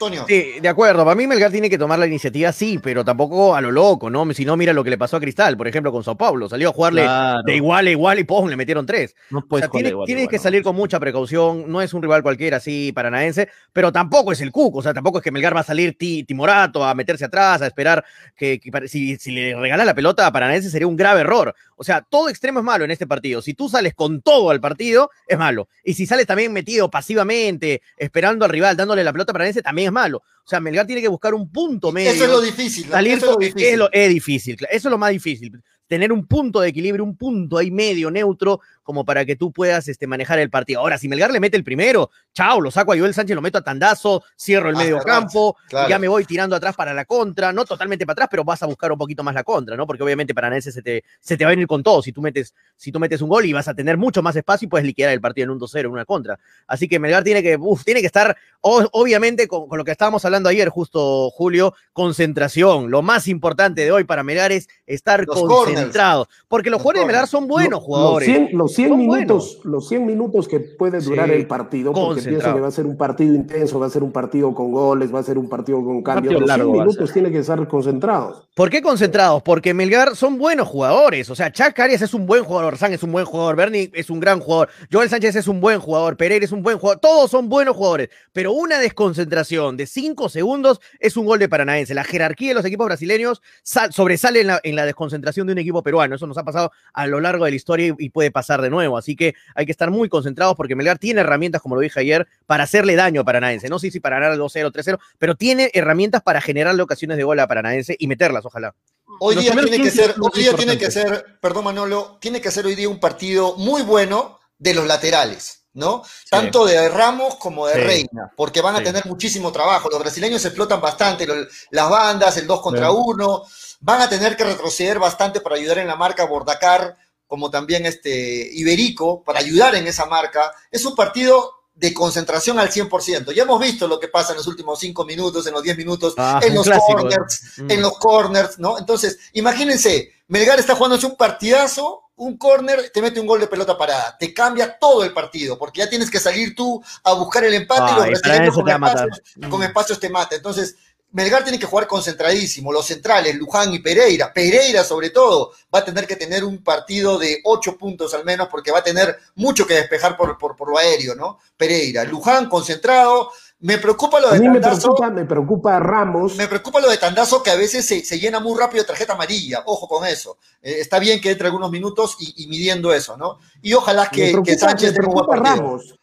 Antonio. 0.00 0.24
Sí, 0.26 0.54
de 0.62 0.68
acuerdo. 0.68 1.04
Para 1.04 1.14
mí 1.14 1.26
Melgar 1.26 1.50
tiene 1.50 1.68
que 1.68 1.76
tomar 1.76 1.98
la 1.98 2.06
iniciativa, 2.06 2.50
sí, 2.52 2.80
pero 2.82 3.04
tampoco 3.04 3.54
a 3.54 3.60
lo 3.60 3.70
loco, 3.70 4.08
¿no? 4.08 4.32
Si 4.32 4.46
no, 4.46 4.56
mira 4.56 4.72
lo 4.72 4.82
que 4.82 4.88
le 4.88 4.96
pasó 4.96 5.18
a 5.18 5.20
Cristal, 5.20 5.58
por 5.58 5.68
ejemplo, 5.68 5.92
con 5.92 6.02
Sao 6.02 6.16
Paulo. 6.16 6.48
Salió 6.48 6.70
a 6.70 6.72
jugarle 6.72 7.02
claro. 7.02 7.42
de 7.44 7.56
igual 7.56 7.86
a 7.86 7.90
igual 7.90 8.18
y 8.18 8.24
¡pum! 8.24 8.48
le 8.48 8.56
metieron 8.56 8.86
tres. 8.86 9.14
No 9.28 9.46
puedes 9.46 9.68
o 9.68 9.70
sea, 9.70 9.72
tiene, 9.72 9.90
igual, 9.90 10.06
tienes 10.06 10.22
igual, 10.22 10.30
que 10.30 10.36
no. 10.38 10.42
salir 10.42 10.62
con 10.62 10.74
mucha 10.74 10.98
precaución. 10.98 11.70
No 11.70 11.82
es 11.82 11.92
un 11.92 12.00
rival 12.00 12.22
cualquiera 12.22 12.56
así 12.56 12.92
paranaense, 12.92 13.50
pero 13.74 13.92
tampoco 13.92 14.32
es 14.32 14.40
el 14.40 14.52
Cuco. 14.52 14.78
O 14.78 14.82
sea, 14.82 14.94
tampoco 14.94 15.18
es 15.18 15.24
que 15.24 15.30
Melgar 15.30 15.54
va 15.54 15.60
a 15.60 15.64
salir 15.64 15.98
timorato 15.98 16.82
a 16.82 16.94
meterse 16.94 17.26
atrás, 17.26 17.60
a 17.60 17.66
esperar 17.66 18.02
que, 18.34 18.58
que 18.58 18.88
si, 18.88 19.18
si, 19.18 19.32
le 19.32 19.54
regala 19.54 19.84
la 19.84 19.94
pelota 19.94 20.26
a 20.26 20.32
Paranaense 20.32 20.70
sería 20.70 20.86
un 20.86 20.96
grave 20.96 21.20
error. 21.20 21.54
O 21.76 21.84
sea, 21.84 22.00
todo 22.00 22.30
extremo 22.30 22.60
es 22.60 22.64
malo 22.64 22.86
en 22.86 22.90
este 22.90 23.06
partido. 23.06 23.42
Si 23.42 23.52
tú 23.52 23.68
sales 23.68 23.94
con 23.94 24.22
todo 24.22 24.48
al 24.48 24.60
partido, 24.62 25.10
es 25.26 25.38
malo. 25.38 25.68
Y 25.84 25.92
si 25.92 26.06
sales 26.06 26.26
también 26.26 26.54
metido 26.54 26.90
pasivamente, 26.90 27.82
esperando 27.98 28.46
al 28.46 28.50
rival, 28.50 28.78
dándole 28.78 29.04
la 29.04 29.12
pelota 29.12 29.32
a 29.32 29.34
Paranaense, 29.34 29.62
también 29.62 29.89
es 29.90 29.94
malo. 29.94 30.18
O 30.18 30.48
sea, 30.50 30.60
Melgar 30.60 30.86
tiene 30.86 31.02
que 31.02 31.08
buscar 31.08 31.34
un 31.34 31.50
punto 31.50 31.92
medio. 31.92 32.10
Eso 32.10 32.24
es 32.24 32.30
lo 32.30 32.40
difícil. 32.40 32.86
¿no? 32.86 32.92
Salir 32.92 33.12
eso 33.12 33.26
es, 33.26 33.32
lo 33.32 33.38
difícil. 33.38 33.68
Es, 33.68 33.78
lo, 33.78 33.92
es 33.92 34.08
difícil. 34.08 34.56
Eso 34.70 34.88
es 34.88 34.90
lo 34.90 34.98
más 34.98 35.10
difícil. 35.10 35.62
Tener 35.86 36.12
un 36.12 36.26
punto 36.26 36.60
de 36.60 36.68
equilibrio, 36.68 37.04
un 37.04 37.16
punto 37.16 37.58
ahí 37.58 37.70
medio, 37.70 38.10
neutro, 38.10 38.60
como 38.90 39.04
para 39.04 39.24
que 39.24 39.36
tú 39.36 39.52
puedas 39.52 39.86
este, 39.86 40.08
manejar 40.08 40.40
el 40.40 40.50
partido. 40.50 40.80
Ahora, 40.80 40.98
si 40.98 41.06
Melgar 41.06 41.30
le 41.30 41.38
mete 41.38 41.56
el 41.56 41.62
primero, 41.62 42.10
chao, 42.34 42.60
lo 42.60 42.72
saco 42.72 42.92
a 42.92 42.98
Joel 42.98 43.14
Sánchez, 43.14 43.36
lo 43.36 43.40
meto 43.40 43.56
a 43.58 43.62
tandazo, 43.62 44.24
cierro 44.36 44.68
el 44.68 44.74
Ah, 44.74 44.78
medio 44.78 44.98
campo, 44.98 45.56
claro. 45.68 45.88
ya 45.88 46.00
me 46.00 46.08
voy 46.08 46.24
tirando 46.24 46.56
atrás 46.56 46.74
para 46.74 46.92
la 46.92 47.04
contra, 47.04 47.52
no 47.52 47.64
totalmente 47.64 48.04
para 48.04 48.14
atrás, 48.14 48.28
pero 48.32 48.42
vas 48.42 48.60
a 48.64 48.66
buscar 48.66 48.90
un 48.90 48.98
poquito 48.98 49.22
más 49.22 49.32
la 49.32 49.44
contra, 49.44 49.76
¿no? 49.76 49.86
Porque 49.86 50.02
obviamente 50.02 50.34
Paranaense 50.34 50.72
se 50.72 50.82
te, 50.82 51.04
se 51.20 51.36
te 51.36 51.44
va 51.44 51.50
a 51.50 51.52
venir 51.52 51.68
con 51.68 51.84
todo 51.84 52.02
si 52.02 52.10
tú 52.12 52.20
metes, 52.20 52.52
si 52.74 52.90
tú 52.90 52.98
metes 52.98 53.20
un 53.22 53.28
gol 53.28 53.44
y 53.44 53.52
vas 53.52 53.68
a 53.68 53.74
tener 53.74 53.96
mucho 53.96 54.22
más 54.22 54.34
espacio 54.34 54.66
y 54.66 54.68
puedes 54.68 54.84
liquidar 54.84 55.12
el 55.12 55.20
partido 55.20 55.44
en 55.44 55.50
un 55.50 55.60
2-0, 55.60 55.78
en 55.78 55.86
una 55.92 56.04
contra. 56.04 56.36
Así 56.66 56.88
que 56.88 56.98
Melgar 56.98 57.22
tiene 57.22 57.44
que, 57.44 57.56
uf, 57.56 57.84
tiene 57.84 58.00
que 58.00 58.06
estar, 58.06 58.36
o- 58.60 58.88
obviamente, 58.90 59.46
con, 59.46 59.68
con 59.68 59.78
lo 59.78 59.84
que 59.84 59.92
estábamos 59.92 60.24
hablando 60.24 60.48
ayer, 60.48 60.68
justo 60.68 61.30
Julio, 61.30 61.74
concentración. 61.92 62.90
Lo 62.90 63.02
más 63.02 63.28
importante 63.28 63.82
de 63.84 63.92
hoy 63.92 64.04
para 64.04 64.22
Melgar 64.24 64.50
es 64.52 64.68
estar 64.86 65.24
Los 65.26 65.40
concentrado. 65.42 66.28
Porque 66.48 66.70
los, 66.70 66.78
Los 66.78 66.82
jugadores 66.82 67.02
de 67.02 67.06
Melgar 67.06 67.28
son 67.28 67.46
buenos 67.46 67.80
Lo- 67.80 67.86
jugadores. 67.86 68.28
Los 68.28 68.36
100, 68.48 68.58
los 68.58 68.72
100 68.80 68.88
Son 68.90 68.98
minutos, 68.98 69.58
los 69.64 69.88
100 69.88 70.06
minutos 70.06 70.48
que 70.48 70.60
puede 70.60 71.00
durar 71.00 71.26
Sí, 71.28 71.34
el 71.34 71.46
partido, 71.46 71.92
porque 71.92 72.22
pienso 72.22 72.54
que 72.54 72.60
va 72.60 72.68
a 72.68 72.70
ser 72.70 72.86
un 72.86 72.96
partido 72.96 73.34
intenso, 73.34 73.78
va 73.78 73.86
a 73.86 73.90
ser 73.90 74.02
un 74.02 74.12
partido 74.12 74.54
con 74.54 74.72
goles, 74.72 75.14
va 75.14 75.20
a 75.20 75.22
ser 75.22 75.38
un 75.38 75.48
partido 75.48 75.82
con 75.84 76.02
cambios. 76.02 76.34
Los 76.34 76.42
100 76.44 76.48
largo 76.48 76.72
va 76.76 76.82
a 76.82 76.86
minutos 76.86 77.12
tienen 77.12 77.32
que 77.32 77.38
estar 77.38 77.66
concentrados. 77.68 78.48
¿Por 78.54 78.68
qué 78.70 78.82
concentrados? 78.82 79.42
Porque 79.42 79.72
Melgar 79.74 80.16
son 80.16 80.38
buenos 80.38 80.68
jugadores. 80.68 81.30
O 81.30 81.34
sea, 81.34 81.50
Chuck 81.52 81.78
Arias 81.78 82.02
es 82.02 82.12
un 82.14 82.26
buen 82.26 82.44
jugador, 82.44 82.76
San 82.76 82.92
es 82.92 83.02
un 83.02 83.12
buen 83.12 83.24
jugador, 83.24 83.56
Bernie 83.56 83.90
es 83.94 84.10
un 84.10 84.20
gran 84.20 84.40
jugador, 84.40 84.68
Joel 84.92 85.08
Sánchez 85.08 85.36
es 85.36 85.48
un 85.48 85.60
buen 85.60 85.80
jugador, 85.80 86.16
Pereira 86.16 86.44
es 86.44 86.52
un 86.52 86.62
buen 86.62 86.78
jugador. 86.78 87.00
Todos 87.00 87.30
son 87.30 87.48
buenos 87.48 87.76
jugadores. 87.76 88.08
Pero 88.32 88.52
una 88.52 88.78
desconcentración 88.78 89.76
de 89.76 89.86
cinco 89.86 90.28
segundos 90.28 90.80
es 90.98 91.16
un 91.16 91.26
gol 91.26 91.38
de 91.38 91.48
Paranaense. 91.48 91.94
La 91.94 92.04
jerarquía 92.04 92.48
de 92.48 92.54
los 92.54 92.64
equipos 92.64 92.86
brasileños 92.86 93.42
sal- 93.62 93.92
sobresale 93.92 94.40
en 94.42 94.46
la, 94.48 94.60
en 94.62 94.76
la 94.76 94.84
desconcentración 94.86 95.46
de 95.46 95.52
un 95.54 95.58
equipo 95.58 95.82
peruano. 95.82 96.14
Eso 96.14 96.26
nos 96.26 96.38
ha 96.38 96.44
pasado 96.44 96.70
a 96.92 97.06
lo 97.06 97.20
largo 97.20 97.44
de 97.44 97.50
la 97.50 97.56
historia 97.56 97.88
y, 97.88 97.94
y 97.98 98.10
puede 98.10 98.30
pasar 98.30 98.59
de 98.60 98.70
nuevo. 98.70 98.96
Así 98.98 99.16
que 99.16 99.34
hay 99.54 99.66
que 99.66 99.72
estar 99.72 99.90
muy 99.90 100.08
concentrados 100.08 100.56
porque 100.56 100.74
Melgar 100.76 100.98
tiene 100.98 101.20
herramientas, 101.20 101.60
como 101.62 101.74
lo 101.74 101.80
dije 101.80 102.00
ayer, 102.00 102.26
para 102.46 102.64
hacerle 102.64 102.96
daño 102.96 103.20
a 103.20 103.24
Paranaense. 103.24 103.68
No 103.68 103.78
sé 103.78 103.90
si 103.90 104.00
para 104.00 104.16
ganar 104.16 104.32
el 104.32 104.38
2-0, 104.40 104.70
3-0, 104.72 104.98
pero 105.18 105.34
tiene 105.34 105.70
herramientas 105.74 106.22
para 106.22 106.40
generarle 106.40 106.82
ocasiones 106.82 107.16
de 107.16 107.24
gol 107.24 107.38
a 107.40 107.46
Paranaense 107.46 107.96
y 107.98 108.06
meterlas, 108.06 108.44
ojalá. 108.44 108.74
Hoy 109.18 109.34
día 109.36 109.52
tiene 109.52 109.70
que 109.70 109.76
15 109.76 109.90
ser, 109.90 110.14
hoy 110.20 110.30
día 110.42 110.54
tiene 110.54 110.78
que 110.78 110.90
ser, 110.90 111.38
perdón 111.40 111.64
Manolo, 111.64 112.18
tiene 112.20 112.40
que 112.40 112.50
ser 112.50 112.64
hoy 112.66 112.74
día 112.76 112.88
un 112.88 113.00
partido 113.00 113.56
muy 113.56 113.82
bueno 113.82 114.38
de 114.56 114.72
los 114.74 114.86
laterales, 114.86 115.64
¿no? 115.72 116.02
Tanto 116.30 116.64
de 116.64 116.88
Ramos 116.88 117.34
como 117.36 117.66
de 117.66 117.74
Sí. 117.74 117.80
Reina, 117.80 118.32
porque 118.36 118.60
van 118.60 118.76
a 118.76 118.78
Sí. 118.78 118.84
tener 118.84 119.04
muchísimo 119.06 119.50
trabajo. 119.50 119.88
Los 119.90 119.98
brasileños 120.00 120.44
explotan 120.44 120.80
bastante 120.80 121.26
los- 121.26 121.46
las 121.70 121.90
bandas, 121.90 122.36
el 122.36 122.46
2 122.46 122.60
contra 122.60 122.86
Sí. 122.88 122.94
1. 122.96 123.42
Van 123.80 124.00
a 124.00 124.08
tener 124.08 124.36
que 124.36 124.44
retroceder 124.44 124.98
bastante 124.98 125.40
para 125.40 125.56
ayudar 125.56 125.78
en 125.78 125.86
la 125.88 125.96
marca 125.96 126.24
Bordacar, 126.24 126.96
como 127.30 127.48
también 127.48 127.86
este 127.86 128.50
Iberico, 128.54 129.22
para 129.22 129.38
ayudar 129.38 129.76
en 129.76 129.86
esa 129.86 130.04
marca. 130.06 130.50
Es 130.68 130.84
un 130.84 130.96
partido 130.96 131.52
de 131.74 131.94
concentración 131.94 132.58
al 132.58 132.70
100%. 132.70 133.30
Ya 133.32 133.44
hemos 133.44 133.60
visto 133.60 133.86
lo 133.86 134.00
que 134.00 134.08
pasa 134.08 134.32
en 134.32 134.38
los 134.38 134.48
últimos 134.48 134.80
5 134.80 135.04
minutos, 135.04 135.46
en 135.46 135.54
los 135.54 135.62
10 135.62 135.76
minutos, 135.78 136.14
Ah, 136.18 136.40
en 136.42 136.56
los 136.56 136.66
clásico. 136.66 136.86
corners, 136.98 137.40
Mm. 137.58 137.70
en 137.70 137.82
los 137.82 137.96
corners, 137.98 138.58
¿no? 138.58 138.78
Entonces, 138.78 139.16
imagínense, 139.32 140.10
Melgar 140.26 140.58
está 140.58 140.74
jugándose 140.74 141.06
un 141.06 141.16
partidazo, 141.16 142.02
un 142.16 142.36
corner, 142.36 142.90
te 142.92 143.00
mete 143.00 143.20
un 143.20 143.26
gol 143.28 143.38
de 143.40 143.46
pelota 143.46 143.78
parada, 143.78 144.16
te 144.18 144.34
cambia 144.34 144.76
todo 144.78 145.04
el 145.04 145.12
partido, 145.12 145.56
porque 145.56 145.78
ya 145.78 145.88
tienes 145.88 146.10
que 146.10 146.18
salir 146.18 146.54
tú 146.56 146.82
a 147.04 147.12
buscar 147.14 147.44
el 147.44 147.54
empate 147.54 147.92
y 147.92 147.94
los 147.94 148.04
Ay, 148.04 148.10
brasileños 148.10 148.54
con 148.56 148.68
espacios, 148.68 149.22
con 149.48 149.62
espacios 149.62 150.00
te 150.00 150.10
mata. 150.10 150.34
Entonces, 150.34 150.74
Melgar 151.12 151.42
tiene 151.42 151.58
que 151.58 151.66
jugar 151.66 151.86
concentradísimo, 151.86 152.72
los 152.72 152.86
centrales, 152.86 153.34
Luján 153.34 153.74
y 153.74 153.80
Pereira, 153.80 154.32
Pereira 154.32 154.84
sobre 154.84 155.10
todo, 155.10 155.52
va 155.74 155.80
a 155.80 155.84
tener 155.84 156.06
que 156.06 156.16
tener 156.16 156.44
un 156.44 156.62
partido 156.62 157.18
de 157.18 157.40
ocho 157.44 157.76
puntos 157.76 158.14
al 158.14 158.24
menos, 158.24 158.48
porque 158.48 158.70
va 158.70 158.78
a 158.78 158.84
tener 158.84 159.18
mucho 159.34 159.66
que 159.66 159.74
despejar 159.74 160.16
por, 160.16 160.38
por, 160.38 160.56
por 160.56 160.70
lo 160.70 160.78
aéreo, 160.78 161.14
¿no? 161.14 161.38
Pereira, 161.56 162.04
Luján 162.04 162.48
concentrado, 162.48 163.30
me 163.62 163.76
preocupa 163.76 164.20
lo 164.20 164.28
A 164.28 164.32
de 164.32 164.40
mí 164.40 164.48
me 164.48 164.60
preocupa, 164.60 165.10
me 165.10 165.26
preocupa 165.26 165.78
Ramos. 165.78 166.34
Me 166.36 166.46
preocupa 166.46 166.80
lo 166.80 166.88
de 166.88 166.96
Tandazo 166.96 167.42
que 167.42 167.50
a 167.50 167.56
veces 167.56 167.84
se, 167.84 168.02
se 168.04 168.18
llena 168.18 168.40
muy 168.40 168.58
rápido 168.58 168.82
de 168.82 168.86
tarjeta 168.86 169.12
amarilla. 169.12 169.62
Ojo 169.66 169.86
con 169.86 170.06
eso. 170.06 170.38
Eh, 170.62 170.76
está 170.80 170.98
bien 170.98 171.20
que 171.20 171.32
entre 171.32 171.48
algunos 171.48 171.70
minutos 171.70 172.16
y, 172.20 172.44
y 172.44 172.46
midiendo 172.46 172.90
eso, 172.90 173.18
¿no? 173.18 173.38
Y 173.60 173.74
ojalá 173.74 174.04
me 174.04 174.10
que, 174.10 174.22
preocupa, 174.30 174.44
que 174.44 174.58
Sánchez 174.58 174.92
me 174.92 174.96
tenga 174.96 175.08
un 175.08 175.14
buen 175.14 175.26
preocupa. 175.42 175.56
Ramos. 175.56 175.99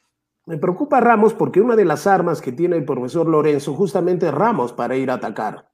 Me 0.47 0.57
preocupa 0.57 0.99
Ramos 0.99 1.33
porque 1.33 1.61
una 1.61 1.75
de 1.75 1.85
las 1.85 2.07
armas 2.07 2.41
que 2.41 2.51
tiene 2.51 2.75
el 2.77 2.85
profesor 2.85 3.27
Lorenzo 3.27 3.73
justamente 3.75 4.27
es 4.27 4.33
Ramos 4.33 4.73
para 4.73 4.95
ir 4.95 5.11
a 5.11 5.15
atacar. 5.15 5.69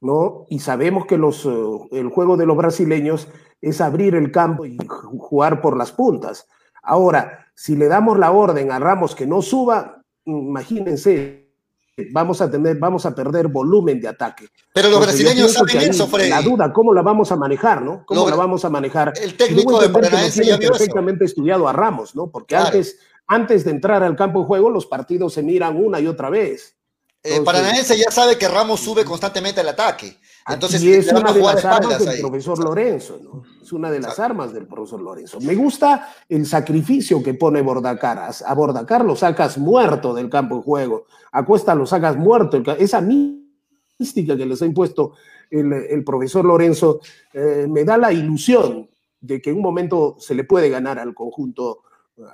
¿no? 0.00 0.44
Y 0.50 0.58
sabemos 0.58 1.06
que 1.06 1.16
los, 1.16 1.46
eh, 1.46 1.50
el 1.92 2.08
juego 2.10 2.36
de 2.36 2.44
los 2.46 2.56
brasileños 2.56 3.26
es 3.62 3.80
abrir 3.80 4.14
el 4.14 4.30
campo 4.30 4.66
y 4.66 4.76
ju- 4.76 5.18
jugar 5.18 5.62
por 5.62 5.76
las 5.78 5.92
puntas. 5.92 6.46
Ahora, 6.82 7.46
si 7.54 7.74
le 7.74 7.88
damos 7.88 8.18
la 8.18 8.30
orden 8.30 8.70
a 8.70 8.78
Ramos 8.78 9.14
que 9.14 9.26
no 9.26 9.40
suba, 9.40 10.02
imagínense, 10.26 11.48
vamos 12.12 12.42
a 12.42 12.50
tener, 12.50 12.76
vamos 12.78 13.06
a 13.06 13.14
perder 13.14 13.48
volumen 13.48 13.98
de 14.00 14.08
ataque. 14.08 14.48
Pero 14.74 14.90
los 14.90 14.98
Entonces, 14.98 15.24
brasileños 15.24 15.52
saben 15.54 15.90
eso, 15.90 16.06
Freddy. 16.06 16.28
La 16.30 16.42
duda, 16.42 16.72
¿cómo 16.72 16.92
la 16.92 17.00
vamos 17.02 17.32
a 17.32 17.36
manejar, 17.36 17.80
no? 17.80 18.04
¿Cómo 18.06 18.28
la 18.28 18.36
vamos 18.36 18.64
a 18.66 18.70
manejar? 18.70 19.14
El 19.20 19.36
técnico 19.36 19.80
de 19.80 19.88
Paranaense 19.88 20.44
ya 20.44 20.56
vio 20.58 20.68
eso. 20.68 20.72
perfectamente 20.78 21.24
estudiado 21.24 21.66
a 21.66 21.72
Ramos, 21.72 22.14
¿no? 22.14 22.28
Porque 22.30 22.54
Claro. 22.56 22.66
antes, 22.66 22.98
antes 23.26 23.64
de 23.64 23.70
entrar 23.70 24.02
al 24.02 24.16
campo 24.16 24.40
de 24.40 24.46
juego, 24.46 24.70
los 24.70 24.86
partidos 24.86 25.34
se 25.34 25.42
miran 25.42 25.76
una 25.76 26.00
y 26.00 26.06
otra 26.06 26.30
vez. 26.30 26.76
Eh, 27.22 27.40
Paranaense 27.42 27.96
ya 27.96 28.10
sabe 28.10 28.36
que 28.36 28.48
Ramos 28.48 28.80
sube 28.80 29.04
constantemente 29.04 29.60
al 29.60 29.68
ataque. 29.68 30.18
Entonces, 30.46 30.82
y 30.82 30.92
es 30.92 31.10
una 31.10 31.32
de 31.32 31.40
las 31.40 31.64
armas 31.64 31.98
del 31.98 32.08
ahí. 32.08 32.20
profesor 32.20 32.58
Lorenzo, 32.62 33.18
¿no? 33.22 33.42
Es 33.62 33.72
una 33.72 33.90
de 33.90 33.98
las 33.98 34.18
armas 34.18 34.52
del 34.52 34.66
profesor 34.66 35.00
Lorenzo. 35.00 35.40
Me 35.40 35.54
gusta 35.54 36.14
el 36.28 36.44
sacrificio 36.44 37.22
que 37.22 37.32
pone 37.32 37.62
Bordacaras. 37.62 38.42
A 38.42 38.52
Bordacar 38.52 39.06
lo 39.06 39.16
sacas 39.16 39.56
muerto 39.56 40.12
del 40.12 40.28
campo 40.28 40.56
de 40.56 40.62
juego. 40.62 41.06
A 41.32 41.46
Cuesta 41.46 41.74
lo 41.74 41.86
sacas 41.86 42.16
muerto. 42.16 42.62
Esa 42.78 43.00
mística 43.00 44.36
que 44.36 44.44
les 44.44 44.60
ha 44.60 44.66
impuesto 44.66 45.14
el, 45.50 45.72
el 45.72 46.04
profesor 46.04 46.44
Lorenzo 46.44 47.00
eh, 47.32 47.66
me 47.66 47.84
da 47.84 47.96
la 47.96 48.12
ilusión 48.12 48.90
de 49.20 49.40
que 49.40 49.48
en 49.48 49.56
un 49.56 49.62
momento 49.62 50.16
se 50.18 50.34
le 50.34 50.44
puede 50.44 50.68
ganar 50.68 50.98
al 50.98 51.14
conjunto, 51.14 51.84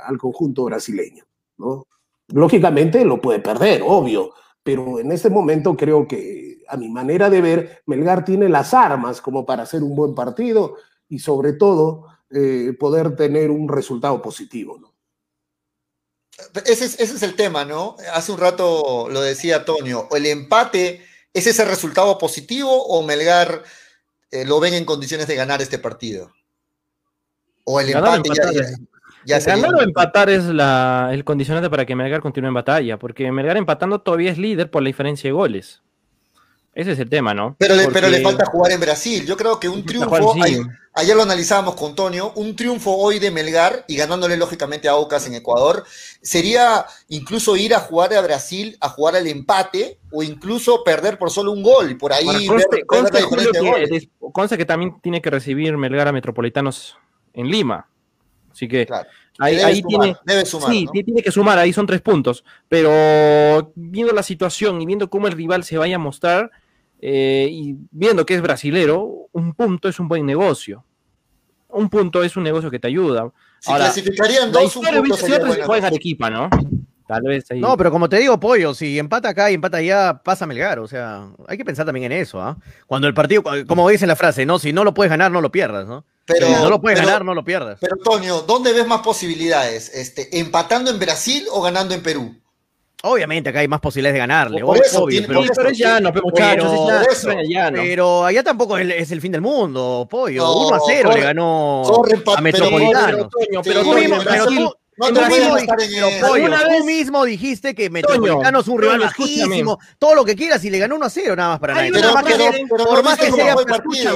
al 0.04 0.18
conjunto 0.18 0.64
brasileño, 0.64 1.24
¿no? 1.58 1.86
Lógicamente 2.28 3.04
lo 3.04 3.20
puede 3.20 3.40
perder, 3.40 3.82
obvio, 3.84 4.32
pero 4.62 5.00
en 5.00 5.10
este 5.10 5.30
momento 5.30 5.76
creo 5.76 6.06
que, 6.06 6.58
a 6.68 6.76
mi 6.76 6.88
manera 6.88 7.28
de 7.28 7.40
ver, 7.40 7.82
Melgar 7.86 8.24
tiene 8.24 8.48
las 8.48 8.72
armas 8.74 9.20
como 9.20 9.44
para 9.44 9.64
hacer 9.64 9.82
un 9.82 9.96
buen 9.96 10.14
partido 10.14 10.76
y 11.08 11.18
sobre 11.18 11.54
todo 11.54 12.06
eh, 12.30 12.72
poder 12.78 13.16
tener 13.16 13.50
un 13.50 13.68
resultado 13.68 14.22
positivo. 14.22 14.78
¿no? 14.78 14.94
Ese 16.64 16.84
es, 16.84 17.00
ese 17.00 17.16
es 17.16 17.22
el 17.24 17.34
tema, 17.34 17.64
¿no? 17.64 17.96
Hace 18.14 18.30
un 18.32 18.38
rato 18.38 19.08
lo 19.10 19.20
decía 19.20 19.56
Antonio. 19.56 20.06
¿El 20.12 20.26
empate 20.26 21.02
es 21.32 21.46
ese 21.46 21.64
resultado 21.64 22.16
positivo 22.18 22.70
o 22.70 23.02
Melgar 23.02 23.64
eh, 24.30 24.44
lo 24.44 24.60
ven 24.60 24.74
en 24.74 24.84
condiciones 24.84 25.26
de 25.26 25.34
ganar 25.34 25.60
este 25.60 25.78
partido? 25.78 26.32
O 27.64 27.80
el 27.80 27.90
Ganar 27.92 28.18
empate 28.18 28.30
ya, 28.36 28.52
ya- 28.52 28.76
ya 29.24 29.38
Ganar 29.38 29.74
o 29.74 29.82
empatar 29.82 30.30
es 30.30 30.44
la, 30.44 31.10
el 31.12 31.24
condicionante 31.24 31.70
para 31.70 31.86
que 31.86 31.94
Melgar 31.94 32.20
continúe 32.20 32.48
en 32.48 32.54
batalla, 32.54 32.98
porque 32.98 33.30
Melgar 33.30 33.56
empatando 33.56 34.00
todavía 34.00 34.30
es 34.30 34.38
líder 34.38 34.70
por 34.70 34.82
la 34.82 34.88
diferencia 34.88 35.28
de 35.28 35.32
goles. 35.32 35.82
Ese 36.72 36.92
es 36.92 36.98
el 37.00 37.10
tema, 37.10 37.34
¿no? 37.34 37.56
Pero 37.58 37.74
le, 37.74 37.88
pero 37.88 38.08
le 38.08 38.22
falta 38.22 38.46
jugar 38.46 38.70
en 38.70 38.80
Brasil. 38.80 39.26
Yo 39.26 39.36
creo 39.36 39.58
que 39.58 39.68
un 39.68 39.84
triunfo, 39.84 40.34
sí. 40.34 40.40
ayer, 40.40 40.60
ayer 40.94 41.16
lo 41.16 41.24
analizábamos 41.24 41.74
con 41.74 41.96
Tonio, 41.96 42.32
un 42.36 42.54
triunfo 42.54 42.96
hoy 42.96 43.18
de 43.18 43.32
Melgar 43.32 43.84
y 43.88 43.96
ganándole 43.96 44.36
lógicamente 44.36 44.88
a 44.88 44.92
Aucas 44.92 45.26
en 45.26 45.34
Ecuador, 45.34 45.84
sería 46.22 46.86
incluso 47.08 47.56
ir 47.56 47.74
a 47.74 47.80
jugar 47.80 48.14
a 48.14 48.20
Brasil, 48.20 48.78
a 48.80 48.88
jugar 48.88 49.16
al 49.16 49.26
empate 49.26 49.98
o 50.12 50.22
incluso 50.22 50.84
perder 50.84 51.18
por 51.18 51.30
solo 51.30 51.50
un 51.50 51.62
gol 51.62 51.98
por 51.98 52.12
ahí 52.12 52.26
Ahora, 52.26 52.38
conste, 52.46 52.76
ver 52.76 52.86
conste, 52.86 53.22
Julio, 53.22 53.50
que, 53.52 54.08
conste 54.32 54.56
que 54.56 54.64
también 54.64 55.00
tiene 55.02 55.20
que 55.20 55.30
recibir 55.30 55.76
Melgar 55.76 56.06
a 56.06 56.12
Metropolitanos 56.12 56.96
en 57.34 57.50
Lima. 57.50 57.89
Así 58.60 58.68
que 58.68 58.84
Claro. 58.84 59.08
ahí, 59.38 59.56
Debe 59.56 59.64
ahí 59.64 59.80
sumar, 59.80 59.88
tiene, 59.88 60.16
debe 60.26 60.44
sumar, 60.44 60.70
sí, 60.70 60.86
tiene 61.02 61.22
que 61.22 61.30
sumar, 61.32 61.58
ahí 61.58 61.72
son 61.72 61.86
tres 61.86 62.02
puntos. 62.02 62.44
Pero 62.68 63.72
viendo 63.74 64.12
la 64.12 64.22
situación 64.22 64.82
y 64.82 64.86
viendo 64.86 65.08
cómo 65.08 65.28
el 65.28 65.32
rival 65.32 65.64
se 65.64 65.78
vaya 65.78 65.96
a 65.96 65.98
mostrar 65.98 66.50
eh, 67.00 67.48
y 67.50 67.74
viendo 67.90 68.26
que 68.26 68.34
es 68.34 68.42
brasilero, 68.42 69.28
un 69.32 69.54
punto 69.54 69.88
es 69.88 69.98
un 69.98 70.08
buen 70.08 70.26
negocio. 70.26 70.84
Un 71.68 71.88
punto 71.88 72.22
es 72.22 72.36
un 72.36 72.42
negocio 72.42 72.70
que 72.70 72.78
te 72.78 72.88
ayuda. 72.88 73.32
Si 73.60 73.70
Ahora, 73.72 73.84
clasificarían 73.84 74.52
La 74.52 74.60
dos, 74.60 74.76
un 74.76 74.84
punto 74.84 75.16
sería 75.16 75.38
buena 75.38 75.64
cosa. 75.64 75.86
Arequipa, 75.86 76.28
¿no? 76.28 76.50
Tal 77.06 77.22
vez 77.22 77.50
ahí. 77.50 77.60
No, 77.60 77.78
pero 77.78 77.90
como 77.90 78.10
te 78.10 78.18
digo, 78.18 78.38
Pollo, 78.38 78.74
si 78.74 78.98
empata 78.98 79.30
acá 79.30 79.50
y 79.50 79.54
empata 79.54 79.78
allá, 79.78 80.20
pasa 80.22 80.46
Melgar. 80.46 80.80
O 80.80 80.86
sea, 80.86 81.30
hay 81.48 81.56
que 81.56 81.64
pensar 81.64 81.86
también 81.86 82.12
en 82.12 82.18
eso, 82.20 82.42
¿ah? 82.42 82.58
Cuando 82.86 83.08
el 83.08 83.14
partido, 83.14 83.42
como 83.66 83.88
dice 83.88 84.06
la 84.06 84.16
frase, 84.16 84.44
no, 84.44 84.58
si 84.58 84.74
no 84.74 84.84
lo 84.84 84.92
puedes 84.92 85.10
ganar, 85.10 85.30
no 85.30 85.40
lo 85.40 85.50
pierdas, 85.50 85.86
¿no? 85.86 86.04
Pero, 86.32 86.46
si 86.46 86.52
no 86.52 86.70
lo 86.70 86.80
puedes 86.80 86.98
pero- 86.98 87.08
ganar, 87.08 87.24
no 87.24 87.34
lo 87.34 87.44
pierdas. 87.44 87.78
Pero 87.80 87.94
Antonio, 87.94 88.40
¿dónde 88.46 88.72
ves 88.72 88.86
más 88.86 89.00
posibilidades? 89.00 89.88
Este, 89.94 90.38
¿Empatando 90.38 90.90
en 90.90 90.98
Brasil 90.98 91.46
o 91.52 91.60
ganando 91.62 91.94
en 91.94 92.02
Perú? 92.02 92.34
Obviamente 93.02 93.48
acá 93.48 93.60
hay 93.60 93.68
más 93.68 93.80
posibilidades 93.80 94.12
de 94.14 94.18
ganarle, 94.18 94.60
Por 94.60 94.76
eso, 94.76 95.04
obvio, 95.04 95.20
tiene- 95.20 95.26
pero, 95.28 95.42
Sí, 95.42 95.48
pero 95.56 95.68
es 95.70 95.78
llano, 95.78 96.12
pero 96.12 96.24
muchachos, 96.26 96.72
es 97.10 97.24
Pero- 97.24 97.40
es 97.40 97.48
llano. 97.48 97.78
pero 97.82 98.24
allá 98.26 98.42
tampoco 98.42 98.76
es 98.76 98.82
el, 98.82 98.90
es 98.92 99.10
el 99.10 99.22
fin 99.22 99.32
del 99.32 99.40
mundo, 99.40 100.06
Pollo. 100.10 100.42
No, 100.44 100.66
1 100.66 100.76
a 100.76 100.80
0 100.86 101.08
corre- 101.08 101.20
le 101.20 101.24
ganó 101.26 101.82
corre 101.86 102.16
a 102.16 102.20
pero- 102.24 102.42
Metropolitano. 102.42 103.06
Pero, 103.16 103.28
Toño, 103.30 103.62
pero 103.64 103.82
Sí, 103.82 103.88
Tú 103.88 103.94
mismo, 103.94 104.16
pero 104.22 104.46
tú- 104.46 104.74
No 105.08 105.56
estar 105.56 105.80
en 105.80 106.78
tú 106.78 106.84
mismo 106.84 107.24
dijiste 107.24 107.74
que 107.74 107.88
Metropolitano 107.88 108.60
es 108.60 108.68
un 108.68 108.80
rival 108.80 109.00
bajísimo, 109.00 109.78
todo 109.98 110.14
lo 110.14 110.24
que 110.24 110.36
quieras, 110.36 110.62
y 110.64 110.70
le 110.70 110.78
ganó 110.78 110.96
1 110.96 111.06
a 111.06 111.10
0 111.10 111.36
nada 111.36 111.48
más 111.50 111.58
para 111.58 111.76
Hay 111.76 111.90
nadie. 111.90 112.04
Por 112.68 113.02
más 113.02 113.18
que. 113.18 113.24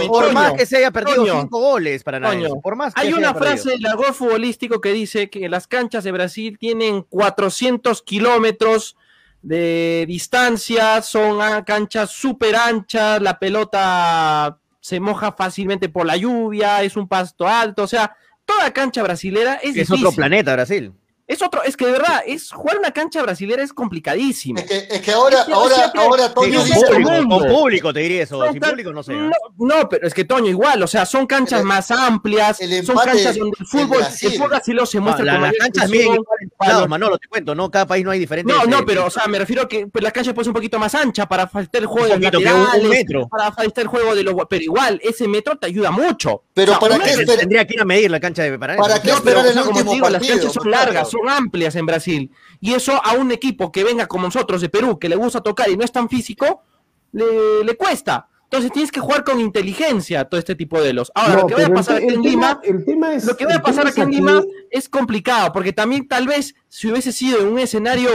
Por 0.08 0.32
más 0.32 0.68
se 0.68 0.76
haya 0.76 0.90
perdido 0.90 1.24
Toño, 1.24 1.40
5 1.42 1.58
goles 1.58 2.04
para 2.04 2.20
nadie. 2.20 2.48
Toño, 2.48 2.60
Por 2.60 2.76
más 2.76 2.92
que 2.94 3.00
Hay 3.00 3.12
una 3.12 3.34
frase 3.34 3.70
del 3.70 3.86
argot 3.86 4.12
futbolístico 4.12 4.80
que 4.80 4.92
dice 4.92 5.30
que 5.30 5.48
las 5.48 5.66
canchas 5.66 6.04
de 6.04 6.12
Brasil 6.12 6.58
tienen 6.58 7.02
400 7.02 8.02
kilómetros 8.02 8.96
de 9.42 10.04
distancia, 10.06 11.02
son 11.02 11.38
canchas 11.64 12.10
súper 12.10 12.56
anchas, 12.56 13.20
la 13.20 13.38
pelota 13.38 14.58
se 14.80 15.00
moja 15.00 15.32
fácilmente 15.32 15.88
por 15.88 16.06
la 16.06 16.16
lluvia, 16.16 16.82
es 16.82 16.96
un 16.96 17.08
pasto 17.08 17.46
alto, 17.46 17.84
o 17.84 17.86
sea, 17.86 18.16
toda 18.44 18.72
cancha 18.72 19.02
brasilera 19.02 19.54
es, 19.54 19.70
Es 19.70 19.74
difícil. 19.74 20.06
otro 20.06 20.12
planeta, 20.16 20.52
Brasil. 20.52 20.92
Es 21.26 21.40
otro, 21.40 21.62
es 21.62 21.74
que 21.74 21.86
de 21.86 21.92
verdad, 21.92 22.22
es 22.26 22.50
jugar 22.52 22.78
una 22.78 22.90
cancha 22.90 23.22
brasilera 23.22 23.62
es 23.62 23.72
complicadísimo. 23.72 24.58
Es 24.58 24.66
que, 24.66 24.88
es 24.90 25.00
que 25.00 25.10
ahora, 25.10 25.38
Es 25.40 25.44
que 25.46 25.52
ahora, 25.54 25.74
siempre- 25.74 26.02
ahora 26.02 26.34
Toño 26.34 26.62
dice- 26.62 26.80
público, 26.86 27.10
con 27.38 27.48
público 27.48 27.92
te 27.94 28.00
diría 28.00 28.22
eso. 28.24 28.52
Sin 28.52 28.60
público 28.60 28.92
no 28.92 29.02
sé. 29.02 29.14
¿eh? 29.14 29.16
No, 29.16 29.32
no, 29.56 29.88
pero 29.88 30.06
es 30.06 30.12
que 30.12 30.24
Toño, 30.26 30.48
igual, 30.50 30.82
o 30.82 30.86
sea, 30.86 31.06
son 31.06 31.26
canchas 31.26 31.60
El- 31.60 31.66
más 31.66 31.90
amplias, 31.90 32.58
son 32.84 32.96
canchas 32.96 33.36
donde 33.38 33.56
el 33.58 33.66
fútbol, 33.66 33.98
Brasil. 34.00 34.28
el 34.28 34.34
fútbol 34.36 34.50
brasileño 34.50 34.84
se 34.86 34.98
No, 34.98 35.02
muestra 35.04 35.24
la- 35.24 35.38
las 35.38 35.52
canchas 35.54 35.90
igual 35.90 36.18
Manolo, 36.88 37.16
te 37.18 37.26
cuento, 37.28 37.54
¿no? 37.54 37.70
Cada 37.70 37.86
país 37.86 38.04
no 38.04 38.10
hay 38.10 38.18
diferentes. 38.18 38.54
No, 38.54 38.64
no, 38.64 38.80
eh, 38.80 38.84
pero, 38.86 39.06
o 39.06 39.10
sea, 39.10 39.26
me 39.26 39.38
refiero 39.38 39.62
a 39.62 39.68
que 39.68 39.86
pues, 39.86 40.04
la 40.04 40.10
cancha 40.10 40.34
puede 40.34 40.44
ser 40.44 40.50
un 40.50 40.54
poquito 40.54 40.78
más 40.78 40.94
ancha 40.94 41.26
para 41.26 41.46
facilitar 41.48 41.80
el 41.82 41.86
juego 41.88 42.14
Un 42.14 42.20
de 42.20 42.26
un- 42.36 42.44
laterales, 42.44 42.88
metro. 42.88 43.28
para 43.28 43.50
facilitar 43.50 43.82
el 43.82 43.88
juego 43.88 44.14
de 44.14 44.22
los... 44.24 44.34
Pero 44.48 44.62
igual, 44.62 45.00
ese 45.02 45.26
metro 45.26 45.56
te 45.56 45.66
ayuda 45.68 45.90
mucho. 45.90 46.42
Pero 46.52 46.72
O 46.72 46.78
sea, 46.78 46.80
¿para 46.88 46.98
qué 46.98 47.24
Tendría 47.24 47.66
que 47.66 47.74
ir 47.74 47.80
a 47.80 47.84
medir 47.86 48.10
la 48.10 48.20
cancha 48.20 48.42
de 48.42 48.58
Paraná. 48.58 48.80
¿Para 48.80 49.00
qué 49.00 49.10
esperar 49.10 49.46
el 49.46 49.58
último 49.58 49.92
digo, 49.92 50.08
las 50.08 50.20
partido, 50.20 50.36
canchas 50.36 50.52
son 50.52 50.70
largas, 50.70 51.08
son 51.18 51.28
amplias 51.28 51.76
en 51.76 51.86
Brasil. 51.86 52.30
Y 52.60 52.74
eso 52.74 53.00
a 53.04 53.14
un 53.14 53.32
equipo 53.32 53.72
que 53.72 53.84
venga 53.84 54.06
como 54.06 54.24
nosotros 54.24 54.60
de 54.60 54.68
Perú, 54.68 54.98
que 54.98 55.08
le 55.08 55.16
gusta 55.16 55.40
tocar 55.40 55.70
y 55.70 55.76
no 55.76 55.84
es 55.84 55.92
tan 55.92 56.08
físico, 56.08 56.62
le, 57.12 57.64
le 57.64 57.76
cuesta. 57.76 58.28
Entonces 58.44 58.70
tienes 58.70 58.92
que 58.92 59.00
jugar 59.00 59.24
con 59.24 59.40
inteligencia 59.40 60.24
todo 60.26 60.38
este 60.38 60.54
tipo 60.54 60.80
de 60.80 60.92
los. 60.92 61.10
Ahora, 61.14 61.34
No, 61.34 61.40
lo 61.40 61.46
que 61.48 61.54
vaya 61.54 61.66
a 61.66 61.70
pasar 61.70 61.96
aquí 61.96 62.14
en 62.14 62.22
Lima, 62.22 62.60
lo 63.24 63.36
que 63.36 63.44
vaya 63.46 63.58
a 63.58 63.62
pasar 63.62 63.86
aquí 63.88 64.00
en 64.00 64.10
Lima 64.10 64.42
es 64.70 64.88
complicado, 64.88 65.52
porque 65.52 65.72
también 65.72 66.06
tal 66.06 66.28
vez 66.28 66.54
si 66.68 66.88
hubiese 66.88 67.10
sido 67.10 67.40
en 67.40 67.48
un 67.48 67.58
escenario 67.58 68.10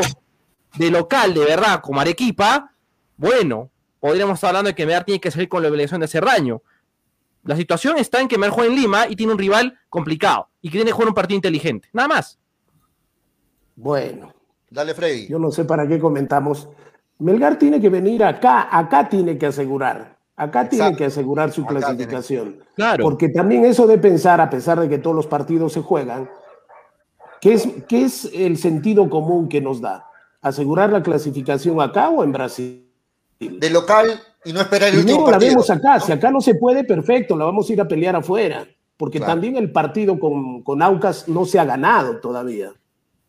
de 0.77 0.91
local, 0.91 1.33
de 1.33 1.41
verdad, 1.43 1.81
como 1.81 1.99
Arequipa, 1.99 2.71
bueno, 3.17 3.69
podríamos 3.99 4.35
estar 4.35 4.49
hablando 4.49 4.69
de 4.69 4.75
que 4.75 4.85
Melgar 4.85 5.03
tiene 5.03 5.19
que 5.19 5.29
salir 5.29 5.49
con 5.49 5.61
la 5.61 5.67
obligación 5.67 5.99
de 5.99 6.05
hacer 6.05 6.23
daño. 6.23 6.61
La 7.43 7.57
situación 7.57 7.97
está 7.97 8.21
en 8.21 8.29
que 8.29 8.37
Melgar 8.37 8.55
juega 8.55 8.71
en 8.71 8.79
Lima 8.79 9.07
y 9.09 9.17
tiene 9.17 9.33
un 9.33 9.39
rival 9.39 9.77
complicado 9.89 10.49
y 10.61 10.69
que 10.69 10.77
tiene 10.77 10.85
que 10.85 10.93
jugar 10.93 11.09
un 11.09 11.15
partido 11.15 11.35
inteligente. 11.35 11.89
Nada 11.91 12.07
más. 12.07 12.39
Bueno, 13.81 14.33
Dale, 14.69 14.93
Freddy. 14.93 15.27
yo 15.27 15.39
no 15.39 15.51
sé 15.51 15.63
para 15.63 15.87
qué 15.87 15.99
comentamos. 15.99 16.67
Melgar 17.19 17.57
tiene 17.57 17.79
que 17.79 17.89
venir 17.89 18.23
acá, 18.25 18.67
acá 18.77 19.07
tiene 19.07 19.37
que 19.37 19.45
asegurar, 19.45 20.17
acá 20.35 20.67
tiene 20.67 20.95
que 20.97 21.05
asegurar 21.05 21.51
su 21.51 21.61
Acá 21.63 21.75
clasificación. 21.75 22.59
Claro. 22.75 23.03
Porque 23.03 23.29
también 23.29 23.63
eso 23.65 23.87
de 23.87 23.97
pensar, 23.97 24.41
a 24.41 24.49
pesar 24.49 24.79
de 24.79 24.89
que 24.89 24.97
todos 24.97 25.15
los 25.15 25.27
partidos 25.27 25.71
se 25.73 25.81
juegan, 25.81 26.29
¿qué 27.39 27.53
es, 27.53 27.67
qué 27.87 28.03
es 28.03 28.29
el 28.33 28.57
sentido 28.57 29.09
común 29.09 29.47
que 29.47 29.61
nos 29.61 29.79
da? 29.79 30.05
¿Asegurar 30.41 30.91
la 30.91 31.01
clasificación 31.01 31.79
acá 31.81 32.09
o 32.09 32.23
en 32.23 32.31
Brasil? 32.33 32.85
De 33.39 33.69
local 33.69 34.19
y 34.43 34.51
no 34.51 34.59
esperar 34.59 34.89
el 34.89 34.99
último 34.99 35.19
Primero 35.25 35.39
la 35.39 35.47
vemos 35.47 35.69
acá, 35.69 35.95
¿no? 35.95 35.99
si 36.01 36.11
acá 36.11 36.31
no 36.31 36.41
se 36.41 36.55
puede, 36.55 36.83
perfecto, 36.83 37.37
la 37.37 37.45
vamos 37.45 37.69
a 37.69 37.73
ir 37.73 37.79
a 37.81 37.87
pelear 37.87 38.15
afuera, 38.17 38.67
porque 38.97 39.17
Claro. 39.19 39.31
también 39.33 39.55
el 39.55 39.71
partido 39.71 40.19
con, 40.19 40.61
con 40.63 40.81
Aucas 40.81 41.29
no 41.29 41.45
se 41.45 41.57
ha 41.59 41.63
ganado 41.65 42.17
todavía. 42.17 42.73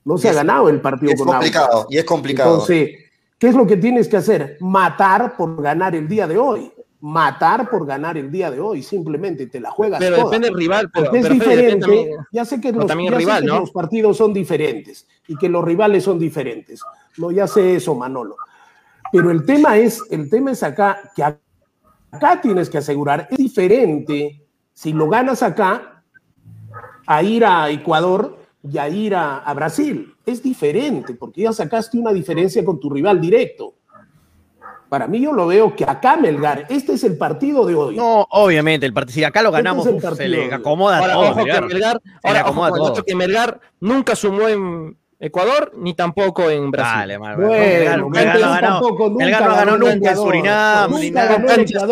No 0.05 0.17
se 0.19 0.27
Y 0.27 0.29
ha 0.29 0.31
es- 0.33 0.37
ganado 0.37 0.69
el 0.69 0.81
partido 0.81 1.13
Es 1.13 1.23
complicado, 1.23 1.87
y 1.91 1.99
es 1.99 2.05
complicado. 2.05 2.51
Entonces, 2.53 2.91
¿qué 3.39 3.49
es 3.49 3.55
lo 3.55 3.67
que 3.67 3.77
tienes 3.77 4.09
que 4.09 4.17
hacer? 4.17 4.57
Matar 4.61 5.37
por 5.37 5.61
ganar 5.63 5.95
el 5.95 6.09
día 6.09 6.27
de 6.27 6.39
hoy. 6.39 6.73
Matar 7.03 7.71
por 7.71 7.87
ganar 7.87 8.19
el 8.19 8.31
día 8.31 8.51
de 8.51 8.61
hoy, 8.61 8.83
simplemente 8.83 9.47
te 9.47 9.59
la 9.59 9.71
juegas 9.71 9.99
Pero 10.01 10.17
toda. 10.17 10.25
depende 10.27 10.49
del 10.49 10.57
rival. 10.57 10.91
Pero, 10.93 11.15
es 11.15 11.29
diferente, 11.31 11.81
también- 11.81 12.09
ya 12.31 12.45
sé 12.45 12.61
que, 12.61 12.73
los, 12.73 12.87
también 12.87 13.11
ya 13.11 13.17
el 13.17 13.23
sé 13.23 13.27
rival, 13.27 13.41
que 13.43 13.47
¿no? 13.47 13.61
los 13.61 13.71
partidos 13.71 14.17
son 14.19 14.35
diferentes 14.35 15.07
y 15.27 15.37
que 15.37 15.49
los 15.49 15.65
rivales 15.65 16.05
son 16.05 16.19
diferentes. 16.19 16.83
No, 17.17 17.31
ya 17.31 17.47
sé 17.47 17.77
eso, 17.77 17.95
Manolo. 17.95 18.37
Pero 19.13 19.31
el 19.31 19.45
tema 19.47 19.79
es, 19.79 20.03
el 20.11 20.29
tema 20.29 20.53
es 20.53 20.63
acá, 20.63 21.01
que 21.17 21.23
acá 21.25 22.41
tienes 22.43 22.69
que 22.69 22.79
asegurar, 22.79 23.29
es 23.31 23.39
diferente 23.39 24.43
si 24.75 24.93
lo 24.93 25.09
ganas 25.09 25.43
acá 25.43 26.03
a 27.07 27.23
ir 27.23 27.45
a 27.47 27.71
Ecuador 27.71 28.37
y 28.63 28.79
a 28.79 28.89
ir 28.89 29.15
a, 29.15 29.39
a 29.39 29.55
Brasil. 29.55 30.15
Es 30.27 30.43
diferente, 30.43 31.15
porque 31.15 31.43
ya 31.43 31.53
sacaste 31.53 31.99
una 31.99 32.13
diferencia 32.13 32.65
con 32.65 32.79
tu 32.79 32.91
rival 32.91 33.21
directo. 33.21 33.75
Para 34.89 35.07
mí 35.07 35.21
yo 35.21 35.33
lo 35.33 35.47
veo 35.47 35.77
que 35.77 35.85
acá 35.85 36.17
Melgar, 36.17 36.67
este 36.69 36.95
es 36.95 37.05
el 37.05 37.17
partido 37.17 37.65
de 37.65 37.77
hoy. 37.77 37.97
No, 37.97 38.27
obviamente, 38.31 38.85
el 38.87 38.93
partido, 38.93 39.15
si 39.15 39.25
acá 39.25 39.41
lo 39.41 39.53
ganamos, 39.53 39.87
Este 39.87 39.99
es 39.99 40.05
el 40.05 40.11
uf, 40.11 40.19
se 40.19 40.29
le 40.29 40.53
acomoda 40.53 40.99
Ahora, 40.99 41.13
todo. 41.15 41.23
ojo 41.23 41.35
que 41.37 41.45
Melgar. 41.45 41.67
Melgar, 41.69 42.01
le 42.05 42.29
ahora, 42.29 42.51
ojo 42.51 42.77
todo. 42.77 43.05
que 43.05 43.15
Melgar 43.15 43.61
nunca 43.79 44.17
sumó 44.17 44.49
en, 44.49 44.97
Ecuador, 45.23 45.73
ni 45.77 45.93
tampoco 45.93 46.49
en 46.49 46.71
Brasil. 46.71 46.97
Vale, 46.97 47.19
mal, 47.19 47.37
bueno, 47.37 48.09
Melgar, 48.09 48.41
no 48.41 48.49
ganó, 48.49 48.61
tampoco, 48.61 49.11
Melgar 49.11 49.45
no 49.45 49.55
ganó 49.55 49.77
nunca 49.77 50.11
en 50.13 50.17
Surinam, 50.17 50.99
ni 50.99 51.11
nada. 51.11 51.45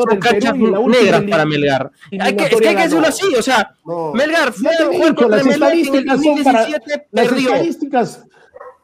Con 0.09 0.18
canchas 0.18 0.55
negras 0.57 1.22
para 1.29 1.45
Melgar. 1.45 1.91
Hay 2.18 2.35
que, 2.35 2.45
es 2.45 2.57
que 2.57 2.68
hay 2.68 2.76
que 2.76 2.83
decirlo 2.85 3.07
así, 3.07 3.26
o 3.39 3.43
sea, 3.43 3.74
no. 3.85 4.14
Melgar 4.14 4.51
fue 4.51 4.74
a 4.74 4.87
jugar 4.87 5.14
contra 5.14 5.45
Melgar 5.45 5.74
en 5.74 6.07
2017, 6.07 7.09
perdió. 7.12 7.51
Las 7.51 7.61
estadísticas, 7.61 8.24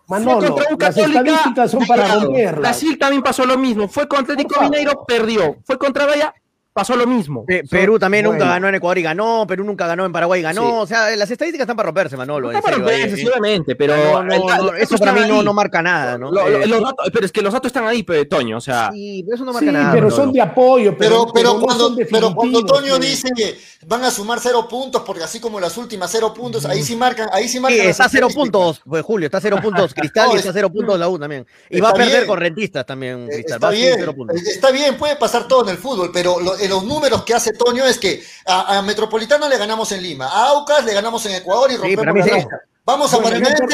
Manolo, 0.08 0.40
fue 0.40 0.48
contra 0.48 0.68
un 0.72 0.78
las 0.78 0.96
estadísticas 0.98 1.70
son 1.70 1.86
para 1.86 2.14
romperlas. 2.14 2.56
Brasil 2.56 2.98
también 2.98 3.22
pasó 3.22 3.46
lo 3.46 3.56
mismo, 3.56 3.88
fue 3.88 4.06
contra 4.06 4.34
Atlético 4.34 4.60
Mineiro, 4.60 5.06
perdió. 5.06 5.56
Fue 5.64 5.78
contra 5.78 6.04
Bahía, 6.04 6.34
pasó 6.74 6.96
lo 6.96 7.06
mismo. 7.06 7.46
Perú 7.70 8.00
también 8.00 8.24
nunca 8.24 8.46
ganó 8.46 8.68
en 8.68 8.74
Ecuador 8.74 8.98
y 8.98 9.02
ganó, 9.02 9.46
Perú 9.46 9.62
nunca 9.64 9.86
ganó 9.86 10.04
en 10.04 10.12
Paraguay 10.12 10.40
y 10.40 10.42
ganó. 10.42 10.80
O 10.80 10.86
sea, 10.86 11.14
las 11.16 11.30
estadísticas 11.30 11.64
están 11.64 11.76
para 11.76 11.86
romperse, 11.86 12.16
Manolo. 12.16 12.48
Están 12.50 12.62
para 12.62 12.76
romperse, 12.76 13.14
eh. 13.14 13.16
sí. 13.16 13.28
obviamente, 13.28 13.76
pero 13.76 14.22
no, 14.24 14.74
eso 14.74 14.98
para 14.98 15.12
mí 15.12 15.20
no, 15.26 15.54
marca 15.54 15.80
nada, 15.80 16.18
¿no? 16.18 16.30
Eh. 16.48 16.66
Los 16.66 16.82
datos, 16.82 17.10
pero 17.12 17.26
es 17.26 17.32
que 17.32 17.42
los 17.42 17.52
datos 17.52 17.68
están 17.68 17.86
ahí, 17.86 18.02
pero, 18.02 18.26
Toño, 18.26 18.58
o 18.58 18.60
sea. 18.60 18.90
Sí, 18.92 19.22
pero 19.24 19.36
eso 19.36 19.44
no 19.44 19.52
marca 19.52 19.68
sí, 19.68 19.72
nada. 19.72 19.92
Pero 19.92 20.10
son 20.10 20.32
de 20.32 20.40
apoyo, 20.40 20.98
pero, 20.98 21.28
pero, 21.32 21.60
cuando, 21.60 22.66
Toño 22.66 22.98
dice 22.98 23.28
que 23.36 23.56
van 23.86 24.02
a 24.02 24.10
sumar 24.10 24.40
cero 24.42 24.66
puntos, 24.68 25.02
porque 25.02 25.22
así 25.22 25.38
como 25.38 25.60
las 25.60 25.76
últimas 25.78 26.10
cero 26.10 26.34
puntos, 26.34 26.64
ahí 26.64 26.82
sí 26.82 26.96
marcan, 26.96 27.28
ahí 27.32 27.46
sí 27.46 27.60
marcan. 27.60 27.86
está 27.86 28.08
cero 28.08 28.26
puntos, 28.34 28.82
pues, 28.84 29.04
Julio, 29.04 29.26
está 29.26 29.40
cero 29.40 29.58
puntos 29.62 29.94
Cristal 29.94 30.30
y 30.34 30.38
está 30.38 30.52
cero 30.52 30.70
puntos 30.70 30.98
la 30.98 31.08
U 31.08 31.20
también. 31.20 31.46
Y 31.70 31.80
va 31.80 31.90
a 31.90 31.94
perder 31.94 32.26
con 32.26 32.40
rentistas 32.40 32.84
también, 32.84 33.28
eh, 33.30 33.34
Cristal. 33.34 33.54
Está 33.54 33.70
bien, 33.70 34.14
está 34.44 34.70
bien, 34.72 34.96
puede 34.96 35.14
pasar 35.14 35.46
todo 35.46 35.62
en 35.62 35.68
el 35.68 35.78
fútbol, 35.78 36.10
pero 36.12 36.40
los 36.68 36.84
números 36.84 37.24
que 37.24 37.34
hace 37.34 37.52
Toño 37.52 37.84
es 37.84 37.98
que 37.98 38.22
a, 38.46 38.78
a, 38.78 38.82
Metropolitano 38.82 39.48
le 39.48 39.58
ganamos 39.58 39.90
en 39.92 40.02
Lima, 40.02 40.26
a 40.26 40.50
Aucas 40.50 40.84
le 40.84 40.94
ganamos 40.94 41.24
en 41.26 41.34
Ecuador 41.34 41.70
y 41.72 41.76
rompemos 41.76 42.24
sí, 42.24 42.30
la 42.30 42.40
sí. 42.40 42.46
Vamos 42.86 43.14
a 43.14 43.22
Paranaense 43.22 43.64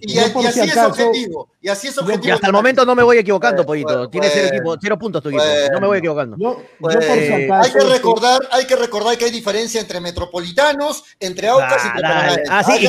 y 0.00 0.14
le 0.14 0.20
a 0.20 0.32
Y 1.60 1.68
así 1.68 1.86
es 1.86 1.98
objetivo. 1.98 2.26
Y 2.26 2.30
hasta 2.30 2.48
el 2.48 2.52
momento 2.52 2.84
no 2.84 2.96
me 2.96 3.04
voy 3.04 3.18
equivocando, 3.18 3.64
pues, 3.64 3.84
Pollito. 3.84 4.10
Pues, 4.10 4.10
Tiene 4.10 4.60
pues, 4.60 4.78
cero, 4.82 4.98
puntos 4.98 5.22
tu 5.22 5.28
equipo. 5.28 5.44
no 5.72 5.80
me 5.80 5.86
voy 5.86 5.98
equivocando. 5.98 6.36
hay, 7.62 7.70
que 7.70 7.80
recordar, 7.80 8.40
hay 8.50 8.66
que 8.66 8.74
recordar 8.74 9.16
que 9.16 9.26
hay 9.26 9.30
diferencia 9.30 9.80
entre 9.80 10.00
metropolitanos, 10.00 11.04
entre 11.20 11.48
Aucas 11.48 11.84
y 11.84 11.88
Paranaense. 11.90 12.42
Ah, 12.50 12.64
sí, 12.64 12.86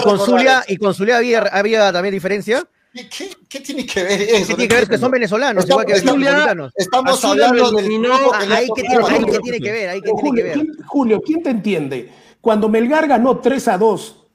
y 0.68 0.78
con 0.78 0.94
Zulia, 0.96 1.18
había, 1.18 1.42
había 1.42 1.94
también 1.94 2.14
diferencia. 2.14 2.68
¿Qué, 2.98 3.10
qué, 3.10 3.30
qué 3.48 3.60
tiene 3.60 3.86
que 3.86 4.04
ver 4.04 4.22
eso? 4.22 4.48
¿Qué 4.48 4.56
tiene 4.56 4.68
que 4.68 4.76
ver 4.76 4.88
que 4.88 4.98
son 4.98 5.12
venezolanos? 5.12 5.64
Estamos, 5.64 5.84
igual 5.84 5.86
que 5.86 6.00
estamos, 6.00 6.72
estamos 6.76 7.26
hablando 7.26 7.72
del 7.72 8.06
ahí, 8.52 8.68
que 8.76 8.82
tiene, 8.82 9.06
ahí 9.06 9.26
que 9.26 9.40
tiene 9.40 9.60
que 9.60 9.72
ver, 9.72 9.90
ahí 9.90 10.02
que 10.02 10.12
Julio, 10.12 10.44
que 10.44 10.50
ver. 10.50 10.68
Julio, 10.88 11.22
¿quién 11.22 11.44
te 11.44 11.52
entiende? 11.52 12.12
Cuando 12.42 12.70
Melgar 12.70 13.08
ganó 13.08 13.38
3 13.38 13.68
a 13.68 13.78
2 13.78 14.28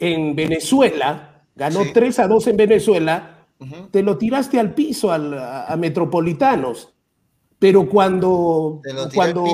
en 0.00 0.34
Venezuela, 0.34 1.44
ganó 1.54 1.84
sí. 1.84 1.90
3 1.94 2.18
a 2.18 2.26
2 2.26 2.46
en 2.48 2.56
Venezuela, 2.56 3.46
uh 3.60 3.64
-huh. 3.64 3.90
te 3.92 4.02
lo 4.02 4.18
tiraste 4.18 4.58
al 4.58 4.74
piso 4.74 5.12
al, 5.12 5.38
a, 5.38 5.66
a 5.66 5.76
Metropolitanos 5.76 6.92
pero 7.62 7.88
cuando, 7.88 8.82
cuando 9.14 9.44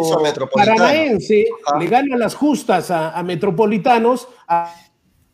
Paranaense 0.50 1.44
Ajá. 1.66 1.78
le 1.78 1.86
gana 1.88 2.16
las 2.16 2.34
justas 2.34 2.90
a, 2.90 3.10
a 3.10 3.22
Metropolitanos, 3.22 4.26
a, 4.48 4.74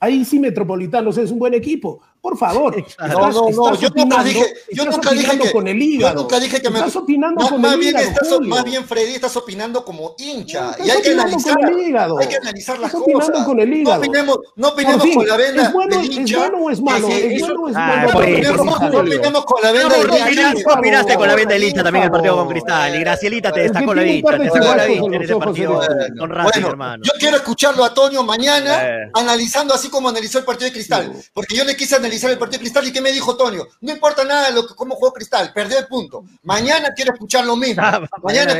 ahí 0.00 0.24
sí 0.24 0.40
Metropolitanos 0.40 1.16
es 1.18 1.30
un 1.30 1.38
buen 1.38 1.54
equipo, 1.54 2.00
por 2.24 2.38
favor. 2.38 2.72
Claro. 2.72 3.12
Estás, 3.12 3.34
no, 3.34 3.50
no, 3.50 3.70
no. 3.70 3.74
Yo 3.78 3.90
nunca 3.94 4.24
dije, 4.24 4.54
yo 4.72 4.86
nunca 4.86 5.10
dije 5.10 5.38
que. 5.38 5.52
Con 5.52 5.68
el. 5.68 5.98
Yo 6.00 6.14
nunca 6.14 6.40
dije 6.40 6.62
que 6.62 6.70
me. 6.70 6.78
Estás 6.78 6.96
opinando 6.96 7.42
no, 7.42 7.50
con 7.50 7.60
más 7.60 7.74
el 7.74 7.80
bien 7.80 7.90
hígado. 7.90 8.08
Estás, 8.08 8.40
más 8.40 8.64
bien, 8.64 8.84
Freddy, 8.86 9.14
estás 9.16 9.36
opinando 9.36 9.84
como 9.84 10.14
hincha. 10.16 10.74
No, 10.78 10.86
y 10.86 10.88
hay 10.88 11.02
que 11.02 11.10
analizar. 11.10 11.54
Con 11.54 11.68
el 11.68 11.78
hígado. 11.86 12.18
Hay 12.18 12.28
que 12.28 12.36
analizar 12.36 12.78
las 12.78 12.94
estás 12.94 13.02
cosas. 13.02 13.28
opinando 13.28 13.46
con 13.46 13.60
el 13.60 13.74
hígado. 13.74 13.96
No 13.96 13.98
opinemos, 13.98 14.38
no 14.56 14.68
opinemos 14.68 15.02
fin, 15.02 15.14
con 15.16 15.28
la 15.28 15.36
vena. 15.36 15.62
¿Es 15.64 15.72
bueno, 15.74 15.96
del 15.98 16.12
hincha. 16.12 16.34
¿Es 16.34 16.40
bueno 16.40 16.64
o 16.64 16.70
es 16.70 16.80
malo? 16.80 17.08
¿Es 17.08 17.40
bueno 17.40 17.60
o 17.60 17.68
es 17.68 17.76
ah, 17.76 18.06
malo? 18.06 18.12
No 18.14 19.00
opinemos 19.00 19.44
con 19.44 19.62
la 19.62 19.72
vena 19.72 19.94
del 19.94 20.38
hincha. 20.38 20.78
opinaste 20.78 21.14
con 21.16 21.28
la 21.28 21.34
vena 21.34 21.52
del 21.52 21.64
hincha 21.64 21.84
también 21.84 22.04
el 22.06 22.10
partido 22.10 22.36
con 22.36 22.48
Cristal. 22.48 22.94
Y 22.94 23.00
Gracielita 23.00 23.52
te 23.52 23.60
destacó 23.60 23.92
la 23.92 24.02
vista. 24.02 24.30
Te 24.30 24.44
destacó 24.44 24.74
la 24.74 24.86
vista 24.86 25.06
en 25.06 25.22
ese 25.22 25.36
partido 25.36 25.80
con 26.18 26.30
Racing, 26.30 26.64
hermano. 26.64 27.04
Yo 27.04 27.12
quiero 27.18 27.36
escucharlo 27.36 27.84
a 27.84 27.92
Toño 27.92 28.22
mañana 28.22 28.82
eh. 28.82 29.10
analizando 29.12 29.74
así 29.74 29.90
como 29.90 30.08
analizó 30.08 30.38
el 30.38 30.46
partido 30.46 30.70
de 30.70 30.72
Cristal. 30.72 31.12
Porque 31.34 31.54
yo 31.54 31.64
le 31.64 31.76
quise 31.76 31.96
analizar 31.96 32.13
analizar 32.14 32.30
el 32.30 32.38
partido 32.38 32.60
Cristal 32.60 32.86
y 32.86 32.92
qué 32.92 33.00
me 33.00 33.12
dijo 33.12 33.36
Tonio. 33.36 33.66
No 33.80 33.92
importa 33.92 34.24
nada 34.24 34.50
lo 34.50 34.66
que, 34.66 34.74
cómo 34.74 34.94
jugó 34.94 35.12
Cristal, 35.12 35.52
perdió 35.52 35.78
el 35.78 35.86
punto. 35.86 36.24
Mañana 36.42 36.92
quiere 36.94 37.10
escuchar 37.12 37.44
lo 37.44 37.56
mismo. 37.56 37.82
Ah, 37.84 38.00
mañana, 38.22 38.54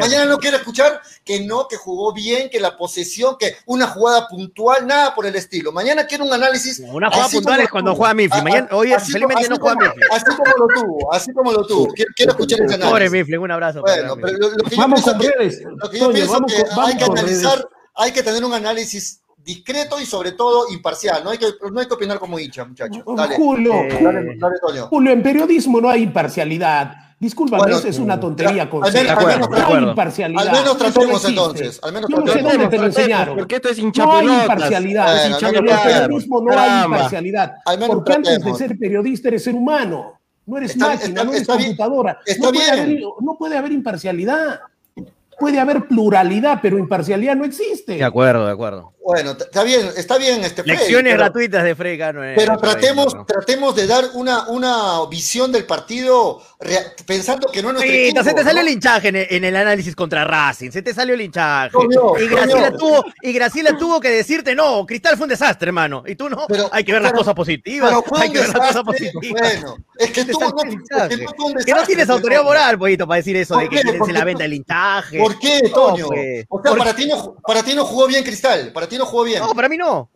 mañana, 0.00 0.24
no 0.24 0.38
quiere 0.38 0.56
escuchar 0.56 1.00
que 1.24 1.40
no, 1.40 1.68
que 1.68 1.76
jugó 1.76 2.12
bien, 2.12 2.48
que 2.50 2.60
la 2.60 2.76
posesión, 2.76 3.36
que 3.38 3.56
una 3.66 3.86
jugada 3.86 4.28
puntual, 4.28 4.86
nada 4.86 5.14
por 5.14 5.26
el 5.26 5.36
estilo. 5.36 5.72
Mañana 5.72 6.06
quiere 6.06 6.24
un 6.24 6.32
análisis. 6.32 6.80
Una 6.80 7.10
jugada 7.10 7.28
puntual 7.28 7.60
es 7.60 7.68
cuando 7.68 7.94
juega 7.94 8.14
Mifflin. 8.14 8.40
Ah, 8.40 8.44
mañana, 8.44 8.68
ah, 8.70 8.76
hoy 8.76 8.92
así, 8.92 9.12
no 9.12 9.28
juega 9.28 9.76
Mifflin. 9.76 10.04
Así 10.10 10.24
como 10.24 10.52
lo 10.56 10.82
tuvo, 10.82 11.14
así 11.14 11.32
como 11.32 11.52
lo 11.52 11.66
tuvo. 11.66 11.88
Quiero, 11.94 12.32
escuchar 12.32 12.60
ese 12.60 12.74
análisis. 12.74 12.90
Pobre 12.90 13.10
Mifflin, 13.10 13.38
un 13.38 13.50
abrazo. 13.50 13.80
Bueno, 13.82 14.16
pero 14.16 14.38
lo, 14.38 14.48
que 14.64 14.76
yo 14.76 14.82
vamos 14.82 15.02
pienso 15.04 15.20
con 15.20 15.30
que, 15.30 15.68
Lo 15.76 15.90
que 15.90 16.80
hay 16.80 16.96
que 16.96 17.04
analizar, 17.04 17.68
hay 17.94 18.12
que 18.12 18.22
tener 18.22 18.44
un 18.44 18.54
análisis 18.54 19.20
discreto 19.46 20.00
y 20.00 20.04
sobre 20.04 20.32
todo 20.32 20.64
imparcial. 20.72 21.22
No 21.22 21.30
hay 21.30 21.38
que, 21.38 21.46
no 21.70 21.78
hay 21.78 21.86
que 21.86 21.94
opinar 21.94 22.18
como 22.18 22.38
hincha, 22.38 22.64
muchachos. 22.64 23.02
Oh, 23.04 23.14
dale. 23.14 23.36
Julio, 23.36 23.72
eh, 23.74 24.38
Julio. 24.90 25.12
En 25.12 25.22
periodismo 25.22 25.80
no 25.80 25.88
hay 25.88 26.02
imparcialidad. 26.02 26.96
Discúlpame, 27.18 27.62
bueno, 27.62 27.78
es 27.78 27.98
una 27.98 28.20
tontería 28.20 28.68
con 28.68 28.84
al, 28.84 28.92
menos, 28.92 29.10
al, 29.16 29.40
no 29.40 29.56
hay 29.56 29.84
imparcialidad. 29.84 30.48
Al 30.48 30.52
menos 30.52 30.76
tratemos 30.76 31.24
entonces. 31.24 31.80
Al 31.82 31.92
menos 31.92 32.10
Yo 32.10 32.18
no 32.18 32.30
sé 32.30 32.42
dónde 32.42 32.68
te 32.68 32.76
lo 32.76 32.84
enseñaron. 32.86 33.36
Porque 33.38 33.56
esto 33.56 33.68
es 33.70 33.78
hinchapelotas. 33.78 34.24
No 34.24 34.32
hay 34.32 34.40
imparcialidad. 34.42 35.26
En 35.26 35.32
el 35.32 35.64
periodismo 35.64 36.40
no 36.42 36.58
hay 36.58 36.84
imparcialidad. 36.84 37.54
Porque 37.86 38.12
antes 38.12 38.44
de 38.44 38.54
ser 38.54 38.76
periodista 38.76 39.28
eres 39.28 39.44
ser 39.44 39.54
humano. 39.54 40.20
No 40.44 40.58
eres 40.58 40.76
máquina, 40.76 41.24
no 41.24 41.32
eres 41.32 41.46
computadora. 41.46 42.18
No 43.20 43.36
puede 43.38 43.56
haber 43.56 43.72
imparcialidad. 43.72 44.60
Puede 45.38 45.60
haber 45.60 45.86
pluralidad, 45.86 46.60
pero 46.62 46.78
imparcialidad 46.78 47.36
no 47.36 47.44
existe. 47.44 47.94
De 47.94 48.04
acuerdo, 48.04 48.46
de 48.46 48.52
acuerdo. 48.52 48.95
Bueno, 49.06 49.36
está 49.38 49.62
bien, 49.62 49.88
está 49.96 50.18
bien 50.18 50.42
este 50.42 50.64
Lecciones 50.64 51.12
pero, 51.12 51.22
gratuitas 51.22 51.62
de 51.62 51.76
Freddy 51.76 51.96
Cano. 51.96 52.24
Eh, 52.24 52.32
pero 52.34 52.58
tratemos, 52.58 53.14
tratemos 53.24 53.76
de 53.76 53.86
dar 53.86 54.04
una, 54.14 54.48
una 54.48 55.06
visión 55.08 55.52
del 55.52 55.64
partido 55.64 56.42
pensando 57.06 57.46
que 57.52 57.62
no 57.62 57.72
nos. 57.72 57.82
Se 57.82 58.34
te 58.34 58.42
salió 58.42 58.62
el 58.62 58.68
hinchaje 58.68 59.08
en 59.08 59.44
el, 59.44 59.54
análisis 59.54 59.94
contra 59.94 60.24
Racing, 60.24 60.72
se 60.72 60.82
te 60.82 60.92
salió 60.92 61.14
el 61.14 61.20
hinchaje. 61.20 61.76
Y, 62.20 62.26
Graciela 62.26 62.72
tuvo, 62.72 63.04
y 63.22 63.32
Graciela 63.32 63.78
tuvo 63.78 64.00
que 64.00 64.10
decirte, 64.10 64.56
no, 64.56 64.84
Cristal 64.84 65.16
fue 65.16 65.26
un 65.26 65.30
desastre, 65.30 65.68
hermano. 65.68 66.02
Y 66.04 66.16
tú 66.16 66.28
no, 66.28 66.44
pero, 66.48 66.68
hay 66.72 66.82
que 66.82 66.92
ver 66.92 67.02
las 67.02 67.12
cosas 67.12 67.34
positivas. 67.34 67.94
hay 68.16 68.32
que 68.32 68.40
ver 68.40 68.48
las 68.48 68.68
cosas 68.68 68.82
positivas. 68.82 69.40
Bueno, 69.40 69.76
es 69.98 70.10
que 70.10 70.24
tú, 70.24 70.40
no, 70.40 70.50
desastre, 70.64 71.26
que 71.64 71.74
no 71.74 71.82
tienes 71.84 72.10
autoridad 72.10 72.42
moral, 72.42 72.76
pollito, 72.76 73.06
para 73.06 73.18
decir 73.18 73.36
eso 73.36 73.56
de 73.56 73.68
que 73.68 73.82
se 73.82 74.12
la 74.12 74.24
venda 74.24 74.44
el 74.44 74.54
hinchaje. 74.54 75.20
¿Por 75.20 75.38
qué, 75.38 75.70
Toño? 75.72 76.08
Pues. 76.08 76.44
o 76.48 76.60
sea, 76.60 76.74
para 76.74 77.62
ti 77.62 77.74
no 77.76 77.84
jugó 77.84 78.08
bien 78.08 78.24
Cristal, 78.24 78.72
para 78.72 78.88
ti 78.88 78.95
no 78.98 79.06
jugó 79.06 79.24
bien. 79.24 79.40
No, 79.40 79.54
para 79.54 79.68
mí 79.68 79.76
no. 79.76 80.10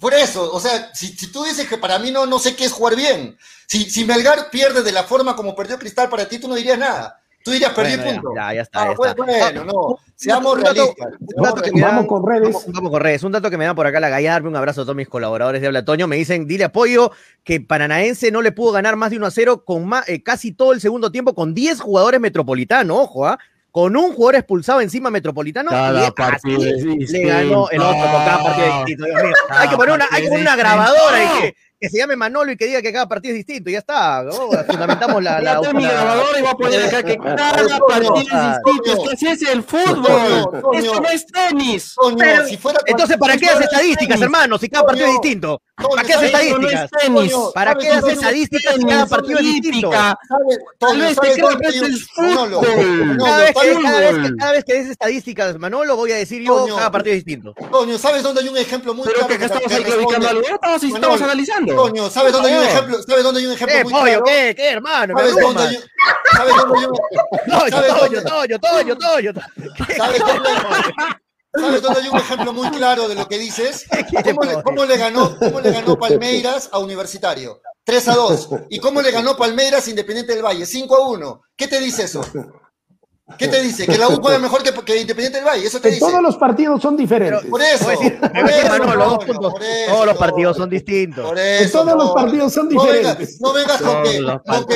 Por 0.00 0.12
eso, 0.14 0.52
o 0.52 0.58
sea, 0.58 0.92
si, 0.92 1.08
si, 1.08 1.30
tú 1.30 1.44
dices 1.44 1.68
que 1.68 1.78
para 1.78 1.98
mí 1.98 2.10
no, 2.10 2.26
no 2.26 2.38
sé 2.38 2.56
qué 2.56 2.64
es 2.64 2.72
jugar 2.72 2.96
bien. 2.96 3.36
Si, 3.68 3.88
si 3.88 4.04
Melgar 4.04 4.50
pierde 4.50 4.82
de 4.82 4.92
la 4.92 5.04
forma 5.04 5.36
como 5.36 5.54
perdió 5.54 5.78
Cristal, 5.78 6.08
para 6.08 6.28
ti 6.28 6.38
tú 6.38 6.48
no 6.48 6.56
dirías 6.56 6.78
nada. 6.78 7.22
Tú 7.44 7.50
dirías, 7.50 7.72
perdí 7.72 7.96
bueno, 7.96 8.22
punto. 8.22 8.34
Ya, 8.36 8.54
ya 8.54 8.62
está. 8.62 8.82
Ah, 8.82 8.86
ya 8.86 8.92
está. 8.92 9.14
Bueno, 9.14 9.64
no. 9.64 9.98
Seamos 10.14 10.60
realistas. 10.60 11.08
Un 11.34 11.42
dato 11.42 11.62
que 11.62 11.80
vamos 11.80 12.06
con 12.06 12.26
redes. 12.26 12.52
Vamos, 12.52 12.66
vamos, 12.68 12.90
con 12.90 13.00
redes. 13.00 13.22
Un 13.24 13.32
dato 13.32 13.50
que 13.50 13.58
me 13.58 13.64
dan 13.64 13.74
por 13.74 13.86
acá 13.86 13.98
la 13.98 14.08
Gallarme. 14.08 14.48
Un 14.48 14.56
abrazo 14.56 14.82
a 14.82 14.84
todos 14.84 14.96
mis 14.96 15.08
colaboradores 15.08 15.60
de 15.60 15.66
Habla 15.66 15.84
Toño. 15.84 16.06
Me 16.06 16.16
dicen, 16.16 16.46
dile 16.46 16.64
apoyo 16.64 17.10
que 17.42 17.60
Paranaense 17.60 18.30
no 18.30 18.42
le 18.42 18.52
pudo 18.52 18.72
ganar 18.72 18.94
más 18.96 19.10
de 19.10 19.16
1 19.16 19.26
a 19.26 19.30
0 19.30 19.64
con 19.64 19.86
más, 19.86 20.08
eh, 20.08 20.22
casi 20.22 20.52
todo 20.52 20.72
el 20.72 20.80
segundo 20.80 21.10
tiempo 21.10 21.34
con 21.34 21.52
10 21.54 21.80
jugadores 21.80 22.20
metropolitanos. 22.20 22.96
Ojo, 22.96 23.28
¿eh? 23.28 23.36
con 23.72 23.96
un 23.96 24.12
jugador 24.12 24.34
expulsado 24.36 24.82
encima 24.82 25.10
metropolitano 25.10 25.70
y 26.44 26.56
le 27.06 27.24
ganó 27.24 27.70
el 27.70 27.80
otro 27.80 28.00
con 28.02 28.52
hay 29.50 29.68
que 29.68 29.76
poner 29.76 29.94
una, 29.94 30.56
grabadora 30.56 31.24
y 31.24 31.54
que 31.82 31.90
se 31.90 31.98
llame 31.98 32.14
Manolo 32.14 32.52
y 32.52 32.56
que 32.56 32.66
diga 32.66 32.80
que 32.80 32.92
cada 32.92 33.08
partido 33.08 33.34
es 33.34 33.44
distinto, 33.44 33.68
ya 33.68 33.80
está. 33.80 34.24
Fundamentamos 34.68 35.20
la. 35.20 35.40
la, 35.40 35.60
la 35.60 35.72
mi 35.72 35.82
grabador 35.82 36.38
y 36.38 36.40
voy 36.40 36.50
a 36.50 36.54
poner 36.54 36.82
acá 36.84 37.02
que 37.02 37.18
cada 37.18 37.78
partido 37.80 38.14
es 38.18 38.24
distinto. 38.24 38.92
Es 38.92 39.18
que 39.18 39.28
así 39.28 39.44
es 39.44 39.50
el 39.50 39.64
fútbol. 39.64 40.74
Esto 40.74 41.00
no 41.00 41.08
es 41.08 41.26
tenis. 41.26 41.96
Pero, 42.16 42.44
entonces, 42.86 43.16
¿para 43.16 43.36
qué 43.36 43.46
haces 43.46 43.64
estadísticas, 43.64 44.20
hermano? 44.20 44.58
Si 44.58 44.68
cada 44.68 44.86
partido 44.86 45.08
es 45.08 45.12
distinto. 45.14 45.60
¿Para 45.74 46.04
qué 46.04 46.14
haces 46.14 46.26
estadísticas? 46.26 46.90
¿Para 47.52 47.74
qué 47.74 47.88
haces 47.88 48.12
estadísticas 48.12 48.76
si 48.76 48.84
cada 48.84 49.06
partido 49.06 49.38
es 49.40 49.44
distinto? 49.44 49.90
Tal 50.78 50.98
vez 51.00 51.18
es 51.24 52.08
fútbol. 52.10 52.64
Cada 54.38 54.52
vez 54.52 54.64
que 54.64 54.74
dices 54.74 54.90
estadísticas, 54.92 55.58
Manolo, 55.58 55.96
voy 55.96 56.12
a 56.12 56.16
decir 56.16 56.42
yo 56.42 56.64
cada 56.76 56.92
partido 56.92 57.16
es 57.16 57.24
distinto. 57.24 57.54
Toño, 57.72 57.98
¿sabes 57.98 58.22
dónde 58.22 58.42
hay 58.42 58.48
un 58.48 58.56
ejemplo 58.56 58.94
muy 58.94 59.04
claro? 59.04 59.26
Que 59.26 59.34
acá. 59.34 59.46
Estamos 60.76 61.22
analizando. 61.22 61.71
¿sabes 62.10 62.32
dónde 62.32 62.50
hay 62.50 62.56
un 62.58 62.64
ejemplo? 62.64 63.02
¿Sabes 63.02 63.24
dónde 63.24 63.40
hay 63.40 63.46
un 63.46 63.52
ejemplo? 63.52 63.76
¿Qué, 63.76 63.84
muy 63.84 63.92
pollo, 63.92 64.04
claro? 64.04 64.24
¿qué, 64.24 64.54
qué, 64.54 64.68
hermano? 64.70 65.14
¿Sabes 65.16 65.36
dónde 65.36 65.62
hay 65.62 65.76
un 65.76 65.82
¿Sabes 66.36 66.56
dónde 66.56 66.78
hay 66.78 66.84
un 66.84 68.24
Toño, 68.24 68.96
Toño, 68.96 69.32
¿Sabes 71.54 71.82
dónde 71.82 72.00
hay 72.00 72.08
un 72.08 72.16
ejemplo 72.16 72.52
muy 72.52 72.70
claro 72.70 73.08
de 73.08 73.14
lo 73.14 73.28
que 73.28 73.38
dices? 73.38 73.86
¿Cómo 74.24 74.44
le, 74.44 74.62
cómo 74.62 74.84
le 74.84 74.96
ganó, 74.96 75.38
cómo 75.38 75.60
le 75.60 75.70
ganó 75.70 75.98
Palmeiras 75.98 76.68
a 76.72 76.78
Universitario? 76.78 77.60
3 77.84 78.08
a 78.08 78.14
2. 78.14 78.48
¿Y 78.70 78.78
cómo 78.78 79.02
le 79.02 79.10
ganó 79.10 79.36
Palmeiras 79.36 79.88
Independiente 79.88 80.34
del 80.34 80.44
Valle? 80.44 80.64
5 80.64 80.96
a 80.96 81.08
1. 81.08 81.42
¿Qué 81.56 81.68
te 81.68 81.80
dice 81.80 82.04
eso? 82.04 82.24
¿Qué 83.38 83.48
te 83.48 83.62
dice? 83.62 83.86
Que 83.86 83.98
la 83.98 84.08
U 84.08 84.20
juega 84.20 84.38
mejor 84.38 84.62
que, 84.62 84.72
que 84.72 85.00
Independiente 85.00 85.38
del 85.38 85.46
Valle. 85.46 85.66
Eso 85.66 85.78
te 85.80 85.88
Que 85.88 85.94
dice. 85.96 86.06
todos 86.06 86.22
los 86.22 86.36
partidos 86.36 86.80
son 86.82 86.96
diferentes. 86.96 87.44
Por 87.48 87.60
eso. 87.62 87.88
Decir, 87.88 88.18
por 88.20 88.30
eso, 88.50 88.68
Manolo, 88.68 89.04
dos 89.04 89.12
Antonio, 89.12 89.26
puntos. 89.34 89.52
por 89.52 89.62
eso, 89.62 89.92
Todos 89.92 90.06
los 90.06 90.16
partidos 90.16 90.56
son 90.56 90.70
distintos. 90.70 91.24
Por 91.26 91.36
Que 91.36 91.68
todos 91.72 91.86
los 91.86 91.96
no. 92.06 92.14
partidos 92.14 92.52
son 92.52 92.68
No 92.68 92.84
vengas, 92.84 93.18
diferentes. 93.18 93.40
no 93.40 93.52
vengas 93.52 93.82
con 93.82 93.92
Todos 93.92 94.08
que, 94.12 94.20
los 94.20 94.40
con 94.42 94.66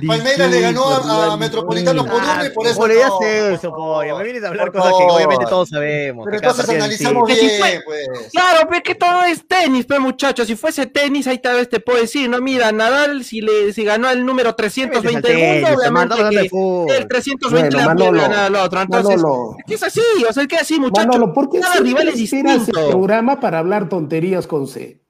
que 0.00 0.06
Palmeiras 0.06 0.50
le 0.50 0.60
ganó 0.60 0.88
a, 0.88 1.36
Metropolitano 1.36 2.04
por 2.04 2.14
uno 2.14 2.44
y 2.44 2.50
por 2.50 2.66
eso. 2.66 2.86
Ya 2.98 3.08
no. 3.08 3.18
sé 3.20 3.54
eso, 3.54 3.70
pollo. 3.70 4.16
Me 4.18 4.24
vienes 4.24 4.44
a 4.44 4.48
hablar 4.48 4.70
Por 4.72 4.80
cosas 4.80 4.94
que 4.98 5.04
obviamente 5.04 5.46
todos 5.46 5.68
sabemos. 5.68 6.24
Pero 6.24 6.36
entonces 6.36 6.68
analizamos 6.68 7.26
bien, 7.28 7.82
pues. 7.84 8.08
Claro, 8.32 8.66
pero 8.68 8.82
que 8.82 8.94
todo 8.94 9.22
es 9.24 9.46
tenis, 9.46 9.86
pues 9.86 10.00
muchachos. 10.00 10.46
Si 10.46 10.56
fuese 10.56 10.86
tenis, 10.86 11.26
ahí 11.26 11.38
tal 11.38 11.56
vez 11.56 11.68
te 11.68 11.80
puedo 11.80 12.00
decir, 12.00 12.28
no, 12.28 12.40
mira, 12.40 12.72
Nadal, 12.72 13.24
si 13.24 13.40
le 13.40 13.72
si 13.72 13.84
ganó 13.84 14.10
el 14.10 14.24
número 14.24 14.54
320 14.54 15.28
del 15.28 15.38
mundo, 15.62 15.76
obviamente 15.76 16.50
el 16.96 17.08
320 17.08 17.76
Bueno, 17.84 18.04
Manolo, 18.04 18.22
ganar 18.22 18.40
al 18.46 18.54
otro. 18.56 18.80
Entonces, 18.82 19.16
Manolo. 19.16 19.56
es 19.58 19.64
que 19.66 19.74
es 19.74 19.82
así, 19.82 20.00
o 20.28 20.32
sea, 20.32 20.42
es 20.42 20.48
que 20.48 20.56
así, 20.56 20.78
muchachos. 20.78 21.06
Manolo, 21.06 21.32
¿por 21.32 21.50
qué 21.50 21.60
cada 21.60 21.76
rival 21.80 22.08
es 22.08 22.20
inspiras 22.20 22.52
el 22.54 22.58
distinto. 22.66 22.90
programa 22.90 23.40
para 23.40 23.58
hablar 23.58 23.88
tonterías 23.88 24.46
con 24.46 24.66
C? 24.66 25.02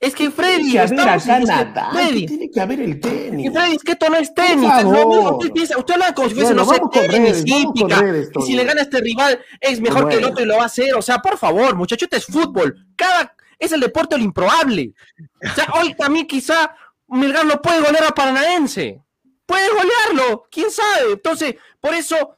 Es 0.00 0.16
que 0.16 0.32
Freddy, 0.32 0.72
Tiene 0.72 0.72
que 0.72 0.78
haber 0.80 0.92
estamos 0.98 1.22
acá 1.24 1.38
es 1.38 1.44
que, 1.44 1.46
nada. 1.46 1.90
Freddy, 1.92 2.26
Tiene 2.26 2.50
que 2.50 2.60
haber 2.60 2.80
el 2.80 3.00
que 3.00 3.08
tenis. 3.08 3.52
Freddy, 3.52 3.76
es 3.76 3.82
que 3.84 3.92
esto 3.92 4.10
no 4.10 4.16
es 4.16 4.34
tenis. 4.34 4.68
Favor. 4.68 5.34
usted 5.34 5.52
piensa, 5.52 5.78
usted 5.78 5.94
habla 5.94 6.12
como 6.12 6.28
si 6.28 6.34
fuese, 6.34 6.54
Bueno, 6.54 6.64
no 6.64 6.72
sé, 6.74 7.08
tenis, 7.08 7.44
redes, 8.00 8.30
y 8.36 8.42
si 8.42 8.54
le 8.54 8.64
gana 8.64 8.80
a 8.80 8.82
este 8.82 9.00
rival 9.00 9.38
es 9.60 9.80
mejor 9.80 10.08
que 10.08 10.14
el 10.16 10.20
Bueno. 10.22 10.32
otro 10.32 10.44
y 10.44 10.48
lo 10.48 10.56
va 10.56 10.64
a 10.64 10.66
hacer. 10.66 10.94
O 10.96 11.02
sea, 11.02 11.18
por 11.18 11.38
favor, 11.38 11.76
muchachos, 11.76 12.08
este 12.10 12.16
es 12.16 12.26
fútbol. 12.26 12.74
Cada, 12.96 13.32
es 13.60 13.70
el 13.70 13.78
deporte 13.80 14.16
de 14.16 14.18
lo 14.18 14.24
improbable. 14.24 14.92
O 15.40 15.54
sea, 15.54 15.68
hoy 15.80 15.94
también 15.94 16.26
quizá 16.26 16.74
Melgar 17.06 17.46
no 17.46 17.62
puede 17.62 17.80
golear 17.80 18.04
a 18.04 18.10
Paranaense. 18.10 19.00
Puede 19.46 19.68
golearlo, 19.70 20.46
quién 20.50 20.70
sabe. 20.70 21.12
Entonces, 21.12 21.56
por 21.80 21.94
eso 21.94 22.36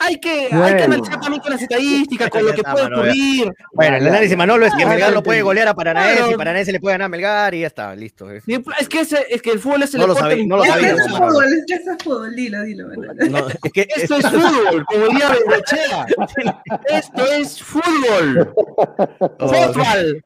hay 0.00 0.18
que, 0.20 0.30
hay 0.30 0.48
que 0.50 0.56
Bueno. 0.56 0.84
analizar 0.84 1.20
también 1.20 1.42
con 1.42 1.52
las 1.52 1.62
estadísticas, 1.62 2.30
con 2.30 2.44
lo 2.44 2.52
que 2.54 2.62
puede 2.62 2.86
ocurrir. 2.86 3.52
Bueno, 3.72 3.96
el 3.96 4.06
análisis. 4.08 4.36
Manolo 4.36 4.66
es 4.66 4.74
que 4.74 4.84
Melgar 4.86 5.12
lo 5.12 5.22
puede 5.22 5.42
golear 5.42 5.68
a 5.68 5.74
Paranaense 5.74 6.16
Claro. 6.18 6.32
y 6.32 6.36
Paranaense 6.36 6.72
le 6.72 6.80
puede 6.80 6.94
ganar 6.94 7.06
a 7.06 7.08
Melgar 7.08 7.54
y 7.54 7.60
ya 7.60 7.66
está, 7.68 7.94
listo. 7.94 8.30
Es- 8.30 8.44
Es 8.80 8.88
que, 8.88 9.00
ese- 9.00 9.26
es 9.30 9.42
que 9.42 9.50
el 9.50 9.58
fútbol 9.60 9.82
es 9.82 9.94
el 9.94 10.00
No 10.00 10.06
lo 10.08 10.14
sabía- 10.14 10.44
no 10.46 10.56
lo 10.56 10.64
Es 10.64 10.70
que 10.72 10.78
sabíamos, 10.80 11.00
es 11.00 11.12
fútbol, 11.16 11.44
es 11.44 11.64
que 11.66 11.74
eso 11.74 11.90
es 11.92 12.02
fútbol, 12.04 12.34
dilo, 12.36 12.62
dilo. 12.62 12.88
No, 12.88 13.48
es 13.48 13.72
que 13.72 13.88
Esto 13.96 14.16
es 14.16 14.26
fútbol, 14.28 14.84
como 14.86 15.06
diría 15.08 15.28
Bengochea. 15.30 16.06
Esto 16.88 17.26
es 17.32 17.62
fútbol. 17.62 18.54
Fútbol, 19.38 19.74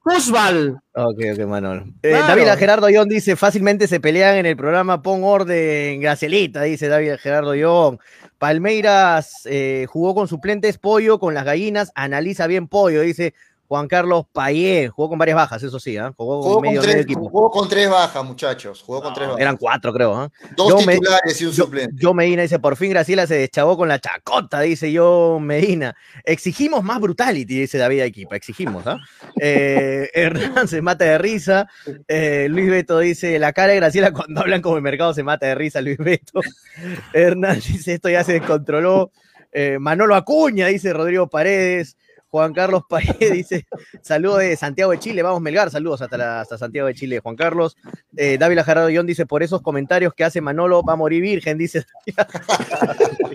fútbol. 0.05 0.79
Ok, 0.95 1.21
ok, 1.33 1.47
Manolo. 1.47 1.83
Eh, 2.03 2.11
Claro. 2.11 2.27
David 2.27 2.59
Gerardo 2.59 2.91
Ión 2.91 3.09
dice, 3.09 3.37
fácilmente 3.37 3.87
se 3.87 4.01
pelean 4.01 4.37
en 4.37 4.47
el 4.47 4.57
programa, 4.57 5.01
pon 5.03 5.21
orden, 5.23 6.01
Gracielita, 6.01 6.63
dice 6.63 6.89
David 6.89 7.15
Gerardo 7.21 7.55
Ión. 7.55 7.99
Palmeiras 8.39 9.43
eh, 9.47 9.87
jugó 9.89 10.15
con 10.15 10.29
suplentes 10.29 10.79
Pollo, 10.79 11.19
con 11.19 11.35
las 11.35 11.45
gallinas, 11.45 11.93
analiza 11.95 12.47
bien 12.47 12.69
Pollo, 12.69 13.03
dice 13.03 13.35
Juan 13.69 13.87
Carlos 13.87 14.25
Payé, 14.33 14.89
jugó 14.89 15.11
con 15.11 15.19
varias 15.19 15.37
bajas, 15.37 15.63
eso 15.63 15.79
sí, 15.79 15.97
¿ah? 15.99 16.11
jugó 16.17 16.37
con 16.41 16.43
Jugó 16.43 16.55
con, 16.55 16.63
medio, 16.63 16.81
tres, 16.81 16.95
medio 16.95 17.03
equipo. 17.05 17.29
jugó 17.29 17.51
con 17.51 17.69
tres 17.69 17.91
bajas, 17.91 18.25
muchachos. 18.25 18.83
Jugó 18.83 19.03
con 19.03 19.13
tres 19.13 19.27
bajas. 19.29 19.41
Eran 19.43 19.57
cuatro, 19.59 19.93
creo. 19.93 20.15
¿ah? 20.15 20.31
Dos 20.57 20.71
yo 20.71 20.87
me- 20.87 20.95
titulares 20.95 21.41
y 21.41 21.45
un 21.45 21.53
Yo, 21.53 21.65
suplente. 21.65 21.95
yo 21.99 22.15
Medina 22.15 22.43
dice, 22.43 22.59
por 22.59 22.77
fin 22.77 22.91
Graciela 22.91 23.27
se 23.27 23.35
deschavó 23.37 23.77
con 23.77 23.87
la 23.89 23.99
chacota, 23.99 24.61
dice 24.61 24.91
yo 24.91 25.39
Medina. 25.41 25.95
Exigimos 26.25 26.83
más 26.83 26.99
brutality, 26.99 27.61
dice 27.61 27.77
David 27.77 28.01
Equipa, 28.01 28.37
exigimos, 28.37 28.87
¿ah? 28.87 28.99
Eh, 29.41 30.09
Hernán 30.15 30.67
se 30.67 30.81
mata 30.83 31.05
de 31.05 31.19
risa. 31.19 31.69
Eh, 32.09 32.47
Luis 32.49 32.71
Beto 32.71 32.99
dice, 32.99 33.39
la 33.39 33.53
cara 33.53 33.73
de 33.75 33.77
Graciela 33.77 34.13
cuando 34.13 34.41
hablan 34.41 34.63
como 34.63 34.77
el 34.77 34.83
mercado 34.83 35.13
se 35.15 35.23
mata 35.23 35.47
de 35.47 35.55
risa, 35.55 35.81
Luis 35.83 35.99
Beto. 35.99 36.41
Hernán 37.13 37.57
dice, 37.57 37.95
esto 37.95 38.09
ya 38.09 38.25
se 38.25 38.33
descontroló. 38.33 39.13
Eh, 39.53 39.79
Manolo 39.79 40.15
Acuña, 40.15 40.67
dice 40.69 40.93
Rodrigo 40.93 41.29
Paredes. 41.29 41.97
Juan 42.31 42.53
Carlos 42.53 42.83
Payé 42.89 43.17
dice, 43.33 43.67
saludos 44.03 44.41
de 44.41 44.57
Santiago 44.57 44.93
de 44.93 44.99
Chile, 44.99 45.23
vamos 45.23 45.41
Melgar, 45.41 45.71
saludos 45.71 46.03
hasta, 46.03 46.41
hasta 46.41 46.59
Santiago 46.59 46.89
de 46.89 46.95
Chile, 46.95 47.21
Juan 47.21 47.37
Carlos. 47.37 47.77
Eh, 48.17 48.37
Dávila 48.39 48.65
Gerardo 48.65 48.89
Guión 48.89 49.07
dice, 49.07 49.27
por 49.27 49.43
esos 49.43 49.63
comentarios 49.63 50.15
que 50.15 50.25
hace 50.25 50.41
Manolo, 50.41 50.83
va 50.83 50.95
a 50.95 50.97
morir 50.97 51.23
virgen, 51.23 51.59
dice. 51.59 51.85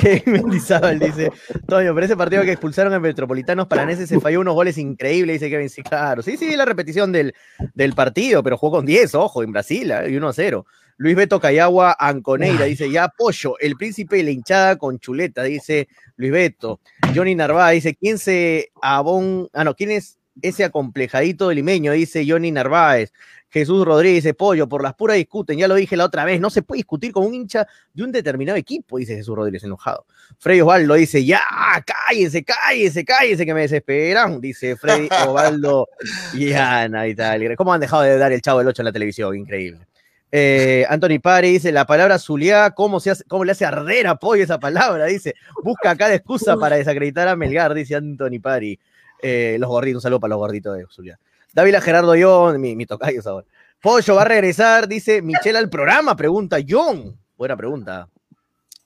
Kevin 0.00 0.32
Mendizábal 0.32 0.98
dice, 0.98 1.30
Toño, 1.66 1.94
pero 1.94 2.06
ese 2.06 2.16
partido 2.16 2.42
que 2.42 2.52
expulsaron 2.52 2.92
en 2.92 3.02
Metropolitanos 3.02 3.66
Paraneses 3.66 4.08
se 4.08 4.20
falló 4.20 4.40
unos 4.40 4.54
goles 4.54 4.78
increíbles, 4.78 5.40
dice 5.40 5.50
Kevin, 5.50 5.68
sí, 5.68 5.82
claro. 5.82 6.22
Sí, 6.22 6.36
sí, 6.36 6.56
la 6.56 6.64
repetición 6.64 7.12
del, 7.12 7.34
del 7.74 7.92
partido, 7.94 8.42
pero 8.42 8.56
jugó 8.56 8.78
con 8.78 8.86
10, 8.86 9.14
ojo, 9.14 9.42
en 9.42 9.52
Brasil, 9.52 9.90
¿eh? 9.90 10.10
y 10.10 10.16
1 10.16 10.28
a 10.28 10.32
0. 10.32 10.66
Luis 11.00 11.16
Beto 11.16 11.40
Cayagua 11.40 11.96
Anconeira 11.98 12.66
dice, 12.66 12.90
ya 12.90 13.08
Pollo, 13.08 13.58
el 13.58 13.74
príncipe 13.76 14.18
y 14.18 14.22
la 14.22 14.32
hinchada 14.32 14.76
con 14.76 14.98
chuleta, 14.98 15.44
dice 15.44 15.88
Luis 16.16 16.30
Beto. 16.30 16.80
Johnny 17.14 17.34
Narváez 17.34 17.76
dice, 17.76 17.96
¿quién 17.96 18.18
se 18.18 18.70
abon... 18.82 19.48
Ah, 19.54 19.64
no, 19.64 19.74
¿quién 19.74 19.92
es 19.92 20.18
ese 20.42 20.62
acomplejadito 20.62 21.48
de 21.48 21.54
limeño? 21.54 21.92
Dice 21.92 22.26
Johnny 22.28 22.50
Narváez. 22.50 23.14
Jesús 23.48 23.82
Rodríguez 23.82 24.24
dice, 24.24 24.34
Pollo, 24.34 24.68
por 24.68 24.82
las 24.82 24.92
puras 24.92 25.16
discuten, 25.16 25.56
ya 25.56 25.68
lo 25.68 25.74
dije 25.74 25.96
la 25.96 26.04
otra 26.04 26.26
vez, 26.26 26.38
no 26.38 26.50
se 26.50 26.60
puede 26.60 26.80
discutir 26.80 27.12
con 27.12 27.24
un 27.24 27.32
hincha 27.32 27.66
de 27.94 28.04
un 28.04 28.12
determinado 28.12 28.58
equipo, 28.58 28.98
dice 28.98 29.16
Jesús 29.16 29.34
Rodríguez 29.34 29.64
enojado. 29.64 30.04
Freddy 30.38 30.60
Osvaldo 30.60 30.94
dice, 30.96 31.24
ya, 31.24 31.40
cállense, 31.86 32.44
cállense, 32.44 33.06
cállense, 33.06 33.46
que 33.46 33.54
me 33.54 33.62
desesperan, 33.62 34.38
dice 34.38 34.76
Freddy 34.76 35.08
Osvaldo 35.26 35.88
y 36.34 36.52
Ana 36.52 37.08
y 37.08 37.14
tal. 37.14 37.56
¿Cómo 37.56 37.72
han 37.72 37.80
dejado 37.80 38.02
de 38.02 38.18
dar 38.18 38.32
el 38.32 38.42
chavo 38.42 38.58
del 38.58 38.68
8 38.68 38.82
en 38.82 38.84
la 38.84 38.92
televisión? 38.92 39.34
Increíble. 39.34 39.89
Eh, 40.32 40.86
Anthony 40.88 41.18
Pari 41.20 41.52
dice, 41.52 41.72
la 41.72 41.86
palabra 41.86 42.18
Zuliá, 42.18 42.70
¿cómo, 42.70 43.00
se 43.00 43.10
hace, 43.10 43.24
¿cómo 43.24 43.44
le 43.44 43.52
hace 43.52 43.64
arder 43.64 44.06
a 44.06 44.16
Pollo 44.16 44.44
esa 44.44 44.60
palabra? 44.60 45.06
Dice, 45.06 45.34
busca 45.62 45.96
cada 45.96 46.14
excusa 46.14 46.56
para 46.56 46.76
desacreditar 46.76 47.26
a 47.28 47.36
Melgar, 47.36 47.74
dice 47.74 47.96
Anthony 47.96 48.40
Pari. 48.40 48.78
Eh, 49.22 49.56
los 49.58 49.68
gorditos, 49.68 49.96
un 49.96 50.02
saludo 50.02 50.20
para 50.20 50.30
los 50.30 50.38
gorditos 50.38 50.76
de 50.76 50.86
Zuliá. 50.88 51.18
Dávila 51.52 51.80
Gerardo 51.80 52.14
John, 52.18 52.60
mi, 52.60 52.76
mi 52.76 52.86
tocayo 52.86 53.20
ahora. 53.26 53.46
Pollo 53.82 54.14
va 54.14 54.22
a 54.22 54.26
regresar, 54.26 54.86
dice 54.88 55.22
Michelle 55.22 55.58
al 55.58 55.68
programa, 55.68 56.14
pregunta 56.14 56.58
John. 56.66 57.18
Buena 57.36 57.56
pregunta. 57.56 58.08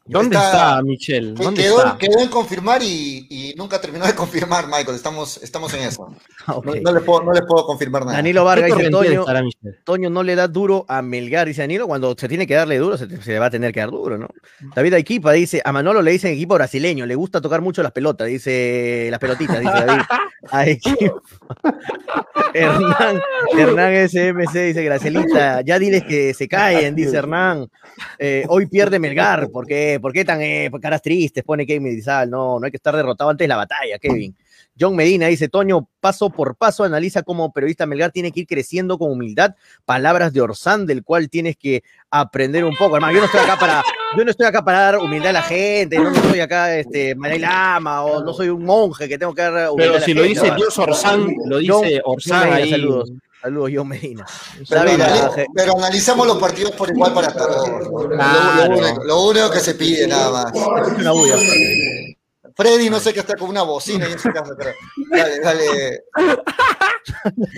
¿Dónde 0.07 0.37
Está- 0.37 0.51
está, 0.51 0.83
Michelle? 0.83 1.33
¿Dónde 1.33 1.63
Quedó, 1.63 1.79
está? 1.79 1.97
quedó 1.99 2.19
en 2.21 2.29
confirmar 2.29 2.83
y, 2.83 3.27
y 3.31 3.55
nunca 3.57 3.81
terminó 3.81 4.05
de 4.07 4.15
confirmar, 4.15 4.67
Michael. 4.67 4.95
Estamos, 4.97 5.43
estamos 5.43 5.73
en 5.75 5.81
eso. 5.85 6.07
No, 6.47 6.61
no 6.63 6.93
les 6.93 7.03
puedo, 7.05 7.23
no 7.23 7.33
les 7.33 7.41
puedo 7.49 7.65
confirmar 7.65 8.05
nada. 8.05 8.19
Danilo 8.19 8.45
Vargas 8.45 8.71
¿Qué 8.73 8.77
dice, 8.77 8.91
Toño? 8.91 9.25
Toño 9.83 10.11
no 10.11 10.23
le 10.23 10.35
da 10.35 10.47
duro 10.47 10.85
a 10.89 11.01
Melgar, 11.01 11.47
dice 11.47 11.63
Danilo, 11.63 11.87
cuando 11.87 12.15
se 12.19 12.29
tiene 12.29 12.47
que 12.47 12.53
darle 12.55 12.77
duro, 12.77 12.99
se, 12.99 13.09
se 13.23 13.33
le 13.33 13.39
va 13.39 13.47
a 13.47 13.51
tener 13.51 13.73
que 13.73 13.81
dar 13.81 13.91
duro, 13.91 14.19
¿no? 14.19 14.29
David 14.77 14.93
Aiquipa 14.93 15.33
dice, 15.33 15.63
a 15.65 15.73
Manolo 15.73 16.03
le 16.03 16.11
dicen 16.11 16.35
equipo 16.35 16.53
brasileño, 16.57 17.07
le 17.07 17.15
gusta 17.15 17.41
tocar 17.41 17.63
mucho 17.63 17.83
las 17.83 17.93
pelotas, 17.93 18.27
dice, 18.29 19.09
las 19.11 19.19
pelotitas, 19.21 19.59
dice 19.59 19.73
David. 19.73 20.03
Aiquipa. 20.51 21.23
Hernán, 22.55 23.21
Hernán 23.57 24.09
SMC 24.09 24.53
dice, 24.53 24.85
Gracielita, 24.85 25.63
ya 25.63 25.79
diles 25.79 26.05
que 26.05 26.35
se 26.35 26.47
caen, 26.47 26.95
dice 26.95 27.17
Hernán. 27.17 27.69
Eh, 28.19 28.45
hoy 28.49 28.67
pierde 28.67 28.99
Melgar, 28.99 29.49
¿por 29.51 29.67
qué? 29.95 30.01
¿Por 30.01 30.13
qué 30.13 30.25
tan 30.25 30.41
eh, 30.43 30.71
caras 30.81 31.03
tristes? 31.03 31.43
Pone 31.45 31.67
Kevin 31.67 31.85
Medizal, 31.85 32.29
no, 32.31 32.59
no 32.59 32.65
hay 32.67 32.71
que 32.71 32.77
estar 32.77 32.95
derrotado 32.95 33.31
antes 33.31 33.45
de 33.45 33.49
la 33.49 33.57
batalla, 33.57 33.99
Kevin. 33.99 34.35
John 34.79 34.97
Medina 34.97 35.29
dice, 35.29 35.49
Toño, 35.49 35.89
paso 36.01 36.31
por 36.31 36.57
paso 36.57 36.83
analiza 36.83 37.23
cómo 37.23 37.53
periodista 37.53 37.87
Melgar 37.87 38.11
tiene 38.11 38.33
que 38.33 38.41
ir 38.41 38.47
creciendo 38.47 38.99
con 38.99 39.13
humildad. 39.13 39.55
Palabras 39.85 40.33
de 40.33 40.41
Orsán, 40.41 40.85
del 40.85 41.05
cual 41.05 41.31
tienes 41.31 41.57
que 41.57 41.85
aprender 42.11 42.65
un 42.65 42.75
poco. 42.75 42.97
Hermano, 42.97 43.13
yo 43.15 43.21
no 43.21 43.27
estoy 43.27 43.41
acá 43.41 43.57
para, 43.57 43.85
yo 44.17 44.25
no 44.25 44.31
estoy 44.33 44.47
acá 44.47 44.65
para 44.65 44.81
dar 44.81 44.99
humildad 44.99 45.31
a 45.31 45.33
la 45.35 45.43
gente, 45.43 45.97
no, 45.97 46.11
no 46.11 46.21
soy 46.23 46.41
acá 46.41 46.77
este 46.77 47.15
Dalai 47.15 47.39
Lama 47.39 48.03
o 48.03 48.25
no 48.25 48.33
soy 48.33 48.49
un 48.49 48.65
monje 48.65 49.09
que 49.09 49.17
tengo 49.17 49.33
que 49.33 49.43
dar 49.43 49.71
humildad 49.71 49.77
Pero 49.77 49.95
a 49.95 49.99
la 50.01 50.05
si 50.05 50.13
lo 50.15 50.23
dice 50.23 50.51
Dios 50.57 50.77
Orsán, 50.79 51.29
lo 51.47 51.59
dice 51.59 51.73
John- 51.73 52.13
Orsán 52.15 52.41
John 52.41 52.51
Medina, 52.51 52.65
ahí. 52.65 52.71
Saludos, 52.71 53.13
saludos, 53.45 53.71
John 53.75 53.89
Medina. 53.89 54.25
Pero, 54.69 54.91
pero 55.55 55.79
analizamos 55.79 56.27
los 56.27 56.39
partidos 56.39 56.73
por 56.73 56.89
igual 56.91 57.13
para 57.13 57.33
todos. 57.33 57.69
Lo- 57.69 58.03
Lo, 58.05 58.09
Claro. 58.09 58.77
único, 58.79 59.05
lo 59.05 59.23
único 59.25 59.51
que 59.51 59.61
se 59.61 59.75
pide, 59.75 60.07
nada 60.07 60.31
más. 60.31 60.53
una 60.99 61.13
bulla. 61.13 61.37
Freddy 62.57 62.89
no 62.89 63.01
sé 63.01 63.13
qué 63.13 63.21
está 63.21 63.35
con 63.35 63.51
una 63.51 63.63
bocina 63.63 64.09
y 64.09 64.13
en 64.13 64.19
su 64.19 64.31
casa, 64.31 64.55
pero 64.57 64.71
dale, 65.11 65.41
dale. 65.41 66.05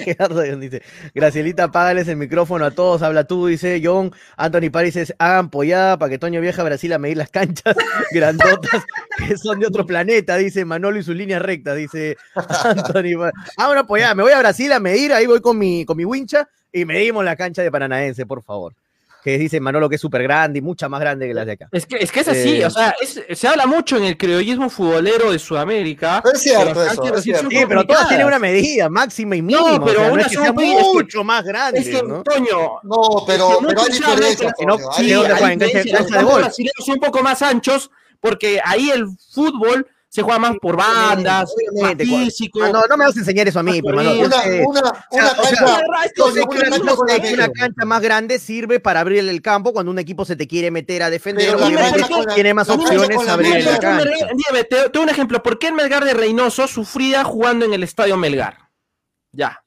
Gerardo 0.04 0.42
dice, 0.56 0.82
Gracielita, 1.14 1.64
apágales 1.64 2.08
el 2.08 2.16
micrófono 2.16 2.64
a 2.64 2.70
todos, 2.70 3.02
habla 3.02 3.24
tú, 3.24 3.46
dice 3.46 3.80
John. 3.82 4.12
Anthony 4.36 4.70
Paris 4.70 4.94
dice, 4.94 5.14
hagan 5.18 5.50
pollada 5.50 5.98
para 5.98 6.10
que 6.10 6.18
Toño 6.18 6.40
viaje 6.40 6.60
a 6.60 6.64
Brasil 6.64 6.92
a 6.92 6.98
medir 6.98 7.18
las 7.18 7.30
canchas 7.30 7.76
grandotas 8.10 8.84
que 9.18 9.36
son 9.36 9.60
de 9.60 9.66
otro 9.66 9.86
planeta, 9.86 10.36
dice 10.36 10.64
Manolo 10.64 10.98
y 10.98 11.02
sus 11.02 11.14
líneas 11.16 11.42
rectas, 11.42 11.76
dice 11.76 12.16
Anthony 12.34 13.18
Paris. 13.18 13.34
Ah, 13.58 13.70
una 13.70 13.86
pollada, 13.86 14.14
me 14.14 14.22
voy 14.22 14.32
a 14.32 14.38
Brasil 14.38 14.72
a 14.72 14.80
medir, 14.80 15.12
ahí 15.12 15.26
voy 15.26 15.40
con 15.40 15.58
mi, 15.58 15.84
con 15.84 15.96
mi 15.96 16.04
wincha 16.04 16.48
y 16.72 16.84
medimos 16.84 17.24
la 17.24 17.36
cancha 17.36 17.62
de 17.62 17.70
Paranaense, 17.70 18.24
por 18.24 18.42
favor. 18.42 18.74
Que 19.32 19.38
dice 19.38 19.58
Manolo 19.58 19.88
que 19.88 19.96
es 19.96 20.00
súper 20.00 20.22
grande 20.22 20.60
y 20.60 20.62
mucha 20.62 20.88
más 20.88 21.00
grande 21.00 21.26
que 21.26 21.34
las 21.34 21.46
de 21.46 21.52
acá. 21.52 21.68
Es 21.72 21.84
que 21.84 21.96
es, 21.96 22.12
que 22.12 22.20
es 22.20 22.28
así, 22.28 22.60
Eh, 22.60 22.66
o 22.66 22.70
sea, 22.70 22.94
es- 23.02 23.20
se 23.36 23.48
habla 23.48 23.66
mucho 23.66 23.96
en 23.96 24.04
el 24.04 24.16
criollismo 24.16 24.70
futbolero 24.70 25.32
de 25.32 25.38
Sudamérica. 25.40 26.22
Es 26.32 26.42
cierto 26.42 26.84
eso, 26.84 27.14
es 27.16 27.24
cierto. 27.24 27.50
Sí, 27.50 27.58
pero 27.66 27.84
todas 27.84 28.06
tienen 28.08 28.26
una 28.28 28.38
medida 28.38 28.88
máxima 28.88 29.34
y 29.34 29.42
mínima. 29.42 29.78
No, 29.78 29.84
pero 29.84 29.98
o 29.98 30.00
sea, 30.02 30.08
no 30.08 30.14
unas 30.14 30.32
es 30.32 30.38
que 30.38 30.52
mucho 30.52 31.24
más 31.24 31.44
grandes, 31.44 31.88
Es 31.88 31.96
que, 32.00 32.06
¿no? 32.06 32.22
Toño, 32.22 32.78
No, 32.84 33.24
pero, 33.26 33.58
pero 33.66 33.80
hay 33.82 33.90
diferencias. 33.90 34.52
sí, 34.96 35.02
hay- 35.02 35.06
¿de 35.08 35.14
dónde 35.14 35.32
hay- 35.32 35.38
juegan? 35.38 35.52
¿En 35.52 35.58
cancha- 35.58 35.66
diferencia, 35.82 35.98
cancha 35.98 36.22
los 36.22 36.34
brasileños 36.36 36.84
son 36.86 36.94
un 36.94 37.00
poco 37.00 37.22
más 37.24 37.42
anchos 37.42 37.90
porque 38.20 38.60
ahí 38.64 38.90
el 38.90 39.06
fútbol 39.32 39.88
se 40.16 40.22
juega 40.22 40.38
más 40.38 40.56
por 40.62 40.78
bandas, 40.78 41.52
más 41.78 41.94
físico. 41.98 42.62
Ah, 42.62 42.70
no, 42.72 42.82
no 42.88 42.96
me 42.96 43.04
vas 43.04 43.14
a 43.14 43.18
enseñar 43.18 43.46
eso 43.46 43.58
a 43.60 43.62
mí, 43.62 43.82
pero 43.82 44.02
yo 44.02 44.12
una, 44.12 44.42
cancha. 47.58 47.84
Más 47.84 48.00
grande 48.00 48.38
sirve 48.38 48.80
para 48.80 49.00
abrir 49.00 49.28
el 49.28 49.42
campo 49.42 49.74
cuando 49.74 49.92
un 49.92 49.98
equipo 49.98 50.24
se 50.24 50.34
te 50.34 50.48
quiere 50.48 50.70
meter 50.70 51.02
a 51.02 51.10
defender. 51.10 51.54
Pero 51.54 51.66
obviamente 51.66 52.00
la- 52.00 52.34
tiene 52.34 52.54
más 52.54 52.70
opciones 52.70 53.28
abrir 53.28 53.56
dime, 53.56 54.64
te, 54.64 54.76
te 54.84 54.88
doy 54.88 55.02
un 55.02 55.10
ejemplo. 55.10 55.42
¿Por 55.42 55.58
qué 55.58 55.68
el 55.68 55.74
Melgar 55.74 56.06
de 56.06 56.14
Reynoso 56.14 56.66
sufría 56.66 57.22
jugando 57.22 57.66
en 57.66 57.74
el 57.74 57.82
estadio 57.82 58.16
Melgar? 58.16 58.56
Ya. 59.32 59.62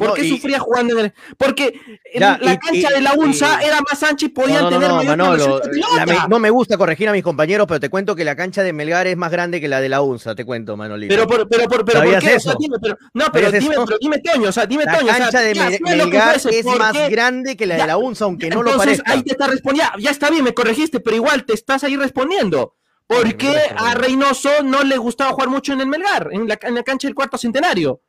¿Por 0.00 0.08
No, 0.08 0.14
qué 0.14 0.24
y- 0.24 0.30
sufría 0.30 0.58
jugando 0.58 0.98
en 0.98 1.04
el.? 1.04 1.12
Porque 1.36 1.78
en 2.14 2.20
Ya, 2.20 2.38
la 2.40 2.54
y- 2.54 2.58
cancha 2.58 2.88
y- 2.90 2.94
de 2.94 3.00
la 3.02 3.12
UNSA 3.12 3.60
era 3.62 3.80
más 3.82 4.02
ancha 4.02 4.24
y 4.24 4.28
podían 4.30 4.62
No, 4.62 4.70
no, 4.70 4.76
tener 4.76 4.88
no, 4.88 4.96
mayor 4.96 5.16
Manolo, 5.18 5.60
de 5.60 5.78
la 5.78 6.06
me- 6.06 6.28
no 6.28 6.38
me 6.38 6.48
gusta 6.48 6.78
corregir 6.78 7.06
a 7.10 7.12
mis 7.12 7.22
compañeros, 7.22 7.66
pero 7.68 7.78
te 7.80 7.90
cuento 7.90 8.16
que 8.16 8.24
la 8.24 8.34
cancha 8.34 8.62
de 8.62 8.72
Melgar 8.72 9.06
es 9.06 9.16
más 9.18 9.30
grande 9.30 9.60
que 9.60 9.68
la 9.68 9.78
de 9.82 9.90
la 9.90 10.00
UNSA, 10.00 10.34
te 10.34 10.46
cuento, 10.46 10.74
Manolito. 10.74 11.12
Pero, 11.14 11.26
por, 11.26 11.46
pero, 11.48 11.68
por, 11.68 11.84
pero, 11.84 12.00
¿por 12.00 12.08
¿Sabías 12.14 12.24
qué? 12.24 12.36
O 12.36 12.40
sea, 12.40 12.52
eso? 12.52 12.58
dime, 12.58 12.76
pero, 12.80 12.96
no, 13.12 13.26
pero 13.30 13.46
¿Sabías 13.48 13.62
dime, 13.62 13.74
eso? 13.74 13.84
pero 13.84 13.98
dime, 14.00 14.18
Toño, 14.20 14.48
o 14.48 14.52
sea, 14.52 14.64
dime, 14.64 14.84
la 14.86 14.98
Toño. 14.98 15.10
o 15.12 15.14
sea, 15.14 15.22
cancha 15.24 15.40
de 15.40 15.54
ya, 15.54 15.62
Mel- 15.64 15.70
sea 15.70 15.78
que 15.78 15.96
Melgar 15.96 16.40
fuese, 16.40 16.58
es 16.58 16.64
¿por 16.64 16.78
más 16.78 16.92
qué? 16.92 17.08
grande 17.10 17.56
que 17.58 17.66
la 17.66 17.74
de 17.74 17.80
Ya, 17.80 17.86
la 17.86 17.96
UNSA, 17.98 18.24
aunque 18.24 18.48
no 18.48 18.62
lo 18.62 18.70
Entonces, 18.70 18.98
parezca. 19.02 19.12
ahí 19.12 19.22
te 19.22 19.32
está 19.32 19.46
respondiendo. 19.48 19.92
Ya, 19.98 20.02
ya 20.04 20.10
está 20.10 20.30
bien, 20.30 20.44
me 20.44 20.54
corregiste, 20.54 21.00
pero 21.00 21.16
igual 21.16 21.44
te 21.44 21.52
estás 21.52 21.84
ahí 21.84 21.96
respondiendo. 21.96 22.74
¿Por 23.06 23.36
qué 23.36 23.54
a. 23.76 23.94
Reynoso 23.96 24.48
no 24.64 24.82
le 24.84 24.96
gustaba 24.96 25.32
jugar 25.32 25.48
mucho 25.48 25.72
en 25.72 25.80
el 25.80 25.88
Melgar, 25.88 26.28
en 26.30 26.46
la, 26.46 26.56
en 26.62 26.74
la 26.76 26.82
cancha 26.84 27.08
del 27.08 27.14
cuarto 27.16 27.36
centenario? 27.36 28.02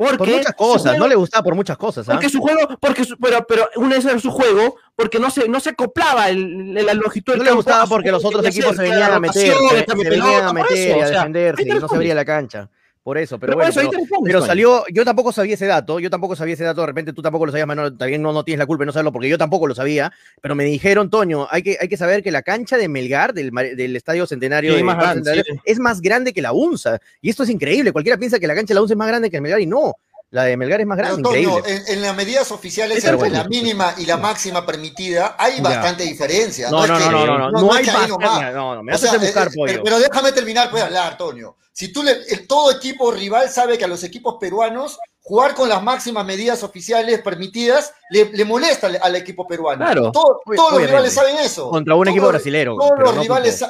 Porque 0.00 0.16
Por 0.16 0.28
muchas 0.28 0.54
cosas, 0.54 0.82
juego- 0.82 0.98
no 0.98 1.08
le 1.08 1.14
gustaba 1.14 1.42
por 1.44 1.54
muchas 1.54 1.76
cosas, 1.76 2.08
¿ah? 2.08 2.12
Porque 2.12 2.30
su 2.30 2.40
juego, 2.40 2.60
porque 2.80 3.04
su- 3.04 3.18
pero, 3.18 3.46
pero 3.46 3.68
una 3.76 3.96
vez 3.96 4.04
era 4.06 4.18
su 4.18 4.30
juego, 4.30 4.76
porque 4.96 5.18
no 5.18 5.30
se, 5.30 5.46
no 5.46 5.60
se 5.60 5.70
acoplaba 5.70 6.30
el, 6.30 6.74
el- 6.74 6.86
la 6.86 6.94
longitud 6.94 7.32
No 7.34 7.36
del 7.36 7.42
le 7.44 7.50
campo 7.50 7.56
gustaba 7.58 7.86
porque 7.86 8.10
los 8.10 8.24
otros 8.24 8.42
equipos 8.46 8.76
se 8.76 8.82
venían 8.82 9.12
a 9.12 9.20
meter, 9.20 9.52
se, 9.54 9.94
venían 10.08 10.44
a 10.46 10.52
meter 10.54 10.96
y 10.96 11.00
a 11.02 11.06
defenderse 11.10 11.62
y 11.62 11.66
no 11.66 11.86
se 11.88 11.94
abría 11.96 12.14
la 12.14 12.24
cancha. 12.24 12.70
Por 13.10 13.18
eso, 13.18 13.40
pero, 13.40 13.54
bueno, 13.54 13.68
eso, 13.68 13.80
pero, 14.24 14.40
salió, 14.40 14.84
yo 14.92 15.04
tampoco 15.04 15.32
sabía 15.32 15.54
ese 15.54 15.66
dato, 15.66 15.98
yo 15.98 16.10
tampoco 16.10 16.36
sabía 16.36 16.54
ese 16.54 16.62
dato, 16.62 16.82
de 16.82 16.86
repente 16.86 17.12
tú 17.12 17.22
tampoco 17.22 17.44
lo 17.44 17.50
sabías, 17.50 17.66
Manolo, 17.66 17.92
también 17.96 18.22
no, 18.22 18.32
no 18.32 18.44
tienes 18.44 18.60
la 18.60 18.66
culpa 18.66 18.82
de 18.82 18.86
no 18.86 18.92
saberlo, 18.92 19.10
porque 19.10 19.28
yo 19.28 19.36
tampoco 19.36 19.66
lo 19.66 19.74
sabía, 19.74 20.12
pero 20.40 20.54
me 20.54 20.62
dijeron, 20.62 21.10
Toño, 21.10 21.48
hay 21.50 21.64
que, 21.64 21.76
hay 21.80 21.88
que 21.88 21.96
saber 21.96 22.22
que 22.22 22.30
la 22.30 22.42
cancha 22.42 22.76
de 22.76 22.88
Melgar, 22.88 23.34
del, 23.34 23.50
del 23.50 23.96
Estadio 23.96 24.28
Centenario, 24.28 24.70
Sí, 24.70 24.76
de 24.76 24.84
más 24.84 24.96
grande, 24.96 25.24
Centenario, 25.24 25.44
sí. 25.54 25.60
es 25.64 25.80
más 25.80 26.00
grande 26.00 26.32
que 26.32 26.40
la 26.40 26.52
UNSA, 26.52 27.00
y 27.20 27.30
esto 27.30 27.42
es 27.42 27.50
increíble, 27.50 27.90
cualquiera 27.90 28.16
piensa 28.16 28.38
que 28.38 28.46
la 28.46 28.54
cancha 28.54 28.68
de 28.68 28.74
la 28.76 28.82
UNSA 28.82 28.94
es 28.94 28.98
más 28.98 29.08
grande 29.08 29.28
que 29.28 29.38
el 29.38 29.42
Melgar, 29.42 29.60
y 29.60 29.66
no, 29.66 29.96
la 30.30 30.44
de 30.44 30.56
Melgar 30.56 30.80
es 30.80 30.86
más 30.86 30.96
grande, 30.96 31.20
increíble. 31.20 31.62
en, 31.66 31.82
en 31.88 32.02
las 32.02 32.14
medidas 32.16 32.52
oficiales, 32.52 32.98
entre 32.98 33.16
bueno. 33.16 33.36
la 33.38 33.44
mínima 33.48 33.94
y 33.98 34.06
la 34.06 34.16
máxima 34.16 34.64
permitida, 34.64 35.34
hay 35.38 35.56
Ya. 35.56 35.62
bastante 35.62 36.04
diferencia. 36.04 36.70
No, 36.70 36.86
no, 36.86 36.98
que- 36.98 37.04
no, 37.04 37.10
no, 37.10 37.26
no, 37.26 37.50
no, 37.50 37.60
no, 37.60 37.72
hay 37.72 37.84
bastante, 37.84 38.52
no, 38.52 38.74
no, 38.76 38.82
me 38.84 38.92
O 38.92 38.94
haces 38.94 39.10
sea, 39.10 39.18
buscar 39.18 39.48
eh, 39.48 39.50
pollo. 39.56 39.80
pero, 39.82 39.98
déjame 39.98 40.30
terminar, 40.32 40.70
puedes 40.70 40.86
hablar, 40.86 41.16
Toño. 41.18 41.56
Si 41.72 41.92
tú 41.92 42.02
le, 42.02 42.12
el, 42.28 42.46
todo 42.46 42.70
equipo 42.72 43.10
rival 43.10 43.48
sabe 43.50 43.76
que 43.78 43.84
a 43.84 43.88
los 43.88 44.04
equipos 44.04 44.36
peruanos 44.38 44.98
jugar 45.22 45.54
con 45.54 45.68
las 45.68 45.82
máximas 45.82 46.24
medidas 46.26 46.62
oficiales 46.62 47.20
permitidas 47.22 47.92
le, 48.10 48.26
le 48.26 48.44
molesta 48.44 48.86
al, 48.88 48.98
al 49.02 49.16
equipo 49.16 49.46
peruano. 49.46 49.84
Claro. 49.84 50.12
Todo- 50.12 50.40
todos 50.54 50.72
los 50.74 50.82
rivales 50.86 51.12
saben 51.14 51.38
eso. 51.38 51.70
Contra 51.70 51.94
un 51.94 52.04
Todos 52.04 52.12
equipo 52.16 52.28
brasilero, 52.28 52.76
Todos 52.76 52.98
los 52.98 53.16
rivales, 53.18 53.64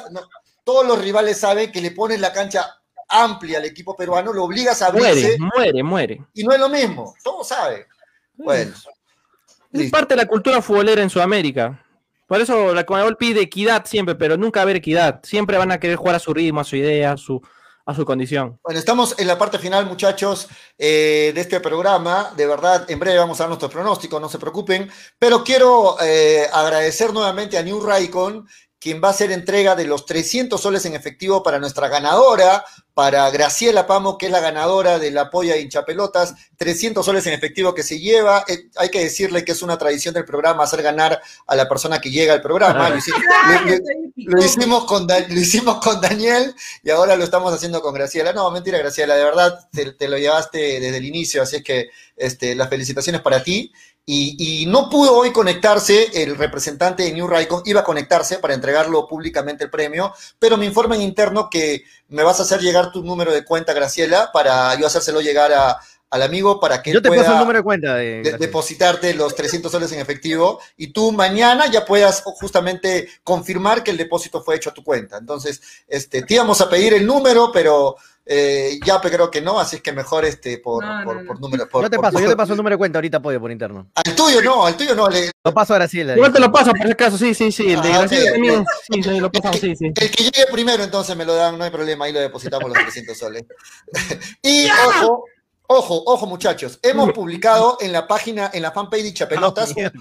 todos 0.63 0.85
los 0.85 0.99
rivales 1.01 1.37
saben 1.39 1.71
que 1.71 1.81
le 1.81 1.91
pones 1.91 2.19
la 2.19 2.31
cancha 2.33 2.67
amplia 3.11 3.59
al 3.59 3.65
equipo 3.65 3.95
peruano, 3.95 4.31
lo 4.33 4.43
obligas 4.45 4.81
a 4.81 4.91
Muere, 4.91 5.07
abrirse 5.09 5.37
muere, 5.39 5.83
muere. 5.83 6.21
y 6.33 6.43
no 6.43 6.51
es 6.53 6.59
lo 6.59 6.69
mismo. 6.69 7.13
Todos 7.23 7.47
saben. 7.47 7.85
Bueno. 8.33 8.71
Es 8.73 9.79
Listo. 9.79 9.91
parte 9.97 10.15
de 10.15 10.21
la 10.21 10.27
cultura 10.27 10.61
futbolera 10.61 11.01
en 11.01 11.09
Sudamérica. 11.09 11.85
Por 12.27 12.39
eso 12.41 12.73
la 12.73 12.85
Conmebol 12.85 13.17
pide 13.17 13.41
equidad 13.41 13.85
siempre, 13.85 14.15
pero 14.15 14.37
nunca 14.37 14.61
haber 14.61 14.77
equidad. 14.77 15.19
Siempre 15.23 15.57
van 15.57 15.71
a 15.71 15.79
querer 15.79 15.97
jugar 15.97 16.15
a 16.15 16.19
su 16.19 16.33
ritmo, 16.33 16.61
a 16.61 16.63
su 16.63 16.75
idea, 16.77 17.11
a 17.13 17.17
su, 17.17 17.41
a 17.85 17.93
su 17.93 18.05
condición. 18.05 18.57
Bueno, 18.63 18.79
estamos 18.79 19.19
en 19.19 19.27
la 19.27 19.37
parte 19.37 19.59
final, 19.59 19.85
muchachos, 19.85 20.47
eh, 20.77 21.31
de 21.35 21.41
este 21.41 21.59
programa. 21.59 22.33
De 22.37 22.47
verdad, 22.47 22.89
en 22.89 22.99
breve 22.99 23.17
vamos 23.17 23.39
a 23.39 23.43
dar 23.43 23.49
nuestros 23.49 23.71
pronósticos, 23.71 24.21
no 24.21 24.29
se 24.29 24.39
preocupen. 24.39 24.89
Pero 25.19 25.43
quiero 25.43 25.97
eh, 26.01 26.47
agradecer 26.51 27.11
nuevamente 27.13 27.57
a 27.57 27.63
New 27.63 27.81
Raycon, 27.81 28.47
quien 28.81 29.01
va 29.01 29.09
a 29.09 29.11
hacer 29.11 29.31
entrega 29.31 29.75
de 29.75 29.85
los 29.85 30.07
300 30.07 30.59
soles 30.59 30.83
en 30.85 30.95
efectivo 30.95 31.43
para 31.43 31.59
nuestra 31.59 31.87
ganadora, 31.87 32.65
para 32.95 33.29
Graciela 33.29 33.85
Pamo, 33.87 34.17
que 34.17 34.25
es 34.25 34.31
la 34.31 34.39
ganadora 34.39 34.97
de 34.99 35.11
la 35.11 35.29
polla 35.29 35.53
de 35.53 35.61
hinchapelotas. 35.61 36.33
300 36.57 37.05
soles 37.05 37.25
en 37.27 37.33
efectivo 37.33 37.73
que 37.75 37.83
se 37.83 37.99
lleva. 37.99 38.43
Eh, 38.47 38.69
hay 38.75 38.89
que 38.89 38.99
decirle 39.03 39.45
que 39.45 39.51
es 39.53 39.61
una 39.61 39.77
tradición 39.77 40.13
del 40.15 40.25
programa 40.25 40.63
hacer 40.63 40.81
ganar 40.81 41.21
a 41.47 41.55
la 41.55 41.69
persona 41.69 42.01
que 42.01 42.09
llega 42.11 42.33
al 42.33 42.41
programa. 42.41 42.89
Lo 42.89 42.97
hici- 42.97 43.11
lo- 43.65 43.75
lo- 43.75 44.37
lo 44.39 44.43
hicimos, 44.45 44.85
con 44.85 45.07
Da- 45.07 45.19
lo 45.27 45.39
hicimos 45.39 45.77
con 45.77 46.01
Daniel 46.01 46.53
y 46.83 46.89
ahora 46.89 47.15
lo 47.15 47.23
estamos 47.23 47.53
haciendo 47.53 47.81
con 47.81 47.93
Graciela. 47.93 48.33
No, 48.33 48.49
mentira, 48.51 48.77
Graciela, 48.79 49.15
de 49.15 49.23
verdad 49.23 49.67
te, 49.71 49.93
te 49.93 50.07
lo 50.09 50.17
llevaste 50.17 50.79
desde 50.79 50.97
el 50.97 51.05
inicio, 51.05 51.41
así 51.43 51.57
es 51.57 51.63
que 51.63 51.89
este, 52.17 52.55
las 52.55 52.67
felicitaciones 52.69 53.21
para 53.21 53.43
ti. 53.43 53.71
Y, 54.05 54.63
y 54.63 54.65
no 54.65 54.89
pudo 54.89 55.15
hoy 55.15 55.31
conectarse 55.31 56.23
el 56.23 56.35
representante 56.35 57.03
de 57.03 57.13
New 57.13 57.27
Raycon, 57.27 57.61
iba 57.65 57.81
a 57.81 57.83
conectarse 57.83 58.39
para 58.39 58.53
entregarlo 58.55 59.07
públicamente 59.07 59.63
el 59.63 59.69
premio, 59.69 60.13
pero 60.39 60.57
me 60.57 60.65
informan 60.65 61.01
interno 61.01 61.49
que 61.49 61.83
me 62.09 62.23
vas 62.23 62.39
a 62.39 62.43
hacer 62.43 62.61
llegar 62.61 62.91
tu 62.91 63.03
número 63.03 63.31
de 63.31 63.45
cuenta, 63.45 63.73
Graciela, 63.73 64.31
para 64.33 64.73
yo 64.79 64.87
hacérselo 64.87 65.21
llegar 65.21 65.53
a- 65.53 65.79
al 66.09 66.23
amigo 66.23 66.59
para 66.59 66.83
que 66.83 66.91
Yo 66.91 67.01
te 67.01 67.07
pueda 67.07 67.21
paso 67.21 67.33
el 67.35 67.39
número 67.39 67.59
de 67.59 67.63
cuenta 67.63 67.95
de... 67.95 68.35
depositarte 68.37 69.13
los 69.13 69.33
300 69.33 69.71
soles 69.71 69.93
en 69.93 69.99
efectivo 70.01 70.59
y 70.75 70.87
tú 70.87 71.13
mañana 71.13 71.67
ya 71.71 71.85
puedas 71.85 72.21
justamente 72.23 73.07
confirmar 73.23 73.81
que 73.81 73.91
el 73.91 73.97
depósito 73.97 74.43
fue 74.43 74.57
hecho 74.57 74.71
a 74.71 74.73
tu 74.73 74.83
cuenta. 74.83 75.17
Entonces, 75.17 75.61
este, 75.87 76.23
te 76.23 76.33
íbamos 76.33 76.59
a 76.59 76.69
pedir 76.69 76.93
el 76.95 77.05
número, 77.05 77.49
pero 77.53 77.95
eh, 78.25 78.79
ya 78.85 79.01
pe- 79.01 79.09
creo 79.11 79.29
que 79.31 79.41
no, 79.41 79.59
así 79.59 79.77
es 79.77 79.81
que 79.81 79.91
mejor 79.91 80.25
este, 80.25 80.57
por, 80.59 80.85
No, 80.85 81.03
por, 81.03 81.15
no, 81.15 81.21
no. 81.21 81.27
por 81.27 81.39
número. 81.41 81.67
por- 81.67 81.83
Yo 81.83 81.89
te 81.89 81.95
por- 81.97 82.05
paso, 82.05 82.19
yo 82.19 82.29
te 82.29 82.35
paso 82.35 82.53
el 82.53 82.57
número 82.57 82.75
de 82.75 82.77
cuenta 82.77 82.97
ahorita, 82.99 83.19
pollo, 83.21 83.39
por 83.41 83.51
interno. 83.51 83.89
Al 83.95 84.15
tuyo 84.15 84.41
no, 84.41 84.65
al 84.65 84.77
tuyo 84.77 84.95
no. 84.95 85.09
le- 85.09 85.31
Lo 85.43 85.53
paso 85.53 85.73
a 85.73 85.77
Graciela. 85.77 86.15
Igual 86.15 86.31
te 86.33 86.39
lo 86.39 86.51
paso 86.51 86.71
por 86.71 86.85
si 86.85 86.91
acaso, 86.91 87.17
sí, 87.17 87.33
sí, 87.33 87.51
sí. 87.51 87.71
El 87.71 87.81
de 87.81 87.89
Ah, 87.93 88.07
también. 88.07 88.65
Sí, 88.91 89.03
sí, 89.03 89.19
lo 89.19 89.31
pasamos, 89.31 89.59
sí, 89.59 89.75
sí. 89.75 89.85
el 89.87 89.93
que 89.93 90.23
llegue 90.23 90.45
primero, 90.51 90.83
entonces 90.83 91.15
me 91.17 91.25
lo 91.25 91.33
dan, 91.33 91.57
no 91.57 91.63
hay 91.63 91.71
problema, 91.71 92.05
ahí 92.05 92.13
lo 92.13 92.19
depositamos 92.19 92.69
los 92.69 92.77
300 92.77 93.17
soles. 93.17 93.43
y 94.43 94.67
ojo, 94.69 95.25
ojo, 95.67 96.03
ojo 96.05 96.27
muchachos, 96.27 96.79
hemos 96.83 97.11
publicado 97.13 97.77
en 97.81 97.91
la 97.91 98.07
página, 98.07 98.51
en 98.53 98.61
la 98.61 98.71
fanpage 98.71 99.03
de 99.03 99.13
Chapelotas, 99.13 99.73
Ah, 99.83 99.91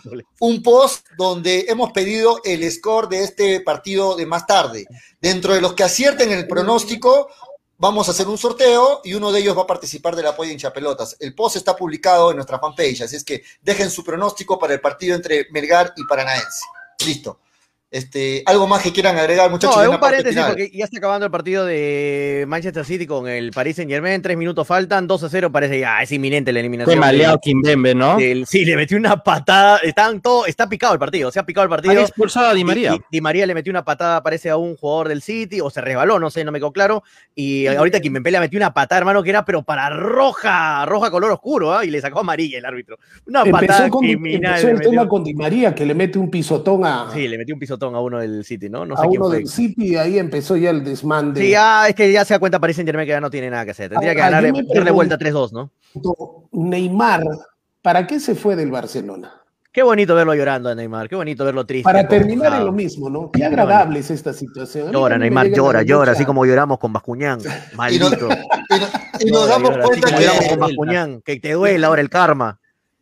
un 0.40 0.62
post 0.62 1.06
donde 1.16 1.66
hemos 1.68 1.92
pedido 1.92 2.40
el 2.44 2.70
score 2.70 3.09
de 3.09 3.24
este 3.24 3.60
partido 3.60 4.14
de 4.16 4.26
más 4.26 4.47
tarde. 4.47 4.86
Dentro 5.20 5.55
de 5.55 5.60
los 5.60 5.74
que 5.74 5.84
acierten 5.84 6.32
el 6.32 6.47
pronóstico, 6.47 7.28
vamos 7.81 8.07
a 8.07 8.11
hacer 8.11 8.28
un 8.28 8.36
sorteo 8.36 9.01
y 9.02 9.15
uno 9.15 9.32
de 9.32 9.40
ellos 9.40 9.57
va 9.57 9.62
a 9.62 9.66
participar 9.66 10.15
del 10.15 10.27
apoyo 10.27 10.52
en 10.52 10.59
Chapelotas. 10.59 11.16
El 11.19 11.35
post 11.35 11.57
está 11.57 11.74
publicado 11.74 12.31
en 12.31 12.36
nuestra 12.36 12.59
fanpage, 12.59 13.01
así 13.01 13.16
es 13.16 13.24
que 13.24 13.43
dejen 13.62 13.90
su 13.90 14.05
pronóstico 14.05 14.59
para 14.59 14.74
el 14.74 14.81
partido 14.81 15.16
entre 15.16 15.48
Melgar 15.51 15.94
y 15.97 16.05
Paranaense. 16.05 16.61
Listo. 17.05 17.40
Este, 17.91 18.45
¿Algo 18.47 18.69
más 18.69 18.83
que 18.83 18.93
quieran 18.93 19.19
agregar, 19.19 19.51
muchachos? 19.51 19.75
No, 19.75 19.83
en 19.83 19.89
la 19.89 19.97
un 19.97 20.01
parte 20.01 20.19
paréntesis 20.19 20.41
final? 20.41 20.51
porque 20.53 20.71
ya 20.79 20.85
está 20.85 20.99
acabando 20.99 21.27
el 21.27 21.33
partido 21.33 21.65
de 21.67 22.45
Manchester 22.47 22.85
City 22.85 23.05
con 23.05 23.27
el 23.27 23.51
Paris 23.51 23.77
Saint 23.77 23.91
Germain. 23.91 24.23
Tres 24.23 24.37
minutos 24.37 24.65
faltan, 24.65 25.09
2 25.09 25.25
a 25.25 25.29
0. 25.29 25.51
Parece 25.51 25.81
ya 25.81 26.01
es 26.01 26.12
inminente 26.12 26.53
la 26.53 26.61
eliminación. 26.61 26.97
Fue 26.97 27.01
maleado 27.01 27.41
Kimbembe, 27.43 27.97
¿no? 27.97 28.17
del- 28.17 28.47
sí, 28.47 28.65
le 28.65 28.77
metió 28.77 28.97
una 28.97 29.17
patada. 29.17 29.79
Están 29.79 30.21
todo, 30.21 30.47
está 30.47 30.69
picado 30.69 30.93
el 30.93 31.01
partido. 31.01 31.33
Se 31.33 31.41
ha 31.41 31.43
picado 31.45 31.65
el 31.65 31.71
partido. 31.71 31.93
Han 31.93 31.99
expulsado 31.99 32.51
a 32.51 32.55
Di 32.55 32.62
María. 32.62 32.97
Di 33.11 33.21
María 33.21 33.45
le 33.45 33.55
metió 33.55 33.73
una 33.73 33.85
patada, 33.85 34.23
parece 34.23 34.51
a 34.51 34.57
un 34.57 34.77
jugador 34.77 35.09
del 35.09 35.21
City, 35.21 35.61
o 35.61 35.69
se 35.69 35.81
resbaló, 35.81 36.21
no 36.21 36.31
sé, 36.31 36.45
no 36.45 36.53
me 36.53 36.61
quedó 36.61 36.73
claro. 36.73 37.03
Y 37.35 37.67
ahorita 37.67 37.99
Kimpembe 37.99 38.31
le 38.31 38.39
metió 38.39 38.57
una 38.57 38.73
patada, 38.73 39.01
hermano, 39.01 39.21
que 39.25 39.31
era, 39.31 39.45
pero 39.45 39.65
para 39.65 39.91
roja, 39.91 40.87
roja 40.87 41.11
color 41.11 41.33
oscuro, 41.33 41.75
¿ah? 41.75 41.85
y 41.85 41.91
le 41.91 42.01
sacó 42.01 42.21
amarilla 42.21 42.59
el 42.59 42.65
árbitro. 42.65 43.01
Una 43.27 43.45
patada 43.47 43.89
con, 43.89 44.05
criminal. 44.05 44.61
empezó 44.61 44.69
el 44.69 44.81
tema 44.81 45.09
con 45.09 45.25
Di 45.25 45.35
María, 45.35 45.75
que 45.75 45.85
le 45.85 45.95
mete 45.95 46.21
un 46.21 46.31
pisotón 46.31 46.85
a, 46.85 47.11
Sí, 47.12 47.27
le 47.27 47.37
metió 47.37 47.53
un 47.53 47.59
pisotón 47.59 47.80
a 47.86 48.01
uno 48.01 48.19
del 48.19 48.44
City, 48.44 48.69
¿no? 48.69 48.85
No 48.86 48.97
sé 48.97 49.02
a 49.05 49.09
quién 49.09 49.20
uno 49.20 49.31
fue. 49.31 49.39
del 49.39 49.48
City 49.48 49.89
y 49.93 49.97
ahí 49.97 50.19
empezó 50.19 50.57
ya 50.57 50.70
el 50.70 50.85
desmán 50.85 51.32
de... 51.35 51.40
Sí, 51.43 51.51
ya 51.51 51.89
es 51.89 51.94
que 51.94 52.12
ya 52.12 52.24
se 52.24 52.35
da 52.35 52.39
cuenta 52.40 52.59
Paris 52.61 52.77
Saint 52.77 52.89
Germain 52.89 53.07
que 53.07 53.12
ya 53.12 53.20
no 53.20 53.31
tiene 53.31 53.51
nada 53.51 53.65
que 53.65 53.70
hacer. 53.73 53.90
Tendría 53.90 54.15
que 54.15 54.23
Ahora, 54.23 54.40
ganar, 54.40 54.65
darle 54.74 54.90
vuelta 54.90 55.16
pregunto- 55.19 55.51
3-2, 55.51 55.70
¿no? 56.02 56.43
Neymar, 56.52 57.23
¿para 57.82 58.07
qué 58.07 58.20
se 58.20 58.35
fue 58.35 58.57
del 58.57 58.70
Barcelona? 58.70 59.35
Qué 59.73 59.85
bonito 59.85 60.16
verlo 60.16 60.35
llorando 60.35 60.69
a 60.69 60.74
Neymar, 60.74 61.09
qué 61.09 61.15
bonito 61.15 61.44
verlo 61.44 61.65
triste. 61.65 61.85
Para 61.85 62.09
terminar 62.09 62.52
en 62.55 62.66
lo 62.66 62.73
mismo, 62.73 63.09
¿no? 63.09 63.31
Qué 63.31 63.44
agradable 63.44 64.01
es 64.01 64.11
esta 64.11 64.32
situación. 64.32 64.90
Llora, 64.90 65.16
Neymar, 65.16 65.47
llora, 65.48 65.82
llora, 65.82 66.11
así 66.12 66.24
como 66.24 66.44
lloramos 66.44 66.78
con 66.81 66.93
Bascuñán. 66.93 67.39
Y 67.90 67.98
nos, 67.98 68.11
Maldito. 68.11 68.27
y 68.27 68.81
no- 68.81 68.86
y 69.20 69.31
nos 69.31 69.31
Llora, 69.31 69.47
damos 69.52 69.70
llora, 69.70 69.85
cuenta 69.85 70.09
como 70.09 70.20
lloramos 70.20 70.44
con 70.48 70.55
que, 70.55 70.61
Bascuñán. 70.61 71.23
Que 71.24 71.36
te 71.39 71.52
duele 71.52 71.86
ahora 71.86 72.01
el 72.02 72.11
karma. 72.11 72.59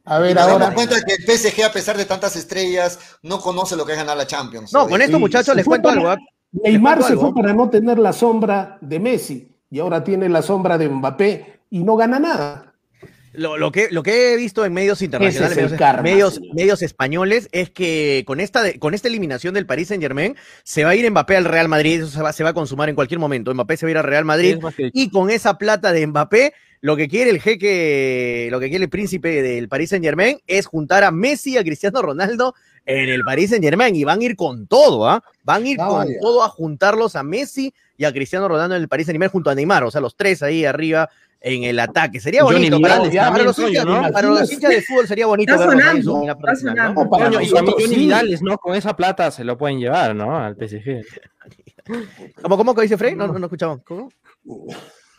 A 0.09 0.19
ver, 0.19 0.35
Nos 0.35 0.47
damos 0.47 0.63
ahora. 0.63 0.75
cuenta 0.75 0.97
que 1.03 1.15
el 1.15 1.25
PSG, 1.25 1.63
a 1.65 1.73
pesar 1.73 1.97
de 1.97 2.05
tantas 2.05 2.35
estrellas, 2.37 2.99
no 3.23 3.41
conoce 3.41 3.77
lo 3.77 3.85
que 3.85 3.93
es 3.93 3.99
ganar 3.99 4.17
la 4.17 4.27
Champions. 4.27 4.73
No, 4.73 4.89
con 4.89 5.01
estos 5.03 5.17
Sí, 5.17 5.21
muchachos 5.21 5.55
les 5.55 5.65
cuento 5.65 5.89
para- 5.89 6.01
algo. 6.01 6.11
¿ah? 6.11 6.17
Neymar 6.51 7.03
se 7.03 7.15
fue 7.17 7.35
para 7.35 7.53
no 7.53 7.69
tener 7.69 7.99
la 7.99 8.13
sombra 8.15 8.79
de 8.81 8.99
Messi 8.99 9.55
y 9.71 9.81
ahora 9.81 10.03
tiene 10.03 10.29
la 10.31 10.41
sombra 10.41 10.79
de 10.79 10.89
Mbappé 10.89 11.61
y 11.71 11.83
no 11.85 11.97
gana 11.97 12.19
nada. 12.19 12.65
Lo, 13.35 13.59
lo 13.59 13.71
que, 13.71 13.89
lo 13.91 14.03
que 14.03 14.33
he 14.33 14.37
visto 14.37 14.65
en 14.65 14.73
medios 14.73 15.03
internacionales, 15.03 15.57
es 15.59 15.63
medios, 15.65 15.79
karma, 15.79 16.03
medios, 16.03 16.35
señor. 16.37 16.55
medios 16.57 16.83
españoles, 16.83 17.49
es 17.53 17.69
que 17.71 18.25
con 18.27 18.41
esta, 18.41 18.63
de- 18.63 18.79
con 18.79 18.95
esta 18.95 19.07
eliminación 19.09 19.53
del 19.53 19.67
Paris 19.67 19.89
Saint 19.89 20.03
Germain 20.03 20.35
se 20.65 20.85
va 20.85 20.91
a 20.91 20.95
ir 20.97 21.09
Mbappé 21.11 21.37
al 21.37 21.45
Real 21.45 21.69
Madrid, 21.69 22.01
eso 22.01 22.09
se 22.11 22.23
va, 22.23 22.33
se 22.33 22.43
va 22.43 22.51
a 22.51 22.55
consumar 22.55 22.89
en 22.89 22.95
cualquier 22.95 23.21
momento. 23.21 23.53
Mbappé 23.53 23.77
se 23.77 23.85
va 23.87 23.89
a 23.89 23.91
ir 23.91 23.99
al 23.99 24.05
Real 24.05 24.25
Madrid 24.25 24.59
y 24.95 25.11
con 25.11 25.29
esa 25.31 25.59
plata 25.59 25.93
de 25.93 26.07
Mbappé, 26.07 26.55
lo 26.81 26.97
que 26.97 27.09
quiere 27.09 27.31
el 27.31 27.41
jeque, 27.41 28.49
lo 28.51 28.61
que 28.61 28.69
quiere 28.69 28.85
el 28.85 28.91
príncipe 28.91 29.43
del 29.43 29.69
Paris 29.69 29.91
Saint 29.91 30.05
Germain 30.05 30.39
es 30.47 30.67
juntar 30.67 31.05
a 31.05 31.11
Messi 31.11 31.53
y 31.53 31.57
a 31.59 31.65
Cristiano 31.65 32.03
Ronaldo 32.03 32.55
en 32.87 33.09
el 33.09 33.23
Paris 33.25 33.51
Saint 33.51 33.65
Germain 33.65 33.95
y 33.95 34.05
van 34.05 34.21
a 34.21 34.25
ir 34.25 34.37
con 34.37 34.67
todo, 34.67 35.09
¿ah? 35.09 35.23
Van 35.45 35.65
a 35.65 35.69
ir 35.69 35.79
Ah, 35.81 35.89
con 35.89 36.09
todo 36.21 36.43
a 36.43 36.49
juntarlos 36.49 37.17
a 37.17 37.23
Messi 37.23 37.75
y 37.97 38.05
a 38.05 38.13
Cristiano 38.13 38.49
Ronaldo 38.49 38.77
en 38.77 38.83
el 38.83 38.89
Paris 38.89 39.07
Saint 39.07 39.15
Germain 39.15 39.31
junto 39.31 39.51
a 39.51 39.55
Neymar, 39.55 39.85
o 39.85 39.91
sea, 39.91 40.01
los 40.01 40.17
tres 40.17 40.43
ahí 40.43 40.65
arriba 40.65 41.09
en 41.41 41.65
el 41.65 41.79
ataque. 41.79 42.21
Sería 42.21 42.43
Johnny 42.43 42.71
bonito. 42.71 42.81
Para, 42.81 43.01
Vidal 43.09 43.33
para 43.33 43.45
los 43.45 43.59
hinchas, 43.59 43.85
¿no? 43.85 44.11
para 44.11 44.29
los 44.29 44.53
hinchas 44.53 44.71
de 44.71 44.83
fútbol 44.83 45.07
sería 45.07 45.27
bonito 45.27 45.55
Está 45.55 45.67
sonando, 45.67 46.23
la 46.25 46.33
está 46.33 46.57
sonando. 46.57 47.05
No, 47.05 47.11
para 47.11 47.25
Coño, 47.27 47.41
y 47.41 47.49
Johnny. 47.49 47.97
Vidales, 47.97 48.43
¿no? 48.43 48.59
Con 48.59 48.75
esa 48.75 48.95
plata 48.97 49.31
se 49.31 49.45
lo 49.45 49.57
pueden 49.57 49.79
llevar, 49.79 50.15
¿no? 50.15 50.37
Al 50.37 50.57
PSG. 50.57 51.05
¿Cómo, 52.43 52.57
cómo 52.57 52.75
que 52.75 52.83
dice 52.83 52.99
Frey? 52.99 53.15
No, 53.15 53.27
no, 53.27 53.39
no 53.39 53.47
escuchamos. 53.47 53.81
¿Cómo? 53.85 54.11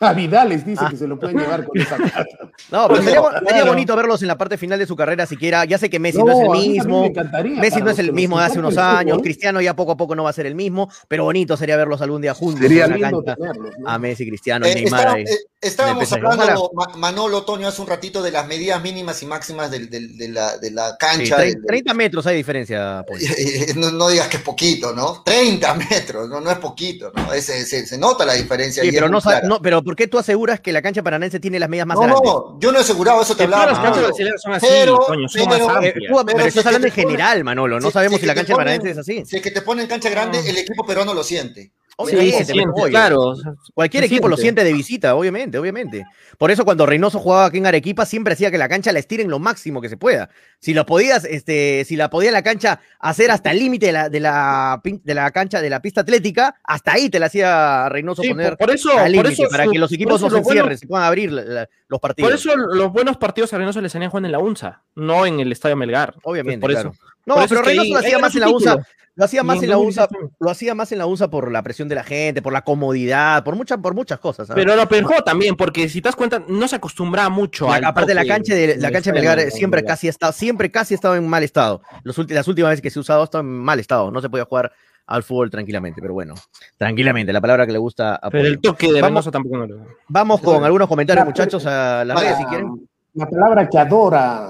A 0.08 0.12
Vidal 0.14 0.48
les 0.48 0.64
dice 0.64 0.82
Ah. 0.84 0.88
que 0.90 0.96
se 0.96 1.06
lo 1.06 1.18
pueden 1.18 1.36
llevar 1.38 1.64
con 1.64 1.78
esa 1.78 1.96
plata. 1.96 2.26
No, 2.70 2.88
pero 2.88 3.02
sería, 3.02 3.20
Claro. 3.20 3.46
sería 3.46 3.64
bonito 3.64 3.94
verlos 3.96 4.22
en 4.22 4.28
la 4.28 4.38
parte 4.38 4.56
final 4.56 4.78
de 4.78 4.86
su 4.86 4.96
carrera 4.96 5.26
siquiera. 5.26 5.64
Ya 5.66 5.76
sé 5.76 5.90
que 5.90 5.98
Messi 5.98 6.18
no, 6.18 6.24
No, 6.24 6.32
es 6.32 6.38
el 6.64 6.68
mismo. 6.68 7.00
me 7.02 7.06
encantaría, 7.08 7.60
Messi 7.60 7.80
no 7.82 7.90
es 7.90 7.98
el 7.98 8.12
mismo 8.12 8.38
de 8.38 8.44
hace 8.46 8.58
unos 8.58 8.78
años. 8.78 9.14
fútbol. 9.16 9.24
Cristiano 9.24 9.60
ya 9.60 9.76
poco 9.76 9.92
a 9.92 9.96
poco 9.96 10.14
no 10.16 10.24
va 10.24 10.30
a 10.30 10.32
ser 10.32 10.46
el 10.46 10.54
mismo, 10.54 10.90
pero 11.08 11.24
bonito 11.24 11.56
sería 11.56 11.76
verlos 11.76 12.00
algún 12.00 12.22
día 12.22 12.32
juntos 12.34 12.62
Sería 12.62 12.84
en 12.86 12.90
la 12.92 12.96
lindo 13.10 13.22
cancha. 13.24 13.36
tenerlos. 13.36 13.74
¿no? 13.78 13.88
A 13.90 13.98
Messi, 13.98 14.26
Cristiano 14.26 14.66
y 14.66 14.70
Eh, 14.70 14.74
Neymar 14.76 15.00
está- 15.00 15.12
ahí. 15.12 15.22
eh, 15.24 15.38
estábamos 15.60 16.12
hablando, 16.12 16.70
Ma- 16.74 16.96
Manolo, 16.96 17.42
Toño, 17.42 17.68
hace 17.68 17.82
un 17.82 17.88
ratito 17.88 18.22
de 18.22 18.30
las 18.30 18.46
medidas 18.46 18.82
mínimas 18.82 19.22
y 19.22 19.26
máximas 19.26 19.70
del- 19.70 19.90
del- 19.90 20.16
de, 20.16 20.28
la, 20.28 20.56
de 20.56 20.70
la 20.70 20.90
Sí, 20.90 20.96
cancha. 20.98 21.36
del- 21.38 21.62
30 21.66 21.92
metros 21.92 22.26
hay 22.26 22.36
diferencia. 22.36 23.04
Paul. 23.06 23.18
no, 23.76 23.90
no 23.90 24.08
digas 24.08 24.28
que 24.28 24.38
es 24.38 24.42
poquito, 24.42 24.94
¿no? 24.94 25.22
30 25.24 25.74
metros, 25.74 26.28
no, 26.30 26.40
no 26.40 26.50
es 26.50 26.58
poquito, 26.58 27.12
¿no? 27.14 27.32
Ese- 27.34 27.66
se, 27.66 27.86
se 27.86 27.98
nota 27.98 28.24
la 28.24 28.32
diferencia. 28.34 28.82
Sí, 28.82 28.88
es 28.88 28.94
pero, 28.94 29.08
no, 29.08 29.60
pero 29.60 29.82
¿por 29.90 29.96
qué 29.96 30.06
tú 30.06 30.18
aseguras 30.18 30.60
que 30.60 30.72
la 30.72 30.82
cancha 30.82 31.02
paranaense 31.02 31.40
tiene 31.40 31.58
las 31.58 31.68
medidas 31.68 31.86
más 31.88 31.96
no, 31.96 32.02
grandes? 32.02 32.22
no, 32.24 32.58
yo 32.60 32.70
no 32.70 32.78
he 32.78 32.80
asegurado, 32.82 33.22
eso 33.22 33.34
te 33.34 33.44
todas 33.44 33.60
hablaba. 33.60 33.72
las 33.72 33.80
canchas 33.84 34.04
brasileñas 34.06 34.40
son 34.42 34.52
así, 34.52 34.66
Pero- 34.68 34.98
coño, 34.98 35.28
son 35.28 35.48
pero- 35.50 35.66
más 35.66 35.82
Eh, 35.84 35.88
amplias. 35.88 36.12
pero 36.12 36.24
Pero 36.26 36.38
si 36.42 36.46
estás 36.48 36.56
es 36.56 36.62
que 36.62 36.68
hablando 36.68 36.86
en 36.86 36.92
general, 36.92 37.44
Manolo. 37.44 37.80
No 37.80 37.88
si- 37.88 37.92
sabemos 37.92 38.16
si 38.16 38.20
si 38.20 38.26
la 38.26 38.34
cancha 38.36 38.52
ponen- 38.54 38.56
paranaense 38.56 38.90
es 38.90 38.98
así. 38.98 39.24
Si 39.26 39.36
es 39.36 39.42
que 39.42 39.50
te 39.50 39.62
ponen 39.62 39.86
cancha 39.88 40.08
grande, 40.10 40.38
Ah. 40.38 40.48
el 40.48 40.56
equipo 40.58 40.86
peruano 40.86 41.12
lo 41.12 41.24
siente. 41.24 41.72
Sí, 42.08 42.30
se 42.32 42.44
siente, 42.44 42.82
claro. 42.90 43.34
Cualquier 43.74 44.02
Se 44.02 44.06
equipo 44.06 44.28
lo 44.28 44.36
siente. 44.36 44.64
de 44.64 44.72
visita, 44.72 45.14
obviamente, 45.14 45.58
obviamente. 45.58 46.04
Por 46.38 46.50
eso 46.50 46.64
cuando 46.64 46.86
Reynoso 46.86 47.18
jugaba 47.18 47.46
aquí 47.46 47.58
en 47.58 47.66
Arequipa 47.66 48.06
siempre 48.06 48.34
hacía 48.34 48.50
que 48.50 48.58
la 48.58 48.68
cancha 48.68 48.92
la 48.92 48.98
estiren 48.98 49.28
lo 49.30 49.38
máximo 49.38 49.80
que 49.80 49.88
se 49.88 49.96
pueda. 49.96 50.30
Si 50.58 50.74
lo 50.74 50.86
podías, 50.86 51.24
este, 51.24 51.84
si 51.86 51.96
la 51.96 52.10
podía 52.10 52.30
la 52.32 52.42
cancha 52.42 52.80
hacer 52.98 53.30
hasta 53.30 53.50
el 53.50 53.58
límite 53.58 53.86
de 53.86 53.92
la, 53.92 54.08
de 54.08 54.20
la 54.20 54.80
de 54.84 55.14
la 55.14 55.30
cancha 55.30 55.60
de 55.60 55.70
la 55.70 55.80
pista 55.82 56.00
atlética, 56.02 56.54
hasta 56.64 56.92
ahí 56.92 57.10
te 57.10 57.18
la 57.18 57.26
hacía 57.26 57.88
Reynoso 57.88 58.22
Sí, 58.22 58.30
poner 58.30 58.56
por, 58.56 58.66
por 58.68 58.74
eso, 58.74 58.90
al 58.90 58.98
por 58.98 59.10
límite, 59.26 59.32
eso 59.42 59.50
para 59.50 59.64
su- 59.64 59.70
que 59.72 59.78
los 59.78 59.92
equipos 59.92 60.20
no 60.20 60.28
se 60.30 60.34
bueno- 60.36 60.48
encierren, 60.48 60.78
se 60.78 60.86
puedan 60.86 61.06
abrir 61.06 61.32
la- 61.32 61.42
la- 61.44 61.68
los 61.88 62.00
partidos. 62.00 62.30
Por 62.30 62.38
eso 62.38 62.56
los 62.56 62.92
buenos 62.92 63.16
partidos 63.16 63.52
a 63.52 63.58
Reynoso 63.58 63.80
les 63.80 63.92
salían 63.92 64.10
jugando 64.10 64.26
en 64.28 64.32
la 64.32 64.38
UNSA, 64.38 64.82
no 64.94 65.26
en 65.26 65.40
el 65.40 65.50
Estadio 65.52 65.76
Melgar. 65.76 66.14
Obviamente, 66.22 66.60
por 66.60 66.70
claro. 66.70 66.90
eso. 66.90 67.00
No, 67.26 67.34
por 67.34 67.48
pero 67.48 67.62
Reynoso 67.62 67.92
lo 67.92 67.98
hacía 67.98 68.18
más 68.18 68.34
en 68.34 68.40
la 68.40 68.48
USA. 68.48 68.86
Lo 69.20 69.26
hacía 69.26 69.42
más 69.42 69.62
en 69.62 69.68
la 69.68 69.76
USA, 69.76 70.02
2017. 70.08 70.34
lo 70.40 70.50
hacía 70.50 70.74
más 70.74 70.92
en 70.92 70.98
la 70.98 71.04
USA 71.06 71.28
por 71.28 71.52
la 71.52 71.62
presión 71.62 71.88
de 71.88 71.94
la 71.94 72.02
gente, 72.04 72.40
por 72.40 72.54
la 72.54 72.62
comodidad, 72.62 73.44
por 73.44 73.54
muchas, 73.54 73.76
por 73.78 73.94
muchas 73.94 74.18
cosas. 74.18 74.46
¿sabes? 74.48 74.64
Pero 74.64 74.74
lo 74.74 74.88
perjó 74.88 75.22
también, 75.22 75.56
porque 75.56 75.90
si 75.90 76.00
te 76.00 76.08
das 76.08 76.16
cuenta, 76.16 76.42
no 76.48 76.66
se 76.66 76.76
acostumbraba 76.76 77.28
mucho 77.28 77.68
La- 77.68 77.74
al 77.76 77.84
aparte 77.84 78.14
la 78.14 78.24
cancha 78.24 78.54
de 78.54 78.76
la 78.78 78.90
cancha 78.90 79.12
de 79.12 79.20
Melgar 79.20 79.38
siempre 79.50 79.84
casi 79.84 80.06
ha 80.06 80.10
estado 80.10 80.32
siempre 80.32 80.70
casi 80.70 80.94
ha 80.94 80.96
estado 80.96 81.16
en 81.16 81.28
mal 81.28 81.42
estado. 81.42 81.82
Los 82.02 82.16
las 82.30 82.48
últimas 82.48 82.70
veces 82.70 82.80
que 82.82 82.88
se 82.90 82.98
ha 82.98 83.02
usado 83.02 83.24
está 83.24 83.40
en 83.40 83.46
mal 83.46 83.78
estado, 83.78 84.10
no 84.10 84.22
se 84.22 84.30
podía 84.30 84.46
jugar 84.46 84.72
al 85.06 85.22
fútbol 85.22 85.50
tranquilamente, 85.50 86.00
pero 86.00 86.14
bueno, 86.14 86.34
tranquilamente, 86.78 87.30
la 87.32 87.40
palabra 87.42 87.66
que 87.66 87.72
le 87.72 87.78
gusta 87.78 88.14
a 88.14 88.30
Pero 88.30 88.46
el 88.46 88.58
toque 88.60 88.90
de 88.90 89.02
Vamos- 89.02 89.30
tampoco 89.30 89.58
no 89.58 89.66
lo. 89.66 89.84
Vamos 90.08 90.40
con 90.40 90.64
algunos 90.64 90.88
comentarios, 90.88 91.24
La- 91.24 91.30
muchachos, 91.30 91.66
a 91.66 92.04
las 92.06 92.18
redes 92.18 92.36
si 92.38 92.42
La, 92.44 92.48
quieren. 92.48 92.88
la 93.14 93.26
palabra 93.28 93.68
que 93.68 93.78
adora 93.78 94.48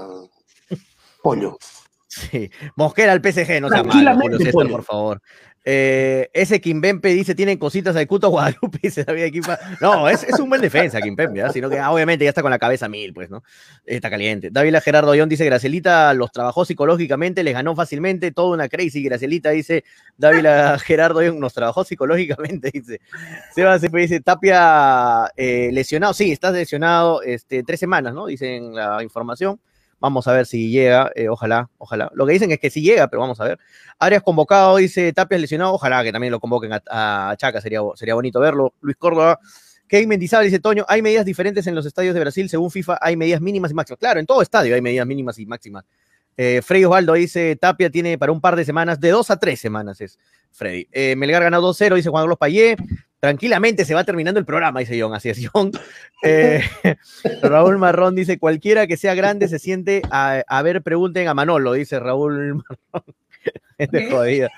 Pollo. 1.21 1.57
Sí. 2.11 2.51
Mosquera 2.75 3.13
al 3.13 3.21
PSG, 3.21 3.61
no 3.61 3.69
sea 3.69 3.83
malo, 3.83 4.15
Julio 4.19 4.37
César, 4.37 4.67
por 4.67 4.83
favor. 4.83 5.21
Eh, 5.63 6.29
ese 6.33 6.59
Kimpempe 6.59 7.09
dice, 7.09 7.35
tienen 7.35 7.57
cositas 7.57 7.95
de 7.95 8.05
Cuto 8.05 8.29
Guadalupe, 8.29 8.79
dice 8.83 9.05
David 9.05 9.23
Equipa. 9.23 9.57
No, 9.79 10.09
es, 10.09 10.23
es 10.23 10.37
un 10.39 10.49
buen 10.49 10.59
defensa 10.59 10.99
Kimpempe, 10.99 11.41
¿ah? 11.41 11.53
sino 11.53 11.69
que 11.69 11.79
ah, 11.79 11.91
obviamente 11.91 12.25
ya 12.25 12.29
está 12.29 12.41
con 12.41 12.51
la 12.51 12.59
cabeza 12.59 12.89
mil, 12.89 13.13
pues, 13.13 13.29
¿no? 13.29 13.43
Está 13.85 14.09
caliente. 14.09 14.49
Dávila 14.51 14.81
Gerardo 14.81 15.11
Ayón 15.11 15.29
dice, 15.29 15.45
Gracielita 15.45 16.13
los 16.15 16.33
trabajó 16.33 16.65
psicológicamente, 16.65 17.43
les 17.43 17.53
ganó 17.53 17.75
fácilmente, 17.75 18.31
toda 18.31 18.55
una 18.55 18.67
crazy. 18.67 19.03
Gracielita 19.03 19.51
dice, 19.51 19.85
Dávila 20.17 20.77
Gerardo 20.83 21.19
Ayón 21.19 21.39
nos 21.39 21.53
trabajó 21.53 21.85
psicológicamente, 21.85 22.71
dice. 22.73 22.99
Seba 23.55 23.79
CP 23.79 23.97
dice, 23.99 24.19
Tapia 24.19 25.31
eh, 25.37 25.69
lesionado, 25.71 26.13
sí, 26.13 26.33
estás 26.33 26.53
lesionado, 26.53 27.21
este, 27.21 27.63
tres 27.63 27.79
semanas, 27.79 28.13
¿no? 28.13 28.25
Dicen 28.25 28.75
la 28.75 29.01
información. 29.01 29.61
Vamos 30.01 30.27
a 30.27 30.33
ver 30.33 30.47
si 30.47 30.71
llega, 30.71 31.11
eh, 31.15 31.29
ojalá, 31.29 31.69
ojalá. 31.77 32.11
Lo 32.15 32.25
que 32.25 32.33
dicen 32.33 32.51
es 32.51 32.59
que 32.59 32.69
sí 32.69 32.81
llega, 32.81 33.07
pero 33.07 33.21
vamos 33.21 33.39
a 33.39 33.45
ver. 33.45 33.59
Arias 33.99 34.23
convocado, 34.23 34.77
dice 34.77 35.13
Tapia 35.13 35.37
lesionado, 35.37 35.73
ojalá 35.73 36.03
que 36.03 36.11
también 36.11 36.31
lo 36.31 36.39
convoquen 36.39 36.73
a, 36.73 36.81
a 37.29 37.37
Chaca, 37.37 37.61
sería, 37.61 37.81
sería 37.95 38.15
bonito 38.15 38.39
verlo. 38.39 38.73
Luis 38.81 38.97
Córdoba, 38.97 39.39
Kevin 39.87 40.09
Mendizábal 40.09 40.45
dice 40.45 40.59
Toño, 40.59 40.85
hay 40.87 41.01
medidas 41.01 41.23
diferentes 41.23 41.67
en 41.67 41.75
los 41.75 41.85
estadios 41.85 42.15
de 42.15 42.19
Brasil, 42.19 42.49
según 42.49 42.71
FIFA 42.71 42.97
hay 42.99 43.15
medidas 43.15 43.41
mínimas 43.41 43.69
y 43.71 43.73
máximas. 43.75 43.99
Claro, 43.99 44.19
en 44.19 44.25
todo 44.25 44.41
estadio 44.41 44.73
hay 44.73 44.81
medidas 44.81 45.05
mínimas 45.05 45.37
y 45.37 45.45
máximas. 45.45 45.85
Eh, 46.35 46.61
Freddy 46.63 46.85
Osvaldo 46.85 47.13
dice, 47.13 47.55
Tapia 47.57 47.91
tiene 47.91 48.17
para 48.17 48.31
un 48.31 48.41
par 48.41 48.55
de 48.55 48.65
semanas, 48.65 48.99
de 48.99 49.09
dos 49.11 49.29
a 49.29 49.37
tres 49.37 49.59
semanas 49.59 50.01
es 50.01 50.17
Freddy. 50.51 50.87
Eh, 50.91 51.15
Melgar 51.15 51.43
ganó 51.43 51.61
2-0, 51.61 51.95
dice 51.95 52.09
Juan 52.09 52.23
Carlos 52.23 52.37
Payé. 52.39 52.75
Tranquilamente 53.21 53.85
se 53.85 53.93
va 53.93 54.03
terminando 54.03 54.39
el 54.39 54.45
programa, 54.45 54.79
dice 54.81 54.99
John, 54.99 55.13
así 55.13 55.29
es 55.29 55.39
John. 55.51 55.71
Eh, 56.23 56.61
Raúl 57.41 57.79
Marrón 57.79 58.13
dice, 58.13 58.37
cualquiera 58.37 58.85
que 58.85 58.95
sea 58.95 59.15
grande 59.15 59.47
se 59.47 59.57
siente 59.57 60.03
a, 60.11 60.43
a 60.47 60.61
ver, 60.61 60.83
pregunten 60.83 61.27
a 61.27 61.33
Manolo, 61.33 61.73
dice 61.73 61.99
Raúl 61.99 62.55
Marrón. 62.57 63.15
Gente 63.79 63.99
¿Qué? 64.05 64.11
jodida. 64.11 64.49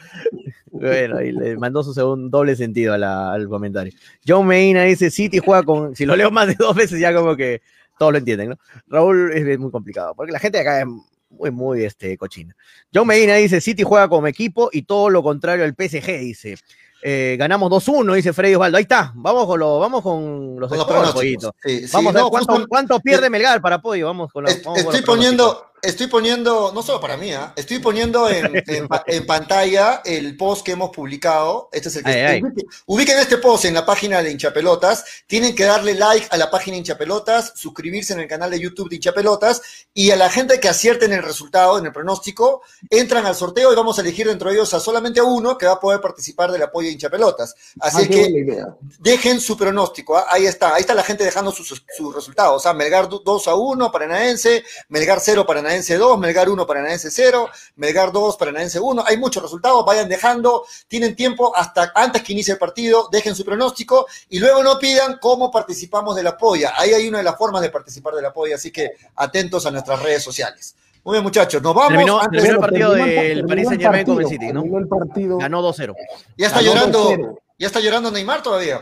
Bueno, 0.71 1.21
y 1.21 1.31
le 1.31 1.55
mandó 1.55 1.81
su 1.83 1.93
segundo 1.93 2.37
doble 2.37 2.57
sentido 2.57 2.93
a 2.93 2.97
la- 2.97 3.31
al 3.31 3.47
comentario. 3.47 3.93
John 4.27 4.45
Medina 4.47 4.83
dice, 4.83 5.09
City 5.09 5.39
juega 5.39 5.63
con, 5.63 5.95
si 5.95 6.05
lo 6.05 6.17
leo 6.17 6.31
más 6.31 6.47
de 6.47 6.55
dos 6.55 6.75
veces 6.75 6.99
ya 6.99 7.13
como 7.13 7.37
que 7.37 7.61
todos 7.97 8.11
lo 8.11 8.17
entienden, 8.17 8.49
¿no? 8.49 8.57
Raúl 8.87 9.31
es, 9.33 9.45
es 9.47 9.59
muy 9.59 9.71
complicado, 9.71 10.13
porque 10.15 10.33
la 10.33 10.39
gente 10.39 10.57
de 10.57 10.61
acá 10.63 10.81
es 10.81 10.87
muy, 11.29 11.51
muy 11.51 11.83
este, 11.85 12.17
cochina. 12.17 12.53
John 12.93 13.07
Medina 13.07 13.35
dice, 13.35 13.61
City 13.61 13.83
juega 13.83 14.09
como 14.09 14.27
equipo 14.27 14.69
y 14.73 14.81
todo 14.81 15.09
lo 15.09 15.23
contrario 15.23 15.63
al 15.63 15.75
PSG, 15.75 16.19
dice. 16.19 16.57
Eh, 17.05 17.35
ganamos 17.37 17.69
2-1, 17.69 18.15
dice 18.15 18.31
Freddy 18.31 18.53
Osvaldo. 18.55 18.77
Ahí 18.77 18.83
está, 18.83 19.11
vamos 19.15 19.45
con, 19.45 19.59
lo, 19.59 19.77
vamos 19.79 20.01
con 20.01 20.55
los 20.57 20.69
Con 20.69 20.77
los 20.77 20.87
scores, 20.87 21.11
pronósticos. 21.11 21.13
pollito. 21.51 21.55
Sí, 21.61 21.87
sí, 21.87 21.93
Vamos 21.93 22.15
a 22.15 22.19
ver 22.21 22.27
cuánto, 22.29 22.53
justo- 22.53 22.67
cuánto 22.69 22.99
pierde 23.01 23.29
Melgar 23.29 23.61
para 23.61 23.75
apoyo. 23.75 24.05
Vamos 24.07 24.31
con 24.31 24.47
Estoy 24.47 24.73
los 24.73 25.01
poniendo, 25.01 25.65
estoy 25.83 26.07
poniendo, 26.07 26.71
no 26.73 26.81
solo 26.81 26.99
para 26.99 27.17
mí, 27.17 27.31
¿ah? 27.33 27.53
estoy 27.55 27.77
poniendo 27.79 28.29
en, 28.29 28.63
en 28.67 28.87
pa- 28.87 29.03
en 29.05 29.25
pantalla 29.25 30.01
el 30.05 30.35
post 30.37 30.65
que 30.65 30.71
hemos 30.71 30.89
publicado. 30.89 31.69
Este 31.71 31.89
es 31.89 31.95
el 31.97 32.03
que 32.03 32.09
Ay, 32.11 32.21
ay. 32.21 32.41
ubiquen- 32.87 33.19
este 33.19 33.37
post 33.37 33.65
en 33.65 33.73
la 33.75 33.85
página 33.85 34.23
de 34.23 34.31
Hinchapelotas. 34.31 35.03
Tienen 35.27 35.53
que 35.53 35.65
darle 35.65 35.93
like 35.95 36.27
a 36.31 36.37
la 36.37 36.49
página 36.49 36.77
Hinchapelotas, 36.77 37.53
suscribirse 37.55 38.13
en 38.13 38.21
el 38.21 38.27
canal 38.27 38.49
de 38.49 38.59
YouTube 38.59 38.89
de 38.89 38.95
Hinchapelotas 38.95 39.61
y 39.93 40.09
a 40.11 40.15
la 40.15 40.29
gente 40.29 40.59
que 40.59 40.69
acierte 40.69 41.05
en 41.05 41.13
el 41.13 41.21
resultado, 41.21 41.77
en 41.77 41.85
el 41.85 41.91
pronóstico, 41.91 42.61
entran 42.89 43.25
al 43.25 43.35
sorteo 43.35 43.71
y 43.71 43.75
vamos 43.75 43.97
a 43.97 44.01
elegir 44.01 44.27
dentro 44.27 44.49
de 44.49 44.55
ellos 44.55 44.73
a 44.73 44.79
solamente 44.79 45.19
a 45.19 45.23
uno 45.25 45.57
que 45.57 45.65
va 45.65 45.73
a 45.73 45.79
poder 45.79 45.99
participar 46.01 46.51
del 46.51 46.63
apoyo 46.63 46.87
de 46.87 46.93
Hinchapelotas. 46.93 47.55
Así 47.79 48.07
que 48.07 48.55
dejen 48.99 49.41
su 49.41 49.57
pronóstico. 49.57 50.17
¿ah? 50.17 50.25
Ahí 50.29 50.45
está, 50.45 50.73
ahí 50.75 50.81
está 50.81 50.93
la 50.93 51.03
gente 51.03 51.23
dejando 51.25 51.51
sus, 51.51 51.83
sus 51.97 52.15
resultados. 52.15 52.65
¿ah? 52.65 52.73
Melgar 52.73 53.09
2 53.09 53.47
a 53.49 53.55
1, 53.55 53.91
Paranaense, 53.91 54.63
Melgar 54.87 55.19
0, 55.19 55.45
Paranaense 55.45 55.72
2, 55.81 56.19
Melgar 56.19 56.49
1, 56.49 56.67
Paranaense 56.67 57.09
0, 57.09 57.49
Melgar 57.77 58.11
2, 58.11 58.37
Paranaense 58.37 58.79
1. 58.79 59.03
Hay 59.07 59.17
muchos 59.17 59.41
resultados, 59.41 59.83
vayan 59.85 60.07
dejando, 60.07 60.65
tienen 60.87 61.15
tiempo 61.15 61.55
hasta 61.55 61.91
antes 61.95 62.21
que 62.21 62.33
inicie 62.33 62.53
el 62.53 62.59
partido, 62.59 63.09
dejen 63.11 63.35
su 63.35 63.43
pronóstico 63.43 64.05
y 64.29 64.39
luego 64.39 64.61
no 64.63 64.77
pidan 64.77 65.17
cómo 65.19 65.49
participamos 65.51 66.15
de 66.15 66.23
la 66.23 66.37
polla. 66.37 66.73
Ahí 66.77 66.93
hay 66.93 67.07
una 67.07 67.17
de 67.19 67.23
las 67.23 67.37
formas 67.37 67.61
de 67.61 67.69
participar 67.69 68.13
de 68.13 68.21
la 68.21 68.31
polla, 68.31 68.55
así 68.55 68.71
que 68.71 68.91
atentos 69.15 69.65
a 69.65 69.71
nuestras 69.71 70.01
redes 70.01 70.23
sociales. 70.23 70.75
Muy 71.05 71.15
bien, 71.15 71.23
muchachos, 71.23 71.61
nos 71.61 71.73
vamos. 71.75 71.89
Terminó- 71.89 72.19
Antes- 72.21 72.41
terminó 72.43 72.55
el 72.55 72.59
partido 72.61 72.93
del 72.93 73.45
Paris 73.45 73.63
el 73.63 73.67
Saint-Germain 73.69 74.05
con 74.05 74.21
el 74.21 74.27
City, 74.29 74.47
¿no? 74.53 74.61
terminó 74.61 74.77
el 74.79 74.87
partido. 74.87 75.37
Ganó 75.37 75.61
2-0. 75.61 75.95
ya 76.37 76.47
está 76.47 76.59
ganó 76.61 76.73
llorando, 76.73 76.99
2-0. 77.09 77.39
ya 77.59 77.67
está 77.67 77.79
llorando 77.81 78.09
Neymar 78.11 78.41
todavía. 78.41 78.79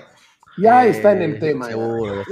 Ya 0.62 0.86
Eh, 0.86 0.90
está 0.90 1.12
en 1.14 1.22
el 1.22 1.40
tema. 1.40 1.70
llorando. 1.72 2.24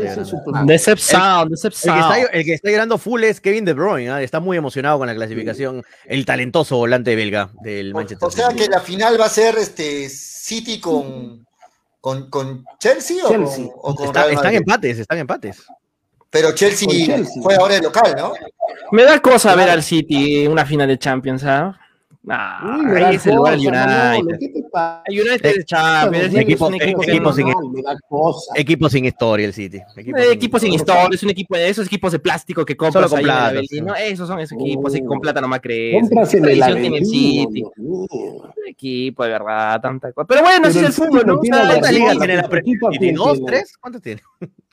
plan. 0.46 0.66
Decepción, 0.68 1.22
El 1.42 1.44
que, 1.46 1.50
decepción. 1.52 1.98
está, 2.00 2.18
el 2.22 2.46
que 2.46 2.54
está 2.54 2.70
llorando 2.72 2.98
full 2.98 3.24
es 3.24 3.42
Kevin 3.42 3.66
De 3.66 3.74
Bruyne, 3.74 4.10
¿ah? 4.10 4.22
está 4.22 4.40
muy 4.40 4.58
emocionado 4.58 4.98
con 4.98 5.08
la 5.08 5.16
clasificación, 5.16 5.84
el 6.06 6.26
talentoso 6.26 6.78
volante 6.78 7.16
belga 7.16 7.50
del 7.62 7.94
Manchester 7.94 8.28
o 8.28 8.32
sea 8.32 8.50
City. 8.50 8.64
que 8.64 8.70
la 8.70 8.80
final 8.82 9.20
va 9.20 9.26
a 9.26 9.30
ser 9.30 9.58
este 9.58 10.10
City 10.10 10.80
con, 10.80 11.46
con, 12.02 12.30
con 12.30 12.66
Chelsea, 12.80 13.18
o 13.26 13.30
Chelsea. 13.30 13.66
con, 13.66 13.74
o 13.92 13.96
con 13.96 14.06
Está- 14.08 14.24
Real 14.24 14.36
están 14.36 14.54
empates, 14.56 15.00
están 15.00 15.18
empates. 15.18 15.64
Pero 16.32 16.52
Chelsea, 16.54 16.88
Chelsea. 16.88 17.42
juega 17.42 17.60
ahora 17.62 17.76
de 17.76 17.82
local, 17.82 18.14
¿no? 18.18 18.34
Me 18.92 19.04
da 19.04 19.20
cosa 19.20 19.56
ver 19.56 19.70
al 19.70 19.82
City 19.82 20.44
en 20.46 20.52
una 20.52 20.66
final 20.66 20.88
de 20.88 20.98
Champions, 21.00 21.42
¿sabes? 21.42 21.76
Nah, 22.30 22.78
Uy, 22.78 23.04
ahí 23.04 23.16
es 23.16 23.26
el 23.26 23.36
lugar 23.38 23.58
del 23.58 23.68
United. 23.68 24.38
El 25.08 25.22
United 25.22 25.46
es 25.58 25.66
Champions, 25.66 26.34
Equipo- 26.36 26.68
es 26.68 26.74
un 26.74 26.74
equipo, 26.76 27.02
equipo 27.04 27.24
no- 27.24 27.34
sin- 27.34 27.48
cosa. 28.08 28.52
Equipo 28.56 28.88
sin 28.90 29.06
historia 29.06 29.48
el 29.48 29.54
City. 29.54 29.82
Equipo 29.98 30.18
Eh, 30.20 30.22
sin 30.26 30.32
equipo 30.34 30.60
sin 30.60 30.74
historia. 30.74 31.10
es 31.12 31.24
un 31.24 31.30
equipo 31.32 31.56
de 31.56 31.70
esos 31.70 31.88
equipos 31.88 32.12
de 32.12 32.20
plástico 32.20 32.64
que 32.64 32.78
compras 32.78 33.10
Solo 33.10 33.10
con 33.10 33.18
ahí 33.20 33.24
plata, 33.26 33.60
sí. 33.68 33.82
Esos 34.12 34.28
son 34.28 34.40
esos 34.40 34.60
equipos, 34.62 34.96
y 34.96 35.04
con 35.04 35.20
plata 35.20 35.42
nomás 35.42 35.60
crees. 35.60 36.02
Compras 36.02 36.30
¿Qué 36.30 36.38
en 36.38 36.46
el 36.46 36.60
tradición 36.60 36.82
tiene 36.82 36.98
el 37.00 37.06
City? 37.08 37.64
Un 37.78 38.48
equipo, 38.68 39.24
de 39.24 39.30
verdad, 39.32 39.82
tanta 39.82 40.12
cosa. 40.14 40.28
Pero 40.28 40.42
bueno, 40.42 40.68
así 40.68 40.78
Pero 40.78 40.88
es 40.88 41.00
el 41.00 41.06
fútbol, 41.06 41.26
no 41.26 41.34
¿no? 41.34 41.40
¿Cuántas 41.40 41.92
ligas 41.92 42.18
tiene 42.20 42.36
la 42.36 42.44
¿qué 42.44 42.50
Pre- 42.50 42.60
equipo 42.60 42.90
¿Tiene 42.90 43.00
tiene? 43.06 43.18
dos, 43.18 43.40
tres? 43.44 43.74
¿Cuántas 43.82 44.02
tiene? 44.04 44.22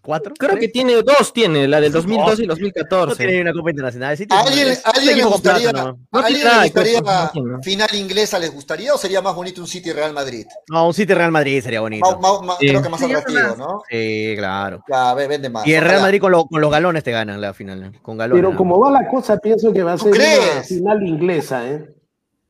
¿Cuatro? 0.06 0.34
Creo 0.38 0.56
que 0.56 0.68
tiene 0.68 0.94
dos, 1.02 1.32
tiene, 1.32 1.66
la 1.66 1.80
del 1.80 1.90
2012 1.92 2.44
y 2.44 2.46
No 2.46 2.54
2014. 2.54 3.26
tiene 3.26 3.40
una 3.42 3.52
Copa 3.52 3.70
Internacional. 3.70 4.12
El 4.12 4.18
City 4.18 4.34
¿A 4.34 4.38
es 4.38 4.42
un- 4.44 4.48
alguien, 4.52 4.68
es 4.68 4.86
alguien 4.86 5.06
le 5.16 5.22
plata 5.22 5.28
gustaría, 5.34 5.72
nomás. 5.72 5.94
¿a 6.12 6.18
alguien 6.18 6.24
tiene 6.34 6.44
nada 6.44 6.56
le 6.62 6.68
gustaría 6.70 7.00
no 7.00 7.30
tiene. 7.32 7.62
final 7.64 7.88
inglesa 7.94 8.38
les 8.38 8.52
gustaría 8.54 8.94
o 8.94 8.98
sería 8.98 9.20
más 9.20 9.34
bonito 9.34 9.60
un 9.60 9.66
City 9.66 9.92
Real 9.92 10.12
Madrid? 10.12 10.46
No, 10.68 10.86
un 10.86 10.94
City 10.94 11.12
Real 11.12 11.32
Madrid 11.32 11.60
sería 11.62 11.80
bonito. 11.80 12.18
Ma- 12.20 12.32
ma- 12.40 12.42
ma- 12.46 12.56
Sí. 12.60 12.68
Creo 12.68 12.82
que 12.82 12.88
más 12.88 13.00
Sí, 13.00 13.06
atractivo. 13.06 13.56
¿no? 13.58 13.82
Sí, 13.90 14.34
claro. 14.36 14.82
Ya, 14.88 15.14
vende 15.14 15.50
más. 15.50 15.66
Y 15.66 15.74
el 15.74 15.82
Real. 15.84 16.02
Madrid 16.02 16.20
con, 16.20 16.30
lo- 16.30 16.46
con 16.46 16.60
los 16.60 16.70
galones 16.70 17.02
te 17.02 17.10
ganan 17.10 17.40
la 17.40 17.52
final. 17.52 17.92
Con 18.00 18.16
galones. 18.16 18.40
Pero 18.40 18.52
¿no? 18.52 18.56
como 18.56 18.78
va 18.78 18.90
la 18.92 19.08
cosa, 19.08 19.38
pienso 19.38 19.72
que 19.72 19.82
va 19.82 19.94
a 19.94 19.96
¿Tú 19.96 20.12
ser 20.14 20.38
una 20.52 20.62
final 20.62 21.02
inglesa, 21.02 21.66
¿eh? 21.68 21.95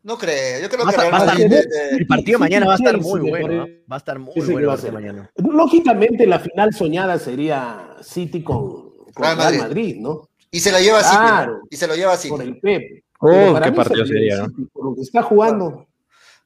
No 0.07 0.17
creo, 0.17 0.61
yo 0.63 0.69
creo 0.69 0.85
Va 0.87 0.93
que 0.93 0.97
va 0.99 1.19
estar- 1.19 1.41
eh, 1.41 1.47
eh, 1.51 1.97
El 1.99 2.07
partido 2.07 2.39
Sí, 2.39 2.41
mañana 2.45 2.67
va 2.67 2.73
a 2.75 2.77
estar 2.77 2.97
muy 3.01 3.21
bueno. 3.29 3.49
¿no? 3.49 3.63
parece 3.65 3.83
Va 3.91 3.97
a 3.97 3.99
estar 3.99 4.19
muy 4.21 4.35
bueno 4.37 4.69
va 4.69 4.73
a 4.73 4.77
el 4.77 4.81
ser. 4.81 4.93
partido 4.93 5.13
mañana. 5.13 5.31
Lógicamente, 5.35 6.27
la 6.29 6.39
final 6.39 6.73
soñada 6.73 7.19
sería 7.19 7.97
City 8.03 8.45
con, 8.45 8.91
con 9.13 9.25
Real 9.25 9.37
Real, 9.37 9.37
Madrid. 9.37 9.59
Madrid. 9.61 9.97
¿no? 9.99 10.29
y 10.53 10.61
se 10.61 10.71
lo 10.71 10.79
lleva 10.79 11.01
a 11.01 11.03
City. 11.03 11.17
Claro. 11.17 11.61
Y 11.69 11.77
se 11.77 11.87
lo 11.89 11.97
lleva 11.97 12.13
a 12.13 12.17
City. 12.17 12.31
Por 12.31 12.43
el 12.43 12.61
Pep. 12.61 12.83
Oh, 13.19 13.59
qué 13.61 13.73
partido 13.73 14.07
sería 14.07 14.37
¿no? 14.39 14.47
City, 14.47 14.69
Por 14.73 14.85
lo 14.85 14.95
que 14.95 15.01
está 15.01 15.23
jugando. 15.25 15.87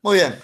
Muy 0.02 0.14
bien. 0.16 0.34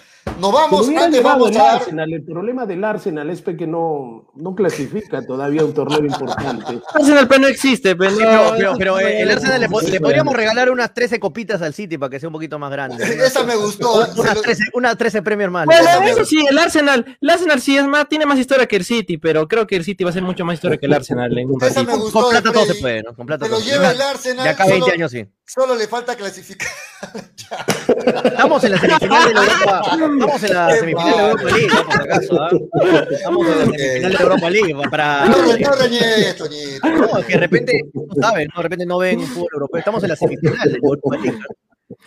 Nos 0.40 0.52
vamos, 0.52 0.86
lo 0.88 1.00
antes 1.02 1.22
vamos 1.22 1.50
el 1.50 1.56
a 1.56 1.62
dar... 1.62 1.74
Arsenal. 1.76 2.12
El 2.12 2.22
problema 2.22 2.66
del 2.66 2.84
Arsenal 2.84 3.30
es 3.30 3.40
que 3.40 3.66
no, 3.66 4.30
no 4.34 4.54
clasifica 4.54 5.24
todavía 5.24 5.64
un 5.64 5.72
torneo 5.72 6.04
importante. 6.04 6.78
Arsenal, 6.92 7.26
no 7.40 7.46
existe, 7.46 7.96
pero 7.96 8.10
Sí, 8.10 8.18
no- 8.22 8.28
pero, 8.28 8.52
pero, 8.56 8.74
pero, 8.76 8.98
eh, 8.98 9.22
el 9.22 9.30
Arsenal 9.30 9.60
le, 9.62 9.68
le 9.90 10.00
podríamos 10.00 10.34
regalar 10.36 10.70
unas 10.70 10.92
13 10.92 11.18
copitas 11.20 11.62
al 11.62 11.72
City 11.72 11.96
para 11.96 12.10
que 12.10 12.20
sea 12.20 12.28
un 12.28 12.34
poquito 12.34 12.58
más 12.58 12.70
grande. 12.70 13.02
Esa 13.24 13.44
me 13.44 13.56
gustó. 13.56 13.94
Unas 14.14 14.34
lo- 14.36 14.42
13, 14.42 14.64
unas 14.74 14.98
13 14.98 15.22
premios 15.22 15.50
más. 15.50 15.64
Bueno, 15.64 15.88
eso 16.04 16.24
sí, 16.26 16.44
el 16.50 16.58
Arsenal, 16.58 17.16
el 17.18 17.30
Arsenal 17.30 17.60
sí 17.62 17.78
es 17.78 17.86
más, 17.86 18.06
tiene 18.06 18.26
más 18.26 18.38
historia 18.38 18.66
que 18.66 18.76
el 18.76 18.84
City, 18.84 19.16
pero 19.16 19.48
creo 19.48 19.66
que 19.66 19.76
el 19.76 19.84
City 19.84 20.04
va 20.04 20.10
a 20.10 20.12
ser 20.12 20.22
mucho 20.22 20.44
más 20.44 20.54
historia 20.54 20.76
que 20.76 20.84
el 20.86 20.92
Arsenal 20.92 21.36
en 21.38 21.48
un 21.50 21.62
Esa 21.62 21.68
ratito. 21.80 21.84
me 21.86 21.92
con, 21.92 22.00
gustó 22.02 22.20
con 22.20 22.30
plata 22.30 22.52
todo 22.52 22.66
se 22.66 22.74
puede, 22.74 23.02
¿no? 23.02 23.14
Con 23.14 23.26
plata 23.26 23.46
Se 23.46 23.50
lo 23.50 23.56
todo 23.56 23.64
se 23.64 23.70
lleva 23.72 23.84
puede. 23.84 23.94
el 23.94 24.02
Arsenal. 24.02 24.44
De 24.44 24.50
acá 24.50 24.64
a 24.64 24.66
20 24.66 24.80
solo- 24.82 24.92
años 24.94 25.10
sí. 25.10 25.24
Solo 25.48 25.76
le 25.76 25.86
falta 25.88 26.14
clasificar. 26.16 26.68
Estamos 28.24 28.64
en 28.64 28.70
la 28.72 28.78
semifinal 28.78 29.28
de 29.28 29.34
la 29.34 29.40
Europa. 29.44 29.82
Estamos 30.18 30.42
en 30.42 30.54
la 30.54 30.70
semifinal 30.76 31.16
de 31.16 31.22
Europa 31.22 31.42
League, 31.56 31.70
si 31.70 32.02
acaso, 32.02 32.42
¿ah? 32.42 32.50
Estamos 33.10 33.46
en 33.46 33.58
la 33.58 33.64
semifinal 33.64 34.12
de 34.12 34.18
Europa 34.22 34.50
League 34.50 34.74
para. 34.90 35.24
No, 35.26 35.36
no 35.38 35.72
reñes, 35.72 36.36
Toñito. 36.36 36.88
No, 36.88 37.18
es 37.18 37.26
que 37.26 37.32
de 37.34 37.38
repente, 37.40 37.80
no 37.94 38.22
saben, 38.22 38.48
¿no? 38.54 38.56
de 38.58 38.62
repente 38.62 38.86
no 38.86 38.98
ven 38.98 39.20
fútbol 39.20 39.48
europeo. 39.52 39.78
Estamos 39.78 40.02
en 40.02 40.08
la 40.10 40.16
semifinal 40.16 40.72
de 40.72 40.78
Europa 40.82 41.16
League. 41.22 41.38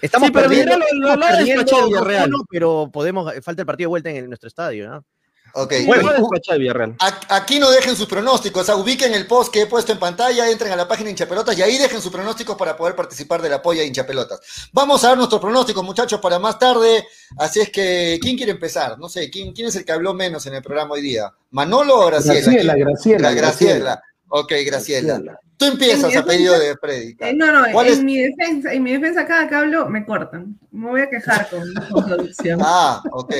Estamos 0.01 0.27
Sí, 0.27 0.33
pero 0.33 0.49
perdiendo, 0.49 0.77
lo- 0.77 0.85
lo- 0.93 1.15
lo 1.15 1.21
perdiendo 1.27 1.85
Villarreal. 1.87 2.29
2-1, 2.31 2.45
pero 2.49 2.89
podemos, 2.91 3.33
falta 3.41 3.61
el 3.61 3.65
partido 3.65 3.87
de 3.87 3.91
vuelta 3.91 4.09
en 4.09 4.15
el- 4.17 4.27
nuestro 4.27 4.47
estadio, 4.47 4.89
¿no? 4.89 5.05
Ok. 5.53 5.73
Bueno. 5.85 6.11
Villarreal. 6.57 6.95
Aquí 7.29 7.59
no 7.59 7.69
dejen 7.71 7.95
sus 7.95 8.07
pronósticos, 8.07 8.63
o 8.63 8.65
sea, 8.65 8.75
ubiquen 8.75 9.13
el 9.13 9.27
post 9.27 9.51
que 9.53 9.61
he 9.61 9.65
puesto 9.67 9.91
en 9.91 9.99
pantalla, 9.99 10.49
entren 10.49 10.71
a 10.71 10.75
la 10.75 10.87
página 10.87 11.09
hinchapelotas 11.09 11.57
y 11.57 11.61
ahí 11.61 11.77
dejen 11.77 12.01
sus 12.01 12.11
pronósticos 12.11 12.55
para 12.55 12.75
poder 12.75 12.95
participar 12.95 13.41
de 13.41 13.49
la 13.49 13.61
polla 13.61 13.81
de 13.81 13.87
hinchapelotas. 13.87 14.39
Vamos 14.73 15.03
a 15.03 15.09
dar 15.09 15.17
nuestros 15.17 15.39
pronósticos, 15.41 15.83
muchachos, 15.83 16.19
para 16.19 16.39
más 16.39 16.57
tarde. 16.59 17.05
Así 17.37 17.59
es 17.59 17.69
que, 17.69 18.19
¿quién 18.21 18.35
quiere 18.37 18.51
empezar? 18.51 18.97
No 18.99 19.09
sé, 19.09 19.29
¿quién, 19.29 19.53
quién 19.53 19.67
es 19.67 19.75
el 19.75 19.85
que 19.85 19.91
habló 19.91 20.13
menos 20.13 20.45
en 20.47 20.55
el 20.55 20.61
programa 20.61 20.93
hoy 20.93 21.01
día? 21.01 21.31
¿Manolo 21.51 21.99
o 21.99 22.05
Graciela? 22.07 22.35
Graciela. 22.41 22.75
Graciela, 22.75 23.31
Gra- 23.31 23.35
Graciela. 23.35 24.03
Ok, 24.29 24.53
Graciela. 24.65 25.13
Graciela. 25.15 25.39
Tú 25.57 25.65
empiezas 25.65 26.15
a 26.15 26.21
mi 26.21 26.27
pedido 26.27 26.57
de 26.57 26.75
prédica. 26.77 27.27
Eh, 27.27 27.33
no, 27.33 27.51
no, 27.51 27.65
¿Cuál 27.73 27.87
en 27.87 27.93
es? 27.93 28.03
mi 28.03 28.17
defensa, 28.17 28.71
en 28.71 28.81
mi 28.81 28.93
defensa 28.93 29.25
cada 29.27 29.49
que 29.49 29.55
hablo 29.55 29.89
me 29.89 30.05
cortan. 30.05 30.57
Me 30.71 30.89
voy 30.89 31.01
a 31.01 31.09
quejar 31.09 31.49
con, 31.49 31.61
con 31.91 32.05
producción. 32.05 32.59
Ah, 32.63 33.01
ok. 33.11 33.33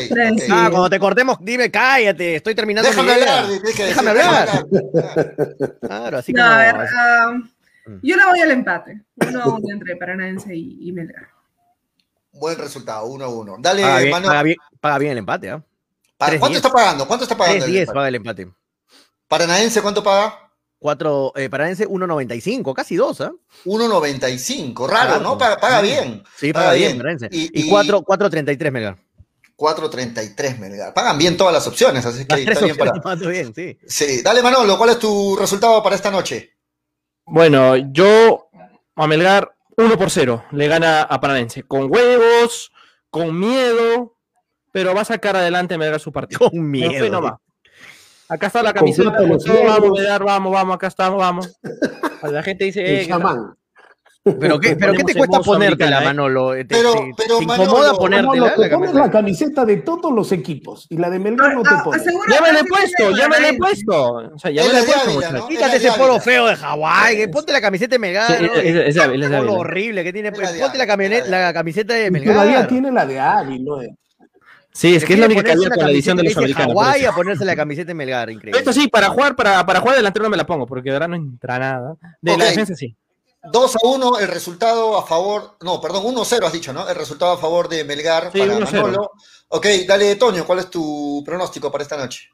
Ah, 0.52 0.68
cuando 0.70 0.90
te 0.90 0.99
cortemos, 0.99 1.38
dime, 1.40 1.72
cállate, 1.72 2.36
estoy 2.36 2.56
terminando 2.56 2.90
Déjame 2.90 3.07
mi 3.16 3.22
hablar, 3.22 3.48
dije, 3.48 3.84
Déjame 3.86 3.88
déjame 3.88 4.10
hablar. 4.10 4.49
hablar. 4.49 5.78
Claro, 5.82 6.18
así 6.18 6.34
No, 6.34 6.41
como... 6.44 6.53
a 6.53 6.57
ver, 6.57 6.76
ah, 6.98 7.34
Mm. 7.86 7.99
yo 8.03 8.18
le 8.18 8.26
voy 8.26 8.40
al 8.41 8.52
empate. 8.52 9.02
Uno 9.16 9.41
a 9.41 9.48
uno 9.48 9.74
entre 9.74 9.95
Paranaense 9.95 10.53
y, 10.56 10.78
y 10.90 10.91
Melgar. 10.91 11.30
Buen 12.34 12.57
resultado, 12.57 13.06
uno 13.07 13.26
a 13.26 13.30
uno. 13.30 13.56
Dale, 13.57 13.82
paga, 13.82 13.99
bien, 13.99 14.11
paga, 14.11 14.44
bien, 14.44 14.57
paga 14.80 14.98
bien 14.99 15.11
el 15.14 15.18
empate, 15.20 15.49
¿ah? 15.49 15.64
Pa- 16.18 16.28
3-10. 16.30 16.40
¿Cuánto 16.40 16.57
está 16.57 16.70
pagando? 16.72 17.07
¿Cuánto 17.07 17.24
está 17.24 17.36
pagando? 17.38 17.66
el 17.66 17.72
3-10 17.72 17.80
empate? 17.80 17.95
paga 17.95 18.07
el 18.10 18.16
empate. 18.16 18.48
Paranaense, 19.28 19.82
¿cuánto 19.82 20.03
paga? 20.03 20.48
4, 20.80 21.34
eh, 21.35 21.49
Paranaense 21.49 21.88
1.95, 21.88 22.73
casi 22.73 22.95
2, 22.95 23.22
¿ah? 23.22 23.31
1.95, 23.65 24.88
raro, 24.88 25.07
Claro. 25.10 25.19
¿no? 25.23 25.38
Paga, 25.38 25.57
paga 25.60 25.81
bien. 25.81 26.23
Sí, 26.38 26.53
Paga 26.53 26.68
paga 26.68 26.76
bien, 26.77 26.88
bien. 26.93 26.97
Paranaense. 26.97 27.27
Y- 27.31 27.49
Y, 27.61 27.68
y- 27.68 27.69
4, 27.69 28.01
4.33 28.01 28.72
Melgar. 28.72 28.97
4.33, 29.57 30.57
Melgar. 30.57 30.93
Pagan 30.93 31.18
bien 31.18 31.35
todas 31.35 31.53
las 31.53 31.68
opciones, 31.68 32.06
así 32.06 32.26
que 32.26 32.43
está 32.43 32.64
bien 32.65 32.77
para. 32.77 32.93
bien, 33.30 33.53
sí. 33.53 33.77
Sí, 33.85 34.22
dale 34.22 34.41
Manolo, 34.41 34.77
¿cuál 34.77 34.91
es 34.91 34.99
tu 34.99 35.35
resultado 35.35 35.84
para 35.84 35.95
esta 35.95 36.10
noche? 36.10 36.53
Bueno, 37.26 37.76
yo 37.76 38.49
a 38.95 39.06
Melgar 39.07 39.53
1 39.77 39.97
por 39.97 40.10
0 40.10 40.45
le 40.51 40.68
gana 40.68 41.01
a 41.03 41.19
Paranense. 41.19 41.64
Con 41.64 41.91
huevos, 41.93 42.72
con 43.10 43.38
miedo, 43.38 44.15
pero 44.72 44.95
va 44.95 45.01
a 45.01 45.06
sacar 45.06 45.35
adelante 45.35 45.77
Melgar 45.77 45.99
su 45.99 46.11
partido. 46.14 46.39
Con 46.39 46.49
Con 46.51 46.57
fe 46.60 46.64
miedo. 46.89 47.10
nomás. 47.10 47.34
Acá 48.30 48.47
está 48.47 48.61
la 48.64 48.73
camiseta, 48.73 49.10
vamos. 49.11 49.43
Melgar, 49.97 50.23
vamos, 50.23 50.51
vamos, 50.53 50.76
acá 50.76 50.88
estamos, 50.88 51.18
vamos. 51.19 51.60
La 52.22 52.43
gente 52.43 52.65
dice, 52.65 53.01
eh. 53.03 53.10
Pero 54.39 54.60
qué, 54.60 54.76
pero 54.76 54.93
¿qué 54.93 55.03
te 55.06 55.15
cuesta 55.15 55.39
ponértela, 55.39 56.01
¿eh? 56.01 56.06
Manolo? 56.06 56.51
¿Te, 56.51 56.65
Pero- 56.65 56.91
te- 56.93 57.14
pero, 57.18 57.39
te 57.39 57.45
Manolo, 57.45 57.64
incomoda 57.64 57.88
Manolo, 57.88 57.93
No, 57.93 57.97
ponértela? 57.97 58.49
no, 58.49 58.53
te 58.53 58.69
la 58.69 58.77
pones 58.77 58.93
la 58.93 59.10
camiseta 59.11 59.65
de 59.65 59.77
todos 59.77 60.11
los 60.14 60.31
equipos 60.34 60.85
y 60.89 60.97
la 60.97 61.10
de 61.10 61.19
Melgar 61.19 61.56
no 61.56 61.64
te 61.64 61.69
Ah, 61.72 61.81
pones. 61.84 62.03
Ya 62.30 62.41
me 62.41 62.51
la 62.51 62.60
he 62.60 62.64
puesto, 62.65 63.11
ya 63.18 63.30
me 63.30 63.39
la 63.39 63.49
he 63.49 63.57
puesto. 63.57 64.11
O 64.35 64.38
sea, 64.38 64.51
ya 64.51 64.61
Es 64.61 64.68
me 64.68 64.73
la 64.73 64.80
la 64.80 64.85
he 64.85 65.14
puesto. 65.15 65.31
¿no? 65.31 65.47
Quítate 65.47 65.77
Es 65.77 65.84
la 65.84 65.89
ese 65.89 65.99
polo 65.99 66.19
feo 66.19 66.47
de 66.47 66.56
Hawái, 66.57 67.27
ponte 67.31 67.53
la 67.53 67.61
camiseta 67.61 67.91
de 67.91 67.95
Sí, 67.95 68.01
Melgar. 68.01 68.31
es- 68.43 68.95
¿no? 68.95 69.35
es- 69.38 69.49
horrible 69.49 70.03
que 70.03 70.14
tiene. 70.14 70.30
Es 70.30 70.38
la 70.38 70.51
de 70.51 70.60
Ponte 70.60 70.77
la, 70.77 70.85
la 71.47 71.53
camiseta 71.53 71.93
de 71.93 72.06
Y 72.07 72.11
Melgar. 72.11 72.34
todavía 72.35 72.68
tiene 72.68 72.91
la 72.91 73.06
de 73.06 73.19
Avi, 73.19 73.60
¿no? 73.64 73.77
Sí, 74.71 74.95
es 74.95 75.03
que 75.03 75.13
es 75.13 75.19
la 75.19 75.25
única 75.25 75.43
que 75.43 75.51
había 75.51 75.69
con 75.69 75.83
la 75.85 75.91
edición 75.91 76.15
de 76.17 76.23
los 76.23 76.37
americanos. 76.37 76.75
eso. 76.95 77.09
a 77.09 77.15
ponerse 77.15 77.43
la 77.45 77.55
camiseta 77.55 77.87
de 77.87 77.93
Melgar, 77.95 78.29
increíble. 78.29 78.59
Esto 78.59 78.71
sí, 78.71 78.87
para 78.87 79.09
jugar, 79.09 79.35
para, 79.35 79.65
para 79.65 79.79
jugar 79.81 79.97
delantero 79.97 80.23
no 80.23 80.29
me 80.29 80.37
la 80.37 80.45
pongo, 80.45 80.65
porque 80.65 80.89
de 80.89 80.93
verdad 80.93 81.07
no 81.09 81.15
entra 81.15 81.59
nada. 81.59 81.95
De 82.21 82.33
Ok. 82.33 82.37
la 82.39 82.45
defensa 82.45 82.75
sí. 82.75 82.95
2 83.51 83.75
a 83.77 83.79
1, 83.87 84.19
el 84.19 84.27
resultado 84.27 84.97
a 84.97 85.05
favor. 85.07 85.55
No, 85.61 85.79
perdón, 85.81 86.03
1 86.05 86.21
a 86.21 86.25
0 86.25 86.47
has 86.47 86.53
dicho, 86.53 86.73
¿no? 86.73 86.87
El 86.87 86.95
resultado 86.95 87.31
a 87.31 87.37
favor 87.37 87.67
de 87.69 87.83
Melgar 87.83 88.31
Sí, 88.33 88.39
para 88.39 88.55
1 88.57 88.65
a 88.65 88.69
0. 88.69 88.83
Manolo. 88.83 89.11
Ok, 89.47 89.65
dale, 89.87 90.15
Toño, 90.15 90.45
¿cuál 90.45 90.59
es 90.59 90.69
tu 90.69 91.23
pronóstico 91.25 91.71
para 91.71 91.81
esta 91.83 91.97
noche? 91.97 92.29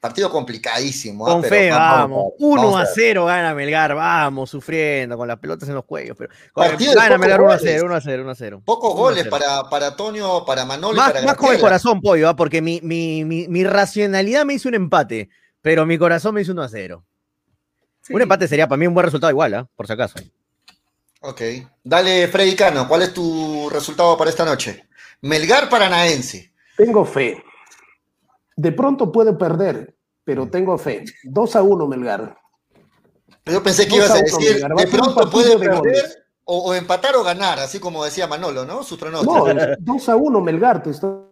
Partido 0.00 0.30
complicadísimo. 0.30 1.26
¿ah? 1.26 1.32
Con 1.32 1.42
Pero 1.42 1.54
fe, 1.54 1.70
vamos. 1.70 1.98
vamos 1.98 2.32
1 2.38 2.62
vamos 2.62 2.76
a 2.76 2.84
ver. 2.84 2.92
0 2.94 3.24
gana 3.24 3.54
Melgar, 3.54 3.94
vamos, 3.94 4.48
sufriendo, 4.48 5.16
con 5.16 5.26
las 5.26 5.38
pelotas 5.38 5.68
en 5.68 5.74
los 5.74 5.84
cuellos. 5.84 6.16
Pero, 6.16 6.32
Partido 6.54 6.94
gana 6.94 7.18
Melgar 7.18 7.40
1 7.40 7.50
a 7.50 7.56
goles. 7.56 7.72
0, 7.74 7.86
1 7.86 7.94
a 7.94 8.00
0, 8.00 8.22
1 8.22 8.30
a 8.30 8.34
0. 8.34 8.62
Pocos 8.64 8.92
1 8.94 8.98
a 8.98 9.02
goles 9.02 9.22
0. 9.24 9.30
para, 9.30 9.68
para 9.68 9.96
Toño, 9.96 10.44
para 10.44 10.64
Manolo 10.64 10.94
y 10.94 10.96
Más, 10.96 11.12
para 11.12 11.24
más 11.24 11.36
con 11.36 11.52
el 11.52 11.60
corazón, 11.60 12.00
pollo, 12.00 12.28
¿ah? 12.28 12.36
porque 12.36 12.62
mi, 12.62 12.80
mi, 12.82 13.24
mi, 13.24 13.48
mi 13.48 13.64
racionalidad 13.64 14.44
me 14.44 14.54
hizo 14.54 14.68
un 14.68 14.76
empate, 14.76 15.30
pero 15.62 15.84
mi 15.84 15.98
corazón 15.98 16.34
me 16.34 16.42
hizo 16.42 16.52
1 16.52 16.62
a 16.62 16.68
0. 16.68 17.04
Sí. 18.02 18.14
Un 18.14 18.22
empate 18.22 18.46
sería 18.46 18.68
para 18.68 18.78
mí 18.78 18.86
un 18.86 18.94
buen 18.94 19.04
resultado 19.04 19.32
igual, 19.32 19.54
¿ah? 19.54 19.68
por 19.74 19.86
si 19.88 19.92
acaso. 19.92 20.14
Ok. 21.20 21.42
Dale, 21.82 22.28
Freddy 22.28 22.54
Cano, 22.54 22.86
¿cuál 22.86 23.02
es 23.02 23.12
tu 23.12 23.68
resultado 23.68 24.16
para 24.16 24.30
esta 24.30 24.44
noche? 24.44 24.88
Melgar 25.22 25.68
Paranaense. 25.68 26.52
Tengo 26.76 27.04
fe. 27.04 27.42
De 28.58 28.72
pronto 28.72 29.12
puede 29.12 29.32
perder, 29.34 29.96
pero 30.24 30.48
tengo 30.50 30.76
fe. 30.78 31.04
2 31.22 31.56
a 31.56 31.62
1 31.62 31.86
Melgar. 31.86 32.36
Yo 33.46 33.62
pensé 33.62 33.86
que 33.86 33.94
ibas 33.96 34.10
a 34.10 34.14
a 34.14 34.22
decir, 34.22 34.54
Melgar. 34.54 34.74
De 34.74 34.82
a 34.82 34.86
pronto 34.90 35.30
puede 35.30 35.50
de 35.50 35.58
perder 35.58 35.78
goles. 35.78 36.18
o, 36.44 36.58
o 36.70 36.74
empatar 36.74 37.14
o 37.14 37.22
ganar, 37.22 37.60
así 37.60 37.78
como 37.78 38.04
decía 38.04 38.26
Manolo, 38.26 38.64
¿no? 38.64 38.82
Sus 38.82 38.98
pronósticos. 38.98 39.54
No, 39.54 39.62
2 39.78 40.08
a 40.08 40.16
1 40.16 40.40
Melgar, 40.40 40.82
te 40.82 40.90
estoy 40.90 41.22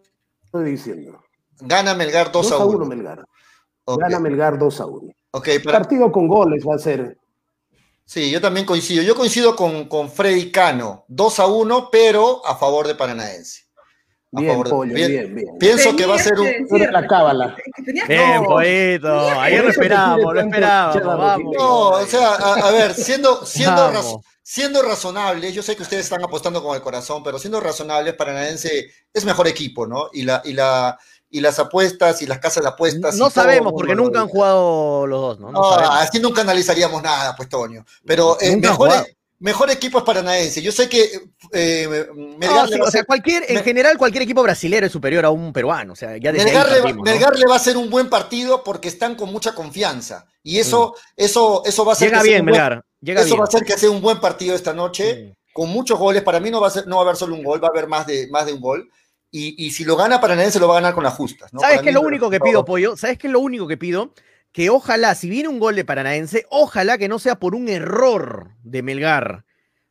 diciendo. 0.65 1.20
Gana 1.61 1.94
Melgar 1.94 2.31
2, 2.31 2.48
2 2.48 2.61
a 2.61 2.65
1. 2.65 2.85
Melgar. 2.86 3.24
Ok, 3.86 4.01
Gana 4.01 4.20
Melgar 4.20 4.57
2 4.59 4.81
a 4.81 4.86
1. 4.86 5.12
ok, 5.32 5.48
para- 5.65 5.78
Partido 5.78 6.12
con 6.12 6.28
goles 6.28 6.65
va 6.65 6.77
a 6.77 6.78
ser. 6.78 7.19
sí, 8.05 8.31
yo 8.31 8.40
también 8.40 8.65
coincido. 8.66 9.03
Yo 9.03 9.16
coincido 9.16 9.57
con, 9.57 9.89
con 9.89 10.09
Freddy 10.11 10.53
Cano. 10.53 11.05
2 11.09 11.40
a 11.40 11.47
1, 11.47 11.89
pero 11.90 12.47
a 12.47 12.55
favor 12.55 12.86
de 12.86 12.94
Paranaense. 12.94 13.65
A 14.37 14.41
Bien, 14.41 14.53
favor 14.53 14.67
de- 14.67 14.71
pollo, 14.71 14.95
bien. 14.95 15.09
bien, 15.11 15.35
bien. 15.35 15.49
Pienso 15.59 15.97
que 15.97 16.05
va 16.07 16.17
a 16.17 16.19
ser 16.19 16.35
un. 16.39 16.93
La 16.93 17.07
cábala. 17.07 17.57
Bien, 18.07 18.43
No, 18.43 18.45
pollito. 18.45 19.31
Ayer 19.41 19.65
lo 19.65 19.71
esperábamos, 19.71 20.35
lo 20.35 20.41
esperábamos. 20.41 21.05
Vamos. 21.19 21.55
No, 21.57 21.89
o 21.91 22.07
sea, 22.07 22.35
a, 22.35 22.55
a 22.69 22.71
ver, 22.71 22.93
siendo, 22.95 23.45
siendo, 23.47 23.91
raz- 23.91 24.17
siendo 24.43 24.83
razonables, 24.83 25.55
yo 25.55 25.63
sé 25.63 25.75
que 25.75 25.83
ustedes 25.83 26.05
están 26.05 26.23
apostando 26.23 26.63
con 26.63 26.75
el 26.77 26.83
corazón, 26.83 27.23
pero 27.25 27.39
siendo 27.39 27.61
razonables, 27.61 28.15
Paranaense 28.15 28.91
es 29.13 29.25
mejor 29.25 29.49
equipo, 29.49 29.87
¿no? 29.87 30.09
Y, 30.13 30.23
la, 30.25 30.43
y, 30.45 30.53
la, 30.53 30.99
y 31.31 31.41
las 31.41 31.59
apuestas 31.59 32.21
y 32.23 32.27
las 32.27 32.39
casas 32.39 32.63
de 32.63 32.69
apuestas. 32.69 33.17
No 33.17 33.31
sabemos, 33.31 33.73
porque 33.73 33.95
nunca 33.95 34.21
han 34.21 34.29
jugado 34.29 35.07
los 35.07 35.21
dos, 35.21 35.41
¿no? 35.41 35.51
No 35.51 35.61
No, 35.63 35.71
sabemos. 35.71 35.97
así 35.97 36.21
nunca 36.21 36.43
analizaríamos 36.43 37.03
nada, 37.03 37.35
pues, 37.35 37.49
Toño. 37.49 37.85
Pero 38.05 38.37
eh, 38.41 38.57
mejor. 38.57 38.91
Mejor 39.39 39.71
equipo 39.71 39.99
es 39.99 40.05
Paranaense. 40.05 40.63
Yo 40.63 40.73
sé 40.73 40.89
que 40.89 41.09
eh, 41.53 42.07
No, 42.15 42.39
Melgar, 42.39 42.67
sí, 42.67 42.75
le 42.75 42.79
va 42.81 42.85
a 42.87 42.89
o 42.89 42.91
sea, 42.91 43.05
cualquier, 43.05 43.45
en 43.49 43.63
general, 43.63 43.99
cualquier 43.99 44.23
equipo 44.23 44.43
brasilero 44.43 44.87
es 44.87 44.93
superior 44.93 45.25
a 45.25 45.31
un 45.31 45.53
peruano. 45.53 45.93
O 45.93 45.97
sea, 45.97 46.17
ya 46.17 46.33
desde 46.33 46.47
Melgar, 46.47 46.71
le 46.73 46.81
va, 46.81 46.93
¿no? 46.93 47.03
Melgar 47.03 47.37
le 47.37 47.47
va 47.47 47.55
a 47.55 47.57
hacer 47.57 47.77
un 47.77 47.91
buen 47.91 48.09
partido 48.09 48.63
porque 48.65 48.89
están 48.89 49.15
con 49.15 49.31
mucha 49.33 49.55
confianza. 49.55 50.27
Y 50.43 50.59
eso, 50.59 50.95
eso, 51.17 51.63
eso 51.65 51.85
va 51.85 51.93
a 51.93 51.97
ser 51.97 52.09
Mm. 52.09 52.11
Llega 52.13 52.23
que 52.23 52.29
bien, 52.29 52.41
un 52.41 52.47
buen- 52.47 52.53
Melgar. 52.61 52.85
Llega 53.01 53.21
eso 53.21 53.29
bien. 53.31 53.41
va 53.41 53.45
a 53.45 53.49
hacer 53.49 53.65
que 53.65 53.79
sea 53.79 53.91
un 53.91 54.01
buen 54.01 54.21
partido 54.21 54.55
esta 54.55 54.73
noche, 54.73 55.35
con 55.53 55.69
muchos 55.71 55.99
goles. 55.99 56.23
Para 56.23 56.41
mí 56.41 56.51
no 56.51 56.61
va 56.61 56.69
a, 56.69 56.71
ser, 56.71 56.87
no 56.87 56.97
va 56.97 57.03
a 57.03 57.05
haber 57.05 57.17
solo 57.17 57.35
un 57.35 57.43
gol, 57.43 57.63
va 57.63 57.69
a 57.69 57.71
haber 57.71 57.89
más 57.89 58.07
de, 58.07 58.29
más 58.31 58.47
de 58.47 58.53
un 58.55 58.61
gol. 58.61 58.89
Y, 59.31 59.67
y 59.67 59.71
si 59.73 59.85
lo 59.85 59.97
gana 59.97 60.21
Paranaense, 60.21 60.59
lo 60.61 60.69
va 60.69 60.75
a 60.75 60.81
ganar 60.81 60.95
con 60.95 61.05
las 61.05 61.15
justas. 61.15 61.53
¿no? 61.53 61.61
¿Sabes 61.61 61.83
qué 61.83 61.89
es 61.91 61.95
lo 61.95 62.01
único 62.01 62.31
que 62.31 62.41
pido, 62.41 62.65
Pollo? 62.65 62.97
¿Sabes 62.97 63.19
qué 63.19 63.27
es 63.27 63.33
lo 63.33 63.41
único 63.41 63.67
que 63.67 63.77
pido? 63.77 64.13
Que 64.57 64.70
ojalá, 64.70 65.15
si 65.15 65.28
viene 65.28 65.51
un 65.51 65.59
gol 65.59 65.77
de 65.77 65.85
Paranaense, 65.85 66.47
ojalá 66.49 66.97
que 66.97 67.09
no 67.11 67.19
sea 67.19 67.35
por 67.39 67.55
un 67.55 67.69
error 67.69 68.53
de 68.65 68.83
Melgar. 68.83 69.45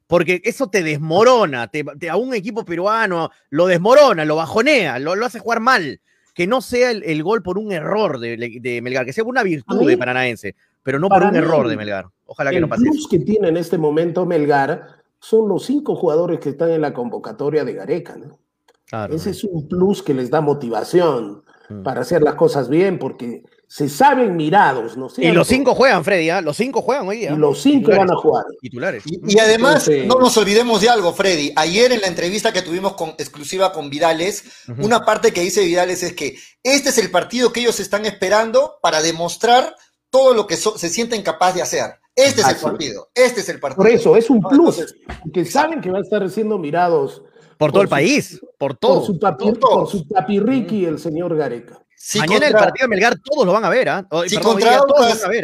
Porque 0.08 0.42
eso 0.44 0.72
te 0.72 0.82
desmorona, 0.82 1.68
te, 1.68 1.84
te- 2.00 2.10
a 2.10 2.16
un 2.16 2.34
equipo 2.34 2.66
peruano 2.66 3.30
lo 3.52 3.68
desmorona, 3.68 4.26
lo 4.26 4.36
bajonea, 4.38 4.98
lo, 4.98 5.14
lo 5.16 5.24
hace 5.28 5.38
jugar 5.38 5.60
mal. 5.60 6.02
Que 6.34 6.48
no 6.48 6.62
sea 6.62 6.90
el, 6.90 7.04
el 7.04 7.22
gol 7.22 7.44
por 7.44 7.60
un 7.60 7.72
error 7.72 8.20
de, 8.20 8.58
de 8.60 8.82
Melgar, 8.82 9.06
que 9.06 9.14
sea 9.14 9.24
una 9.24 9.44
virtud 9.44 9.82
mí- 9.82 9.86
de 9.86 9.98
Paranaense, 10.00 10.56
pero 10.82 10.98
no 10.98 11.10
por 11.10 11.22
un 11.22 11.36
error 11.36 11.68
de 11.68 11.78
Melgar. 11.78 12.08
Ojalá 12.26 12.50
que 12.50 12.60
no 12.60 12.68
pase 12.68 12.82
plus 12.86 13.08
que 13.08 13.20
tiene 13.20 13.50
en 13.50 13.58
este 13.58 13.78
momento 13.78 14.26
Melgar 14.26 14.82
son 15.20 15.48
los 15.48 15.64
cinco 15.64 15.96
jugadores 15.96 16.40
que 16.40 16.50
están 16.50 16.72
en 16.72 16.82
la 16.82 16.92
convocatoria 16.92 17.64
de 17.64 17.74
Gareca. 17.74 18.16
¿no? 18.18 18.40
Claro. 18.88 19.14
Ese 19.14 19.30
es 19.30 19.44
un 19.44 19.68
plus 19.68 20.02
que 20.02 20.16
les 20.16 20.32
da 20.32 20.42
motivación 20.42 21.44
Mm. 21.68 21.82
para 21.82 22.02
hacer 22.02 22.22
las 22.22 22.36
cosas 22.36 22.70
bien, 22.70 23.00
porque 23.00 23.42
se 23.68 23.90
saben 23.90 24.36
mirados, 24.36 24.96
¿no 24.98 25.08
es 25.08 25.18
Y 25.20 25.32
los 25.32 25.48
cinco 25.48 25.74
juegan, 25.76 26.04
Freddy, 26.04 26.30
¿ah? 26.30 26.42
Los 26.42 26.58
cinco 26.58 26.82
juegan 26.82 27.08
hoy 27.08 27.18
día. 27.18 27.32
Y 27.34 27.38
los 27.38 27.62
cinco 27.62 27.90
Titulares. 27.90 28.08
van 28.08 28.18
a 28.18 28.22
jugar. 28.22 28.46
Titulares. 28.62 29.04
Y, 29.06 29.34
y 29.36 29.40
además, 29.40 29.88
Entonces- 29.88 30.08
no 30.08 30.20
nos 30.20 30.38
olvidemos 30.38 30.82
de 30.82 30.90
algo, 30.90 31.14
Freddy. 31.14 31.52
Ayer 31.56 31.92
en 31.92 32.02
la 32.02 32.08
entrevista 32.08 32.54
que 32.54 32.62
tuvimos 32.62 32.94
con 32.94 33.10
exclusiva 33.18 33.72
con 33.74 33.90
Vidales, 33.90 34.44
una 34.80 35.04
parte 35.06 35.32
que 35.34 35.42
dice 35.42 35.64
Vidales 35.66 36.04
es 36.04 36.14
que 36.14 36.38
este 36.64 36.90
es 36.90 36.98
el 36.98 37.12
partido 37.12 37.52
que 37.52 37.60
ellos 37.62 37.80
están 37.80 38.06
esperando 38.06 38.76
para 38.82 39.02
demostrar 39.02 39.76
todo 40.10 40.34
lo 40.34 40.48
que 40.48 40.58
so- 40.58 40.78
se 40.78 40.90
sienten 40.90 41.22
capaz 41.24 41.54
de 41.54 41.62
hacer. 41.62 41.96
Este 42.16 42.42
es 42.42 42.48
el 42.48 42.56
partido. 42.56 43.10
Este 43.14 43.42
es 43.42 43.50
el 43.50 43.60
partido. 43.60 43.78
Por 43.84 43.88
eso, 43.92 44.16
es 44.16 44.30
un 44.30 44.40
No, 44.40 44.48
plus, 44.50 44.78
entonces, 44.80 44.96
que 45.34 45.44
saben 45.44 45.82
que 45.82 45.92
va 45.92 45.98
a 45.98 46.02
estar 46.02 46.30
siendo 46.30 46.58
mirados 46.58 47.22
Por 47.58 47.72
todo 47.74 47.82
el 47.82 47.88
su- 47.88 47.92
país, 47.92 48.40
por 48.58 48.78
todo. 48.78 49.00
por 49.00 49.06
su, 49.06 49.20
papi, 49.20 49.46
por 49.52 49.60
por 49.60 49.88
su 49.90 50.08
papirriqui, 50.08 50.86
el 50.86 50.98
señor 51.00 51.36
Gareca. 51.36 51.82
Si 51.96 52.20
Mañana 52.20 52.48
el 52.48 52.54
partido 52.54 52.84
de 52.84 52.88
Melgar 52.90 53.16
todos 53.20 53.46
lo 53.46 53.54
van 53.54 53.66
a 53.66 53.70
ver, 53.70 53.90
¿ah? 53.90 54.06
Hoy, 54.12 54.30
Si 54.30 54.36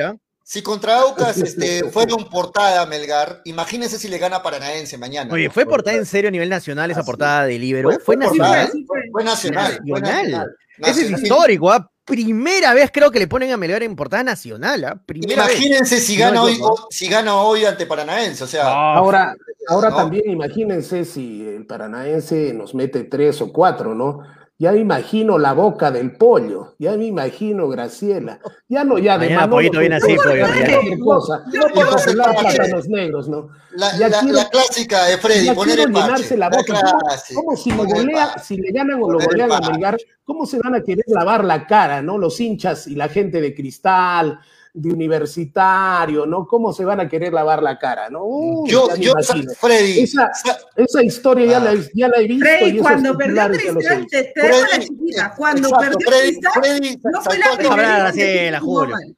¿ah? 0.01 0.15
Si 0.43 0.61
contra 0.61 0.99
Aucas 0.99 1.37
este, 1.37 1.89
fueron 1.91 2.29
portada 2.29 2.85
Melgar, 2.85 3.41
imagínense 3.45 3.97
si 3.97 4.09
le 4.09 4.17
gana 4.17 4.43
Paranaense 4.43 4.97
mañana. 4.97 5.33
Oye, 5.33 5.49
¿fue 5.49 5.65
portada 5.65 5.95
en 5.95 6.05
serio 6.05 6.27
a 6.27 6.31
nivel 6.31 6.49
nacional 6.49 6.91
esa 6.91 6.99
Así. 6.99 7.07
portada 7.07 7.45
de 7.45 7.57
Libero? 7.57 7.89
Fue- 7.91 7.99
Fue 7.99 8.15
fue 8.15 8.17
nacional. 8.17 8.49
portada, 8.49 8.63
¿eh? 8.65 8.85
Fue 9.11 9.23
nacional. 9.23 9.79
fue 9.87 10.01
Nacional. 10.01 10.55
Ese 10.79 11.01
es 11.05 11.21
histórico, 11.23 11.71
¿ah? 11.71 11.87
Primera 12.03 12.73
vez 12.73 12.89
creo 12.91 13.11
que 13.11 13.19
le 13.19 13.27
ponen 13.27 13.51
a 13.51 13.57
Melgar 13.57 13.81
en 13.83 13.95
portada 13.95 14.23
nacional, 14.23 14.83
¿ah? 14.83 15.01
Vez. 15.07 15.19
Imagínense 15.31 16.01
si 16.01 16.17
gana, 16.17 16.43
hoy, 16.43 16.57
no. 16.59 16.73
si 16.89 17.07
gana 17.07 17.35
hoy 17.35 17.63
ante 17.63 17.85
Paranaense. 17.85 18.43
O 18.43 18.47
sea, 18.47 18.63
Ah, 18.67 18.95
Ahora, 18.97 19.33
ahora 19.69 19.89
¿no? 19.91 19.95
también 19.95 20.29
imagínense 20.29 21.05
si 21.05 21.47
el 21.47 21.65
paranaense 21.65 22.53
nos 22.53 22.75
mete 22.75 23.03
tres 23.05 23.39
o 23.41 23.53
cuatro, 23.53 23.95
¿no? 23.95 24.19
Ya 24.61 24.71
me 24.73 24.77
imagino 24.77 25.39
la 25.39 25.53
boca 25.53 25.89
del 25.89 26.11
pollo, 26.17 26.75
ya 26.77 26.91
me 26.95 27.05
imagino 27.05 27.67
Graciela, 27.67 28.39
ya 28.69 28.83
no, 28.83 28.99
ya 28.99 29.17
de 29.17 29.25
Mañana 29.25 29.41
Manolo 29.41 29.55
Pollito 29.57 29.79
viene 29.79 29.95
así, 29.95 30.15
pollo, 30.15 31.03
cosa, 31.03 31.43
No, 31.51 31.67
y 31.67 31.71
por 31.73 31.85
José 31.85 31.95
hacer 31.95 32.15
Lara 32.15 32.33
parche. 32.35 32.55
Plátanos 32.57 32.87
Negros, 32.87 33.27
¿no? 33.27 33.49
la, 33.71 33.97
ya 33.97 34.09
la- 34.09 34.19
quiero- 34.19 34.35
la 34.35 34.49
clásica 34.49 35.05
de 35.05 35.17
Freddy, 35.17 35.45
Ya 35.47 35.55
poner 35.55 35.75
quiero 35.77 35.87
el 35.87 35.93
parche. 35.93 36.07
llenarse 36.11 36.37
la 36.37 36.49
boca. 36.49 36.73
¿Cómo, 36.79 36.99
clásica, 36.99 37.39
cómo 37.41 37.57
si 37.57 37.71
lo 37.71 37.85
golea, 37.85 38.37
si 38.37 38.57
le 38.57 38.71
ganan 38.71 39.01
o 39.01 39.11
lo 39.11 39.19
golean 39.19 39.51
a. 39.51 39.61
Melgar, 39.71 39.97
cómo 40.23 40.45
se 40.45 40.59
van 40.59 40.75
a 40.75 40.83
querer 40.83 41.05
lavar 41.07 41.43
la 41.43 41.65
cara, 41.65 42.03
¿no? 42.03 42.19
Los 42.19 42.39
hinchas 42.39 42.85
y 42.85 42.93
la 42.95 43.09
gente 43.09 43.41
de 43.41 43.55
cristal, 43.55 44.39
de 44.73 44.89
universitario, 44.89 46.25
¿no? 46.25 46.47
¿Cómo 46.47 46.71
se 46.73 46.85
van 46.85 46.99
a 47.01 47.09
querer 47.09 47.33
lavar 47.33 47.61
la 47.61 47.77
cara, 47.77 48.09
no? 48.09 48.23
Uy, 48.23 48.69
Yo, 48.69 48.95
yo. 48.95 49.13
Freddy, 49.59 49.99
Esa- 50.01 50.31
sa- 50.33 50.57
Esa 50.75 51.03
historia 51.03 51.45
ya, 51.45 51.59
la, 51.59 51.73
ya 51.93 52.07
la 52.07 52.17
he 52.19 52.27
visto. 52.27 52.45
Freddy, 52.45 52.77
cuando 52.79 53.17
perdió 53.17 53.47
Cristal, 53.49 54.07
te, 54.09 54.23
te 54.33 54.41
dejo 54.41 54.65
la 54.71 54.79
chiquita. 54.79 55.33
Cuando 55.37 55.67
exacto, 55.69 55.89
perdió 55.89 56.07
Freddy, 56.09 56.29
Cristal, 56.31 56.51
Freddy 56.63 56.99
no 57.03 57.21
fue 57.21 57.37
la 57.37 58.05
decir 58.11 58.23
que 58.25 58.51
la 58.51 58.59
jugó 58.59 58.79
Julio. 58.81 58.95
mal. 58.95 59.15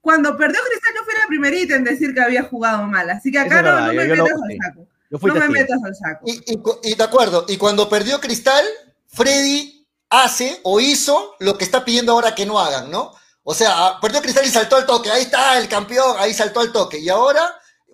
Cuando 0.00 0.36
perdió 0.36 0.60
Cristal, 0.68 0.92
no 0.96 1.04
fue 1.04 1.14
la 1.14 1.26
primerita 1.28 1.74
en 1.76 1.84
decir 1.84 2.14
que 2.14 2.20
había 2.20 2.42
jugado 2.44 2.82
mal. 2.84 3.08
Así 3.10 3.30
que 3.30 3.38
acá 3.38 3.62
no, 3.62 3.68
verdad, 3.68 3.86
no 3.86 3.92
yo- 3.92 4.00
me 4.00 4.08
yo 4.08 4.14
lo- 4.16 4.24
metas 4.24 4.40
al 4.42 4.56
saco. 4.66 4.86
Yo 5.10 5.18
fui 5.18 5.30
No 5.30 5.36
me 5.36 5.48
metas 5.48 5.80
al 5.84 5.94
saco. 5.94 6.24
Y, 6.26 6.52
y 6.52 6.56
cu- 6.58 6.78
y 6.82 6.94
de 6.94 7.04
acuerdo, 7.04 7.44
y 7.48 7.56
cuando 7.56 7.88
perdió 7.88 8.20
Cristal, 8.20 8.64
Freddy 9.08 9.86
hace 10.10 10.60
o 10.62 10.80
hizo 10.80 11.34
lo 11.40 11.56
que 11.58 11.64
está 11.64 11.84
pidiendo 11.84 12.12
ahora 12.12 12.34
que 12.34 12.46
no 12.46 12.58
hagan, 12.58 12.90
¿no? 12.90 13.12
O 13.44 13.52
sea, 13.54 13.70
ah, 13.76 13.98
perdió 14.00 14.20
Cristal 14.22 14.44
y 14.46 14.48
saltó 14.48 14.76
al 14.76 14.86
toque, 14.86 15.10
ahí 15.10 15.22
está 15.22 15.58
el 15.58 15.68
campeón, 15.68 16.16
ahí 16.18 16.32
saltó 16.32 16.60
al 16.60 16.72
toque, 16.72 16.98
y 16.98 17.08
ahora 17.10 17.42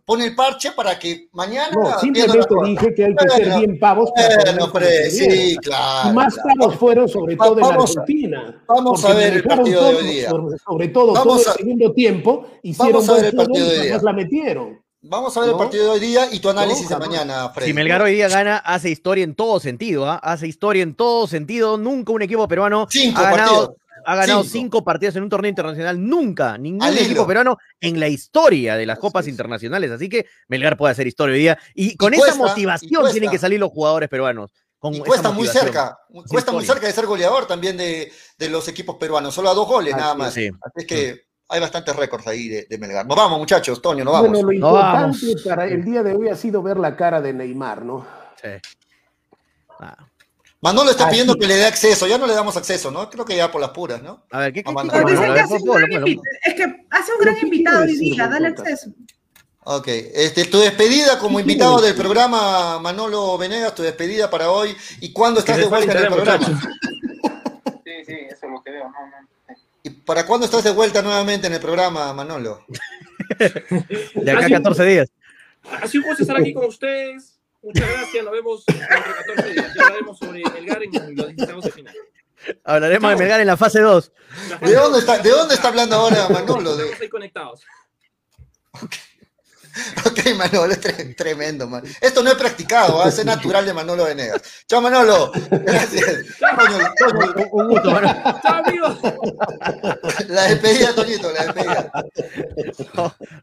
pone 0.05 0.25
el 0.27 0.35
parche 0.35 0.73
para 0.73 0.99
que 0.99 1.29
mañana... 1.33 1.71
No, 1.73 1.99
simplemente 2.01 2.39
la 2.63 2.69
dije 2.69 2.95
que 2.95 3.05
hay 3.05 3.15
que 3.15 3.29
ser 3.29 3.41
Bueno, 3.47 3.59
bien 3.59 3.79
pavos 3.79 4.11
para 4.15 4.31
se 5.11 5.11
viene. 5.11 5.11
sí, 5.11 5.57
claro. 5.59 6.11
Y 6.11 6.13
más 6.15 6.35
claro. 6.35 6.49
pavos 6.59 6.75
fueron 6.77 7.09
sobre 7.09 7.37
todo 7.37 7.55
en 7.55 7.61
vamos 7.61 7.97
a- 7.97 8.01
Argentina. 8.01 8.63
vamos 8.67 9.05
a 9.05 9.13
ver 9.15 9.35
el 9.35 9.43
partido 9.45 9.85
de 9.85 9.91
todo, 9.93 9.99
hoy 10.01 10.07
día. 10.15 10.29
Sobre, 10.31 10.59
sobre 10.59 10.89
todo 10.89 11.13
Vamos 11.13 11.25
todo 11.43 11.51
a- 11.51 11.53
el 11.53 11.59
segundo 11.59 11.93
tiempo, 11.93 12.47
hicieron 12.63 12.93
vamos 12.93 13.09
a 13.09 13.13
ver 13.15 13.25
el 13.27 13.37
partido 13.37 13.67
de 13.69 13.79
hoy 13.81 13.87
día. 13.87 13.99
la 14.03 14.13
metieron. 14.13 14.81
Vamos 15.03 15.37
a 15.37 15.41
ver 15.41 15.49
el 15.49 15.53
¿No? 15.53 15.59
partido 15.59 15.85
de 15.85 15.91
hoy 15.91 16.01
día 16.01 16.29
y 16.31 16.41
tu 16.41 16.49
análisis 16.51 16.89
de 16.89 16.97
mañana, 16.97 17.49
Freddy. 17.51 17.69
Si 17.71 17.75
Melgar 17.75 18.03
hoy 18.03 18.15
día 18.15 18.29
gana, 18.29 18.57
hace 18.59 18.91
historia 18.91 19.25
en 19.25 19.35
todo 19.35 19.59
sentido, 19.61 20.07
¿ah? 20.09 20.17
Hace 20.23 20.47
historia 20.47 20.83
en 20.83 20.95
todo 20.95 21.27
sentido. 21.27 21.79
Nunca 21.79 22.13
un 22.13 22.23
equipo 22.23 22.47
peruano 22.49 22.87
Cinco 22.91 23.21
ha 23.21 23.31
ganado, 23.31 23.53
partidos. 23.67 23.77
Ha 24.05 24.17
ganado 24.17 24.43
Cinco. 24.43 24.53
cinco. 24.53 24.85
partidos 24.85 25.17
en 25.17 25.23
un 25.25 25.29
torneo 25.29 25.49
internacional. 25.51 26.05
Nunca, 26.05 26.57
ningún 26.59 26.83
Al 26.83 26.95
hilo. 26.95 27.03
equipo 27.05 27.27
peruano 27.27 27.57
en 27.81 27.99
la 28.01 28.09
historia 28.09 28.77
de 28.77 28.87
las 28.87 28.95
Así 28.99 29.01
copas 29.03 29.27
es. 29.27 29.31
internacionales. 29.33 29.91
Así 29.91 30.09
que 30.09 30.27
Melgar 30.49 30.77
puede 30.77 30.93
hacer 30.93 31.07
historia 31.07 31.35
hoy 31.35 31.41
día. 31.41 31.59
Y 31.75 31.97
con 31.97 32.11
cuesta, 32.13 32.29
esa 32.31 32.39
motivación 32.39 33.11
tienen 33.13 33.31
que 33.31 33.39
salir 33.39 33.59
los 33.61 33.71
jugadores 33.71 34.09
peruanos. 34.09 34.53
Con 34.79 34.95
Y 34.95 34.97
esa 34.99 35.05
cuesta 35.07 35.31
muy 35.31 35.47
cerca, 35.47 35.99
cuesta 36.29 36.53
muy 36.53 36.65
cerca 36.65 36.87
de 36.87 36.93
ser 36.95 37.05
goleador 37.07 37.47
también 37.47 37.77
de, 37.77 38.11
de 38.39 38.49
los 38.49 38.67
equipos 38.69 38.97
peruanos, 38.97 39.35
solo 39.35 39.51
a 39.51 39.55
dos 39.55 39.69
goles 39.69 39.93
Así 39.93 40.01
nada 40.03 40.15
más. 40.15 40.33
sí. 40.33 40.49
Así 40.63 40.73
es 40.77 40.87
que 40.87 41.23
hay 41.51 41.61
bastantes 41.61 41.95
récords 41.97 42.27
ahí 42.29 42.49
de, 42.49 42.67
de 42.71 42.79
Melgar. 42.79 43.05
Nos 43.07 43.17
vamos, 43.17 43.39
muchachos, 43.39 43.83
Toño, 43.83 44.05
nos 44.05 44.13
vamos. 44.15 44.31
Bueno, 44.31 44.43
lo 44.47 44.49
No 44.49 44.55
importante 44.55 45.27
vamos. 45.27 45.43
para 45.45 45.67
el 45.67 45.85
día 45.85 46.03
de 46.03 46.15
hoy 46.15 46.29
ha 46.29 46.37
sido 46.37 46.63
ver 46.63 46.79
la 46.79 46.97
cara 46.97 47.21
de 47.21 47.33
Neymar, 47.35 47.85
¿no? 47.85 48.07
Sí. 48.43 48.49
Ah. 49.81 49.97
Manolo 50.63 50.91
está 50.91 51.05
Así. 51.05 51.13
pidiendo 51.13 51.37
que 51.37 51.47
le 51.47 51.57
dé 51.57 51.65
acceso, 51.65 52.07
ya 52.07 52.19
no 52.19 52.27
le 52.27 52.35
damos 52.35 52.57
acceso, 52.57 52.91
¿no? 52.91 53.09
Creo 53.09 53.25
que 53.25 53.35
ya 53.35 53.51
por 53.51 53.61
las 53.61 53.71
puras, 53.71 54.03
¿no? 54.03 54.25
A 54.31 54.41
ver, 54.41 54.53
¿qué, 54.53 54.63
qué, 54.63 54.71
Manolo. 54.71 55.07
Hace 55.07 55.17
gran 55.17 55.39
Es 55.39 56.55
que 56.55 56.87
hace 56.91 57.13
un 57.13 57.19
¿Pero 57.19 57.33
gran 57.33 57.39
invitado 57.43 57.83
hoy 57.83 57.97
día, 57.97 58.29
dale 58.29 58.49
acceso. 58.49 58.91
Ok, 59.65 59.89
este, 59.89 60.45
tu 60.47 60.59
despedida 60.59 61.19
como 61.19 61.39
¿Qué 61.39 61.43
invitado 61.43 61.81
del 61.81 61.95
programa, 61.95 62.79
Manolo 62.79 63.39
Venegas, 63.39 63.75
tu 63.75 63.83
despedida 63.83 64.29
para 64.29 64.51
hoy. 64.51 64.77
¿Y 65.01 65.13
cuándo 65.13 65.41
estás 65.41 65.57
de 65.57 65.67
vuelta 65.67 65.93
en 65.93 66.05
el 66.05 66.13
programa? 66.13 66.47
Sí, 67.85 68.05
sí, 68.07 68.15
eso 68.29 68.47
es 68.47 68.53
lo 68.53 68.63
que 68.63 68.71
veo. 68.71 68.85
No, 68.85 68.91
no. 68.91 69.57
¿Y 69.83 69.91
para 69.91 70.25
cuándo 70.25 70.45
estás 70.45 70.63
de 70.63 70.71
vuelta 70.71 71.03
nuevamente 71.03 71.49
en 71.49 71.55
el 71.55 71.61
programa, 71.61 72.13
Manolo? 72.13 72.65
De 74.15 74.31
acá 74.31 74.47
a 74.47 74.51
14 74.51 74.85
días. 74.85 75.09
Ha 75.65 75.89
sido 75.89 76.05
un 76.05 76.11
gusto 76.11 76.23
estar 76.23 76.37
aquí 76.37 76.55
con 76.55 76.67
ustedes. 76.67 77.40
Muchas 77.63 77.89
gracias. 77.91 78.25
Nos 78.25 78.33
vemos 78.33 78.65
dentro 78.67 78.87
de 78.89 79.15
14 79.27 79.53
días. 79.53 79.75
Ya 79.75 79.83
hablaremos 79.83 80.19
sobre 80.19 80.43
Melgar 80.51 80.83
en 80.83 80.93
los 81.17 81.29
16 81.37 81.65
de 81.65 81.71
final. 81.73 81.95
Hablaremos 82.65 83.11
de. 83.11 83.17
Melgar 83.17 83.41
en 83.41 83.47
la 83.47 83.57
fase 83.57 83.81
2. 83.81 84.13
¿De 84.63 84.75
dónde 84.75 84.99
está, 85.01 85.19
de 85.19 85.31
dónde 85.31 85.55
está 85.55 85.69
hablando 85.69 85.97
ahora 85.97 86.29
Manolo? 86.31 86.77
De- 86.77 86.85
Estamos 86.85 87.01
ahí 87.03 87.09
conectados. 87.09 87.61
Ok, 90.05 90.35
Manolo, 90.37 90.73
es 90.73 90.81
tre- 90.81 91.15
tremendo, 91.17 91.67
man. 91.69 91.83
Esto 92.01 92.23
no 92.23 92.31
es 92.31 92.37
practicado, 92.37 92.99
va 92.99 93.05
a 93.07 93.11
ser 93.11 93.25
natural 93.27 93.65
de 93.65 93.73
Manolo 93.73 94.05
Venegas. 94.05 94.43
Chao, 94.67 94.81
Manolo. 94.81 95.31
Gracias. 95.51 96.05
Toño, 96.39 96.79
Toño, 96.99 97.49
Un 97.53 97.69
gusto, 97.69 97.91
Manolo. 97.91 98.15
¡Chao, 98.43 98.65
amigos! 98.65 98.99
la 100.29 100.43
despedida, 100.45 100.95
Toñito, 100.95 101.31
la 101.33 101.45
despedida. 101.45 101.93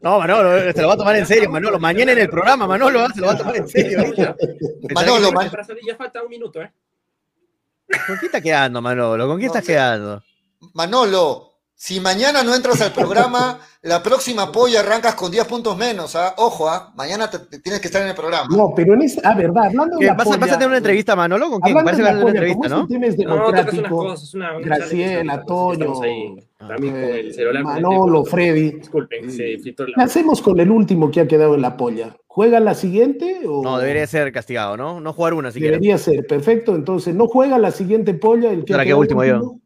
No, 0.02 0.18
Manolo, 0.18 0.72
se 0.72 0.82
lo 0.82 0.88
va 0.88 0.94
a 0.94 0.98
tomar 0.98 1.16
en 1.16 1.26
serio, 1.26 1.48
Manolo. 1.50 1.78
Mañana 1.78 2.12
en 2.12 2.18
el 2.18 2.28
programa, 2.28 2.66
Manolo, 2.66 3.00
¿ah? 3.00 3.08
se 3.14 3.20
lo 3.20 3.26
va 3.28 3.32
a 3.32 3.38
tomar 3.38 3.56
en 3.56 3.68
serio. 3.68 3.98
Manolo, 4.94 5.32
man- 5.32 5.50
ya 5.86 5.96
falta 5.96 6.22
un 6.22 6.28
minuto, 6.28 6.60
¿eh? 6.62 6.70
¿Con 8.06 8.16
quién 8.16 8.26
estás 8.26 8.42
quedando, 8.42 8.82
Manolo? 8.82 9.26
¿Con 9.26 9.38
quién 9.38 9.48
No 9.50 9.54
estás 9.54 9.66
quedando? 9.66 10.22
Manolo, 10.74 11.47
si 11.80 12.00
mañana 12.00 12.42
no 12.42 12.56
entras 12.56 12.80
al 12.80 12.92
programa, 12.92 13.60
la 13.82 14.02
próxima 14.02 14.50
polla 14.50 14.80
arrancas 14.80 15.14
con 15.14 15.30
10 15.30 15.44
puntos 15.44 15.78
menos, 15.78 16.16
¿ah? 16.16 16.34
Ojo, 16.38 16.68
¿ah? 16.68 16.92
Mañana 16.96 17.30
te, 17.30 17.38
te 17.38 17.60
tienes 17.60 17.80
que 17.80 17.86
estar 17.86 18.02
en 18.02 18.08
el 18.08 18.16
programa. 18.16 18.48
No, 18.50 18.72
pero 18.74 18.94
en 18.94 19.02
esta, 19.02 19.30
ah, 19.30 19.34
verdad, 19.36 19.66
hablando 19.66 19.94
de 19.94 20.00
¿Qué, 20.00 20.06
la 20.06 20.14
¿Vas, 20.14 20.26
a, 20.26 20.30
polla, 20.30 20.40
vas 20.40 20.50
a 20.50 20.54
tener 20.54 20.68
una 20.68 20.76
entrevista, 20.78 21.14
Manolo? 21.14 21.48
¿Con 21.50 21.60
quién? 21.60 21.78
hablando 21.78 21.96
Parece 21.96 22.02
de 22.02 22.08
que 22.08 22.14
la 22.14 22.24
vas 22.24 22.30
a 22.30 22.32
tener 22.32 22.42
una 22.42 22.52
entrevista, 22.52 22.76
¿no? 22.76 22.86
tema 22.88 23.06
es 23.06 23.16
No, 23.16 23.24
tocas 23.24 23.48
unas 23.48 23.66
democrático, 23.72 23.96
cosas, 23.96 24.34
una, 24.34 24.56
una 24.56 24.66
Graciela, 24.66 25.44
Toño, 25.44 26.02
ahí, 26.02 26.48
también 26.58 26.94
con 26.94 27.02
el 27.04 27.32
celular. 27.34 27.62
con 27.62 27.76
el 27.76 27.82
Manolo. 27.82 28.24
Freddy. 28.24 28.70
Disculpen, 28.72 29.30
se 29.30 29.58
filtró 29.58 29.86
¿Qué 29.86 30.02
hacemos 30.02 30.42
con 30.42 30.58
el 30.58 30.72
último 30.72 31.12
que 31.12 31.20
ha 31.20 31.28
quedado 31.28 31.54
en 31.54 31.62
la 31.62 31.76
polla? 31.76 32.16
¿Juega 32.26 32.58
la 32.58 32.74
siguiente 32.74 33.42
o 33.46 33.62
No, 33.62 33.78
debería 33.78 34.04
ser 34.08 34.32
castigado, 34.32 34.76
¿no? 34.76 35.00
No 35.00 35.12
jugar 35.12 35.34
una 35.34 35.52
siquiera. 35.52 35.76
debería 35.76 35.96
ser? 35.96 36.26
Perfecto, 36.26 36.74
entonces 36.74 37.14
no 37.14 37.28
juega 37.28 37.56
la 37.56 37.70
siguiente 37.70 38.14
polla 38.14 38.50
el 38.50 38.64
que 38.64 38.72
¿Para 38.72 38.82
qué 38.82 38.88
quedado 38.88 39.00
último 39.00 39.24
yo? 39.24 39.60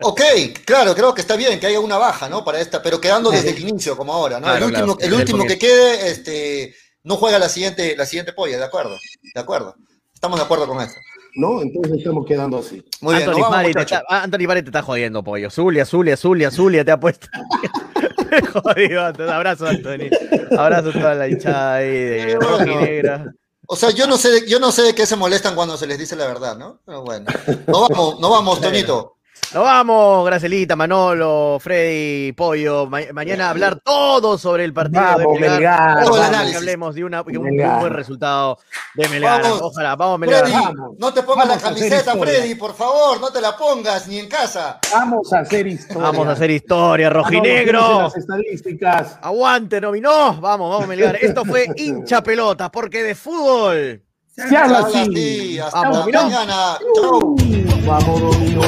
Ok, 0.00 0.20
claro, 0.64 0.94
creo 0.94 1.12
que 1.14 1.20
está 1.20 1.36
bien 1.36 1.58
que 1.58 1.66
haya 1.66 1.80
una 1.80 1.98
baja, 1.98 2.28
¿no? 2.28 2.44
Para 2.44 2.60
esta, 2.60 2.82
pero 2.82 3.00
quedando 3.00 3.30
desde 3.30 3.50
el 3.50 3.58
inicio, 3.68 3.96
como 3.96 4.12
ahora, 4.12 4.38
¿no? 4.38 4.46
Claro, 4.46 4.58
el 4.58 4.64
último, 4.72 4.86
claro, 4.86 4.92
el 4.92 4.96
desde 4.98 5.06
el 5.14 5.20
último 5.20 5.46
que 5.46 5.58
quede, 5.58 6.10
este, 6.10 6.74
no 7.02 7.16
juega 7.16 7.38
la 7.38 7.48
siguiente, 7.48 7.96
la 7.96 8.06
siguiente 8.06 8.32
polla, 8.32 8.58
de 8.58 8.64
acuerdo, 8.64 8.96
de 9.34 9.40
acuerdo. 9.40 9.74
Estamos 10.14 10.38
de 10.38 10.44
acuerdo 10.44 10.66
con 10.66 10.80
esto. 10.80 10.98
¿No? 11.34 11.62
Entonces 11.62 11.98
estamos 11.98 12.26
quedando 12.26 12.58
así. 12.58 12.82
Muy 13.00 13.14
bien, 13.14 13.28
Anthony 13.28 13.40
nos 13.42 13.50
vamos, 13.50 13.72
te 13.72 13.80
está, 13.80 14.02
ah, 14.08 14.22
Anthony 14.24 14.46
Pari 14.48 14.62
te 14.62 14.68
está 14.70 14.82
jodiendo, 14.82 15.22
pollo. 15.22 15.50
Zulia, 15.50 15.84
Zulia, 15.84 16.16
Zulia, 16.16 16.50
Zulia 16.50 16.84
te 16.84 16.90
ha 16.90 16.98
puesto. 16.98 17.28
Jodido, 18.52 19.04
Anthony. 19.04 19.28
Abrazo, 19.30 19.66
Anthony. 19.66 20.08
Abrazo 20.56 20.90
a 20.90 20.92
toda 20.92 21.14
la 21.14 21.28
hinchada 21.28 21.74
ahí 21.76 21.88
de 21.90 22.36
Bueno. 22.36 22.58
rojinegra. 22.58 23.32
O 23.66 23.76
sea, 23.76 23.90
yo 23.90 24.06
no 24.06 24.16
sé, 24.16 24.30
de- 24.30 24.48
yo 24.48 24.58
no 24.58 24.72
sé 24.72 24.82
de 24.82 24.94
qué 24.94 25.04
se 25.06 25.14
molestan 25.16 25.54
cuando 25.54 25.76
se 25.76 25.86
les 25.86 25.98
dice 25.98 26.16
la 26.16 26.26
verdad, 26.26 26.56
¿no? 26.56 26.80
Pero 26.86 27.02
bueno, 27.02 27.26
no 27.66 27.88
vamos, 27.88 28.18
no 28.20 28.30
vamos, 28.30 28.60
Toñito. 28.60 29.17
Nos 29.54 29.64
vamos, 29.64 30.26
Gracelita, 30.26 30.76
Manolo, 30.76 31.56
Freddy, 31.58 32.32
Pollo. 32.32 32.86
Ma- 32.86 33.00
mañana 33.14 33.48
hablar 33.48 33.80
todo 33.80 34.36
sobre 34.36 34.64
el 34.64 34.74
partido 34.74 35.00
de 35.16 35.24
Vamos, 35.24 35.40
Melgar. 35.40 35.52
Melgar, 35.58 35.98
el 36.02 36.08
Ojalá 36.10 36.50
que 36.50 36.56
hablemos 36.56 36.94
de, 36.94 37.04
una, 37.04 37.22
de 37.22 37.38
un, 37.38 37.44
Melgar. 37.44 37.80
buen 37.80 37.94
resultado 37.94 38.58
de 38.94 39.08
Melgar. 39.08 39.40
Vamos. 39.42 39.62
Ojalá, 39.62 39.96
vamos, 39.96 40.18
Melgar. 40.18 40.40
Freddy, 40.44 40.52
Vamos. 40.54 40.96
no 40.98 41.14
te 41.14 41.22
pongas 41.22 41.48
la 41.48 41.54
Vamos 41.54 41.64
a 41.64 41.68
hacer 41.70 41.78
camiseta, 41.88 42.12
historia. 42.12 42.34
Freddy, 42.34 42.54
por 42.56 42.74
favor, 42.74 43.20
no 43.22 43.30
te 43.32 43.40
la 43.40 43.56
pongas 43.56 44.06
ni 44.06 44.18
en 44.18 44.28
casa. 44.28 44.80
Vamos 44.92 45.32
a 45.32 45.38
hacer 45.38 45.66
historia. 45.66 46.02
Vamos 46.02 46.28
a 46.28 46.32
hacer 46.32 46.50
historia, 46.50 47.08
rojinegro. 47.08 47.80
tienes 47.80 48.02
Las 48.02 48.16
estadísticas. 48.18 49.18
Aguante, 49.22 49.80
nominó. 49.80 50.38
Vamos, 50.42 50.70
vamos, 50.70 50.86
Melgar. 50.86 51.16
Esto 51.16 51.46
fue 51.46 51.66
hincha 51.76 52.22
pelota, 52.22 52.70
porque 52.70 53.02
de 53.02 53.14
fútbol. 53.14 54.02
Se 54.46 54.56
habla 54.56 54.78
así. 54.78 54.98
así, 54.98 55.58
hasta 55.58 55.80
Vamos, 55.80 56.06
mañana. 56.12 56.78
Chau. 56.94 57.36
Vamos, 57.84 58.20
dominó. 58.20 58.62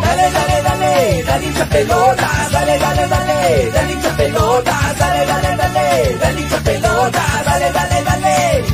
Dale, 0.00 0.30
dale, 0.30 0.62
dale, 0.62 1.22
dale 1.24 1.46
hincha 1.46 1.66
pelota, 1.66 2.30
dale, 2.52 2.78
dale, 2.78 3.08
dale, 3.08 3.70
dale 3.72 3.92
hincha 3.92 4.16
pelota, 4.16 4.94
dale, 4.96 5.26
dale, 5.26 5.56
dale, 5.56 6.16
dale 6.20 6.40
hincha 6.40 6.58
pelota, 6.62 7.42
dale, 7.44 7.72
dale, 7.72 8.04
dale. 8.04 8.73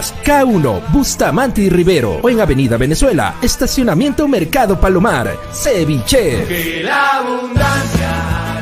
K1, 0.01 0.91
Bustamante 0.91 1.61
y 1.61 1.69
Rivero, 1.69 2.19
o 2.21 2.29
en 2.29 2.41
Avenida 2.41 2.77
Venezuela, 2.77 3.35
Estacionamiento 3.41 4.27
Mercado 4.27 4.79
Palomar. 4.79 5.37
Ceviche. 5.53 6.45
Que 6.47 6.81
la 6.83 7.17
abundancia. 7.17 8.61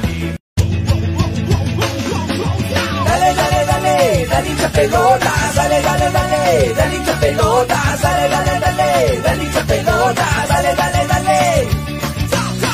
Dale, 3.05 3.33
dale, 3.33 3.65
dale, 3.65 4.27
dale 4.27 4.49
hincha 4.49 4.69
dale, 4.69 5.81
dale, 5.81 6.11
dale, 6.11 6.73
dale 6.73 6.95
hincha 6.95 7.13
pelota, 7.19 7.77
dale, 8.01 8.29
dale, 8.29 8.59
dale, 8.59 9.21
dale 9.21 9.43
hincha 9.43 9.63
pelota, 9.65 10.25
dale, 10.47 10.75
dale, 10.75 10.75
dale. 10.75 10.98